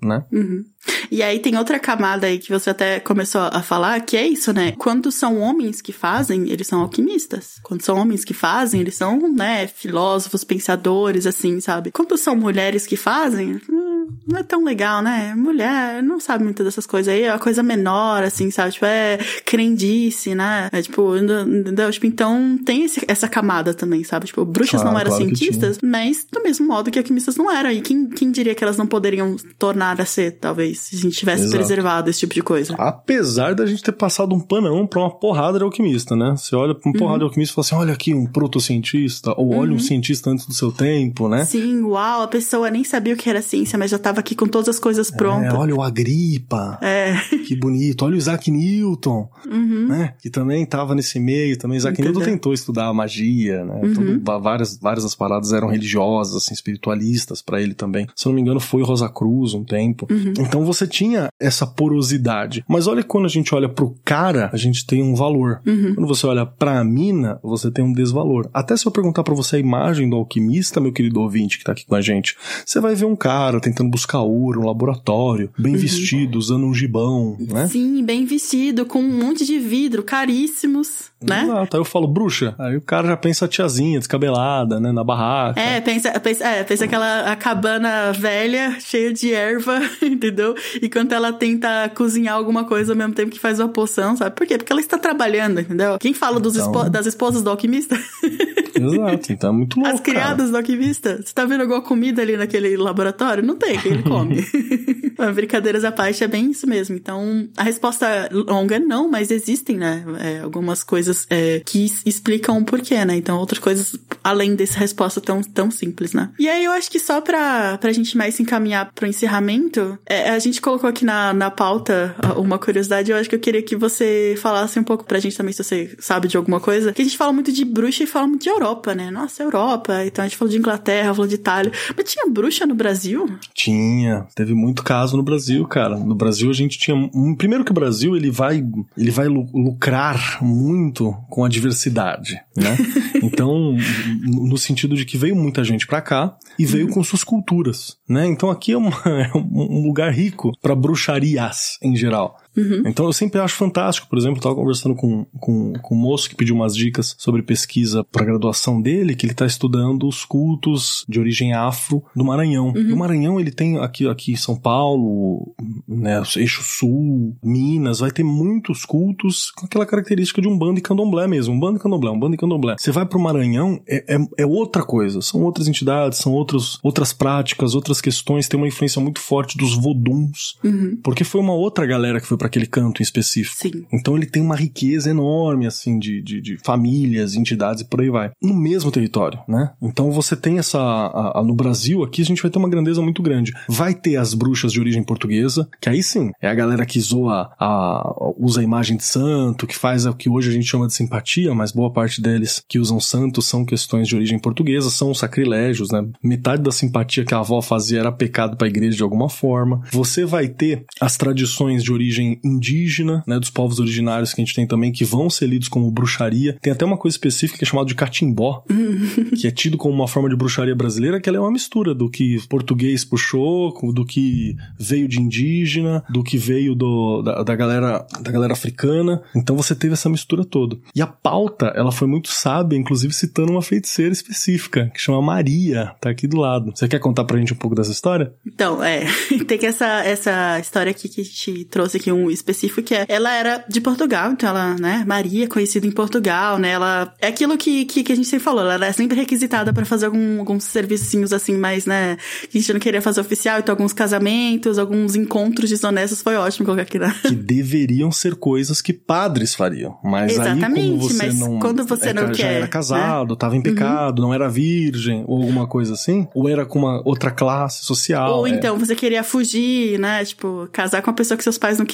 né? 0.06 0.26
Uhum. 0.32 0.66
E 1.12 1.22
aí 1.22 1.40
tem 1.40 1.58
outra 1.58 1.78
camada 1.78 2.28
aí 2.28 2.40
que 2.40 2.50
você 2.50 2.70
até 2.70 3.00
começou 3.00 3.42
a 3.42 3.62
falar, 3.62 4.00
que 4.02 4.16
é 4.16 4.26
isso, 4.26 4.54
né? 4.54 4.72
Quando 4.78 5.12
são 5.12 5.40
homens 5.40 5.82
que 5.82 5.92
fazem, 5.92 6.50
eles 6.50 6.68
são 6.68 6.80
alquimistas. 6.80 7.60
Quando 7.62 7.82
são 7.82 7.98
homens 7.98 8.24
que 8.24 8.34
fazem, 8.34 8.80
eles 8.80 8.96
são, 8.96 9.20
né, 9.32 9.68
filósofos, 9.68 10.44
pensadores, 10.44 11.28
assim, 11.28 11.60
sabe? 11.60 11.92
Quando 11.92 12.18
são 12.18 12.36
mulheres 12.36 12.88
que 12.88 12.96
fazem, 12.96 13.60
hum, 13.70 14.08
não 14.26 14.40
é 14.40 14.44
tão 14.44 14.64
legal, 14.64 15.02
né? 15.02 15.34
Mulher 15.36 16.02
não 16.02 16.20
sabe 16.20 16.44
muito 16.44 16.64
dessas 16.64 16.86
coisas 16.86 17.14
aí, 17.14 17.24
é 17.24 17.32
uma 17.32 17.40
coisa 17.40 17.62
menor, 17.62 18.24
assim, 18.24 18.50
sabe? 18.50 18.72
Tipo, 18.72 18.86
é 18.86 19.18
crendice, 19.46 20.34
né? 20.34 20.70
É 20.72 20.82
tipo, 20.82 21.18
entendeu? 21.18 21.92
Tipo, 21.92 22.06
então 22.06 22.58
tem 22.64 22.86
esse, 22.86 23.04
essa 23.08 23.28
camada 23.28 23.74
também, 23.74 24.04
sabe? 24.04 24.28
Tipo, 24.28 24.46
bruxas 24.46 24.82
claro, 24.82 24.94
não 24.94 25.00
eram 25.00 25.12
claro 25.12 25.26
cientistas, 25.26 25.80
mas 25.84 26.26
do 26.32 26.42
mesmo 26.42 26.66
modo 26.66 26.90
que 26.90 27.00
alquimistas 27.00 27.36
não 27.36 27.52
eram. 27.52 27.70
E 27.70 27.82
quem, 27.82 28.08
quem 28.08 28.32
diria 28.32 28.56
que 28.56 28.64
elas 28.64 28.78
não 28.78 28.88
poderiam 28.88 29.36
tornar 29.60 30.00
a 30.00 30.06
ser, 30.06 30.32
talvez? 30.40 30.71
Se 30.76 30.96
a 30.96 31.00
gente 31.00 31.18
tivesse 31.18 31.44
Exato. 31.44 31.58
preservado 31.58 32.10
esse 32.10 32.20
tipo 32.20 32.34
de 32.34 32.42
coisa. 32.42 32.74
Apesar 32.78 33.56
da 33.56 33.66
gente 33.66 33.84
ter 33.84 33.92
passado 33.92 34.34
um 34.36 34.40
panão 34.40 34.86
pra 34.88 35.00
uma 35.00 35.10
porrada 35.10 35.58
de 35.58 35.64
alquimista, 35.64 36.16
né? 36.16 36.36
Você 36.36 36.56
olha 36.56 36.74
pra 36.74 36.90
uma 36.90 36.94
uhum. 36.94 37.00
porrada 37.00 37.20
de 37.20 37.26
alquimista 37.26 37.54
e 37.54 37.56
fala 37.56 37.66
assim: 37.66 37.76
olha 37.76 37.94
aqui 37.94 38.14
um 38.14 38.26
protocientista, 38.26 39.34
ou 39.38 39.56
olha 39.56 39.72
uhum. 39.72 39.78
um 39.78 39.80
cientista 39.80 40.30
antes 40.30 40.46
do 40.46 40.54
seu 40.54 40.72
tempo, 40.72 41.28
né? 41.28 41.46
Sim, 41.46 41.82
uau, 41.84 42.24
a 42.24 42.28
pessoa 42.28 42.70
nem 42.70 42.84
sabia 42.84 43.14
o 43.14 43.18
que 43.18 43.30
era 43.30 43.42
ciência, 43.42 43.78
mas 43.78 43.92
já 43.92 44.00
tava 44.00 44.20
aqui 44.20 44.36
com 44.36 44.48
todas 44.48 44.70
as 44.70 44.80
coisas 44.80 45.12
é, 45.12 45.16
prontas. 45.16 45.54
É, 45.54 45.58
olha 45.58 45.76
o 45.76 45.82
Agripa. 45.82 46.78
É. 46.82 47.16
Que 47.46 47.56
bonito. 47.56 48.06
Olha 48.06 48.16
o 48.16 48.18
Isaac 48.18 48.50
Newton, 48.50 49.30
uhum. 49.46 49.88
né? 49.88 50.14
Que 50.22 50.30
também 50.30 50.66
tava 50.66 50.96
nesse 50.96 51.20
meio 51.20 51.58
também. 51.58 51.78
Isaac 51.78 51.94
Entendeu? 51.94 52.14
Newton 52.14 52.32
tentou 52.32 52.54
estudar 52.54 52.94
magia, 52.94 53.64
né? 53.66 53.82
Uhum. 53.84 53.94
Tudo, 53.94 54.42
várias, 54.42 54.78
várias 54.78 55.04
das 55.04 55.16
paradas 55.16 55.54
eram 55.54 55.68
religiosas, 55.68 56.36
assim, 56.36 56.54
espiritualistas 56.54 57.42
para 57.42 57.62
ele 57.62 57.74
também. 57.74 58.08
Se 58.16 58.28
eu 58.28 58.30
não 58.30 58.36
me 58.36 58.42
engano, 58.42 58.60
foi 58.60 58.84
Rosa 58.84 59.10
Cruz 59.10 59.54
um 59.54 59.64
tempo. 59.64 60.08
Uhum. 60.10 60.34
Então 60.62 60.72
você 60.72 60.86
tinha 60.86 61.28
essa 61.40 61.66
porosidade. 61.66 62.64
Mas 62.68 62.86
olha 62.86 63.04
quando 63.04 63.26
a 63.26 63.30
gente 63.30 63.56
olha 63.56 63.68
pro 63.68 63.96
cara, 64.06 64.48
a 64.54 64.58
gente 64.58 64.86
tem 64.86 65.02
um 65.02 65.16
valor. 65.16 65.60
Uhum. 65.66 65.96
Quando 65.96 66.08
você 66.08 66.28
olha 66.28 66.46
pra 66.46 66.84
mina, 66.84 67.40
você 67.42 67.72
tem 67.72 67.84
um 67.84 67.92
desvalor. 67.92 68.48
Até 68.54 68.78
se 68.78 68.86
eu 68.86 68.92
perguntar 68.92 69.24
para 69.24 69.34
você 69.34 69.56
a 69.56 69.60
imagem 69.60 70.08
do 70.08 70.16
alquimista, 70.16 70.80
meu 70.80 70.94
querido 70.94 71.20
ouvinte 71.20 71.58
que 71.58 71.64
tá 71.64 71.72
aqui 71.72 71.84
com 71.84 71.96
a 71.96 72.02
gente, 72.02 72.38
você 72.64 72.80
vai 72.80 72.94
ver 72.94 73.06
um 73.06 73.16
cara 73.16 73.60
tentando 73.60 73.90
buscar 73.90 74.22
ouro, 74.22 74.62
um 74.62 74.68
laboratório, 74.68 75.50
bem 75.58 75.74
uhum. 75.74 75.80
vestido, 75.80 76.38
usando 76.38 76.66
um 76.66 76.74
gibão, 76.76 77.36
né? 77.40 77.68
Sim, 77.68 78.04
bem 78.06 78.24
vestido, 78.26 78.86
com 78.86 79.00
um 79.00 79.18
monte 79.18 79.44
de 79.44 79.58
vidro, 79.58 80.04
caríssimos 80.04 81.11
né? 81.22 81.44
Exato. 81.44 81.78
Aí 81.78 81.82
eu 81.82 81.86
falo, 81.86 82.08
bruxa. 82.08 82.56
Aí 82.58 82.76
o 82.76 82.82
cara 82.82 83.08
já 83.08 83.18
pensa 83.18 83.46
a 83.46 83.48
tiazinha 83.48 84.00
descabelada, 84.00 84.80
né? 84.80 84.92
Na 84.92 85.04
barraca. 85.04 85.60
É, 85.60 85.80
pensa, 85.82 86.12
pensa, 86.20 86.46
é, 86.46 86.64
pensa 86.64 86.86
aquela 86.86 87.36
cabana 87.36 88.12
velha, 88.12 88.78
cheia 88.80 89.14
de 89.14 89.34
erva, 89.34 89.80
entendeu? 90.02 90.56
E 90.82 90.90
quando 90.90 91.14
ela 91.14 91.32
tenta 91.32 91.90
cozinhar 91.96 92.36
alguma 92.36 92.64
coisa 92.64 92.94
ao 92.94 92.98
mesmo 92.98 93.14
tempo 93.14 93.32
que 93.32 93.40
faz 93.40 93.60
uma 93.60 93.70
poção, 93.70 94.16
sabe? 94.16 94.36
Por 94.36 94.48
quê? 94.48 94.58
Porque 94.58 94.72
ela 94.72 94.82
está 94.82 94.98
trabalhando, 94.98 95.62
entendeu? 95.62 95.98
Quem 96.00 96.14
fala 96.14 96.40
dos 96.40 96.56
então... 96.56 96.72
espo 96.72 96.90
das 96.90 97.06
esposas 97.06 97.44
do 97.44 97.50
alquimista? 97.50 97.96
Exato, 98.74 99.34
então 99.34 99.50
é 99.50 99.54
muito 99.54 99.80
louco. 99.80 99.94
As 99.94 100.00
criadas 100.00 100.38
cara. 100.38 100.50
do 100.50 100.58
alquimista. 100.58 101.22
Você 101.22 101.34
tá 101.34 101.46
vendo 101.46 101.62
alguma 101.62 101.82
comida 101.82 102.22
ali 102.22 102.36
naquele 102.38 102.76
laboratório? 102.78 103.44
Não 103.44 103.56
tem, 103.56 103.78
que 103.78 103.88
ele 103.88 104.04
come. 104.04 104.46
Brincadeiras 105.36 105.84
à 105.84 105.92
parte 105.92 106.24
é 106.24 106.28
bem 106.28 106.50
isso 106.50 106.66
mesmo. 106.66 106.96
Então, 106.96 107.48
a 107.56 107.64
resposta 107.64 108.30
longa 108.32 108.78
é 108.78 108.80
não, 108.80 109.10
mas 109.10 109.30
existem, 109.30 109.78
né? 109.78 110.04
É, 110.20 110.40
algumas 110.40 110.84
coisas 110.84 111.11
é, 111.30 111.62
que 111.66 111.86
explicam 112.06 112.58
o 112.58 112.66
porquê, 112.66 113.04
né? 113.06 113.16
Então, 113.16 113.38
outras 113.38 113.60
coisas 113.60 113.96
além 114.24 114.56
dessa 114.56 114.80
resposta 114.80 115.20
tão, 115.20 115.42
tão 115.42 115.72
simples, 115.72 116.14
né? 116.14 116.30
E 116.40 116.48
aí 116.48 116.64
eu 116.64 116.72
acho 116.72 116.90
que 116.90 117.00
só 117.00 117.22
pra, 117.22 117.78
pra 117.78 117.92
gente 117.92 118.18
mais 118.18 118.36
se 118.36 118.44
encaminhar 118.44 118.92
pro 118.94 119.08
encerramento, 119.08 119.98
é, 120.06 120.30
a 120.30 120.40
gente 120.40 120.62
colocou 120.62 120.90
aqui 120.90 121.04
na, 121.04 121.34
na 121.34 121.50
pauta 121.50 122.16
uma 122.38 122.58
curiosidade, 122.58 123.12
eu 123.12 123.18
acho 123.18 123.30
que 123.30 123.36
eu 123.36 123.40
queria 123.40 123.62
que 123.62 123.76
você 123.76 124.36
falasse 124.38 124.80
um 124.80 124.84
pouco 124.84 125.04
pra 125.04 125.20
gente 125.20 125.36
também, 125.36 125.54
se 125.54 125.64
você 125.64 125.96
sabe 126.00 126.28
de 126.28 126.38
alguma 126.38 126.60
coisa, 126.60 126.94
que 126.94 127.02
a 127.02 127.06
gente 127.06 127.18
fala 127.18 127.34
muito 127.34 127.52
de 127.52 127.66
bruxa 127.66 128.04
e 128.04 128.08
fala 128.08 128.28
muito 128.28 128.44
de 128.44 128.50
Europa, 128.50 128.94
né? 128.94 129.10
Nossa, 129.12 129.44
Europa, 129.44 130.06
então 130.06 130.24
a 130.24 130.28
gente 130.28 130.38
falou 130.38 130.52
de 130.52 130.58
Inglaterra, 130.58 131.14
falou 131.14 131.28
de 131.28 131.36
Itália, 131.36 131.72
mas 131.96 132.12
tinha 132.12 132.30
bruxa 132.30 132.66
no 132.66 132.76
Brasil? 132.76 133.28
Tinha, 133.54 134.28
teve 134.36 134.54
muito 134.54 134.84
caso 134.84 135.18
no 135.18 135.24
Brasil, 135.24 135.66
cara. 135.66 135.98
No 135.98 136.16
Brasil 136.16 136.50
a 136.50 136.54
gente 136.54 136.78
tinha, 136.78 136.96
primeiro 137.38 137.64
que 137.64 137.72
o 137.72 137.76
Brasil, 137.76 138.16
ele 138.16 138.30
vai, 138.30 138.64
ele 138.98 139.12
vai 139.12 139.28
lucrar 139.28 140.44
muito 140.44 141.01
com 141.30 141.44
a 141.44 141.50
diversidade, 141.50 142.40
né? 142.56 142.78
Então, 143.24 143.78
no 144.26 144.58
sentido 144.58 144.96
de 144.96 145.06
que 145.06 145.16
veio 145.16 145.36
muita 145.36 145.64
gente 145.64 145.86
para 145.86 146.02
cá 146.02 146.36
e 146.58 146.66
veio 146.66 146.90
com 146.90 147.04
suas 147.04 147.24
culturas, 147.24 147.98
né? 148.10 148.26
Então 148.26 148.50
aqui 148.50 148.72
é, 148.72 148.78
uma, 148.78 148.90
é 149.06 149.32
um 149.38 149.86
lugar 149.86 150.12
rico 150.12 150.52
para 150.60 150.76
bruxarias 150.76 151.78
em 151.84 151.96
geral. 151.96 152.41
Uhum. 152.56 152.84
Então 152.86 153.06
eu 153.06 153.14
sempre 153.14 153.40
acho 153.40 153.56
fantástico, 153.56 154.08
por 154.08 154.18
exemplo, 154.18 154.38
eu 154.38 154.42
tava 154.42 154.56
conversando 154.56 154.96
com, 154.96 155.26
com, 155.40 155.74
com 155.74 155.96
um 155.96 155.98
moço 155.98 156.30
que 156.30 156.36
pediu 156.36 156.56
umas 156.56 156.76
dicas 156.76 157.16
sobre 157.18 157.42
pesquisa 157.42 158.04
para 158.04 158.26
graduação 158.26 158.82
dele, 158.82 159.16
que 159.16 159.26
ele 159.26 159.34
tá 159.34 159.46
estudando 159.46 160.08
os 160.08 160.26
cultos 160.26 161.06
de 161.08 161.20
origem 161.20 161.54
afro 161.54 162.04
do 162.16 162.24
Maranhão. 162.24 162.70
Uhum. 162.70 162.90
E 162.90 162.94
o 162.94 162.98
Maranhão, 162.98 163.40
ele 163.40 163.52
tem 163.52 163.78
aqui, 163.80 164.08
aqui 164.08 164.34
em 164.34 164.38
São 164.38 164.56
Paulo, 164.56 165.54
né, 165.88 166.22
eixo 166.36 166.62
sul, 166.64 167.36
Minas, 167.44 168.00
vai 168.00 168.12
ter 168.12 168.24
muitos 168.24 168.86
cultos 168.86 169.52
com 169.52 169.66
aquela 169.66 169.86
característica 169.86 170.42
de 170.42 170.48
um 170.48 170.58
bando 170.58 170.80
e 170.80 170.82
candomblé 170.82 171.28
mesmo, 171.28 171.54
um 171.54 171.60
bando 171.60 171.78
e 171.78 171.82
candomblé, 171.82 172.12
um 172.12 172.20
bando 172.20 172.36
e 172.36 172.38
candomblé. 172.38 172.76
Você 172.78 172.92
vai 172.92 173.06
pro 173.06 173.20
Maranhão, 173.20 173.82
é, 173.88 174.16
é, 174.16 174.18
é 174.40 174.46
outra 174.46 174.84
coisa, 174.84 175.22
são 175.22 175.42
outras 175.42 175.68
entidades, 175.68 176.20
são 176.20 176.34
outros, 176.34 176.80
outras 176.84 177.14
práticas, 177.14 177.76
outras 177.76 178.02
questões, 178.02 178.48
tem 178.48 178.60
uma 178.60 178.68
influência 178.68 179.02
muito 179.02 179.20
forte 179.20 179.58
dos 179.58 179.76
voduns, 179.76 180.58
uhum. 180.64 180.98
porque 181.04 181.24
foi 181.24 181.40
uma 181.40 181.54
outra 181.54 181.86
galera 181.86 182.20
que 182.20 182.28
foi 182.28 182.38
para 182.42 182.48
aquele 182.48 182.66
canto 182.66 183.02
em 183.02 183.04
específico. 183.04 183.56
Sim. 183.56 183.86
Então 183.94 184.18
ele 184.18 184.26
tem 184.26 184.42
uma 184.42 184.56
riqueza 184.56 185.12
enorme, 185.12 185.68
assim, 185.68 186.00
de, 186.00 186.24
de, 186.24 186.42
de, 186.42 186.58
famílias, 186.58 187.36
entidades 187.36 187.84
e 187.84 187.86
por 187.86 188.02
aí 188.02 188.10
vai. 188.10 188.32
No 188.42 188.56
mesmo 188.56 188.90
território, 188.90 189.40
né? 189.48 189.70
Então 189.80 190.12
você 190.12 190.36
tem 190.36 190.58
essa. 190.58 190.80
A, 190.80 191.40
a, 191.40 191.44
no 191.44 191.54
Brasil, 191.54 192.02
aqui 192.02 192.24
a 192.24 192.26
gente 192.26 192.42
vai 192.42 192.50
ter 192.50 192.58
uma 192.58 192.68
grandeza 192.68 193.00
muito 193.00 193.22
grande. 193.22 193.54
Vai 193.70 193.94
ter 193.94 194.16
as 194.16 194.34
bruxas 194.34 194.74
de 194.74 194.80
origem 194.80 195.04
portuguesa, 195.04 195.70
que 195.80 195.88
aí 195.88 196.02
sim, 196.02 196.32
é 196.42 196.50
a 196.50 196.54
galera 196.56 196.84
que 196.84 197.00
zoa, 197.00 197.52
a, 197.60 198.12
usa 198.40 198.62
a 198.62 198.64
imagem 198.64 198.98
de 198.98 199.04
santo, 199.04 199.68
que 199.68 199.78
faz 199.78 200.08
o 200.08 200.14
que 200.16 200.28
hoje 200.28 200.50
a 200.50 200.54
gente 200.54 200.66
chama 200.66 200.88
de 200.88 200.96
simpatia, 200.96 201.54
mas 201.54 201.72
boa 201.72 201.92
parte 201.92 202.20
deles 202.20 202.64
que 202.68 202.80
usam 202.80 203.00
santos 203.00 203.46
são 203.46 203.64
questões 203.64 204.08
de 204.08 204.16
origem 204.16 204.40
portuguesa, 204.40 204.90
são 204.90 205.14
sacrilégios, 205.14 205.92
né? 205.92 206.04
Metade 206.24 206.64
da 206.64 206.72
simpatia 206.72 207.24
que 207.24 207.36
a 207.36 207.40
avó 207.40 207.62
fazia 207.62 208.00
era 208.00 208.12
pecado 208.12 208.58
para 208.58 208.66
a 208.66 208.70
igreja 208.70 208.98
de 208.98 209.04
alguma 209.04 209.30
forma. 209.30 209.84
Você 209.92 210.26
vai 210.26 210.48
ter 210.48 210.86
as 211.00 211.16
tradições 211.18 211.84
de 211.84 211.94
origem 211.94 212.31
indígena, 212.44 213.24
né, 213.28 213.40
dos 213.40 213.50
povos 213.50 213.80
originários 213.80 214.34
que 214.34 214.42
a 214.42 214.46
gente 214.46 214.56
tem 214.56 214.68
também, 214.68 214.92
que 214.92 215.04
vão 215.04 215.30
ser 215.30 215.48
lidos 215.48 215.68
como 215.68 215.90
bruxaria. 215.92 216.58
Tem 216.62 216.72
até 216.72 216.86
uma 216.86 216.98
coisa 216.98 217.16
específica 217.16 217.60
que 217.60 217.64
é 217.64 217.68
chamada 217.68 217.88
de 217.88 217.96
catimbó, 217.96 218.64
que 219.40 219.48
é 219.48 219.52
tido 219.52 219.78
como 219.78 219.94
uma 219.94 220.08
forma 220.08 220.30
de 220.30 220.36
bruxaria 220.36 220.76
brasileira, 220.76 221.20
que 221.20 221.30
ela 221.30 221.38
é 221.38 221.42
uma 221.42 221.52
mistura 221.52 221.94
do 221.94 222.10
que 222.10 222.38
português 222.48 223.04
puxou, 223.04 223.74
do 223.94 224.06
que 224.06 224.56
veio 224.80 225.08
de 225.08 225.20
indígena, 225.20 226.04
do 226.10 226.24
que 226.24 226.38
veio 226.38 226.76
do, 226.76 227.22
da, 227.22 227.44
da 227.44 227.56
galera 227.56 228.06
da 228.22 228.32
galera 228.32 228.54
africana. 228.54 229.22
Então 229.36 229.56
você 229.56 229.76
teve 229.76 229.94
essa 229.94 230.10
mistura 230.10 230.46
toda. 230.46 230.78
E 230.96 231.02
a 231.02 231.08
pauta, 231.08 231.68
ela 231.76 231.92
foi 231.92 232.08
muito 232.08 232.30
sábia, 232.30 232.78
inclusive 232.78 233.14
citando 233.14 233.52
uma 233.52 233.62
feiticeira 233.62 234.12
específica, 234.12 234.92
que 234.94 235.00
chama 235.00 235.22
Maria, 235.22 235.96
tá 236.00 236.10
aqui 236.10 236.28
do 236.28 236.38
lado. 236.38 236.72
Você 236.76 236.88
quer 236.88 237.00
contar 237.00 237.26
pra 237.26 237.38
gente 237.38 237.54
um 237.54 237.58
pouco 237.58 237.76
dessa 237.76 237.92
história? 237.92 238.34
Então, 238.46 238.84
é, 238.84 239.06
tem 239.48 239.58
que 239.58 239.66
essa, 239.66 240.04
essa 240.04 240.60
história 240.60 240.92
aqui 240.92 241.10
que 241.10 241.24
gente 241.24 241.66
trouxe 241.66 241.98
aqui 241.98 242.12
um 242.12 242.21
específico 242.30 242.82
que 242.82 242.94
é, 242.94 243.06
ela 243.08 243.34
era 243.34 243.64
de 243.68 243.80
Portugal, 243.82 244.32
então 244.32 244.50
ela, 244.50 244.76
né, 244.76 245.04
Maria, 245.08 245.48
conhecida 245.48 245.88
em 245.88 245.92
Portugal, 245.92 246.58
né, 246.58 246.72
ela, 246.72 247.14
é 247.20 247.28
aquilo 247.28 247.58
que, 247.58 247.86
que, 247.86 248.04
que 248.04 248.12
a 248.12 248.16
gente 248.16 248.28
sempre 248.28 248.44
falou, 248.44 248.70
ela 248.70 248.86
é 248.86 248.92
sempre 248.92 249.18
requisitada 249.18 249.74
para 249.74 249.86
fazer 249.86 250.08
algum, 250.08 250.40
alguns 250.40 250.66
servicinhos 250.66 251.34
assim, 251.34 251.58
mais, 251.58 251.86
né, 251.86 252.18
que 252.50 252.58
a 252.58 252.62
gente 252.62 252.74
não 252.74 252.80
queria 252.80 253.02
fazer 253.02 253.22
oficial, 253.22 253.60
então 253.60 253.74
alguns 253.74 253.94
casamentos, 253.94 254.78
alguns 254.78 255.16
encontros 255.16 255.70
desonestos, 255.70 256.22
foi 256.22 256.36
ótimo 256.36 256.66
colocar 256.66 256.84
aqui, 256.84 257.00
né? 257.00 257.16
Que 257.22 257.36
deveriam 257.36 258.12
ser 258.12 258.36
coisas 258.36 258.82
que 258.82 258.94
padres 258.94 259.56
fariam, 259.56 259.98
mas 260.04 260.34
Exatamente, 260.34 260.80
aí 260.80 260.90
como 260.90 261.02
você 261.02 261.18
mas 261.18 261.40
não... 261.40 261.60
quando 261.60 261.86
você 261.86 262.10
é, 262.10 262.14
não 262.14 262.28
já 262.28 262.34
quer... 262.34 262.54
era 262.54 262.68
casado, 262.68 263.32
né? 263.32 263.38
tava 263.40 263.56
em 263.56 263.62
pecado, 263.62 264.20
uhum. 264.20 264.28
não 264.28 264.34
era 264.34 264.50
virgem, 264.50 265.24
ou 265.28 265.42
alguma 265.42 265.68
coisa 265.68 265.94
assim, 265.94 266.28
ou 266.34 266.50
era 266.50 266.66
com 266.66 266.80
uma 266.80 267.02
outra 267.06 267.32
classe 267.32 267.86
social. 267.86 268.38
Ou 268.38 268.48
é. 268.48 268.50
então 268.50 268.78
você 268.78 268.96
queria 268.96 269.24
fugir, 269.24 270.00
né, 270.00 270.24
tipo, 270.26 270.68
casar 270.72 271.02
com 271.02 271.10
uma 271.10 271.16
pessoa 271.16 271.38
que 271.38 271.44
seus 271.44 271.58
pais 271.58 271.78
não 271.78 271.86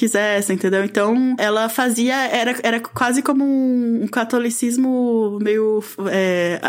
entendeu? 0.53 0.83
Então, 0.83 1.35
ela 1.37 1.69
fazia, 1.69 2.15
era, 2.15 2.55
era 2.63 2.79
quase 2.79 3.21
como 3.21 3.43
um, 3.43 4.07
catolicismo 4.07 5.37
meio, 5.41 5.83
é, 6.09 6.59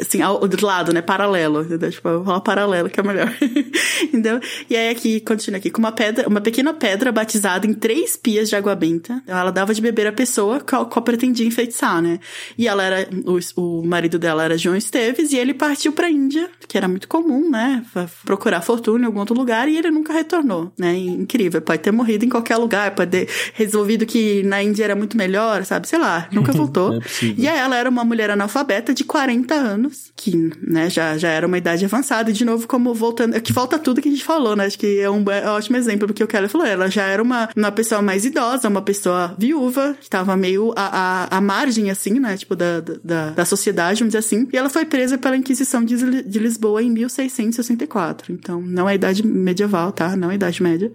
assim, 0.00 0.22
ao 0.22 0.40
lado, 0.62 0.92
né? 0.92 1.02
Paralelo, 1.02 1.62
entendeu? 1.62 1.90
Tipo, 1.90 2.08
eu 2.08 2.40
paralelo, 2.40 2.88
que 2.88 3.00
é 3.00 3.02
melhor. 3.02 3.32
entendeu? 4.02 4.40
E 4.68 4.76
aí 4.76 4.90
aqui, 4.90 5.20
continua 5.20 5.58
aqui, 5.58 5.70
com 5.70 5.78
uma 5.78 5.92
pedra, 5.92 6.28
uma 6.28 6.40
pequena 6.40 6.72
pedra 6.72 7.10
batizada 7.10 7.66
em 7.66 7.72
três 7.72 8.16
pias 8.16 8.48
de 8.48 8.56
água 8.56 8.74
benta. 8.74 9.20
Então, 9.24 9.38
ela 9.38 9.50
dava 9.50 9.74
de 9.74 9.80
beber 9.80 10.06
a 10.06 10.12
pessoa 10.12 10.60
qual, 10.60 10.86
qual 10.86 11.02
pretendia 11.02 11.46
enfeitiçar, 11.46 12.00
né? 12.02 12.18
E 12.56 12.68
ela 12.68 12.82
era, 12.82 13.08
o, 13.24 13.38
o 13.60 13.86
marido 13.86 14.18
dela 14.18 14.44
era 14.44 14.58
João 14.58 14.76
Esteves, 14.76 15.32
e 15.32 15.36
ele 15.36 15.54
partiu 15.54 15.92
pra 15.92 16.10
Índia, 16.10 16.48
que 16.68 16.76
era 16.76 16.88
muito 16.88 17.08
comum, 17.08 17.50
né? 17.50 17.84
Procurar 18.24 18.60
fortuna 18.60 19.04
em 19.04 19.06
algum 19.06 19.20
outro 19.20 19.34
lugar, 19.34 19.68
e 19.68 19.76
ele 19.76 19.90
nunca 19.90 20.12
retornou, 20.12 20.72
né? 20.78 20.96
Incrível, 20.96 21.60
pode 21.60 21.82
ter 21.82 21.92
morrido 21.92 22.24
em 22.24 22.28
qualquer 22.28 22.56
lugar, 22.56 22.75
pode 22.94 23.10
ter 23.10 23.28
resolvido 23.54 24.06
que 24.06 24.42
na 24.42 24.62
Índia 24.62 24.84
era 24.84 24.96
muito 24.96 25.16
melhor, 25.16 25.64
sabe? 25.64 25.88
Sei 25.88 25.98
lá, 25.98 26.28
nunca 26.32 26.52
voltou. 26.56 26.94
é 26.94 27.00
e 27.36 27.48
aí 27.48 27.58
ela 27.58 27.76
era 27.76 27.88
uma 27.88 28.04
mulher 28.04 28.30
analfabeta 28.30 28.94
de 28.94 29.04
40 29.04 29.54
anos, 29.54 30.12
que, 30.16 30.50
né, 30.62 30.88
já, 30.88 31.16
já 31.16 31.28
era 31.28 31.46
uma 31.46 31.58
idade 31.58 31.84
avançada, 31.84 32.30
e 32.30 32.32
de 32.32 32.44
novo, 32.44 32.66
como 32.66 32.94
voltando, 32.94 33.40
que 33.40 33.52
falta 33.52 33.78
tudo 33.78 34.00
que 34.00 34.08
a 34.08 34.12
gente 34.12 34.24
falou, 34.24 34.56
né? 34.56 34.66
Acho 34.66 34.78
que 34.78 34.98
é 34.98 35.10
um, 35.10 35.24
é 35.30 35.50
um 35.50 35.54
ótimo 35.54 35.76
exemplo 35.76 36.06
do 36.06 36.14
que 36.14 36.22
o 36.22 36.26
Kelly 36.26 36.48
falou. 36.48 36.66
Ela 36.66 36.88
já 36.88 37.04
era 37.04 37.22
uma, 37.22 37.48
uma 37.56 37.72
pessoa 37.72 38.02
mais 38.02 38.24
idosa, 38.24 38.68
uma 38.68 38.82
pessoa 38.82 39.34
viúva, 39.38 39.96
que 40.00 40.08
tava 40.08 40.36
meio 40.36 40.72
à, 40.76 41.26
à, 41.32 41.36
à 41.36 41.40
margem, 41.40 41.90
assim, 41.90 42.18
né? 42.18 42.36
Tipo, 42.36 42.56
da, 42.56 42.80
da, 42.80 43.30
da 43.30 43.44
sociedade, 43.44 44.00
vamos 44.00 44.12
dizer 44.12 44.18
assim. 44.18 44.48
E 44.52 44.56
ela 44.56 44.68
foi 44.68 44.84
presa 44.84 45.18
pela 45.18 45.36
Inquisição 45.36 45.84
de, 45.84 46.22
de 46.22 46.38
Lisboa 46.38 46.82
em 46.82 46.90
1664. 46.90 48.32
Então, 48.32 48.60
não 48.60 48.88
é 48.88 48.94
idade 48.94 49.26
medieval, 49.26 49.92
tá? 49.92 50.16
Não 50.16 50.30
é 50.30 50.34
idade 50.34 50.62
média. 50.62 50.92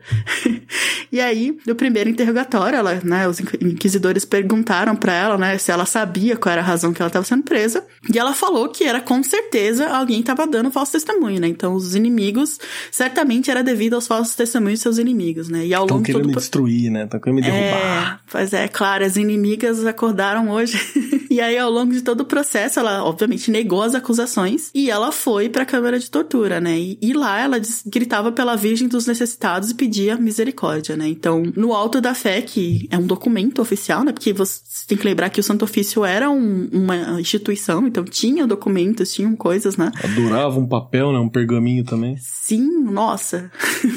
e 1.11 1.19
aí, 1.19 1.57
no 1.71 1.75
primeiro 1.75 2.09
interrogatório, 2.09 2.77
ela, 2.77 3.01
né, 3.03 3.27
os 3.27 3.39
inquisidores 3.39 4.25
perguntaram 4.25 4.95
para 4.95 5.13
ela, 5.13 5.37
né, 5.37 5.57
se 5.57 5.71
ela 5.71 5.85
sabia 5.85 6.35
qual 6.35 6.51
era 6.51 6.61
a 6.61 6.65
razão 6.65 6.93
que 6.93 7.01
ela 7.01 7.07
estava 7.07 7.25
sendo 7.25 7.43
presa, 7.43 7.83
e 8.13 8.19
ela 8.19 8.33
falou 8.33 8.69
que 8.69 8.83
era 8.83 8.99
com 8.99 9.23
certeza 9.23 9.87
alguém 9.87 10.19
estava 10.19 10.45
dando 10.45 10.69
falso 10.71 10.91
testemunho, 10.91 11.39
né? 11.39 11.47
Então 11.47 11.73
os 11.73 11.95
inimigos 11.95 12.59
certamente 12.91 13.49
era 13.49 13.63
devido 13.63 13.93
aos 13.93 14.07
falsos 14.07 14.35
testemunhos 14.35 14.79
de 14.79 14.83
seus 14.83 14.97
inimigos, 14.97 15.47
né? 15.49 15.65
E 15.65 15.73
ao 15.73 15.85
Tão 15.87 15.97
longo 15.97 16.05
querendo 16.05 16.23
todo 16.23 16.29
me 16.29 16.35
destruir, 16.35 16.91
né? 16.91 17.05
Estão 17.05 17.19
querendo 17.19 17.35
me 17.37 17.41
derrubar. 17.41 18.15
É, 18.15 18.31
pois 18.31 18.53
é, 18.53 18.67
claro, 18.67 19.05
as 19.05 19.15
inimigas 19.15 19.85
acordaram 19.85 20.49
hoje. 20.49 20.77
e 21.29 21.39
aí 21.39 21.57
ao 21.57 21.71
longo 21.71 21.93
de 21.93 22.01
todo 22.01 22.21
o 22.21 22.25
processo, 22.25 22.79
ela 22.79 23.03
obviamente 23.03 23.49
negou 23.49 23.83
as 23.83 23.95
acusações 23.95 24.69
e 24.73 24.89
ela 24.89 25.11
foi 25.11 25.49
para 25.49 25.63
a 25.63 25.65
câmara 25.65 25.99
de 25.99 26.09
tortura, 26.09 26.59
né? 26.59 26.77
E, 26.77 26.97
e 27.01 27.13
lá 27.13 27.39
ela 27.39 27.57
gritava 27.85 28.31
pela 28.31 28.55
Virgem 28.55 28.87
dos 28.87 29.05
necessitados 29.05 29.71
e 29.71 29.75
pedia 29.75 30.17
misericórdia, 30.17 30.97
né? 30.97 31.07
Então, 31.07 31.43
no 31.61 31.73
alto 31.73 32.01
da 32.01 32.15
fé 32.15 32.41
que 32.41 32.87
é 32.89 32.97
um 32.97 33.05
documento 33.05 33.61
oficial, 33.61 34.03
né? 34.03 34.11
Porque 34.11 34.33
você 34.33 34.59
tem 34.87 34.97
que 34.97 35.05
lembrar 35.05 35.29
que 35.29 35.39
o 35.39 35.43
Santo 35.43 35.63
Ofício 35.63 36.03
era 36.03 36.27
um, 36.27 36.67
uma 36.73 37.19
instituição, 37.19 37.85
então 37.85 38.03
tinha 38.03 38.47
documentos, 38.47 39.13
tinham 39.13 39.35
coisas, 39.35 39.77
né? 39.77 39.91
Adorava 40.03 40.59
um 40.59 40.67
papel, 40.67 41.13
né? 41.13 41.19
Um 41.19 41.29
pergaminho 41.29 41.83
também. 41.83 42.17
Sim, 42.19 42.81
nossa. 42.83 43.51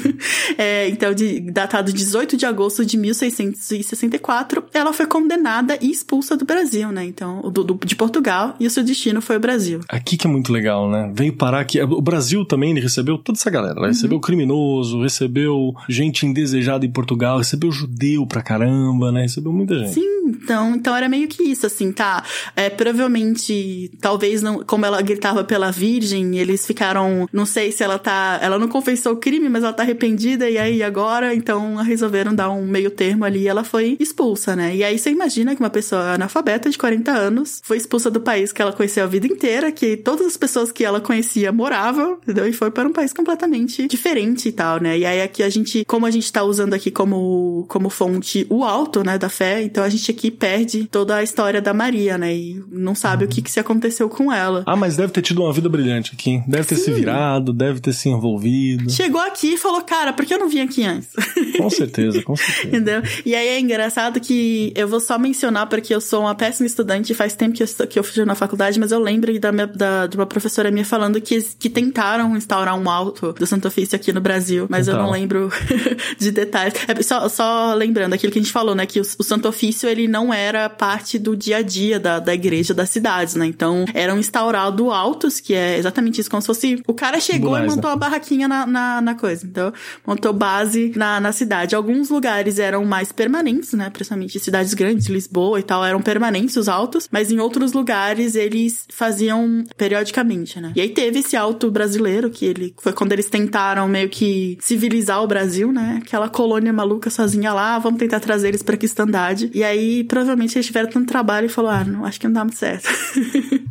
é, 0.59 0.87
então, 0.89 1.13
de, 1.13 1.39
datado 1.39 1.91
18 1.91 2.37
de 2.37 2.45
agosto 2.45 2.85
de 2.85 2.97
1664, 2.97 4.63
ela 4.71 4.93
foi 4.93 5.07
condenada 5.07 5.77
e 5.81 5.89
expulsa 5.89 6.37
do 6.37 6.45
Brasil, 6.45 6.91
né? 6.91 7.03
Então, 7.03 7.41
do, 7.51 7.63
do, 7.63 7.79
de 7.83 7.95
Portugal, 7.95 8.55
e 8.59 8.67
o 8.67 8.69
seu 8.69 8.83
destino 8.83 9.21
foi 9.21 9.37
o 9.37 9.39
Brasil. 9.39 9.81
Aqui 9.89 10.17
que 10.17 10.27
é 10.27 10.29
muito 10.29 10.53
legal, 10.53 10.89
né? 10.89 11.11
Veio 11.15 11.33
parar 11.33 11.61
aqui. 11.61 11.81
O 11.81 12.01
Brasil 12.01 12.45
também 12.45 12.71
ele 12.71 12.79
recebeu 12.79 13.17
toda 13.17 13.39
essa 13.39 13.49
galera. 13.49 13.79
Uhum. 13.79 13.87
Recebeu 13.87 14.19
criminoso, 14.19 15.01
recebeu 15.01 15.73
gente 15.89 16.27
indesejada 16.27 16.85
em 16.85 16.91
Portugal, 16.91 17.39
recebeu 17.45 17.71
judeu 17.71 18.25
pra 18.25 18.41
caramba, 18.41 19.11
né? 19.11 19.21
Recebeu 19.21 19.51
muita 19.51 19.77
gente. 19.79 19.93
Sim, 19.93 20.25
então, 20.25 20.75
então 20.75 20.95
era 20.95 21.07
meio 21.07 21.27
que 21.27 21.43
isso, 21.43 21.65
assim, 21.65 21.91
tá? 21.91 22.23
É, 22.55 22.69
provavelmente, 22.69 23.91
talvez 24.01 24.41
não, 24.41 24.63
como 24.63 24.85
ela 24.85 25.01
gritava 25.01 25.43
pela 25.43 25.71
Virgem, 25.71 26.37
eles 26.37 26.65
ficaram, 26.65 27.27
não 27.31 27.45
sei 27.45 27.71
se 27.71 27.83
ela 27.83 27.99
tá, 27.99 28.39
ela 28.41 28.57
não 28.59 28.67
confessou 28.67 29.13
o 29.13 29.17
crime, 29.17 29.47
mas 29.49 29.63
ela 29.63 29.73
tá 29.73 29.83
arrependida 29.83 30.49
e 30.49 30.57
aí 30.57 30.83
agora, 30.83 31.33
então 31.33 31.75
resolveram 31.75 32.33
dar 32.33 32.49
um 32.49 32.65
meio 32.65 32.91
termo 32.91 33.23
ali 33.25 33.41
e 33.41 33.47
ela 33.47 33.63
foi 33.63 33.95
expulsa, 33.99 34.55
né? 34.55 34.75
E 34.75 34.83
aí 34.83 34.97
você 34.97 35.11
imagina 35.11 35.55
que 35.55 35.61
uma 35.61 35.69
pessoa 35.69 36.13
analfabeta 36.13 36.69
de 36.69 36.77
40 36.77 37.11
anos, 37.11 37.61
foi 37.63 37.77
expulsa 37.77 38.09
do 38.09 38.19
país 38.19 38.51
que 38.51 38.61
ela 38.61 38.73
conheceu 38.73 39.03
a 39.03 39.07
vida 39.07 39.27
inteira, 39.27 39.71
que 39.71 39.97
todas 39.97 40.25
as 40.25 40.37
pessoas 40.37 40.71
que 40.71 40.83
ela 40.83 40.99
conhecia 40.99 41.51
moravam, 41.51 42.17
entendeu? 42.23 42.47
E 42.47 42.53
foi 42.53 42.71
para 42.71 42.87
um 42.87 42.93
país 42.93 43.13
completamente 43.13 43.87
diferente 43.87 44.49
e 44.49 44.51
tal, 44.51 44.81
né? 44.81 44.97
E 44.97 45.05
aí 45.05 45.21
aqui 45.21 45.43
a 45.43 45.49
gente, 45.49 45.85
como 45.85 46.05
a 46.05 46.11
gente 46.11 46.31
tá 46.31 46.43
usando 46.43 46.73
aqui 46.73 46.89
como, 46.91 47.34
como 47.67 47.89
fonte 47.89 48.45
o 48.49 48.63
alto, 48.63 49.03
né, 49.03 49.17
da 49.17 49.29
fé, 49.29 49.63
então 49.63 49.83
a 49.83 49.89
gente 49.89 50.11
aqui 50.11 50.29
perde 50.31 50.85
toda 50.85 51.15
a 51.15 51.23
história 51.23 51.61
da 51.61 51.73
Maria, 51.73 52.17
né? 52.17 52.35
E 52.35 52.63
não 52.71 52.95
sabe 52.95 53.25
o 53.25 53.27
que 53.27 53.41
que 53.41 53.51
se 53.51 53.59
aconteceu 53.59 54.09
com 54.09 54.31
ela. 54.31 54.63
Ah, 54.65 54.75
mas 54.75 54.97
deve 54.97 55.11
ter 55.11 55.21
tido 55.21 55.41
uma 55.43 55.53
vida 55.53 55.69
brilhante 55.69 56.11
aqui. 56.13 56.41
Deve 56.47 56.65
ter 56.65 56.75
Sim. 56.75 56.83
se 56.85 56.91
virado, 56.91 57.53
deve 57.53 57.79
ter 57.79 57.93
se 57.93 58.09
envolvido. 58.09 58.89
Chegou 58.89 59.21
aqui 59.21 59.53
e 59.53 59.57
falou, 59.57 59.81
cara, 59.81 60.13
por 60.13 60.25
que 60.25 60.33
eu 60.33 60.39
não 60.39 60.49
vim 60.49 60.61
aqui 60.61 60.83
antes? 60.83 61.09
Com 61.57 61.69
certeza, 61.69 62.21
com 62.23 62.35
certeza. 62.35 62.67
Entendeu? 62.67 63.01
E 63.25 63.33
aí 63.33 63.47
é 63.47 63.59
engraçado 63.59 64.19
que 64.19 64.73
eu 64.75 64.87
vou 64.87 64.99
só 64.99 65.17
mencionar 65.17 65.67
porque 65.67 65.93
eu 65.93 66.01
sou 66.01 66.21
uma 66.21 66.35
péssima 66.35 66.67
estudante, 66.67 67.13
faz 67.13 67.33
tempo 67.33 67.55
que 67.55 67.63
eu, 67.63 67.87
que 67.87 67.97
eu 67.97 68.03
fui 68.03 68.25
na 68.25 68.35
faculdade, 68.35 68.79
mas 68.79 68.91
eu 68.91 68.99
lembro 68.99 69.37
da, 69.39 69.51
minha, 69.51 69.67
da 69.67 70.07
de 70.07 70.17
uma 70.17 70.25
professora 70.25 70.69
minha 70.69 70.85
falando 70.85 71.19
que, 71.21 71.41
que 71.57 71.69
tentaram 71.69 72.35
instaurar 72.35 72.77
um 72.77 72.89
alto 72.89 73.33
do 73.33 73.47
Santo 73.47 73.67
Ofício 73.67 73.95
aqui 73.95 74.11
no 74.11 74.21
Brasil, 74.21 74.67
mas 74.69 74.87
então. 74.87 74.99
eu 74.99 75.05
não 75.05 75.11
lembro 75.11 75.49
de 76.19 76.31
detalhes. 76.31 76.73
É, 76.87 77.01
só, 77.01 77.24
só 77.29 77.73
lembrando 77.73 78.13
aquilo 78.13 78.31
que 78.31 78.39
a 78.39 78.41
gente 78.41 78.51
falou, 78.51 78.75
né, 78.75 78.85
que 78.85 78.99
o, 78.99 79.03
o 79.19 79.23
Santo 79.23 79.47
Ofício 79.47 79.87
ele 79.89 80.07
não 80.07 80.33
era 80.33 80.69
parte 80.69 81.17
do 81.17 81.35
dia 81.35 81.57
a 81.57 81.61
dia 81.61 81.99
da, 81.99 82.19
da 82.19 82.33
igreja 82.33 82.73
das 82.73 82.89
cidades, 82.89 83.35
né? 83.35 83.45
Então 83.45 83.85
eram 83.93 84.17
instaurados 84.17 84.87
altos, 84.91 85.39
que 85.39 85.53
é 85.53 85.77
exatamente 85.77 86.21
isso, 86.21 86.29
como 86.29 86.41
se 86.41 86.47
fosse 86.47 86.83
o 86.87 86.93
cara 86.93 87.19
chegou 87.19 87.57
e 87.57 87.65
montou 87.65 87.89
uma 87.89 87.95
barraquinha 87.95 88.47
na, 88.47 88.65
na, 88.65 89.01
na, 89.01 89.15
coisa, 89.15 89.45
então 89.45 89.73
montou 90.05 90.33
base 90.33 90.91
na, 90.95 91.19
na 91.19 91.31
cidade. 91.31 91.75
Alguns 91.75 92.09
lugares 92.09 92.59
eram 92.59 92.83
mais 92.85 93.11
permanentes, 93.11 93.73
né? 93.73 93.89
Principalmente 93.89 94.39
cidades 94.39 94.73
grandes, 94.73 95.07
Lisboa 95.07 95.59
e 95.59 95.63
tal, 95.63 95.83
eram 95.83 96.01
permanentes 96.01 96.55
os 96.55 96.67
altos, 96.67 97.07
mas 97.11 97.31
em 97.31 97.39
outros 97.39 97.73
lugares 97.73 98.35
eles 98.35 98.85
faziam 98.89 99.63
periodicamente, 99.77 100.59
né? 100.59 100.73
E 100.75 100.81
aí 100.81 100.89
teve 100.89 101.19
esse 101.19 101.35
alto 101.35 101.71
brasileiro, 101.71 102.29
que 102.29 102.45
ele 102.45 102.73
foi 102.77 102.93
quando 102.93 103.11
eles 103.11 103.29
tentaram 103.29 103.87
meio 103.87 104.09
que 104.09 104.57
civilizar 104.59 105.23
o 105.23 105.27
Brasil, 105.27 105.71
né? 105.71 106.01
Aquela 106.01 106.29
colônia 106.29 106.73
maluca 106.73 107.09
sozinha 107.15 107.53
lá, 107.53 107.79
vamos 107.79 107.99
tentar 107.99 108.19
trazer 108.19 108.49
eles 108.49 108.61
pra 108.61 108.77
cristandade. 108.77 109.49
E 109.53 109.63
aí, 109.63 110.03
provavelmente, 110.03 110.55
eles 110.55 110.65
tiveram 110.65 110.89
tanto 110.89 111.07
trabalho 111.07 111.45
e 111.45 111.49
falaram, 111.49 111.75
ah, 111.75 111.97
não, 111.97 112.05
acho 112.05 112.19
que 112.19 112.27
não 112.27 112.33
dá 112.33 112.43
muito 112.43 112.57
certo. 112.57 112.87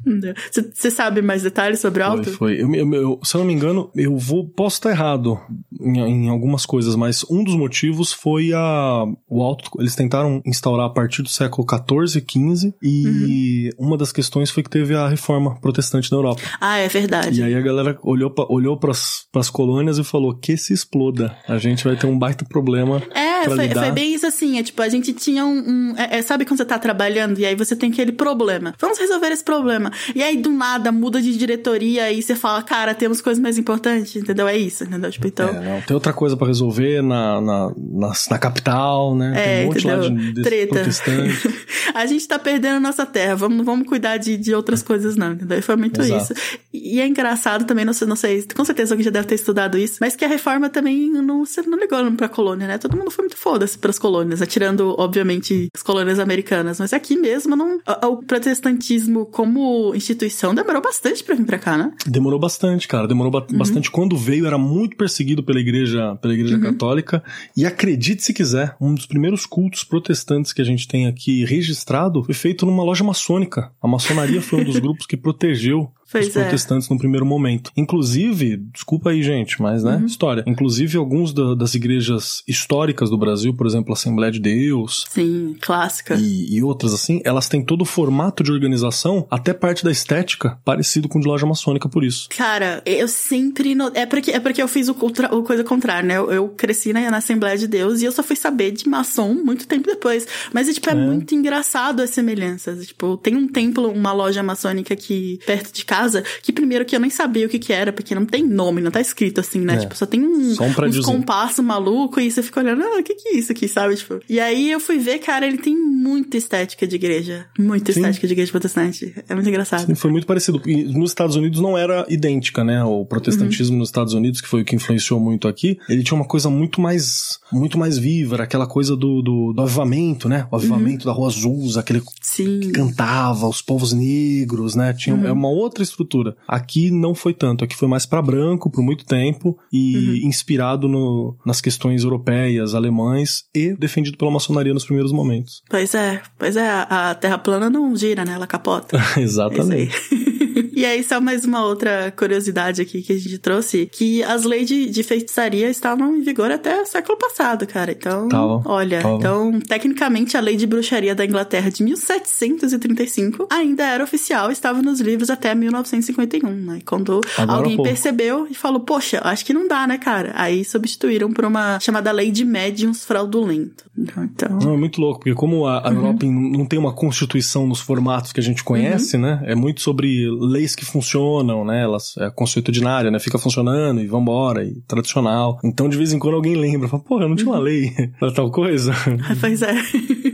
Você 0.73 0.91
sabe 0.91 1.23
mais 1.23 1.43
detalhes 1.43 1.81
sobre 1.81 2.03
o 2.03 2.07
alto? 2.07 2.25
Foi, 2.25 2.59
foi. 2.59 2.63
Eu, 2.63 2.75
eu, 2.75 2.95
eu, 2.95 3.21
se 3.23 3.35
eu 3.35 3.39
não 3.41 3.47
me 3.47 3.55
engano, 3.55 3.91
eu 3.95 4.17
vou, 4.17 4.47
posso 4.47 4.77
estar 4.77 4.91
errado 4.91 5.41
em, 5.81 5.99
em, 5.99 6.29
algumas 6.29 6.67
coisas, 6.67 6.95
mas 6.95 7.25
um 7.31 7.43
dos 7.43 7.55
motivos 7.55 8.13
foi 8.13 8.53
a, 8.53 9.05
o 9.29 9.43
alto, 9.43 9.71
eles 9.79 9.95
tentaram 9.95 10.43
instaurar 10.45 10.87
a 10.87 10.91
partir 10.91 11.23
do 11.23 11.29
século 11.29 11.67
14 11.67 12.19
e 12.19 12.21
15 12.21 12.75
e 12.83 13.71
uhum. 13.79 13.87
uma 13.87 13.97
das 13.97 14.13
questões 14.13 14.51
foi 14.51 14.63
que 14.63 14.71
teve 14.71 14.95
a 14.95 15.09
reforma 15.09 15.59
protestante 15.61 16.11
na 16.11 16.19
Europa. 16.19 16.43
Ah, 16.61 16.79
é 16.79 16.89
verdade. 16.89 17.41
E 17.41 17.43
aí 17.43 17.55
a 17.55 17.61
galera 17.61 17.99
olhou, 18.03 18.77
pras, 18.77 19.27
pras 19.33 19.49
colônias 19.49 19.99
e 19.99 20.05
falou 20.05 20.35
que 20.35 20.57
se 20.57 20.73
exploda, 20.73 21.37
a 21.49 21.59
gente 21.59 21.85
vai 21.85 21.97
ter 21.97 22.07
um 22.07 22.19
baita 22.19 22.45
problema. 22.45 23.03
É, 23.15 23.34
foi, 23.45 23.69
foi, 23.69 23.91
bem 23.91 24.15
isso 24.15 24.27
assim, 24.27 24.59
é 24.59 24.63
tipo, 24.63 24.81
a 24.83 24.89
gente 24.89 25.13
tinha 25.13 25.45
um, 25.45 25.59
um 25.59 25.95
é, 25.97 26.19
é, 26.19 26.23
sabe 26.23 26.45
quando 26.45 26.59
você 26.59 26.65
tá 26.65 26.79
trabalhando 26.79 27.39
e 27.39 27.47
aí 27.47 27.55
você 27.55 27.75
tem 27.75 27.91
aquele 27.91 28.13
problema. 28.13 28.75
Vamos 28.79 28.99
resolver 28.99 29.29
esse 29.29 29.45
problema. 29.45 29.91
E 30.15 30.23
aí 30.23 30.37
do 30.37 30.51
nada 30.51 30.93
muda 30.93 31.21
de 31.21 31.37
diretoria 31.37 32.11
e 32.13 32.23
você 32.23 32.35
fala, 32.35 32.63
cara, 32.63 32.95
temos 32.95 33.21
coisas 33.21 33.43
mais 33.43 33.59
importantes, 33.59 34.17
entendeu? 34.17 34.47
É 34.47 34.57
isso, 34.57 34.85
entendeu? 34.85 35.11
Tipo, 35.11 35.27
então... 35.27 35.49
É, 35.49 35.61
não, 35.61 35.81
tem 35.81 35.95
outra 35.95 36.13
coisa 36.13 36.37
para 36.37 36.47
resolver 36.47 37.03
na, 37.03 37.41
na, 37.41 37.73
na, 37.77 38.13
na, 38.31 38.39
capital, 38.39 39.17
né? 39.17 39.33
É, 39.37 39.45
tem 39.45 39.65
um 39.65 39.67
monte 39.67 39.79
entendeu? 39.87 39.97
lá 39.97 40.09
de, 40.09 40.33
de 40.33 40.43
Treta. 40.43 40.83
a 41.95 42.07
gente 42.07 42.27
tá 42.27 42.39
perdendo 42.39 42.81
nossa 42.81 43.07
terra, 43.07 43.35
vamos, 43.35 43.65
vamos 43.65 43.89
cuidar 43.89 44.17
de, 44.17 44.37
de 44.37 44.55
outras 44.55 44.83
coisas 44.83 45.17
não, 45.17 45.33
entendeu? 45.33 45.59
E 45.59 45.63
foi 45.63 45.77
muito 45.77 46.01
Exato. 46.01 46.33
isso. 46.33 46.59
E 46.73 47.01
é 47.01 47.07
engraçado 47.07 47.65
também, 47.65 47.85
não 47.85 47.93
sei, 47.93 48.07
não 48.07 48.17
sei, 48.17 48.47
com 48.55 48.65
certeza 48.65 48.95
alguém 48.95 49.05
já 49.05 49.11
deve 49.11 49.27
ter 49.27 49.35
estudado 49.35 49.79
isso, 49.79 49.99
mas 50.01 50.17
que 50.17 50.25
a 50.25 50.29
reforma 50.29 50.69
também 50.69 51.11
não, 51.11 51.45
você 51.45 51.63
não 51.63 51.79
ligou 51.79 52.05
pra 52.13 52.29
colônia, 52.29 52.67
né? 52.67 52.79
Todo 52.79 52.97
mundo 52.97 53.11
foi 53.11 53.24
muito 53.25 53.37
foda-se 53.37 53.79
pras 53.79 53.99
colônias, 53.99 54.43
atirando, 54.43 54.95
obviamente, 54.99 55.69
as 55.75 55.83
colônias 55.83 56.19
americanas, 56.19 56.79
mas 56.79 56.93
aqui 56.93 57.17
mesmo 57.17 57.57
não, 57.57 57.81
o 58.05 58.17
protestantismo 58.19 59.27
como 59.27 59.95
instituição 59.95 60.55
demorou 60.55 60.83
bastante 60.83 61.25
pra 61.25 61.35
vir 61.35 61.47
pra 61.47 61.59
cá, 61.59 61.77
né? 61.77 61.93
Demorou 62.07 62.39
bastante, 62.39 62.87
cara, 62.87 63.09
demorou 63.09 63.33
ba 63.33 63.47
uhum. 63.51 63.59
bastante. 63.59 63.91
Quando 63.91 64.17
veio, 64.17 64.47
era 64.47 64.59
muito 64.59 64.97
perseguido 64.97 65.43
pela 65.43 65.59
igreja, 65.59 66.17
pela 66.17 66.35
igreja 66.35 66.57
uhum. 66.57 66.63
católica, 66.63 67.23
e 67.57 67.65
acredite 67.65 68.23
se 68.23 68.35
quiser, 68.35 68.77
um 68.81 68.95
dos 68.95 69.07
primeiros 69.07 69.47
cultos 69.47 69.85
protestantes 69.85 70.53
que 70.53 70.61
a 70.61 70.65
gente 70.65 70.87
tem 70.87 71.07
aqui 71.07 71.45
registrado 71.45 72.23
foi 72.23 72.35
feito 72.35 72.67
numa 72.67 72.85
loja 72.85 73.03
maçônica. 73.03 73.73
A 73.83 73.89
maçonaria 73.89 74.43
foi 74.43 74.61
um 74.61 74.65
dos 74.65 74.79
grupos 74.81 75.07
que 75.07 75.17
protegeu 75.17 75.91
pois 76.15 76.29
os 76.29 76.37
é. 76.37 76.43
protestantes 76.43 76.89
no 76.89 76.97
primeiro 76.97 77.27
momento. 77.27 77.73
Inclusive, 77.77 78.57
desculpa 78.73 79.11
aí, 79.11 79.21
gente, 79.21 79.61
mas 79.61 79.83
né, 79.83 79.97
uhum. 79.97 80.07
história. 80.07 80.45
Inclusive, 80.47 80.97
alguns 80.97 81.33
da, 81.33 81.57
das 81.57 81.75
igrejas 81.75 82.45
históricas 82.47 83.11
do 83.11 83.19
Brasil, 83.19 83.53
por 83.53 83.67
exemplo, 83.67 83.93
a 83.93 83.95
Assembleia 83.95 84.31
de 84.31 84.39
Deus. 84.39 85.07
Sim, 85.11 85.57
clássica. 85.61 86.15
E, 86.15 86.55
e 86.57 86.63
outras 86.63 86.95
assim, 86.95 87.21
elas 87.25 87.49
têm 87.49 87.65
todo 87.65 87.83
o 87.83 87.85
formato 87.85 88.45
de 88.45 88.53
organização, 88.53 89.27
até 89.29 89.53
parte 89.53 89.83
da 89.83 89.91
estética, 89.91 90.57
parecido 90.65 91.09
com 91.09 91.19
o 91.19 91.21
de 91.21 91.27
loja 91.27 91.45
maçônica 91.45 91.89
por 91.89 92.05
isso. 92.05 92.29
Cara, 92.29 92.81
eu 92.87 93.09
sempre. 93.09 93.75
No... 93.75 93.91
É, 93.93 94.07
porque, 94.07 94.31
é 94.31 94.39
porque 94.39 94.63
eu 94.63 94.69
fiz 94.69 94.89
o, 94.89 94.93
o 94.93 95.43
coisa 95.43 95.65
contrária, 95.65 96.07
né? 96.07 96.17
Eu, 96.17 96.31
eu 96.31 96.49
cresci 96.51 96.93
na, 96.93 97.11
na, 97.11 97.17
Assembleia 97.17 97.59
de 97.59 97.67
Deus 97.67 98.03
e 98.03 98.05
eu 98.05 98.13
só 98.13 98.23
fui 98.23 98.37
saber 98.37 98.71
de 98.71 98.89
maçom 98.89 99.35
muito 99.35 99.67
tempo 99.67 99.87
depois. 99.87 100.29
Mas, 100.53 100.69
é, 100.69 100.73
tipo, 100.73 100.89
é, 100.89 100.93
é. 100.93 100.95
muito 100.95 101.35
engraçado 101.35 102.01
as 102.01 102.11
semelhanças. 102.11 102.87
Tipo, 102.87 103.17
tem 103.17 103.35
um 103.35 103.49
templo, 103.49 103.91
uma 103.91 104.13
loja 104.13 104.43
maçônica 104.45 104.95
aqui 104.95 105.41
perto 105.45 105.73
de 105.73 105.85
casa 105.85 106.04
casa, 106.05 106.23
que 106.43 106.53
primeiro 106.53 106.85
que 106.85 106.95
eu 106.95 107.01
nem 107.01 107.11
sabia 107.11 107.47
o 107.47 107.49
que 107.49 107.59
que 107.59 107.73
era, 107.73 107.93
porque 107.93 108.15
não 108.15 108.27
tem 108.27 108.47
nome, 108.47 108.81
não 108.81 108.91
tá 108.91 109.01
escrito 109.01 109.41
assim, 109.41 109.61
né? 109.61 109.75
É. 109.75 109.79
Tipo, 109.79 109.97
só 109.97 110.07
tem 110.07 110.23
um, 110.23 110.55
só 110.55 110.65
um 110.65 110.87
uns 110.87 111.01
compasso 111.01 111.63
maluco 111.63 112.21
e 112.21 112.31
você 112.31 112.43
fica 112.43 112.61
olhando, 112.61 112.83
ah, 112.83 113.01
o 113.01 113.03
que 113.03 113.15
que 113.15 113.29
é 113.29 113.37
isso 113.37 113.53
aqui, 113.53 113.67
sabe? 113.67 113.97
Tipo, 113.97 114.21
e 114.29 114.39
aí 114.39 114.71
eu 114.71 114.81
fui 114.81 114.99
ver, 114.99 115.19
cara, 115.19 115.47
ele 115.47 115.59
tem 115.59 115.77
muita 115.77 116.37
estética 116.37 116.87
de 116.87 116.97
igreja. 116.97 117.47
Muita 117.59 117.93
Sim. 117.93 118.01
estética 118.01 118.27
de 118.27 118.33
igreja 118.33 118.51
protestante. 118.51 119.15
É 119.29 119.35
muito 119.35 119.49
engraçado. 119.49 119.87
Sim, 119.87 119.95
foi 119.95 120.11
muito 120.11 120.27
parecido. 120.27 120.61
E 120.67 120.85
nos 120.85 121.11
Estados 121.11 121.37
Unidos 121.37 121.61
não 121.61 121.77
era 121.77 122.05
idêntica, 122.09 122.63
né? 122.63 122.85
O 122.85 123.05
protestantismo 123.05 123.75
uhum. 123.75 123.81
nos 123.81 123.89
Estados 123.89 124.13
Unidos, 124.15 124.41
que 124.41 124.49
foi 124.49 124.63
o 124.63 124.65
que 124.65 124.77
influenciou 124.77 125.19
muito 125.19 125.49
aqui, 125.49 125.79
ele 125.89 126.03
tinha 126.03 126.17
uma 126.17 126.27
coisa 126.27 126.51
muito 126.51 126.81
mais, 126.81 127.39
muito 127.53 127.79
mais 127.79 127.97
viva, 127.97 128.37
era 128.37 128.45
aquela 128.45 128.67
coisa 128.67 128.97
do, 128.97 129.23
do, 129.23 129.53
do 129.53 129.63
avivamento, 129.63 130.29
né? 130.29 130.47
O 130.51 130.57
avivamento 130.57 131.07
uhum. 131.07 131.13
da 131.13 131.13
Rua 131.13 131.29
Azul, 131.29 131.79
aquele 131.79 132.03
Sim. 132.21 132.61
que 132.61 132.73
cantava, 132.73 133.49
os 133.49 133.63
povos 133.63 133.93
negros, 133.93 134.75
né? 134.75 134.93
Tinha 134.93 135.15
uhum. 135.15 135.27
é 135.27 135.33
uma 135.33 135.49
outra 135.49 135.84
estrutura. 135.85 136.37
Aqui 136.47 136.91
não 136.91 137.15
foi 137.15 137.35
tanto, 137.35 137.65
aqui 137.65 137.77
foi 137.77 137.89
mais 137.89 138.07
para 138.07 138.23
branco 138.23 138.71
por 138.71 138.83
muito 138.83 139.05
tempo 139.05 139.59
e 139.73 139.97
uhum. 139.97 140.29
inspirado 140.29 140.89
no, 140.89 141.37
nas 141.45 141.61
questões 141.61 142.05
europeias, 142.05 142.75
alemães 142.75 143.45
e 143.55 143.75
defendido 143.75 144.19
pela 144.19 144.31
maçonaria 144.31 144.75
nos 144.75 144.85
primeiros 144.85 145.13
momentos. 145.13 145.63
Pois 145.69 145.95
é, 145.95 146.23
pois 146.39 146.57
é, 146.57 146.69
a 146.69 147.15
Terra 147.15 147.39
plana 147.39 147.71
não 147.71 147.95
gira, 147.97 148.25
né? 148.25 148.33
Ela 148.33 148.47
capota. 148.47 148.99
Exatamente. 149.17 149.95
e 150.75 150.85
aí, 150.85 151.03
só 151.03 151.21
mais 151.21 151.45
uma 151.45 151.65
outra 151.65 152.13
curiosidade 152.17 152.83
aqui 152.83 153.03
que 153.03 153.13
a 153.13 153.19
gente 153.19 153.39
trouxe, 153.39 153.87
que 153.87 154.23
as 154.23 154.45
leis 154.45 154.69
de, 154.69 154.91
de 154.91 155.03
feitiçaria 155.03 155.69
estavam 155.69 156.17
em 156.17 156.21
vigor 156.21 156.51
até 156.51 156.83
o 156.83 156.87
século 156.87 157.19
passado, 157.19 157.67
cara. 157.67 157.93
Então, 157.93 158.29
tava, 158.29 158.63
olha, 158.65 159.01
tava. 159.01 159.17
então, 159.17 159.61
tecnicamente, 159.61 160.37
a 160.37 160.41
lei 160.41 160.57
de 160.57 160.67
bruxaria 160.67 161.15
da 161.15 161.25
Inglaterra 161.25 161.71
de 161.71 161.83
1735 161.83 163.47
ainda 163.51 163.85
era 163.85 164.03
oficial, 164.03 164.51
estava 164.51 164.83
nos 164.83 165.01
livros 165.01 165.31
até 165.31 165.55
1951, 165.55 166.51
né? 166.51 166.81
Quando 166.85 167.21
Agora, 167.37 167.59
alguém 167.59 167.83
percebeu 167.83 168.47
e 168.51 168.55
falou, 168.55 168.81
poxa, 168.81 169.21
acho 169.25 169.45
que 169.45 169.53
não 169.53 169.69
dá, 169.69 169.87
né, 169.87 169.99
cara? 169.99 170.33
Aí 170.35 170.65
substituíram 170.65 171.33
por 171.33 171.45
uma 171.45 171.79
chamada 171.81 172.11
lei 172.13 172.31
de 172.31 172.45
médiums 172.45 173.05
fraudulento. 173.05 173.85
Então... 173.97 174.59
Não, 174.59 174.75
é 174.75 174.77
muito 174.77 175.01
louco, 175.01 175.21
porque 175.21 175.35
como 175.35 175.67
a, 175.67 175.79
a 175.79 175.91
uhum. 175.91 175.97
Europa 175.97 176.27
não 176.27 176.67
tem 176.67 176.79
uma 176.79 176.93
constituição 176.93 177.67
nos 177.67 177.81
formatos 177.81 178.33
que 178.33 178.41
a 178.41 178.43
gente 178.43 178.65
conhece, 178.65 179.17
uhum. 179.17 179.23
né? 179.23 179.43
É 179.45 179.55
muito 179.55 179.81
sobre 179.81 180.29
leis 180.65 180.75
que 180.75 180.85
funcionam, 180.85 181.65
né? 181.65 181.83
Elas 181.83 182.15
é 182.19 182.31
consuetudinária, 182.31 183.11
né? 183.11 183.19
Fica 183.19 183.39
funcionando 183.39 184.01
e 184.01 184.07
vambora, 184.07 184.65
e 184.65 184.81
tradicional. 184.89 185.61
Então, 185.63 185.89
de 185.89 185.97
vez 185.97 186.13
em 186.13 186.19
quando 186.19 186.35
alguém 186.35 186.57
lembra, 186.57 186.89
fala, 186.89 187.03
pô, 187.03 187.21
eu 187.21 187.29
não 187.29 187.37
tinha 187.37 187.51
uma 187.51 187.59
uhum. 187.59 187.63
lei 187.63 187.93
pra 188.19 188.33
tal 188.33 188.51
coisa. 188.51 188.93
pois 189.41 189.63
é. 189.63 189.75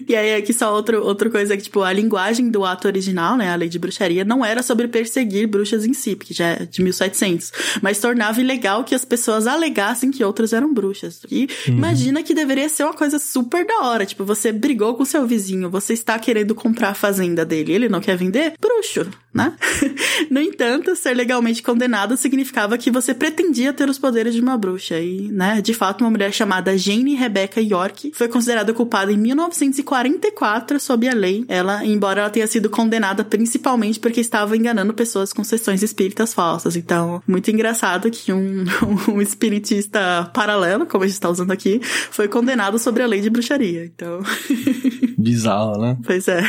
E 0.08 0.16
aí, 0.16 0.34
aqui 0.36 0.52
só 0.52 0.74
outro, 0.74 1.04
outra 1.04 1.28
coisa 1.28 1.56
que, 1.56 1.64
tipo, 1.64 1.82
a 1.82 1.92
linguagem 1.92 2.50
do 2.50 2.64
ato 2.64 2.86
original, 2.86 3.36
né, 3.36 3.52
a 3.52 3.56
lei 3.56 3.68
de 3.68 3.78
bruxaria, 3.78 4.24
não 4.24 4.44
era 4.44 4.62
sobre 4.62 4.88
perseguir 4.88 5.46
bruxas 5.46 5.84
em 5.84 5.92
si, 5.92 6.16
porque 6.16 6.34
já 6.34 6.46
é 6.46 6.66
de 6.66 6.82
1700, 6.82 7.52
mas 7.82 7.98
tornava 7.98 8.40
ilegal 8.40 8.84
que 8.84 8.94
as 8.94 9.04
pessoas 9.04 9.46
alegassem 9.46 10.10
que 10.10 10.24
outras 10.24 10.52
eram 10.52 10.72
bruxas. 10.72 11.20
E 11.30 11.48
uhum. 11.68 11.74
imagina 11.74 12.22
que 12.22 12.34
deveria 12.34 12.68
ser 12.68 12.84
uma 12.84 12.94
coisa 12.94 13.18
super 13.18 13.66
da 13.66 13.82
hora, 13.82 14.06
tipo, 14.06 14.24
você 14.24 14.52
brigou 14.52 14.94
com 14.94 15.04
seu 15.04 15.26
vizinho, 15.26 15.70
você 15.70 15.92
está 15.92 16.18
querendo 16.18 16.54
comprar 16.54 16.90
a 16.90 16.94
fazenda 16.94 17.44
dele, 17.44 17.72
ele 17.72 17.88
não 17.88 18.00
quer 18.00 18.16
vender? 18.16 18.54
Bruxo, 18.60 19.06
né? 19.32 19.54
no 20.30 20.40
entanto, 20.40 20.94
ser 20.96 21.14
legalmente 21.14 21.62
condenado 21.62 22.16
significava 22.16 22.76
que 22.76 22.90
você 22.90 23.14
pretendia 23.14 23.72
ter 23.72 23.88
os 23.88 23.98
poderes 23.98 24.34
de 24.34 24.40
uma 24.40 24.56
bruxa. 24.56 24.98
E, 24.98 25.28
né, 25.30 25.60
de 25.60 25.74
fato, 25.74 26.02
uma 26.02 26.10
mulher 26.10 26.32
chamada 26.32 26.76
Jane 26.76 27.14
Rebecca 27.14 27.60
York 27.60 28.12
foi 28.14 28.28
considerada 28.28 28.72
culpada 28.72 29.12
em 29.12 29.16
1944 29.16 30.80
sob 30.80 31.08
a 31.08 31.14
lei. 31.14 31.44
Ela, 31.48 31.84
embora 31.84 32.22
ela 32.22 32.30
tenha 32.30 32.46
sido 32.46 32.68
condenada 32.68 33.24
principalmente 33.24 34.00
porque 34.00 34.20
estava 34.20 34.56
enganando 34.56 34.94
pessoas 34.94 35.32
com 35.32 35.44
sessões 35.44 35.82
espíritas 35.82 36.34
falsas. 36.34 36.76
Então, 36.76 37.22
muito 37.26 37.50
engraçado 37.50 38.10
que 38.10 38.32
um, 38.32 38.64
um 39.08 39.20
espiritista 39.20 40.30
paralelo, 40.32 40.86
como 40.86 41.04
a 41.04 41.06
gente 41.06 41.14
está 41.14 41.28
usando 41.28 41.50
aqui, 41.50 41.80
foi 42.10 42.28
condenado 42.28 42.78
sobre 42.78 43.02
a 43.02 43.06
lei 43.06 43.20
de 43.20 43.30
bruxaria. 43.30 43.84
Então. 43.84 44.20
Bizarro, 45.16 45.80
né? 45.80 45.96
Pois 46.04 46.28
é. 46.28 46.42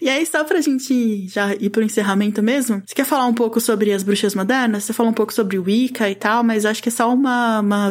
E 0.00 0.08
aí, 0.08 0.24
só 0.24 0.44
pra 0.44 0.60
gente 0.60 1.28
já 1.28 1.54
ir 1.54 1.70
pro 1.70 1.82
encerramento 1.82 2.42
mesmo, 2.42 2.69
você 2.84 2.94
quer 2.94 3.04
falar 3.04 3.26
um 3.26 3.34
pouco 3.34 3.60
sobre 3.60 3.92
as 3.92 4.02
bruxas 4.02 4.34
modernas? 4.34 4.84
Você 4.84 4.92
falou 4.92 5.10
um 5.10 5.14
pouco 5.14 5.32
sobre 5.32 5.58
Wicca 5.58 6.08
e 6.08 6.14
tal, 6.14 6.42
mas 6.42 6.64
acho 6.64 6.82
que 6.82 6.88
é 6.88 6.92
só 6.92 7.12
uma, 7.12 7.60
uma 7.60 7.90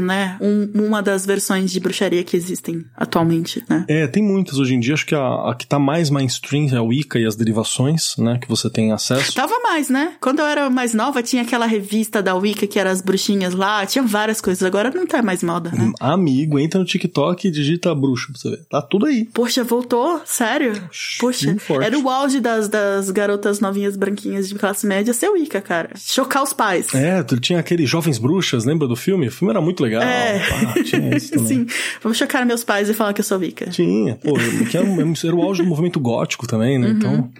né, 0.00 0.36
um, 0.40 0.86
uma 0.86 1.02
das 1.02 1.24
versões 1.24 1.70
de 1.70 1.80
bruxaria 1.80 2.22
que 2.24 2.36
existem 2.36 2.84
atualmente, 2.96 3.64
né? 3.68 3.84
É, 3.88 4.06
tem 4.06 4.22
muitas 4.22 4.58
hoje 4.58 4.74
em 4.74 4.80
dia. 4.80 4.94
Acho 4.94 5.06
que 5.06 5.14
a, 5.14 5.50
a 5.50 5.54
que 5.54 5.66
tá 5.66 5.78
mais 5.78 6.10
mainstream 6.10 6.68
é 6.72 6.76
a 6.76 6.82
Wicca 6.82 7.18
e 7.18 7.26
as 7.26 7.36
derivações, 7.36 8.16
né, 8.16 8.38
que 8.40 8.48
você 8.48 8.68
tem 8.70 8.92
acesso. 8.92 9.34
Tava 9.34 9.58
mais, 9.60 9.88
né? 9.88 10.14
Quando 10.20 10.40
eu 10.40 10.46
era 10.46 10.68
mais 10.70 10.94
nova, 10.94 11.22
tinha 11.22 11.42
aquela 11.42 11.66
revista 11.66 12.22
da 12.22 12.34
Wicca 12.34 12.66
que 12.66 12.78
era 12.78 12.90
as 12.90 13.00
bruxinhas 13.00 13.54
lá, 13.54 13.84
tinha 13.86 14.04
várias 14.04 14.40
coisas. 14.40 14.62
Agora 14.62 14.90
não 14.94 15.06
tá 15.06 15.22
mais 15.22 15.42
moda, 15.42 15.70
né? 15.70 15.92
Amigo, 16.00 16.58
entra 16.58 16.78
no 16.78 16.86
TikTok 16.86 17.48
e 17.48 17.50
digita 17.50 17.94
bruxa 17.94 18.28
pra 18.32 18.40
você 18.40 18.50
ver. 18.50 18.64
Tá 18.68 18.82
tudo 18.82 19.06
aí. 19.06 19.24
Poxa, 19.26 19.64
voltou? 19.64 20.20
Sério? 20.24 20.72
Poxa, 21.18 21.56
era 21.82 21.98
o 21.98 22.08
auge 22.08 22.40
das, 22.40 22.68
das 22.68 23.10
garotas 23.10 23.60
novinhas 23.60 23.96
branquinhas 23.96 24.17
de 24.22 24.54
classe 24.54 24.86
média 24.86 25.12
ser 25.14 25.28
Wicca, 25.30 25.60
cara. 25.60 25.90
Chocar 25.96 26.42
os 26.42 26.52
pais. 26.52 26.94
É, 26.94 27.22
tu 27.22 27.38
tinha 27.38 27.58
aquele 27.58 27.86
Jovens 27.86 28.18
Bruxas, 28.18 28.64
lembra 28.64 28.86
do 28.86 28.96
filme? 28.96 29.28
O 29.28 29.32
filme 29.32 29.52
era 29.52 29.60
muito 29.60 29.82
legal. 29.82 30.02
É. 30.02 30.38
Ah, 30.38 30.82
tinha 30.82 31.14
isso 31.16 31.32
também. 31.32 31.46
Sim. 31.46 31.66
Vamos 32.02 32.18
chocar 32.18 32.44
meus 32.44 32.64
pais 32.64 32.88
e 32.88 32.94
falar 32.94 33.12
que 33.12 33.20
eu 33.20 33.24
sou 33.24 33.38
Wicca. 33.38 33.70
Tinha, 33.70 34.16
pô, 34.16 34.34
que 34.70 34.76
era, 34.76 34.86
era 34.86 35.36
o 35.36 35.42
auge 35.42 35.62
do 35.62 35.68
movimento 35.68 36.00
gótico 36.00 36.46
também, 36.46 36.78
né? 36.78 36.88
Uhum. 36.88 36.92
Então, 36.92 37.30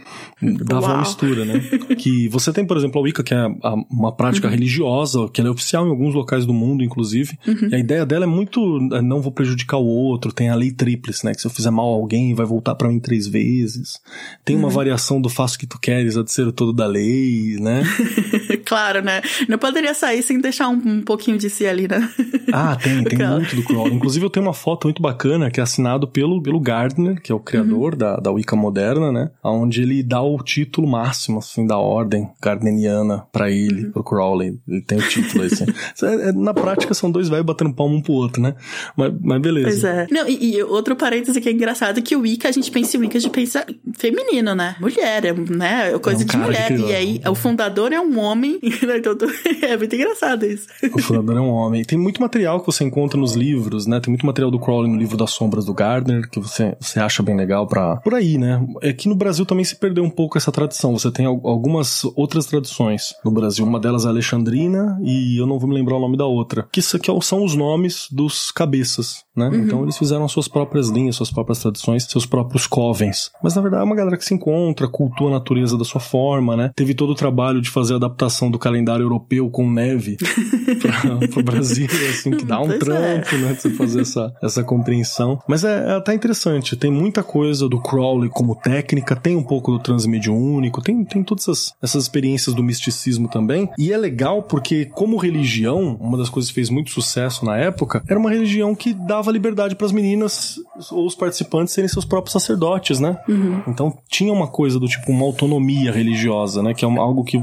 dava 0.65 0.83
Uau. 0.83 0.95
uma 0.95 1.01
mistura, 1.01 1.45
né? 1.45 1.59
Que 1.99 2.29
você 2.29 2.53
tem, 2.53 2.65
por 2.65 2.77
exemplo, 2.77 3.01
a 3.01 3.03
Wicca, 3.03 3.23
que 3.23 3.35
é 3.35 3.47
uma 3.91 4.15
prática 4.15 4.47
uhum. 4.47 4.53
religiosa, 4.53 5.29
que 5.33 5.41
ela 5.41 5.49
é 5.49 5.53
oficial 5.53 5.87
em 5.87 5.91
alguns 5.91 6.15
locais 6.15 6.47
do 6.47 6.53
mundo, 6.53 6.85
inclusive. 6.85 7.37
Uhum. 7.47 7.69
E 7.71 7.75
a 7.75 7.79
ideia 7.79 8.07
dela 8.07 8.25
é 8.25 8.27
muito, 8.27 8.61
é, 8.93 9.03
não 9.03 9.21
vou 9.21 9.33
prejudicar 9.33 9.79
o 9.79 9.87
outro, 9.87 10.33
tem 10.33 10.49
a 10.49 10.55
lei 10.55 10.71
tríplice, 10.71 11.25
né? 11.25 11.35
Que 11.35 11.41
se 11.41 11.47
eu 11.47 11.51
fizer 11.51 11.71
mal 11.71 11.93
a 11.93 11.97
alguém, 11.97 12.35
vai 12.35 12.47
voltar 12.47 12.75
para 12.75 12.89
mim 12.89 13.01
três 13.01 13.27
vezes. 13.27 14.01
Tem 14.45 14.57
uma 14.57 14.69
uhum. 14.69 14.75
variação 14.75 15.21
do 15.21 15.29
faço 15.29 15.59
que 15.59 15.67
tu 15.67 15.79
queres, 15.79 16.17
a 16.17 16.27
ser 16.27 16.47
o 16.47 16.53
da 16.73 16.87
lei, 16.87 17.57
né? 17.61 17.83
claro, 18.65 19.03
né? 19.03 19.21
Não 19.49 19.59
poderia 19.59 19.95
sair 19.95 20.23
sem 20.23 20.41
deixar 20.41 20.69
um, 20.69 20.81
um 20.85 21.03
pouquinho 21.03 21.39
de 21.39 21.49
si 21.49 21.67
ali, 21.67 21.89
né? 21.89 22.09
ah, 22.53 22.77
tem, 22.77 23.03
tem 23.05 23.19
muito 23.19 23.57
do 23.57 23.63
Crowley. 23.63 23.95
Inclusive 23.95 24.25
eu 24.25 24.31
tenho 24.31 24.47
uma 24.47 24.55
foto 24.55 24.87
muito 24.87 25.03
bacana 25.03 25.51
que 25.51 25.61
é 25.61 25.63
assinado 25.63 26.07
pelo, 26.09 26.43
pelo 26.43 26.61
Gardner, 26.61 27.21
que 27.21 27.33
é 27.33 27.35
o 27.35 27.41
criador 27.41 27.93
uhum. 27.93 27.99
da, 27.99 28.17
da 28.17 28.31
Wicca 28.31 28.57
moderna, 28.57 29.13
né? 29.13 29.31
Onde 29.43 29.83
ele 29.83 30.03
dá 30.03 30.23
o 30.23 30.43
título 30.43 30.87
máximo, 30.87 31.39
assim, 31.39 31.67
da 31.67 31.79
ordem 31.79 32.29
gardneriana 32.41 33.25
para 33.33 33.51
ele, 33.51 33.87
uhum. 33.87 33.93
pro 33.93 34.05
Crowley. 34.05 34.59
Ele 34.67 34.83
tem 34.83 34.99
o 34.99 35.09
título, 35.09 35.45
assim. 35.45 35.67
é, 36.03 36.33
na 36.33 36.55
prática 36.55 36.95
são 36.95 37.11
dois 37.11 37.29
velhos 37.29 37.47
batendo 37.47 37.73
palmo 37.73 37.97
um 37.97 38.03
pro 38.03 38.13
outro, 38.13 38.43
né? 38.43 38.55
Mas, 38.97 39.13
mas 39.21 39.41
beleza. 39.41 39.69
Pois 39.69 39.85
é. 39.85 40.07
Não, 40.11 40.29
e, 40.29 40.57
e 40.57 40.63
outro 40.63 40.97
parêntese 40.97 41.41
que 41.41 41.49
é 41.49 41.53
engraçado 41.53 41.99
é 41.99 42.03
que 42.03 42.17
o 42.17 42.21
Wicca, 42.21 42.49
a 42.49 42.53
gente 42.53 42.71
pensa 42.71 42.97
em 42.97 43.01
Wicca 43.01 43.19
de 43.19 43.31
pensa 43.31 43.65
feminino, 43.97 44.55
né? 44.55 44.77
Mulher, 44.81 45.25
é, 45.25 45.33
né? 45.33 45.93
É 45.95 45.99
coisa 45.99 46.23
é 46.23 46.25
um 46.25 46.27
de 46.27 46.37
mulher. 46.37 46.58
E 46.89 46.93
aí, 46.95 47.21
o 47.29 47.35
fundador 47.35 47.93
é 47.93 48.01
um 48.01 48.19
homem, 48.19 48.59
né? 48.83 48.99
Então, 48.99 49.17
é 49.63 49.77
muito 49.77 49.95
engraçado 49.95 50.45
isso. 50.45 50.67
O 50.93 51.01
fundador 51.01 51.37
é 51.37 51.41
um 51.41 51.51
homem. 51.51 51.85
Tem 51.85 51.99
muito 51.99 52.21
material 52.21 52.61
que 52.61 52.67
você 52.67 52.85
encontra 52.85 53.19
nos 53.19 53.35
livros, 53.35 53.87
né? 53.87 54.01
Tem 54.01 54.11
muito 54.11 54.27
material 54.27 54.51
do 54.51 54.59
Crowley 54.59 54.91
no 54.91 54.99
livro 54.99 55.17
das 55.17 55.31
sombras 55.31 55.65
do 55.65 55.75
Gardner, 55.75 56.29
que 56.29 56.41
você, 56.41 56.77
você 56.81 57.01
acha 57.01 57.23
bem 57.23 57.37
legal 57.37 57.67
pra... 57.67 57.97
Por 57.97 58.15
aí, 58.15 58.39
né? 58.39 58.65
É 58.83 58.93
que 58.93 59.09
no 59.09 59.15
Brasil 59.15 59.45
também 59.45 59.65
se 59.65 59.77
perdeu 59.77 60.05
um 60.05 60.11
pouco 60.11 60.39
essa 60.39 60.53
tradição. 60.53 60.97
Você 60.97 61.11
tem 61.11 61.27
algumas 61.27 62.05
outras 62.17 62.47
tradições 62.47 63.15
no 63.25 63.31
Brasil. 63.31 63.65
Uma 63.65 63.81
delas 63.81 64.05
é 64.05 64.09
a 64.09 64.11
Alexandrina 64.11 64.99
e 65.03 65.41
eu 65.41 65.47
não 65.47 65.59
vou 65.59 65.69
me 65.69 65.75
lembrar 65.75 65.97
o 65.97 66.01
nome 66.01 66.17
da 66.17 66.27
outra. 66.27 66.67
Que 66.73 66.81
isso 66.81 66.99
são 67.23 67.45
os 67.45 67.55
nomes 67.55 68.07
dos 68.11 68.51
cabeças, 68.51 69.25
né? 69.37 69.49
Uhum. 69.49 69.55
Então 69.57 69.83
eles 69.83 69.97
fizeram 69.97 70.29
suas 70.29 70.49
próprias 70.49 70.89
linhas, 70.89 71.17
suas 71.17 71.31
próprias 71.31 71.61
tradições, 71.61 72.05
seus 72.05 72.27
próprios 72.27 72.67
covens. 72.67 73.31
Mas 73.43 73.55
na 73.55 73.63
verdade 73.63 73.83
é 73.83 73.87
uma 73.87 73.95
galera 73.95 74.17
que 74.17 74.25
se 74.25 74.35
encontra, 74.35 74.89
cultua 74.89 75.29
a 75.29 75.33
natureza 75.33 75.77
da 75.77 75.85
sua 75.85 76.01
forma, 76.01 76.38
né? 76.57 76.71
Teve 76.75 76.95
todo 76.95 77.11
o 77.11 77.15
trabalho 77.15 77.61
de 77.61 77.71
fazer 77.71 77.95
a 77.95 77.97
adaptação 77.97 78.51
do 78.51 78.59
calendário 78.59 79.05
europeu 79.05 79.51
com 79.51 79.71
neve 79.71 80.17
para 81.31 81.41
o 81.41 81.43
Brasil, 81.43 81.87
assim, 82.11 82.31
que 82.31 82.45
dá 82.45 82.61
um 82.61 82.67
pois 82.67 82.79
trampo, 82.79 83.35
é. 83.35 83.39
né? 83.39 83.53
De 83.53 83.61
você 83.61 83.71
fazer 83.71 84.01
essa, 84.03 84.33
essa 84.43 84.63
compreensão. 84.63 85.41
Mas 85.49 85.65
é, 85.65 85.91
é 85.91 85.93
até 85.97 86.15
interessante, 86.15 86.77
tem 86.77 86.91
muita 86.91 87.23
coisa 87.23 87.69
do 87.69 87.81
Crowley 87.81 88.29
como 88.29 88.55
técnica, 88.55 89.17
tem 89.17 89.37
um 89.37 89.43
pouco 89.43 89.73
do 89.73 89.79
transmediúnico, 89.79 90.83
tem, 90.83 91.05
tem 91.05 91.23
todas 91.23 91.45
essas, 91.45 91.73
essas 91.83 92.03
experiências 92.05 92.55
do 92.55 92.63
misticismo 92.63 93.29
também. 93.29 93.69
E 93.79 93.93
é 93.93 93.97
legal 93.97 94.43
porque, 94.43 94.87
como 94.87 95.17
religião, 95.17 95.97
uma 96.01 96.19
das 96.19 96.29
coisas 96.29 96.51
que 96.51 96.55
fez 96.55 96.71
muito 96.71 96.91
sucesso 96.91 97.45
na 97.45 97.57
época, 97.57 98.03
era 98.09 98.19
uma 98.19 98.31
religião 98.31 98.75
que 98.75 98.93
dava 98.93 99.31
liberdade 99.31 99.75
para 99.75 99.87
as 99.87 99.93
meninas 99.93 100.57
ou 100.91 101.07
os 101.07 101.15
participantes 101.15 101.75
serem 101.75 101.89
seus 101.89 102.05
próprios 102.05 102.33
sacerdotes, 102.33 103.01
né? 103.01 103.19
Uhum. 103.29 103.63
Então 103.67 103.97
tinha 104.09 104.33
uma 104.33 104.47
coisa 104.47 104.79
do 104.79 104.87
tipo 104.87 105.11
uma 105.11 105.25
autonomia 105.25 105.93
religiosa, 105.93 106.28
né? 106.63 106.75
Que 106.75 106.85
é 106.85 106.89
algo 106.89 107.25
que 107.25 107.41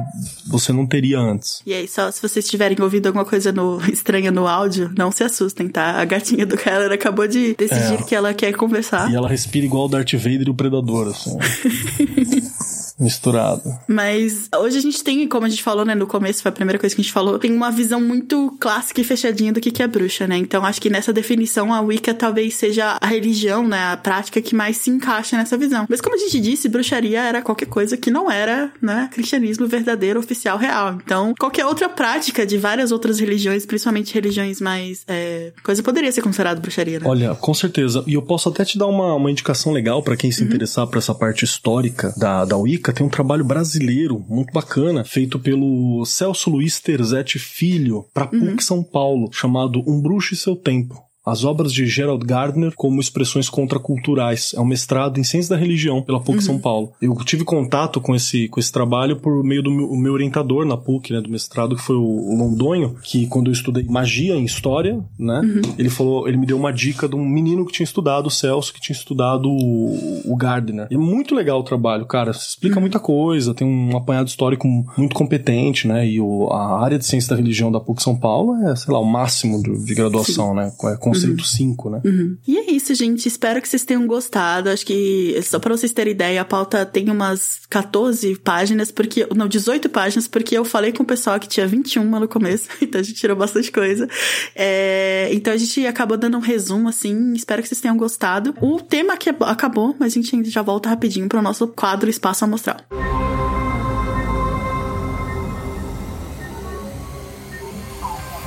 você 0.47 0.71
não 0.71 0.86
teria 0.86 1.19
antes. 1.19 1.61
E 1.65 1.73
aí, 1.73 1.88
só 1.88 2.11
se 2.11 2.21
vocês 2.21 2.47
tiverem 2.47 2.77
ouvido 2.81 3.07
alguma 3.07 3.25
coisa 3.25 3.51
no, 3.51 3.79
estranha 3.91 4.31
no 4.31 4.47
áudio, 4.47 4.91
não 4.97 5.11
se 5.11 5.23
assustem, 5.23 5.67
tá? 5.67 5.99
A 5.99 6.05
gatinha 6.05 6.45
do 6.45 6.57
cara 6.57 6.93
acabou 6.93 7.27
de 7.27 7.55
decidir 7.55 8.01
é. 8.01 8.03
que 8.03 8.15
ela 8.15 8.33
quer 8.33 8.53
conversar. 8.53 9.11
E 9.11 9.15
ela 9.15 9.27
respira 9.27 9.65
igual 9.65 9.86
o 9.86 9.88
Darth 9.88 10.13
Vader 10.13 10.47
e 10.47 10.49
o 10.49 10.53
Predador, 10.53 11.07
assim. 11.07 11.38
misturado. 13.00 13.78
Mas 13.88 14.50
hoje 14.56 14.78
a 14.78 14.82
gente 14.82 15.04
tem, 15.04 15.28
como 15.28 15.46
a 15.46 15.50
gente 15.50 15.62
falou, 15.62 15.86
né, 15.86 15.93
no 15.93 16.08
começo, 16.08 16.41
foi 16.41 16.50
a 16.50 16.54
primeira 16.54 16.80
coisa 16.80 16.96
que 16.96 17.02
a 17.02 17.04
gente 17.04 17.14
falou, 17.14 17.38
tem 17.38 17.52
uma 17.52 17.70
visão 17.70 18.00
muito 18.00 18.56
clássica 18.60 19.02
e 19.02 19.04
fechadinha 19.04 19.52
do 19.52 19.60
que 19.60 19.84
é 19.84 19.88
bruxa, 19.88 20.26
né? 20.26 20.38
Então 20.38 20.64
acho 20.64 20.82
que 20.82 20.89
nessa 20.89 21.12
definição 21.12 21.74
a 21.74 21.82
Wicca 21.82 22.14
talvez 22.14 22.56
seja 22.56 22.98
a 23.02 23.08
religião, 23.08 23.68
né, 23.68 23.91
a 23.91 23.98
prática 23.98 24.41
que 24.41 24.56
mais 24.56 24.78
se 24.78 24.89
encaixa 24.89 25.38
nessa 25.38 25.58
visão. 25.58 25.86
Mas 25.89 26.00
como 26.00 26.16
a 26.16 26.18
gente 26.18 26.39
disse, 26.39 26.70
bruxaria 26.70 27.22
era 27.22 27.41
qualquer 27.41 27.66
coisa 27.66 27.98
que 27.98 28.10
não 28.10 28.32
era, 28.32 28.72
né, 28.82 29.10
cristianismo 29.12 29.68
verdadeiro, 29.68 30.20
oficial, 30.20 30.58
real. 30.58 30.98
Então, 31.04 31.34
qualquer 31.38 31.66
outra 31.66 31.89
prática 31.89 32.46
de 32.46 32.58
várias 32.58 32.91
outras 32.91 33.20
religiões, 33.20 33.66
principalmente 33.66 34.14
religiões 34.14 34.62
mais 34.62 35.04
é, 35.08 35.52
coisa 35.64 35.84
poderia 35.84 36.12
ser 36.12 36.22
considerado 36.22 36.62
bruxaria, 36.62 37.00
né? 37.00 37.06
Olha, 37.08 37.36
com 37.36 37.54
certeza. 37.54 38.04
E 38.08 38.14
eu 38.14 38.22
posso 38.22 38.48
até 38.50 38.64
te 38.64 38.78
dar 38.78 38.88
uma, 38.88 39.16
uma 39.16 39.30
indicação 39.30 39.74
legal 39.74 40.02
para 40.02 40.16
quem 40.16 40.32
se 40.32 40.41
uhum. 40.41 40.48
interessar 40.48 40.88
por 40.88 40.98
essa 40.98 41.14
parte 41.14 41.43
histórica 41.43 42.14
da, 42.18 42.46
da 42.46 42.56
Wicca 42.56 42.84
tem 42.93 43.05
um 43.05 43.09
trabalho 43.09 43.43
brasileiro 43.43 44.23
muito 44.27 44.51
bacana, 44.53 45.03
feito 45.03 45.39
pelo 45.39 46.05
Celso 46.05 46.49
Luiz 46.49 46.79
Terzete 46.79 47.39
Filho, 47.39 48.05
para 48.13 48.27
PUC 48.27 48.45
uhum. 48.45 48.59
São 48.59 48.83
Paulo, 48.83 49.29
chamado 49.31 49.83
Um 49.88 50.01
Bruxo 50.01 50.33
e 50.33 50.38
Seu 50.38 50.55
Tempo 50.55 51.05
as 51.26 51.43
obras 51.43 51.73
de 51.73 51.88
Gerald 51.88 52.26
Gardner 52.26 52.73
como 52.76 53.01
expressões 53.01 53.49
contraculturais. 53.49 54.53
É 54.55 54.61
um 54.61 54.65
mestrado 54.65 55.19
em 55.19 55.23
ciência 55.23 55.55
da 55.55 55.59
religião 55.59 56.01
pela 56.01 56.19
PUC 56.19 56.38
uhum. 56.38 56.41
São 56.41 56.59
Paulo. 56.59 56.93
Eu 57.01 57.15
tive 57.26 57.43
contato 57.43 57.99
com 57.99 58.13
esse, 58.13 58.47
com 58.49 58.59
esse 58.59 58.71
trabalho 58.71 59.17
por 59.17 59.43
meio 59.43 59.63
do 59.63 59.71
meu, 59.71 59.95
meu 59.95 60.13
orientador 60.13 60.65
na 60.65 60.78
PUC, 60.78 61.11
né, 61.11 61.21
do 61.21 61.30
mestrado, 61.30 61.76
que 61.76 61.82
foi 61.82 61.95
o 61.95 62.36
Londonho, 62.36 62.95
que 63.01 63.26
quando 63.28 63.47
eu 63.47 63.53
estudei 63.53 63.84
magia 63.84 64.36
em 64.36 64.43
história, 64.43 64.99
né, 65.17 65.41
uhum. 65.41 65.61
ele 65.78 65.89
falou, 65.89 66.28
ele 66.28 66.38
me 66.38 66.45
deu 66.45 66.57
uma 66.57 66.71
dica 66.71 67.07
de 67.07 67.15
um 67.15 67.26
menino 67.26 67.65
que 67.65 67.73
tinha 67.73 67.86
estudado 67.86 68.28
o 68.28 68.32
Celso, 68.32 68.73
que 68.73 68.80
tinha 68.80 68.95
estudado 68.95 69.49
o, 69.49 70.21
o 70.26 70.36
Gardner. 70.36 70.88
E 70.91 70.95
é 70.95 70.97
muito 70.97 71.34
legal 71.34 71.59
o 71.59 71.63
trabalho, 71.63 72.05
cara. 72.05 72.32
Explica 72.32 72.76
uhum. 72.76 72.82
muita 72.82 72.99
coisa, 72.99 73.53
tem 73.53 73.67
um 73.67 73.97
apanhado 73.97 74.28
histórico 74.28 74.67
muito 74.97 75.15
competente, 75.15 75.88
né, 75.88 76.07
e 76.07 76.19
o, 76.21 76.49
a 76.51 76.84
área 76.84 76.99
de 76.99 77.05
ciência 77.05 77.32
da 77.32 77.36
religião 77.36 77.71
da 77.71 77.80
PUC 77.80 78.03
São 78.03 78.15
Paulo 78.15 78.55
é, 78.67 78.76
sei 78.76 78.93
lá, 78.93 78.99
o 78.99 79.05
máximo 79.05 79.61
de, 79.61 79.84
de 79.84 79.95
graduação, 79.95 80.49
Sim. 80.49 80.55
né, 80.55 80.71
com 80.78 81.14
conceito 81.16 81.45
5, 81.45 81.88
uhum. 81.88 81.95
né? 81.95 82.01
Uhum. 82.05 82.38
E 82.47 82.57
é 82.57 82.72
isso, 82.72 82.93
gente. 82.93 83.28
Espero 83.28 83.61
que 83.61 83.68
vocês 83.68 83.84
tenham 83.84 84.05
gostado. 84.07 84.70
Acho 84.70 84.86
que, 84.86 85.39
só 85.43 85.59
pra 85.59 85.76
vocês 85.76 85.91
terem 85.91 86.11
ideia, 86.11 86.41
a 86.41 86.45
pauta 86.45 86.86
tem 86.86 87.09
umas 87.09 87.61
14 87.70 88.36
páginas, 88.38 88.91
porque. 88.91 89.28
Não, 89.36 89.47
18 89.47 89.89
páginas, 89.89 90.28
porque 90.28 90.57
eu 90.57 90.66
falei 90.66 90.91
com 90.91 91.03
o 91.03 91.05
pessoal 91.05 91.39
que 91.39 91.47
tinha 91.47 91.68
21 91.68 92.03
no 92.03 92.28
começo, 92.28 92.68
então 92.82 92.99
a 92.99 93.03
gente 93.03 93.20
tirou 93.20 93.36
bastante 93.36 93.72
coisa. 93.72 94.07
É, 94.55 95.30
então 95.32 95.53
a 95.53 95.57
gente 95.57 95.86
acabou 95.86 96.18
dando 96.18 96.38
um 96.38 96.41
resumo, 96.41 96.89
assim. 96.89 97.34
Espero 97.34 97.61
que 97.61 97.68
vocês 97.68 97.82
tenham 97.82 97.97
gostado. 97.97 98.53
O 98.61 98.82
tema 98.82 99.13
aqui 99.13 99.30
acabou, 99.30 99.95
mas 99.99 100.13
a 100.13 100.22
gente 100.22 100.49
já 100.49 100.61
volta 100.61 100.89
rapidinho 100.89 101.28
pro 101.28 101.41
nosso 101.41 101.68
quadro 101.68 102.09
Espaço 102.09 102.45
Amostral. 102.45 102.78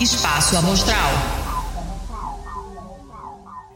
Espaço 0.01 0.57
Amostral. 0.57 1.38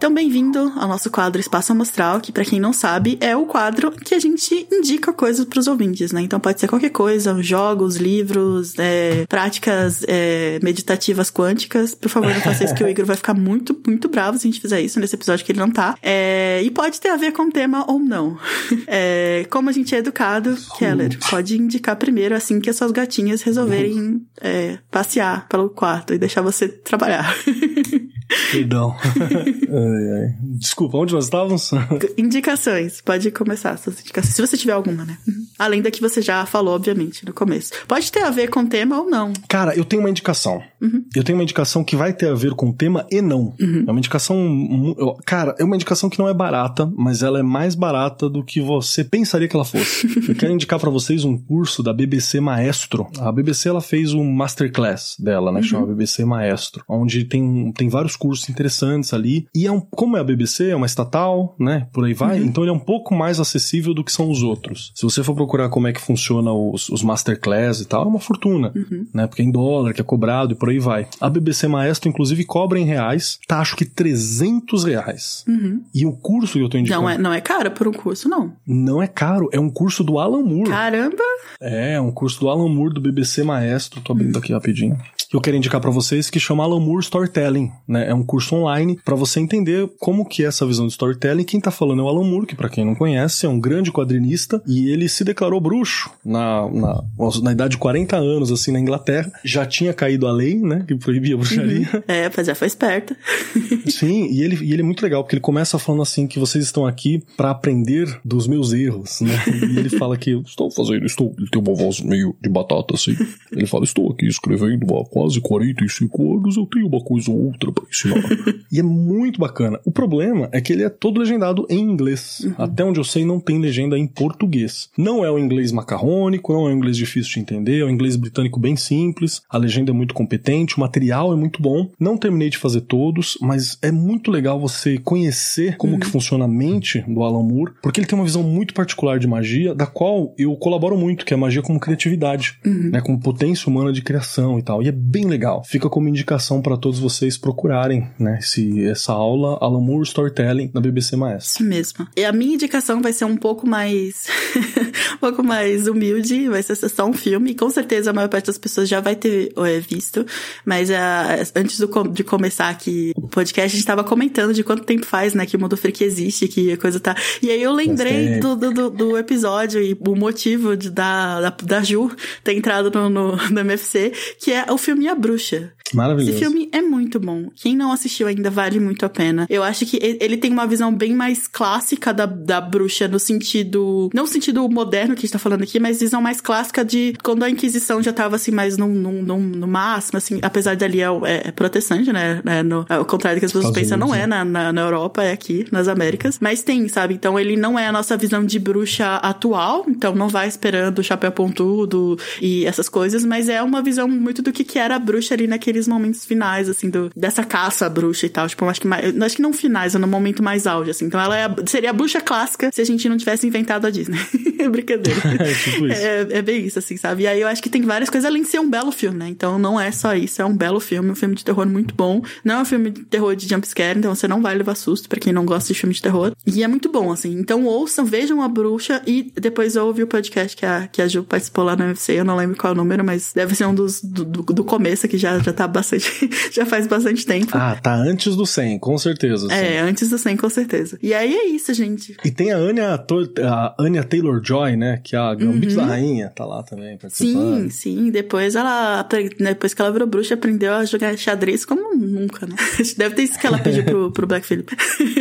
Então, 0.03 0.13
bem-vindo 0.13 0.73
ao 0.75 0.89
nosso 0.89 1.09
quadro 1.13 1.41
Espaço 1.41 1.71
Amostral, 1.71 2.21
que 2.21 2.33
para 2.33 2.45
quem 2.45 2.59
não 2.59 2.73
sabe, 2.73 3.17
é 3.21 3.37
o 3.37 3.47
quadro 3.47 3.93
que 3.93 4.17
a 4.17 4.19
gente 4.19 4.67
indica 4.69 5.13
coisas 5.13 5.45
para 5.45 5.61
os 5.61 5.69
ouvintes, 5.69 6.11
né? 6.11 6.23
Então 6.23 6.41
pode 6.41 6.59
ser 6.59 6.67
qualquer 6.67 6.91
coisa, 6.91 7.41
jogos, 7.41 7.99
livros, 7.99 8.75
é, 8.81 9.25
práticas 9.27 10.05
é, 10.09 10.59
meditativas 10.61 11.31
quânticas. 11.31 11.95
Por 11.95 12.09
favor, 12.09 12.35
não 12.35 12.41
faça 12.41 12.65
isso 12.65 12.75
que 12.75 12.83
o 12.83 12.89
Igor 12.89 13.07
vai 13.07 13.15
ficar 13.15 13.33
muito, 13.33 13.81
muito 13.87 14.09
bravo 14.09 14.37
se 14.37 14.49
a 14.49 14.51
gente 14.51 14.61
fizer 14.61 14.81
isso 14.81 14.99
nesse 14.99 15.15
episódio 15.15 15.47
que 15.47 15.53
ele 15.53 15.61
não 15.61 15.71
tá. 15.71 15.97
É, 16.03 16.61
e 16.65 16.71
pode 16.73 17.01
ter 17.01 17.11
a 17.11 17.17
ver 17.17 17.31
com 17.31 17.45
o 17.45 17.53
tema 17.53 17.89
ou 17.89 18.01
não. 18.01 18.37
É, 18.95 19.47
como 19.49 19.71
a 19.71 19.73
gente 19.73 19.95
é 19.95 19.99
educado, 19.99 20.57
Keller, 20.77 21.17
pode 21.31 21.57
indicar 21.57 21.95
primeiro 21.97 22.35
assim 22.35 22.61
que 22.61 22.69
as 22.69 22.77
suas 22.77 22.91
gatinhas 22.91 23.43
resolverem 23.43 24.21
é, 24.41 24.79
passear 24.91 25.47
pelo 25.49 25.71
quarto 25.71 26.13
e 26.13 26.19
deixar 26.19 26.43
você 26.43 26.69
trabalhar. 26.69 27.33
Perdão. 28.51 28.97
ai, 29.03 30.23
ai. 30.23 30.35
Desculpa, 30.41 30.99
onde 30.99 31.15
nós 31.15 31.25
estávamos? 31.25 31.71
Indicações. 32.17 33.01
Pode 33.01 33.31
começar 33.31 33.77
suas 33.79 34.01
indicações. 34.01 34.35
Se 34.35 34.41
você 34.47 34.57
tiver 34.57 34.73
alguma, 34.73 35.05
né? 35.05 35.19
Uhum. 35.27 35.47
Além 35.59 35.83
da 35.83 35.91
que 35.91 36.01
você 36.01 36.21
já 36.23 36.45
falou, 36.47 36.75
obviamente, 36.75 37.25
no 37.25 37.33
começo. 37.33 37.73
Pode 37.87 38.11
ter 38.11 38.23
a 38.23 38.31
ver 38.31 38.51
com 38.51 38.61
o 38.61 38.67
tema 38.67 39.01
ou 39.01 39.09
não. 39.09 39.33
Cara, 39.49 39.77
eu 39.77 39.85
tenho 39.85 40.03
uma 40.03 40.11
indicação. 40.11 40.63
Uhum. 40.83 41.05
Eu 41.15 41.23
tenho 41.23 41.39
uma 41.39 41.45
indicação 41.45 41.85
que 41.85 41.95
vai 41.95 42.13
ter 42.13 42.29
a 42.29 42.35
ver 42.35 42.55
com 42.55 42.71
o 42.71 42.73
tema 42.73 43.07
e 43.11 43.23
não. 43.23 43.55
Uhum. 43.61 43.85
É 43.87 43.91
uma 43.91 43.99
indicação. 43.99 45.17
Cara, 45.25 45.55
é 45.59 45.65
uma 45.65 45.77
indicação 45.77 46.11
que 46.11 46.19
não 46.19 46.29
é 46.29 46.35
barata, 46.35 46.91
mas 46.97 47.23
ela 47.23 47.39
é 47.39 47.43
mais 47.43 47.75
barata 47.75 48.29
do 48.29 48.45
que 48.45 48.61
você 48.61 49.05
pensaria 49.05 49.47
que 49.47 49.55
ela 49.55 49.65
fosse. 49.65 50.07
eu 50.29 50.35
quero 50.35 50.53
indicar 50.53 50.81
para 50.81 50.91
vocês 50.91 51.25
um 51.25 51.39
curso 51.39 51.83
da 51.83 51.93
BBC 51.93 52.41
Maestro. 52.41 53.07
A 53.21 53.31
BBC 53.31 53.69
ela 53.69 53.81
fez 53.81 54.13
um 54.13 54.25
masterclass 54.31 55.17
dela, 55.19 55.53
né? 55.53 55.61
Uhum. 55.61 55.65
Chama 55.65 55.87
BBC 55.87 56.25
Maestro. 56.25 56.85
Onde 56.89 57.25
tem, 57.25 57.73
tem 57.73 57.89
vários 57.89 58.17
cursos 58.17 58.49
interessantes 58.49 59.15
ali. 59.15 59.47
E 59.55 59.67
é 59.67 59.73
um, 59.73 59.81
como 59.81 60.17
é 60.17 60.21
a 60.21 60.25
BBC, 60.25 60.71
é 60.71 60.77
uma 60.77 60.87
estatal, 60.87 61.55
né? 61.59 61.87
Por 61.93 62.05
aí 62.05 62.15
vai. 62.15 62.41
Uhum. 62.41 62.47
Então 62.47 62.65
ele 62.65 62.71
é 62.71 62.75
um 62.75 62.79
pouco 62.79 63.15
mais 63.15 63.39
acessível 63.39 63.95
do 63.95 64.03
que 64.03 64.13
são 64.13 64.29
os 64.29 64.43
outros. 64.43 64.93
Se 64.95 65.05
você 65.05 65.23
for 65.23 65.35
procurar 65.35 65.69
como 65.69 65.87
é 65.87 65.93
que 65.93 66.01
funciona 66.01 66.53
os, 66.53 66.89
os 66.89 67.03
masterclass 67.03 67.81
e 67.81 67.87
tal, 67.87 68.05
é 68.05 68.09
uma 68.09 68.19
fortuna, 68.19 68.73
uhum. 68.75 69.07
né? 69.15 69.27
Porque 69.27 69.43
é 69.43 69.45
em 69.45 69.51
dólar, 69.51 69.93
que 69.93 70.01
é 70.01 70.05
cobrado 70.05 70.53
e 70.53 70.57
por 70.57 70.71
aí 70.71 70.72
vai. 70.79 71.07
A 71.21 71.29
BBC 71.29 71.69
Maestro, 71.69 72.09
inclusive, 72.09 72.45
cobra 72.45 72.79
em 72.79 72.85
reais, 72.85 73.39
tá 73.47 73.61
acho 73.61 73.77
que 73.77 73.85
300 73.85 74.85
reais. 74.85 75.45
Uhum. 75.49 75.83
E 75.95 76.07
o 76.07 76.13
curso 76.13 76.55
que 76.55 76.61
eu 76.61 76.69
tô 76.69 76.79
indicando... 76.79 77.03
Não 77.03 77.11
é, 77.11 77.19
não 77.19 77.33
é 77.33 77.41
caro 77.41 77.71
por 77.71 77.89
um 77.89 77.93
curso, 77.93 78.29
não. 78.29 78.53
Não 78.67 79.03
é 79.03 79.07
caro, 79.07 79.49
é 79.53 79.61
um 79.61 79.71
curso 79.71 80.05
do 80.05 80.19
Alan 80.19 80.43
Moore. 80.43 80.71
Caramba! 80.71 81.23
É, 81.61 81.95
é 81.95 82.01
um 82.01 82.11
curso 82.11 82.41
do 82.41 82.49
Alan 82.49 82.69
Moore, 82.69 82.95
do 82.95 83.01
BBC 83.01 83.43
Maestro. 83.43 84.01
Tô 84.01 84.13
abrindo 84.13 84.39
aqui 84.39 84.53
rapidinho 84.53 84.99
que 85.33 85.37
eu 85.37 85.41
quero 85.41 85.57
indicar 85.57 85.81
para 85.81 85.91
vocês 85.91 86.29
que 86.29 86.39
chama 86.39 86.63
Alan 86.63 86.79
Moore 86.79 87.03
Storytelling, 87.03 87.73
né? 87.89 88.11
É 88.11 88.15
um 88.15 88.23
curso 88.23 88.55
online 88.55 89.01
para 89.03 89.17
você 89.17 89.41
entender 89.41 89.91
como 89.99 90.27
que 90.27 90.45
é 90.45 90.47
essa 90.47 90.67
visão 90.67 90.87
de 90.87 90.93
storytelling. 90.93 91.43
Quem 91.45 91.59
tá 91.59 91.71
falando 91.71 92.03
é 92.03 92.05
o 92.05 92.09
Alan 92.09 92.25
Moore, 92.25 92.45
que 92.45 92.55
para 92.55 92.69
quem 92.69 92.85
não 92.85 92.95
conhece, 92.95 93.47
é 93.47 93.49
um 93.49 93.59
grande 93.59 93.91
quadrinista 93.91 94.63
e 94.67 94.91
ele 94.91 95.09
se 95.09 95.25
declarou 95.25 95.59
bruxo 95.59 96.11
na, 96.23 96.69
na, 96.71 97.03
na 97.43 97.53
idade 97.53 97.71
de 97.71 97.79
40 97.79 98.15
anos, 98.15 98.53
assim, 98.53 98.73
na 98.73 98.79
Inglaterra. 98.79 99.33
Já 99.43 99.65
tinha 99.65 99.95
caído 99.95 100.27
a 100.27 100.33
lei, 100.33 100.57
né? 100.57 100.85
Que 100.87 100.95
proibia 100.97 101.35
a 101.35 101.39
bruxaria. 101.39 101.89
Uhum. 101.95 102.03
É, 102.07 102.31
mas 102.37 102.47
já 102.47 102.55
foi 102.55 102.67
esperto. 102.67 103.17
Sim, 103.89 104.27
e 104.31 104.43
ele, 104.43 104.63
e 104.63 104.75
ele 104.75 104.83
é 104.83 104.85
muito 104.85 105.03
legal, 105.03 105.25
porque 105.25 105.37
ele 105.37 105.41
começa 105.41 105.79
falando 105.79 106.03
assim 106.03 106.27
que 106.27 106.39
vocês 106.39 106.63
estão 106.63 106.87
aqui 106.87 107.23
para 107.39 107.51
aprender 107.51 108.21
dos 108.23 108.47
meus 108.47 108.75
erros, 108.75 109.23
né? 109.23 109.33
E 109.47 109.79
ele 109.79 109.89
fala 109.89 110.15
que 110.19 110.33
estou 110.45 110.71
fazendo, 110.71 111.07
estou, 111.07 111.35
ele 111.39 111.49
tem 111.49 111.63
uma 111.63 111.75
voz 111.75 112.03
meio 112.03 112.37
de 112.39 112.51
batata, 112.51 112.95
assim. 112.95 113.17
Ele 113.51 113.67
fala, 113.67 113.85
estou 113.85 114.13
aqui 114.13 114.27
escrevendo 114.27 114.85
uma 114.85 115.05
quase 115.23 115.41
45 115.41 116.37
anos, 116.39 116.57
eu 116.57 116.67
tenho 116.67 116.89
uma 116.89 117.01
coisa 117.01 117.31
ou 117.31 117.47
outra 117.47 117.71
pra 117.71 117.85
ensinar. 117.89 118.23
e 118.73 118.81
é 118.81 118.83
muito 118.83 119.39
bacana. 119.39 119.79
O 119.85 119.93
problema 119.93 120.49
é 120.51 120.61
que 120.61 120.73
ele 120.73 120.83
é 120.83 120.89
todo 120.89 121.21
legendado 121.21 121.65
em 121.71 121.79
inglês. 121.79 122.43
Uhum. 122.45 122.55
Até 122.59 122.85
onde 122.85 122.99
eu 122.99 123.05
sei, 123.05 123.25
não 123.25 123.39
tem 123.39 123.61
legenda 123.61 123.97
em 123.97 124.07
português. 124.07 124.91
Não 124.99 125.25
é 125.25 125.31
o 125.31 125.39
inglês 125.39 125.71
macarrônico, 125.71 126.53
não 126.53 126.67
é 126.69 126.73
o 126.73 126.77
inglês 126.77 126.97
difícil 126.97 127.35
de 127.35 127.41
entender, 127.41 127.81
é 127.81 127.85
o 127.85 127.91
inglês 127.91 128.17
britânico 128.17 128.59
bem 128.59 128.75
simples. 128.75 129.43
A 129.49 129.57
legenda 129.57 129.93
é 129.93 129.95
muito 129.95 130.13
competente, 130.13 130.77
o 130.77 130.81
material 130.81 131.33
é 131.33 131.37
muito 131.37 131.63
bom. 131.63 131.89
Não 132.01 132.19
terminei 132.19 132.51
de 132.51 132.59
fazer 132.59 132.81
todos, 132.81 133.39
mas 133.41 133.79
é 133.81 133.93
muito 133.93 134.31
legal 134.31 134.59
você 134.59 134.99
conhecer 134.99 135.77
como 135.77 135.95
uhum. 135.95 136.01
que 136.01 136.07
funciona 136.07 136.47
a 136.47 136.49
mente 136.49 137.05
do 137.07 137.23
Alan 137.23 137.45
Moore, 137.45 137.75
porque 137.81 138.01
ele 138.01 138.07
tem 138.07 138.19
uma 138.19 138.25
visão 138.25 138.43
muito 138.43 138.75
particular 138.75 139.21
de 139.21 139.29
magia, 139.29 139.73
da 139.75 139.87
qual 139.87 140.35
eu 140.37 140.57
colaboro 140.57 140.97
muito, 140.97 141.25
que 141.25 141.33
é 141.33 141.37
a 141.37 141.41
magia 141.41 141.63
como 141.63 141.79
criatividade, 141.79 142.59
uhum. 142.65 142.91
né, 142.91 143.01
como 143.01 143.21
potência 143.21 143.71
humana 143.71 143.93
de 143.93 144.03
criação 144.03 144.59
e 144.59 144.63
tal. 144.63 144.83
E 144.83 144.89
é 144.89 144.93
bem 145.13 145.27
legal. 145.27 145.63
Fica 145.63 145.91
como 145.91 146.09
indicação 146.09 146.63
para 146.63 146.75
todos 146.75 146.99
vocês 146.99 147.37
procurarem, 147.37 148.09
né, 148.19 148.39
esse, 148.41 148.87
essa 148.87 149.13
aula 149.13 149.59
Alan 149.61 149.81
Moore 149.81 150.05
Storytelling 150.05 150.71
na 150.73 150.81
BBC 150.81 151.17
Maestro. 151.17 151.53
Isso 151.53 151.63
mesmo. 151.63 152.09
E 152.17 152.25
a 152.25 152.33
minha 152.33 152.55
indicação 152.55 153.03
vai 153.03 153.13
ser 153.13 153.27
um 153.27 153.37
pouco 153.37 153.67
mais 153.67 154.27
um 155.15 155.19
pouco 155.19 155.43
mais 155.43 155.87
humilde, 155.87 156.49
vai 156.49 156.63
ser 156.63 156.77
só 156.77 157.07
um 157.07 157.13
filme. 157.13 157.55
Com 157.55 157.69
certeza 157.69 158.11
a 158.11 158.13
maior 158.15 158.29
parte 158.29 158.47
das 158.47 158.57
pessoas 158.57 158.89
já 158.89 159.01
vai 159.01 159.15
ter 159.15 159.53
é, 159.55 159.81
visto, 159.81 160.25
mas 160.65 160.89
uh, 160.89 161.53
antes 161.55 161.79
do, 161.79 162.09
de 162.09 162.25
começar 162.25 162.71
aqui 162.71 163.13
o 163.15 163.29
podcast, 163.29 163.75
a 163.75 163.77
gente 163.77 163.87
tava 163.87 164.03
comentando 164.03 164.55
de 164.55 164.65
quanto 164.65 164.85
tempo 164.85 165.05
faz, 165.05 165.35
né, 165.35 165.45
que 165.45 165.57
o 165.57 165.61
Mundo 165.61 165.77
Freak 165.77 166.03
existe, 166.03 166.49
que 166.49 166.73
a 166.73 166.77
coisa 166.79 166.99
tá. 166.99 167.15
E 167.43 167.51
aí 167.51 167.63
eu 167.63 167.73
lembrei 167.73 168.41
do, 168.41 168.57
do, 168.57 168.91
do, 168.91 169.19
episódio 169.19 169.83
e 169.83 169.95
o 170.07 170.17
motivo 170.17 170.75
de, 170.75 170.91
da, 170.91 171.41
da, 171.43 171.51
da 171.51 171.83
Ju 171.83 172.11
ter 172.43 172.55
entrado 172.55 172.91
no, 172.91 173.11
no, 173.11 173.37
no 173.37 173.61
MFC, 173.61 174.13
que 174.39 174.51
é 174.51 174.65
o 174.71 174.79
filme 174.79 174.92
filme 174.93 175.09
A 175.09 175.15
Bruxa. 175.15 175.73
Maravilhoso. 175.95 176.31
Esse 176.31 176.39
filme 176.39 176.69
é 176.73 176.81
muito 176.81 177.21
bom. 177.21 177.49
Quem 177.55 177.77
não 177.77 177.93
assistiu 177.93 178.27
ainda 178.27 178.51
vale 178.51 178.81
muito 178.81 179.05
a 179.05 179.09
pena. 179.09 179.47
Eu 179.49 179.63
acho 179.63 179.85
que 179.85 179.99
ele 180.21 180.37
tem 180.37 180.51
uma 180.51 180.67
visão 180.67 180.95
bem 180.95 181.15
mais 181.15 181.47
clássica 181.47 182.13
da, 182.13 182.27
da 182.27 182.61
bruxa 182.61 183.07
no 183.09 183.19
sentido. 183.19 184.11
Não 184.15 184.23
no 184.23 184.29
sentido 184.29 184.67
moderno 184.69 185.15
que 185.15 185.21
a 185.21 185.23
gente 185.23 185.33
tá 185.33 185.39
falando 185.39 185.63
aqui, 185.63 185.79
mas 185.79 186.01
visão 186.01 186.23
mais 186.23 186.41
clássica 186.41 186.85
de 186.85 187.15
quando 187.23 187.43
a 187.43 187.51
Inquisição 187.51 188.03
já 188.03 188.13
tava 188.13 188.37
assim 188.37 188.51
mais 188.51 188.77
no, 188.79 188.89
no, 188.89 189.23
no, 189.23 189.39
no 189.39 189.67
máximo, 189.67 190.17
assim, 190.17 190.39
apesar 190.43 190.77
dali 190.77 191.01
é, 191.01 191.07
é, 191.07 191.49
é 191.49 191.53
protestante, 191.53 192.13
né? 192.13 192.41
É 192.47 192.63
no, 192.63 192.87
ao 192.89 193.05
contrário 193.05 193.39
do 193.39 193.41
que 193.41 193.47
as 193.47 193.53
pessoas 193.53 193.73
pensam, 193.73 193.99
não 193.99 194.15
é 194.15 194.27
na, 194.27 194.45
na, 194.45 194.73
na, 194.73 194.81
Europa, 194.81 195.23
é 195.23 195.33
aqui, 195.33 195.67
nas 195.71 195.89
Américas. 195.89 196.39
Mas 196.41 196.63
tem, 196.63 196.89
sabe? 196.89 197.15
Então 197.15 197.39
ele 197.39 197.57
não 197.57 197.79
é 197.79 197.87
a 197.87 197.93
nossa 197.93 198.17
visão 198.17 198.45
de 198.45 198.59
bruxa 198.59 199.17
atual, 199.17 199.85
então 199.89 200.15
não 200.15 200.29
vai 200.29 200.49
esperando 200.49 201.01
o 201.01 201.05
chapéu 201.05 201.33
pontudo 201.33 202.19
e 202.41 202.65
essas 202.65 202.89
coisas, 202.89 203.25
mas 203.25 203.49
é 203.49 203.63
uma 203.63 203.83
visão 203.83 204.09
muito 204.09 204.41
do 204.41 204.53
que, 204.53 204.65
que 204.65 204.79
era 204.83 204.97
a 204.97 204.99
bruxa 204.99 205.35
ali 205.35 205.47
naqueles 205.47 205.89
momentos 205.89 206.25
finais, 206.25 206.69
assim, 206.69 206.91
do, 206.91 207.11
dessa 207.17 207.45
caça 207.45 207.87
à 207.87 207.89
bruxa 207.89 208.27
e 208.27 208.29
tal. 208.29 208.49
Tipo, 208.49 208.65
acho 208.67 208.81
que 208.81 208.87
mais, 208.87 209.23
acho 209.23 209.37
que 209.37 209.43
não 209.43 209.53
finais, 209.53 209.95
é 209.95 209.99
no 209.99 210.07
momento 210.07 210.43
mais 210.43 210.67
auge, 210.67 210.91
assim. 210.91 211.07
Então 211.07 211.21
ela 211.21 211.37
é 211.37 211.45
a, 211.45 211.55
seria 211.67 211.91
a 211.91 211.93
bruxa 211.93 212.21
clássica 212.21 212.71
se 212.73 212.81
a 212.81 212.85
gente 212.85 213.09
não 213.09 213.17
tivesse 213.17 213.47
inventado 213.47 213.87
a 213.87 213.91
Disney. 213.91 214.19
Brincadeira. 214.71 215.21
é, 215.41 215.55
tipo. 215.55 215.87
É, 215.87 216.39
é, 216.39 216.43
bem 216.43 216.65
isso, 216.65 216.79
assim, 216.79 216.97
sabe? 216.97 217.23
E 217.25 217.27
aí 217.27 217.41
eu 217.41 217.49
acho 217.49 217.63
que 217.63 217.69
tem 217.69 217.83
várias 217.83 218.11
coisas 218.11 218.29
além 218.29 218.43
de 218.43 218.49
ser 218.49 218.61
um 218.61 218.69
belo 218.69 218.93
filme, 218.93 219.19
né? 219.19 219.29
Então 219.29 219.59
não 219.59 219.81
é 219.81 219.91
só 219.91 220.15
isso, 220.15 220.41
é 220.41 220.45
um 220.45 220.57
belo 220.57 220.81
filme, 220.81 221.11
um 221.11 221.15
filme 221.15 221.35
de 221.35 221.45
terror 221.45 221.67
muito 221.67 221.95
bom. 221.95 222.23
Não 222.45 222.57
é 222.57 222.63
um 222.63 222.65
filme 222.65 222.91
de 222.91 223.03
terror 223.05 223.35
de 223.35 223.49
jumpscare, 223.49 223.99
então 223.99 224.15
você 224.15 224.29
não 224.29 224.41
vai 224.41 224.55
levar 224.55 224.75
susto 224.75 225.09
para 225.09 225.21
quem 225.21 225.33
não 225.33 225.45
gosta 225.45 225.73
de 225.73 225.79
filme 225.79 225.95
de 225.95 226.03
terror. 226.03 226.33
E 226.47 226.63
é 226.63 226.69
muito 226.69 226.91
bom, 226.91 227.11
assim. 227.11 227.33
Então 227.33 227.65
ouçam, 227.65 228.05
vejam 228.05 228.43
a 228.43 228.49
bruxa 228.49 229.03
e 229.07 229.33
depois 229.35 229.77
ouve 229.77 230.03
o 230.03 230.07
podcast 230.07 230.57
que 230.57 230.67
a, 230.67 230.89
que 230.89 231.03
a 231.03 231.09
Ju 231.09 231.23
participou 231.25 231.65
lá 231.65 231.77
no 231.77 231.85
UFC. 231.85 232.13
Eu 232.13 232.25
não 232.25 232.37
lembro 232.37 232.57
qual 232.57 232.73
é 232.73 232.75
o 232.75 232.77
número, 232.77 233.05
mas 233.05 233.33
deve 233.35 233.55
ser 233.55 233.67
um 233.67 233.75
dos 233.75 234.03
do, 234.03 234.25
do, 234.25 234.43
do 234.43 234.65
começo 234.73 235.07
que 235.07 235.19
já, 235.19 235.39
já 235.39 235.53
tá 235.53 235.69
bastante. 235.69 236.31
já 236.51 236.65
faz 236.65 236.87
bastante 236.87 237.27
tempo. 237.27 237.51
Ah, 237.53 237.77
tá 237.77 237.95
antes 237.95 238.35
do 238.35 238.47
100, 238.47 238.79
com 238.79 238.97
certeza. 238.97 239.47
Sim. 239.47 239.55
É, 239.55 239.81
antes 239.81 240.09
do 240.09 240.17
100, 240.17 240.37
com 240.39 240.49
certeza. 240.49 240.99
E 241.03 241.13
aí 241.13 241.35
é 241.35 241.47
isso, 241.49 241.75
gente. 241.75 242.17
E 242.25 242.31
tem 242.31 242.53
a 242.53 242.57
Anya, 242.57 243.05
a 243.45 243.75
Anya 243.79 244.03
Taylor 244.03 244.41
Joy, 244.43 244.77
né? 244.77 244.99
Que 245.05 245.15
é 245.15 245.19
a 245.19 245.35
Gambito 245.35 245.75
uhum. 245.75 245.81
da 245.83 245.85
Rainha, 245.85 246.33
tá 246.35 246.47
lá 246.47 246.63
também. 246.63 246.99
Sim, 247.11 247.69
sim. 247.69 248.11
Depois 248.11 248.55
ela, 248.55 249.07
depois 249.39 249.75
que 249.75 249.83
ela 249.83 249.93
virou 249.93 250.09
bruxa, 250.09 250.35
aprendeu 250.35 250.73
a 250.73 250.87
jogar 250.87 251.19
xadrez 251.19 251.67
como 251.67 251.95
nunca, 251.95 252.47
né? 252.47 252.57
Deve 252.97 253.15
ter 253.15 253.23
isso 253.25 253.39
que 253.39 253.47
ela 253.47 253.59
pediu 253.59 253.85
pro, 253.85 254.11
pro 254.11 254.27
Black 254.27 254.47
Phillip. 254.47 254.75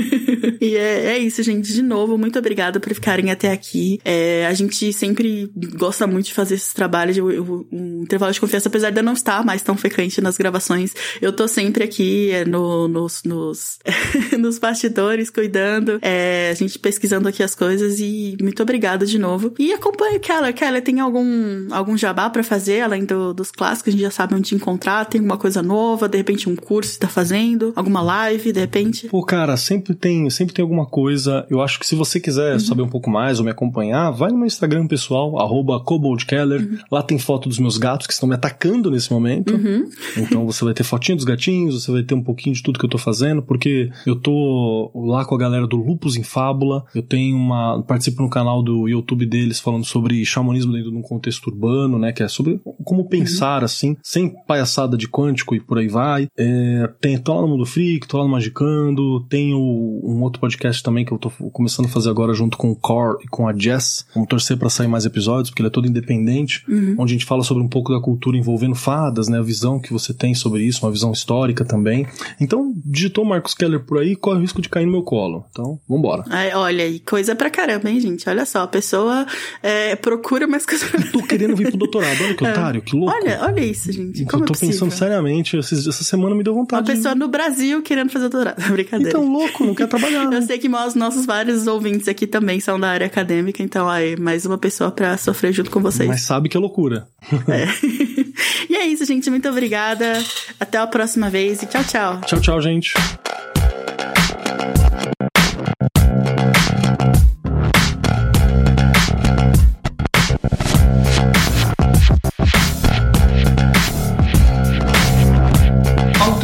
e 0.61 0.78
é, 0.78 1.07
é, 1.07 1.18
isso, 1.18 1.44
gente. 1.44 1.73
De 1.73 1.82
novo, 1.82 2.18
muito 2.18 2.40
obrigada 2.40 2.80
por 2.80 2.94
ficarem 2.94 3.32
até 3.32 3.52
aqui. 3.52 3.99
É, 4.06 4.48
a 4.48 4.53
gente 4.53 4.94
sempre 4.94 5.52
gosta 5.78 6.07
muito 6.07 6.28
de 6.28 6.34
fazer 6.34 6.56
esses 6.56 6.73
trabalhos 6.73 7.15
de 7.15 7.22
um 7.22 8.03
intervalo 8.03 8.32
de 8.32 8.40
confiança, 8.40 8.69
apesar 8.69 8.91
de 8.91 8.99
eu 8.99 9.03
não 9.03 9.14
estar 9.14 9.40
mais 9.43 9.61
tão 9.61 9.76
frequente 9.77 10.22
nas 10.22 10.38
gravações. 10.38 10.93
Eu 11.22 11.34
tô 11.34 11.47
sempre 11.47 11.84
aqui 11.84 12.31
é, 12.31 12.45
no, 12.45 12.88
nos, 12.88 13.23
nos, 13.23 13.80
nos 14.38 14.59
bastidores, 14.59 15.30
cuidando, 15.30 15.99
é, 16.01 16.49
a 16.51 16.53
gente 16.53 16.77
pesquisando 16.80 17.27
aqui 17.27 17.43
as 17.43 17.55
coisas 17.55 17.99
e 17.99 18.38
muito 18.41 18.61
obrigada 18.61 19.05
de 19.05 19.18
novo. 19.18 19.53
E 19.57 19.73
acompanhe 19.73 20.19
Keller. 20.19 20.53
Keller, 20.53 20.84
tem 20.84 20.99
algum, 20.99 21.68
algum 21.72 21.97
jabá 21.97 22.30
para 22.30 22.43
fazer, 22.43 22.81
além 22.81 23.05
do, 23.05 23.34
dos 23.34 23.51
clássicos? 23.51 23.89
A 23.89 23.91
gente 23.91 24.01
já 24.01 24.11
sabe 24.11 24.35
onde 24.35 24.55
encontrar, 24.55 25.05
tem 25.05 25.19
alguma 25.19 25.38
coisa 25.38 25.61
nova, 25.61 26.07
de 26.07 26.18
repente 26.18 26.49
um 26.49 26.55
curso 26.55 26.93
que 26.93 26.99
tá 26.99 27.07
fazendo? 27.07 27.73
Alguma 27.76 28.01
live, 28.01 28.51
de 28.51 28.59
repente? 28.59 29.07
Pô, 29.07 29.23
cara, 29.23 29.57
sempre 29.57 29.93
tem, 29.95 30.30
sempre 30.30 30.53
tem 30.53 30.63
alguma 30.63 30.85
coisa. 30.85 31.45
Eu 31.49 31.61
acho 31.61 31.80
que 31.80 31.85
se 31.85 31.95
você 31.95 32.19
quiser 32.19 32.53
uhum. 32.53 32.59
saber 32.59 32.81
um 32.81 32.89
pouco 32.89 33.09
mais 33.09 33.39
ou 33.39 33.45
me 33.45 33.51
acompanhar, 33.51 34.11
vai 34.11 34.31
no 34.31 34.38
meu 34.38 34.47
Instagram 34.47 34.88
pessoal, 34.88 35.39
arroba 35.39 35.80
Coboldkeller. 35.80 36.61
Uhum. 36.61 36.77
Lá 36.91 37.01
tem 37.01 37.18
foto 37.18 37.49
dos 37.49 37.59
meus 37.59 37.77
gatos 37.77 38.07
que 38.07 38.13
estão 38.13 38.27
me 38.27 38.35
atacando 38.35 38.91
nesse 38.91 39.11
momento. 39.11 39.31
Uhum. 39.38 39.90
Então 40.18 40.45
você 40.45 40.64
vai 40.64 40.74
ter 40.74 40.84
fotinho 40.84 41.16
dos 41.16 41.26
gatinhos, 41.26 41.84
você 41.84 41.91
vai 41.91 42.03
ter 42.03 42.14
um 42.14 42.24
pouquinho 42.24 42.56
de 42.56 42.62
tudo 42.62 42.80
que 42.80 42.86
eu 42.86 42.90
tô 42.90 42.98
fazendo, 42.98 43.41
porque 43.41 43.90
eu 44.06 44.16
tô 44.16 44.91
lá 44.95 45.26
com 45.26 45.36
a 45.36 45.38
galera 45.38 45.68
do 45.68 45.78
Lupus 45.78 46.16
em 46.16 46.24
Fábula. 46.24 46.84
Eu 46.94 47.02
tenho 47.02 47.36
uma. 47.36 47.82
participo 47.84 48.22
no 48.22 48.30
canal 48.30 48.62
do 48.62 48.88
YouTube 48.88 49.26
deles 49.26 49.60
falando 49.60 49.86
sobre 49.86 50.24
xamanismo 50.26 50.74
dentro 50.74 50.91
de 50.91 50.98
um 50.98 51.02
contexto 51.02 51.48
urbano, 51.48 51.98
né? 51.98 52.12
Que 52.12 52.24
é 52.24 52.28
sobre 52.28 52.60
como 52.84 53.08
pensar 53.08 53.60
uhum. 53.60 53.66
assim, 53.66 53.98
sem 54.03 54.34
palhaçada 54.45 54.98
de 54.98 55.08
quântico 55.08 55.56
e 55.56 55.60
por 55.60 55.78
aí 55.78 55.88
vai. 55.88 56.28
É, 56.38 56.90
tem, 56.99 57.18
tô 57.18 57.34
lá 57.34 57.41
no 57.41 57.48
Mundo 57.49 57.66
Freak, 57.66 58.08
tô 58.08 58.18
lá 58.18 58.24
no 58.24 58.30
Magicando, 58.30 59.22
tenho 59.30 59.58
um 59.58 60.22
outro 60.22 60.40
podcast 60.40 60.82
também 60.82 61.06
que 61.06 61.12
eu 61.12 61.18
tô 61.18 61.30
começando 61.52 61.86
a 61.86 61.90
fazer 61.90 62.10
agora 62.10 62.34
junto 62.34 62.58
com 62.58 62.72
o 62.72 62.76
Core 62.76 63.18
e 63.24 63.28
com 63.28 63.48
a 63.48 63.58
Jess. 63.58 64.06
Vamos 64.14 64.30
torcer 64.30 64.58
para 64.58 64.70
sair 64.70 64.88
mais 64.88 65.06
episódios, 65.06 65.49
porque 65.49 65.62
ele 65.62 65.68
é 65.68 65.72
todo 65.72 65.88
independente, 65.88 66.64
uhum. 66.68 66.95
onde 66.98 67.14
a 67.14 67.16
gente 67.16 67.26
fala 67.26 67.44
sobre 67.44 67.64
um 67.64 67.68
pouco 67.68 67.94
da 67.94 67.99
cultura 67.99 68.38
envolvendo 68.38 68.76
fadas, 68.76 69.20
né? 69.27 69.39
A 69.39 69.43
visão 69.43 69.80
que 69.80 69.91
você 69.91 70.14
tem 70.14 70.34
sobre 70.34 70.64
isso, 70.64 70.85
uma 70.85 70.91
visão 70.91 71.11
histórica 71.11 71.65
também. 71.65 72.07
Então, 72.39 72.73
digitou 72.85 73.26
Marcos 73.26 73.53
Keller 73.53 73.80
por 73.81 73.99
aí, 73.99 74.15
corre 74.15 74.38
o 74.38 74.41
risco 74.41 74.61
de 74.61 74.69
cair 74.69 74.85
no 74.85 74.91
meu 74.91 75.03
colo. 75.03 75.45
Então, 75.52 75.80
vambora. 75.88 76.23
Ai, 76.30 76.53
olha, 76.53 76.88
e 76.88 76.99
coisa 76.99 77.35
pra 77.35 77.49
caramba, 77.49 77.89
hein, 77.89 77.99
gente? 77.99 78.27
Olha 78.30 78.45
só, 78.45 78.64
a 78.64 78.68
pessoa 78.68 79.26
é, 79.61 79.95
procura 79.95 80.48
mais 80.48 80.65
coisas. 80.65 80.89
tô 81.11 81.23
querendo 81.23 81.56
vir 81.56 81.69
pro 81.69 81.77
doutorado, 81.77 82.23
olha 82.23 82.35
que 82.35 82.45
é. 82.45 82.52
otário, 82.52 82.81
que 82.81 82.95
louco. 82.95 83.14
Olha, 83.15 83.39
olha 83.43 83.61
isso, 83.61 83.91
gente. 83.91 84.26
Como 84.26 84.43
eu 84.43 84.48
tô 84.48 84.53
é 84.53 84.57
pensando 84.57 84.91
seriamente, 84.91 85.57
essa 85.57 86.03
semana 86.03 86.35
me 86.35 86.43
deu 86.43 86.53
vontade. 86.53 86.89
Uma 86.89 86.95
pessoa 86.95 87.14
de... 87.14 87.19
no 87.19 87.27
Brasil 87.27 87.81
querendo 87.81 88.10
fazer 88.10 88.30
doutorado. 88.30 88.61
Brincadeira. 88.72 89.10
Então, 89.10 89.31
louco, 89.31 89.65
não 89.65 89.76
quer 89.76 89.88
trabalhar. 89.88 90.31
eu 90.31 90.41
sei 90.41 90.57
que 90.57 90.68
os 90.68 90.95
nossos 90.95 91.26
vários 91.26 91.68
ouvintes 91.68 92.07
aqui 92.07 92.26
também 92.26 92.60
são 92.60 92.80
da 92.80 92.89
área 92.89 93.07
acadêmica, 93.07 93.61
então 93.61 93.89
aí, 93.89 94.15
mais 94.18 94.45
uma 94.45 94.57
pessoa 94.57 94.91
pra 94.91 95.18
sofrer 95.18 95.52
junto 95.53 95.69
com 95.69 95.80
vocês. 95.80 96.07
Mas 96.07 96.22
sabe 96.22 96.49
que 96.49 96.57
é 96.57 96.60
loucura. 96.60 97.07
É. 97.48 97.68
e 98.69 98.76
é 98.76 98.88
isso, 98.88 99.06
gente. 99.06 99.10
Muito 99.29 99.49
obrigada. 99.49 100.23
Até 100.59 100.77
a 100.77 100.88
próxima 100.88 101.29
vez 101.29 101.61
e 101.61 101.65
tchau, 101.65 101.83
tchau. 101.83 102.21
Tchau, 102.21 102.39
tchau, 102.39 102.61
gente. 102.61 102.93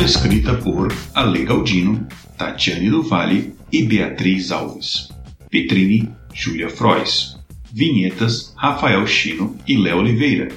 escrita 0.08 0.54
por 0.56 0.88
Ale 1.14 1.44
Galdino, 1.44 2.08
Tatiane 2.38 2.90
do 2.90 3.04
Vale 3.04 3.54
e 3.74 3.84
Beatriz 3.84 4.52
Alves. 4.52 5.10
Petrini, 5.50 6.10
Júlia 6.34 6.70
Frois. 6.70 7.36
Vinhetas, 7.74 8.54
Rafael 8.56 9.06
Chino 9.06 9.58
e 9.68 9.78
Léo 9.78 10.00
Oliveira. 10.00 10.48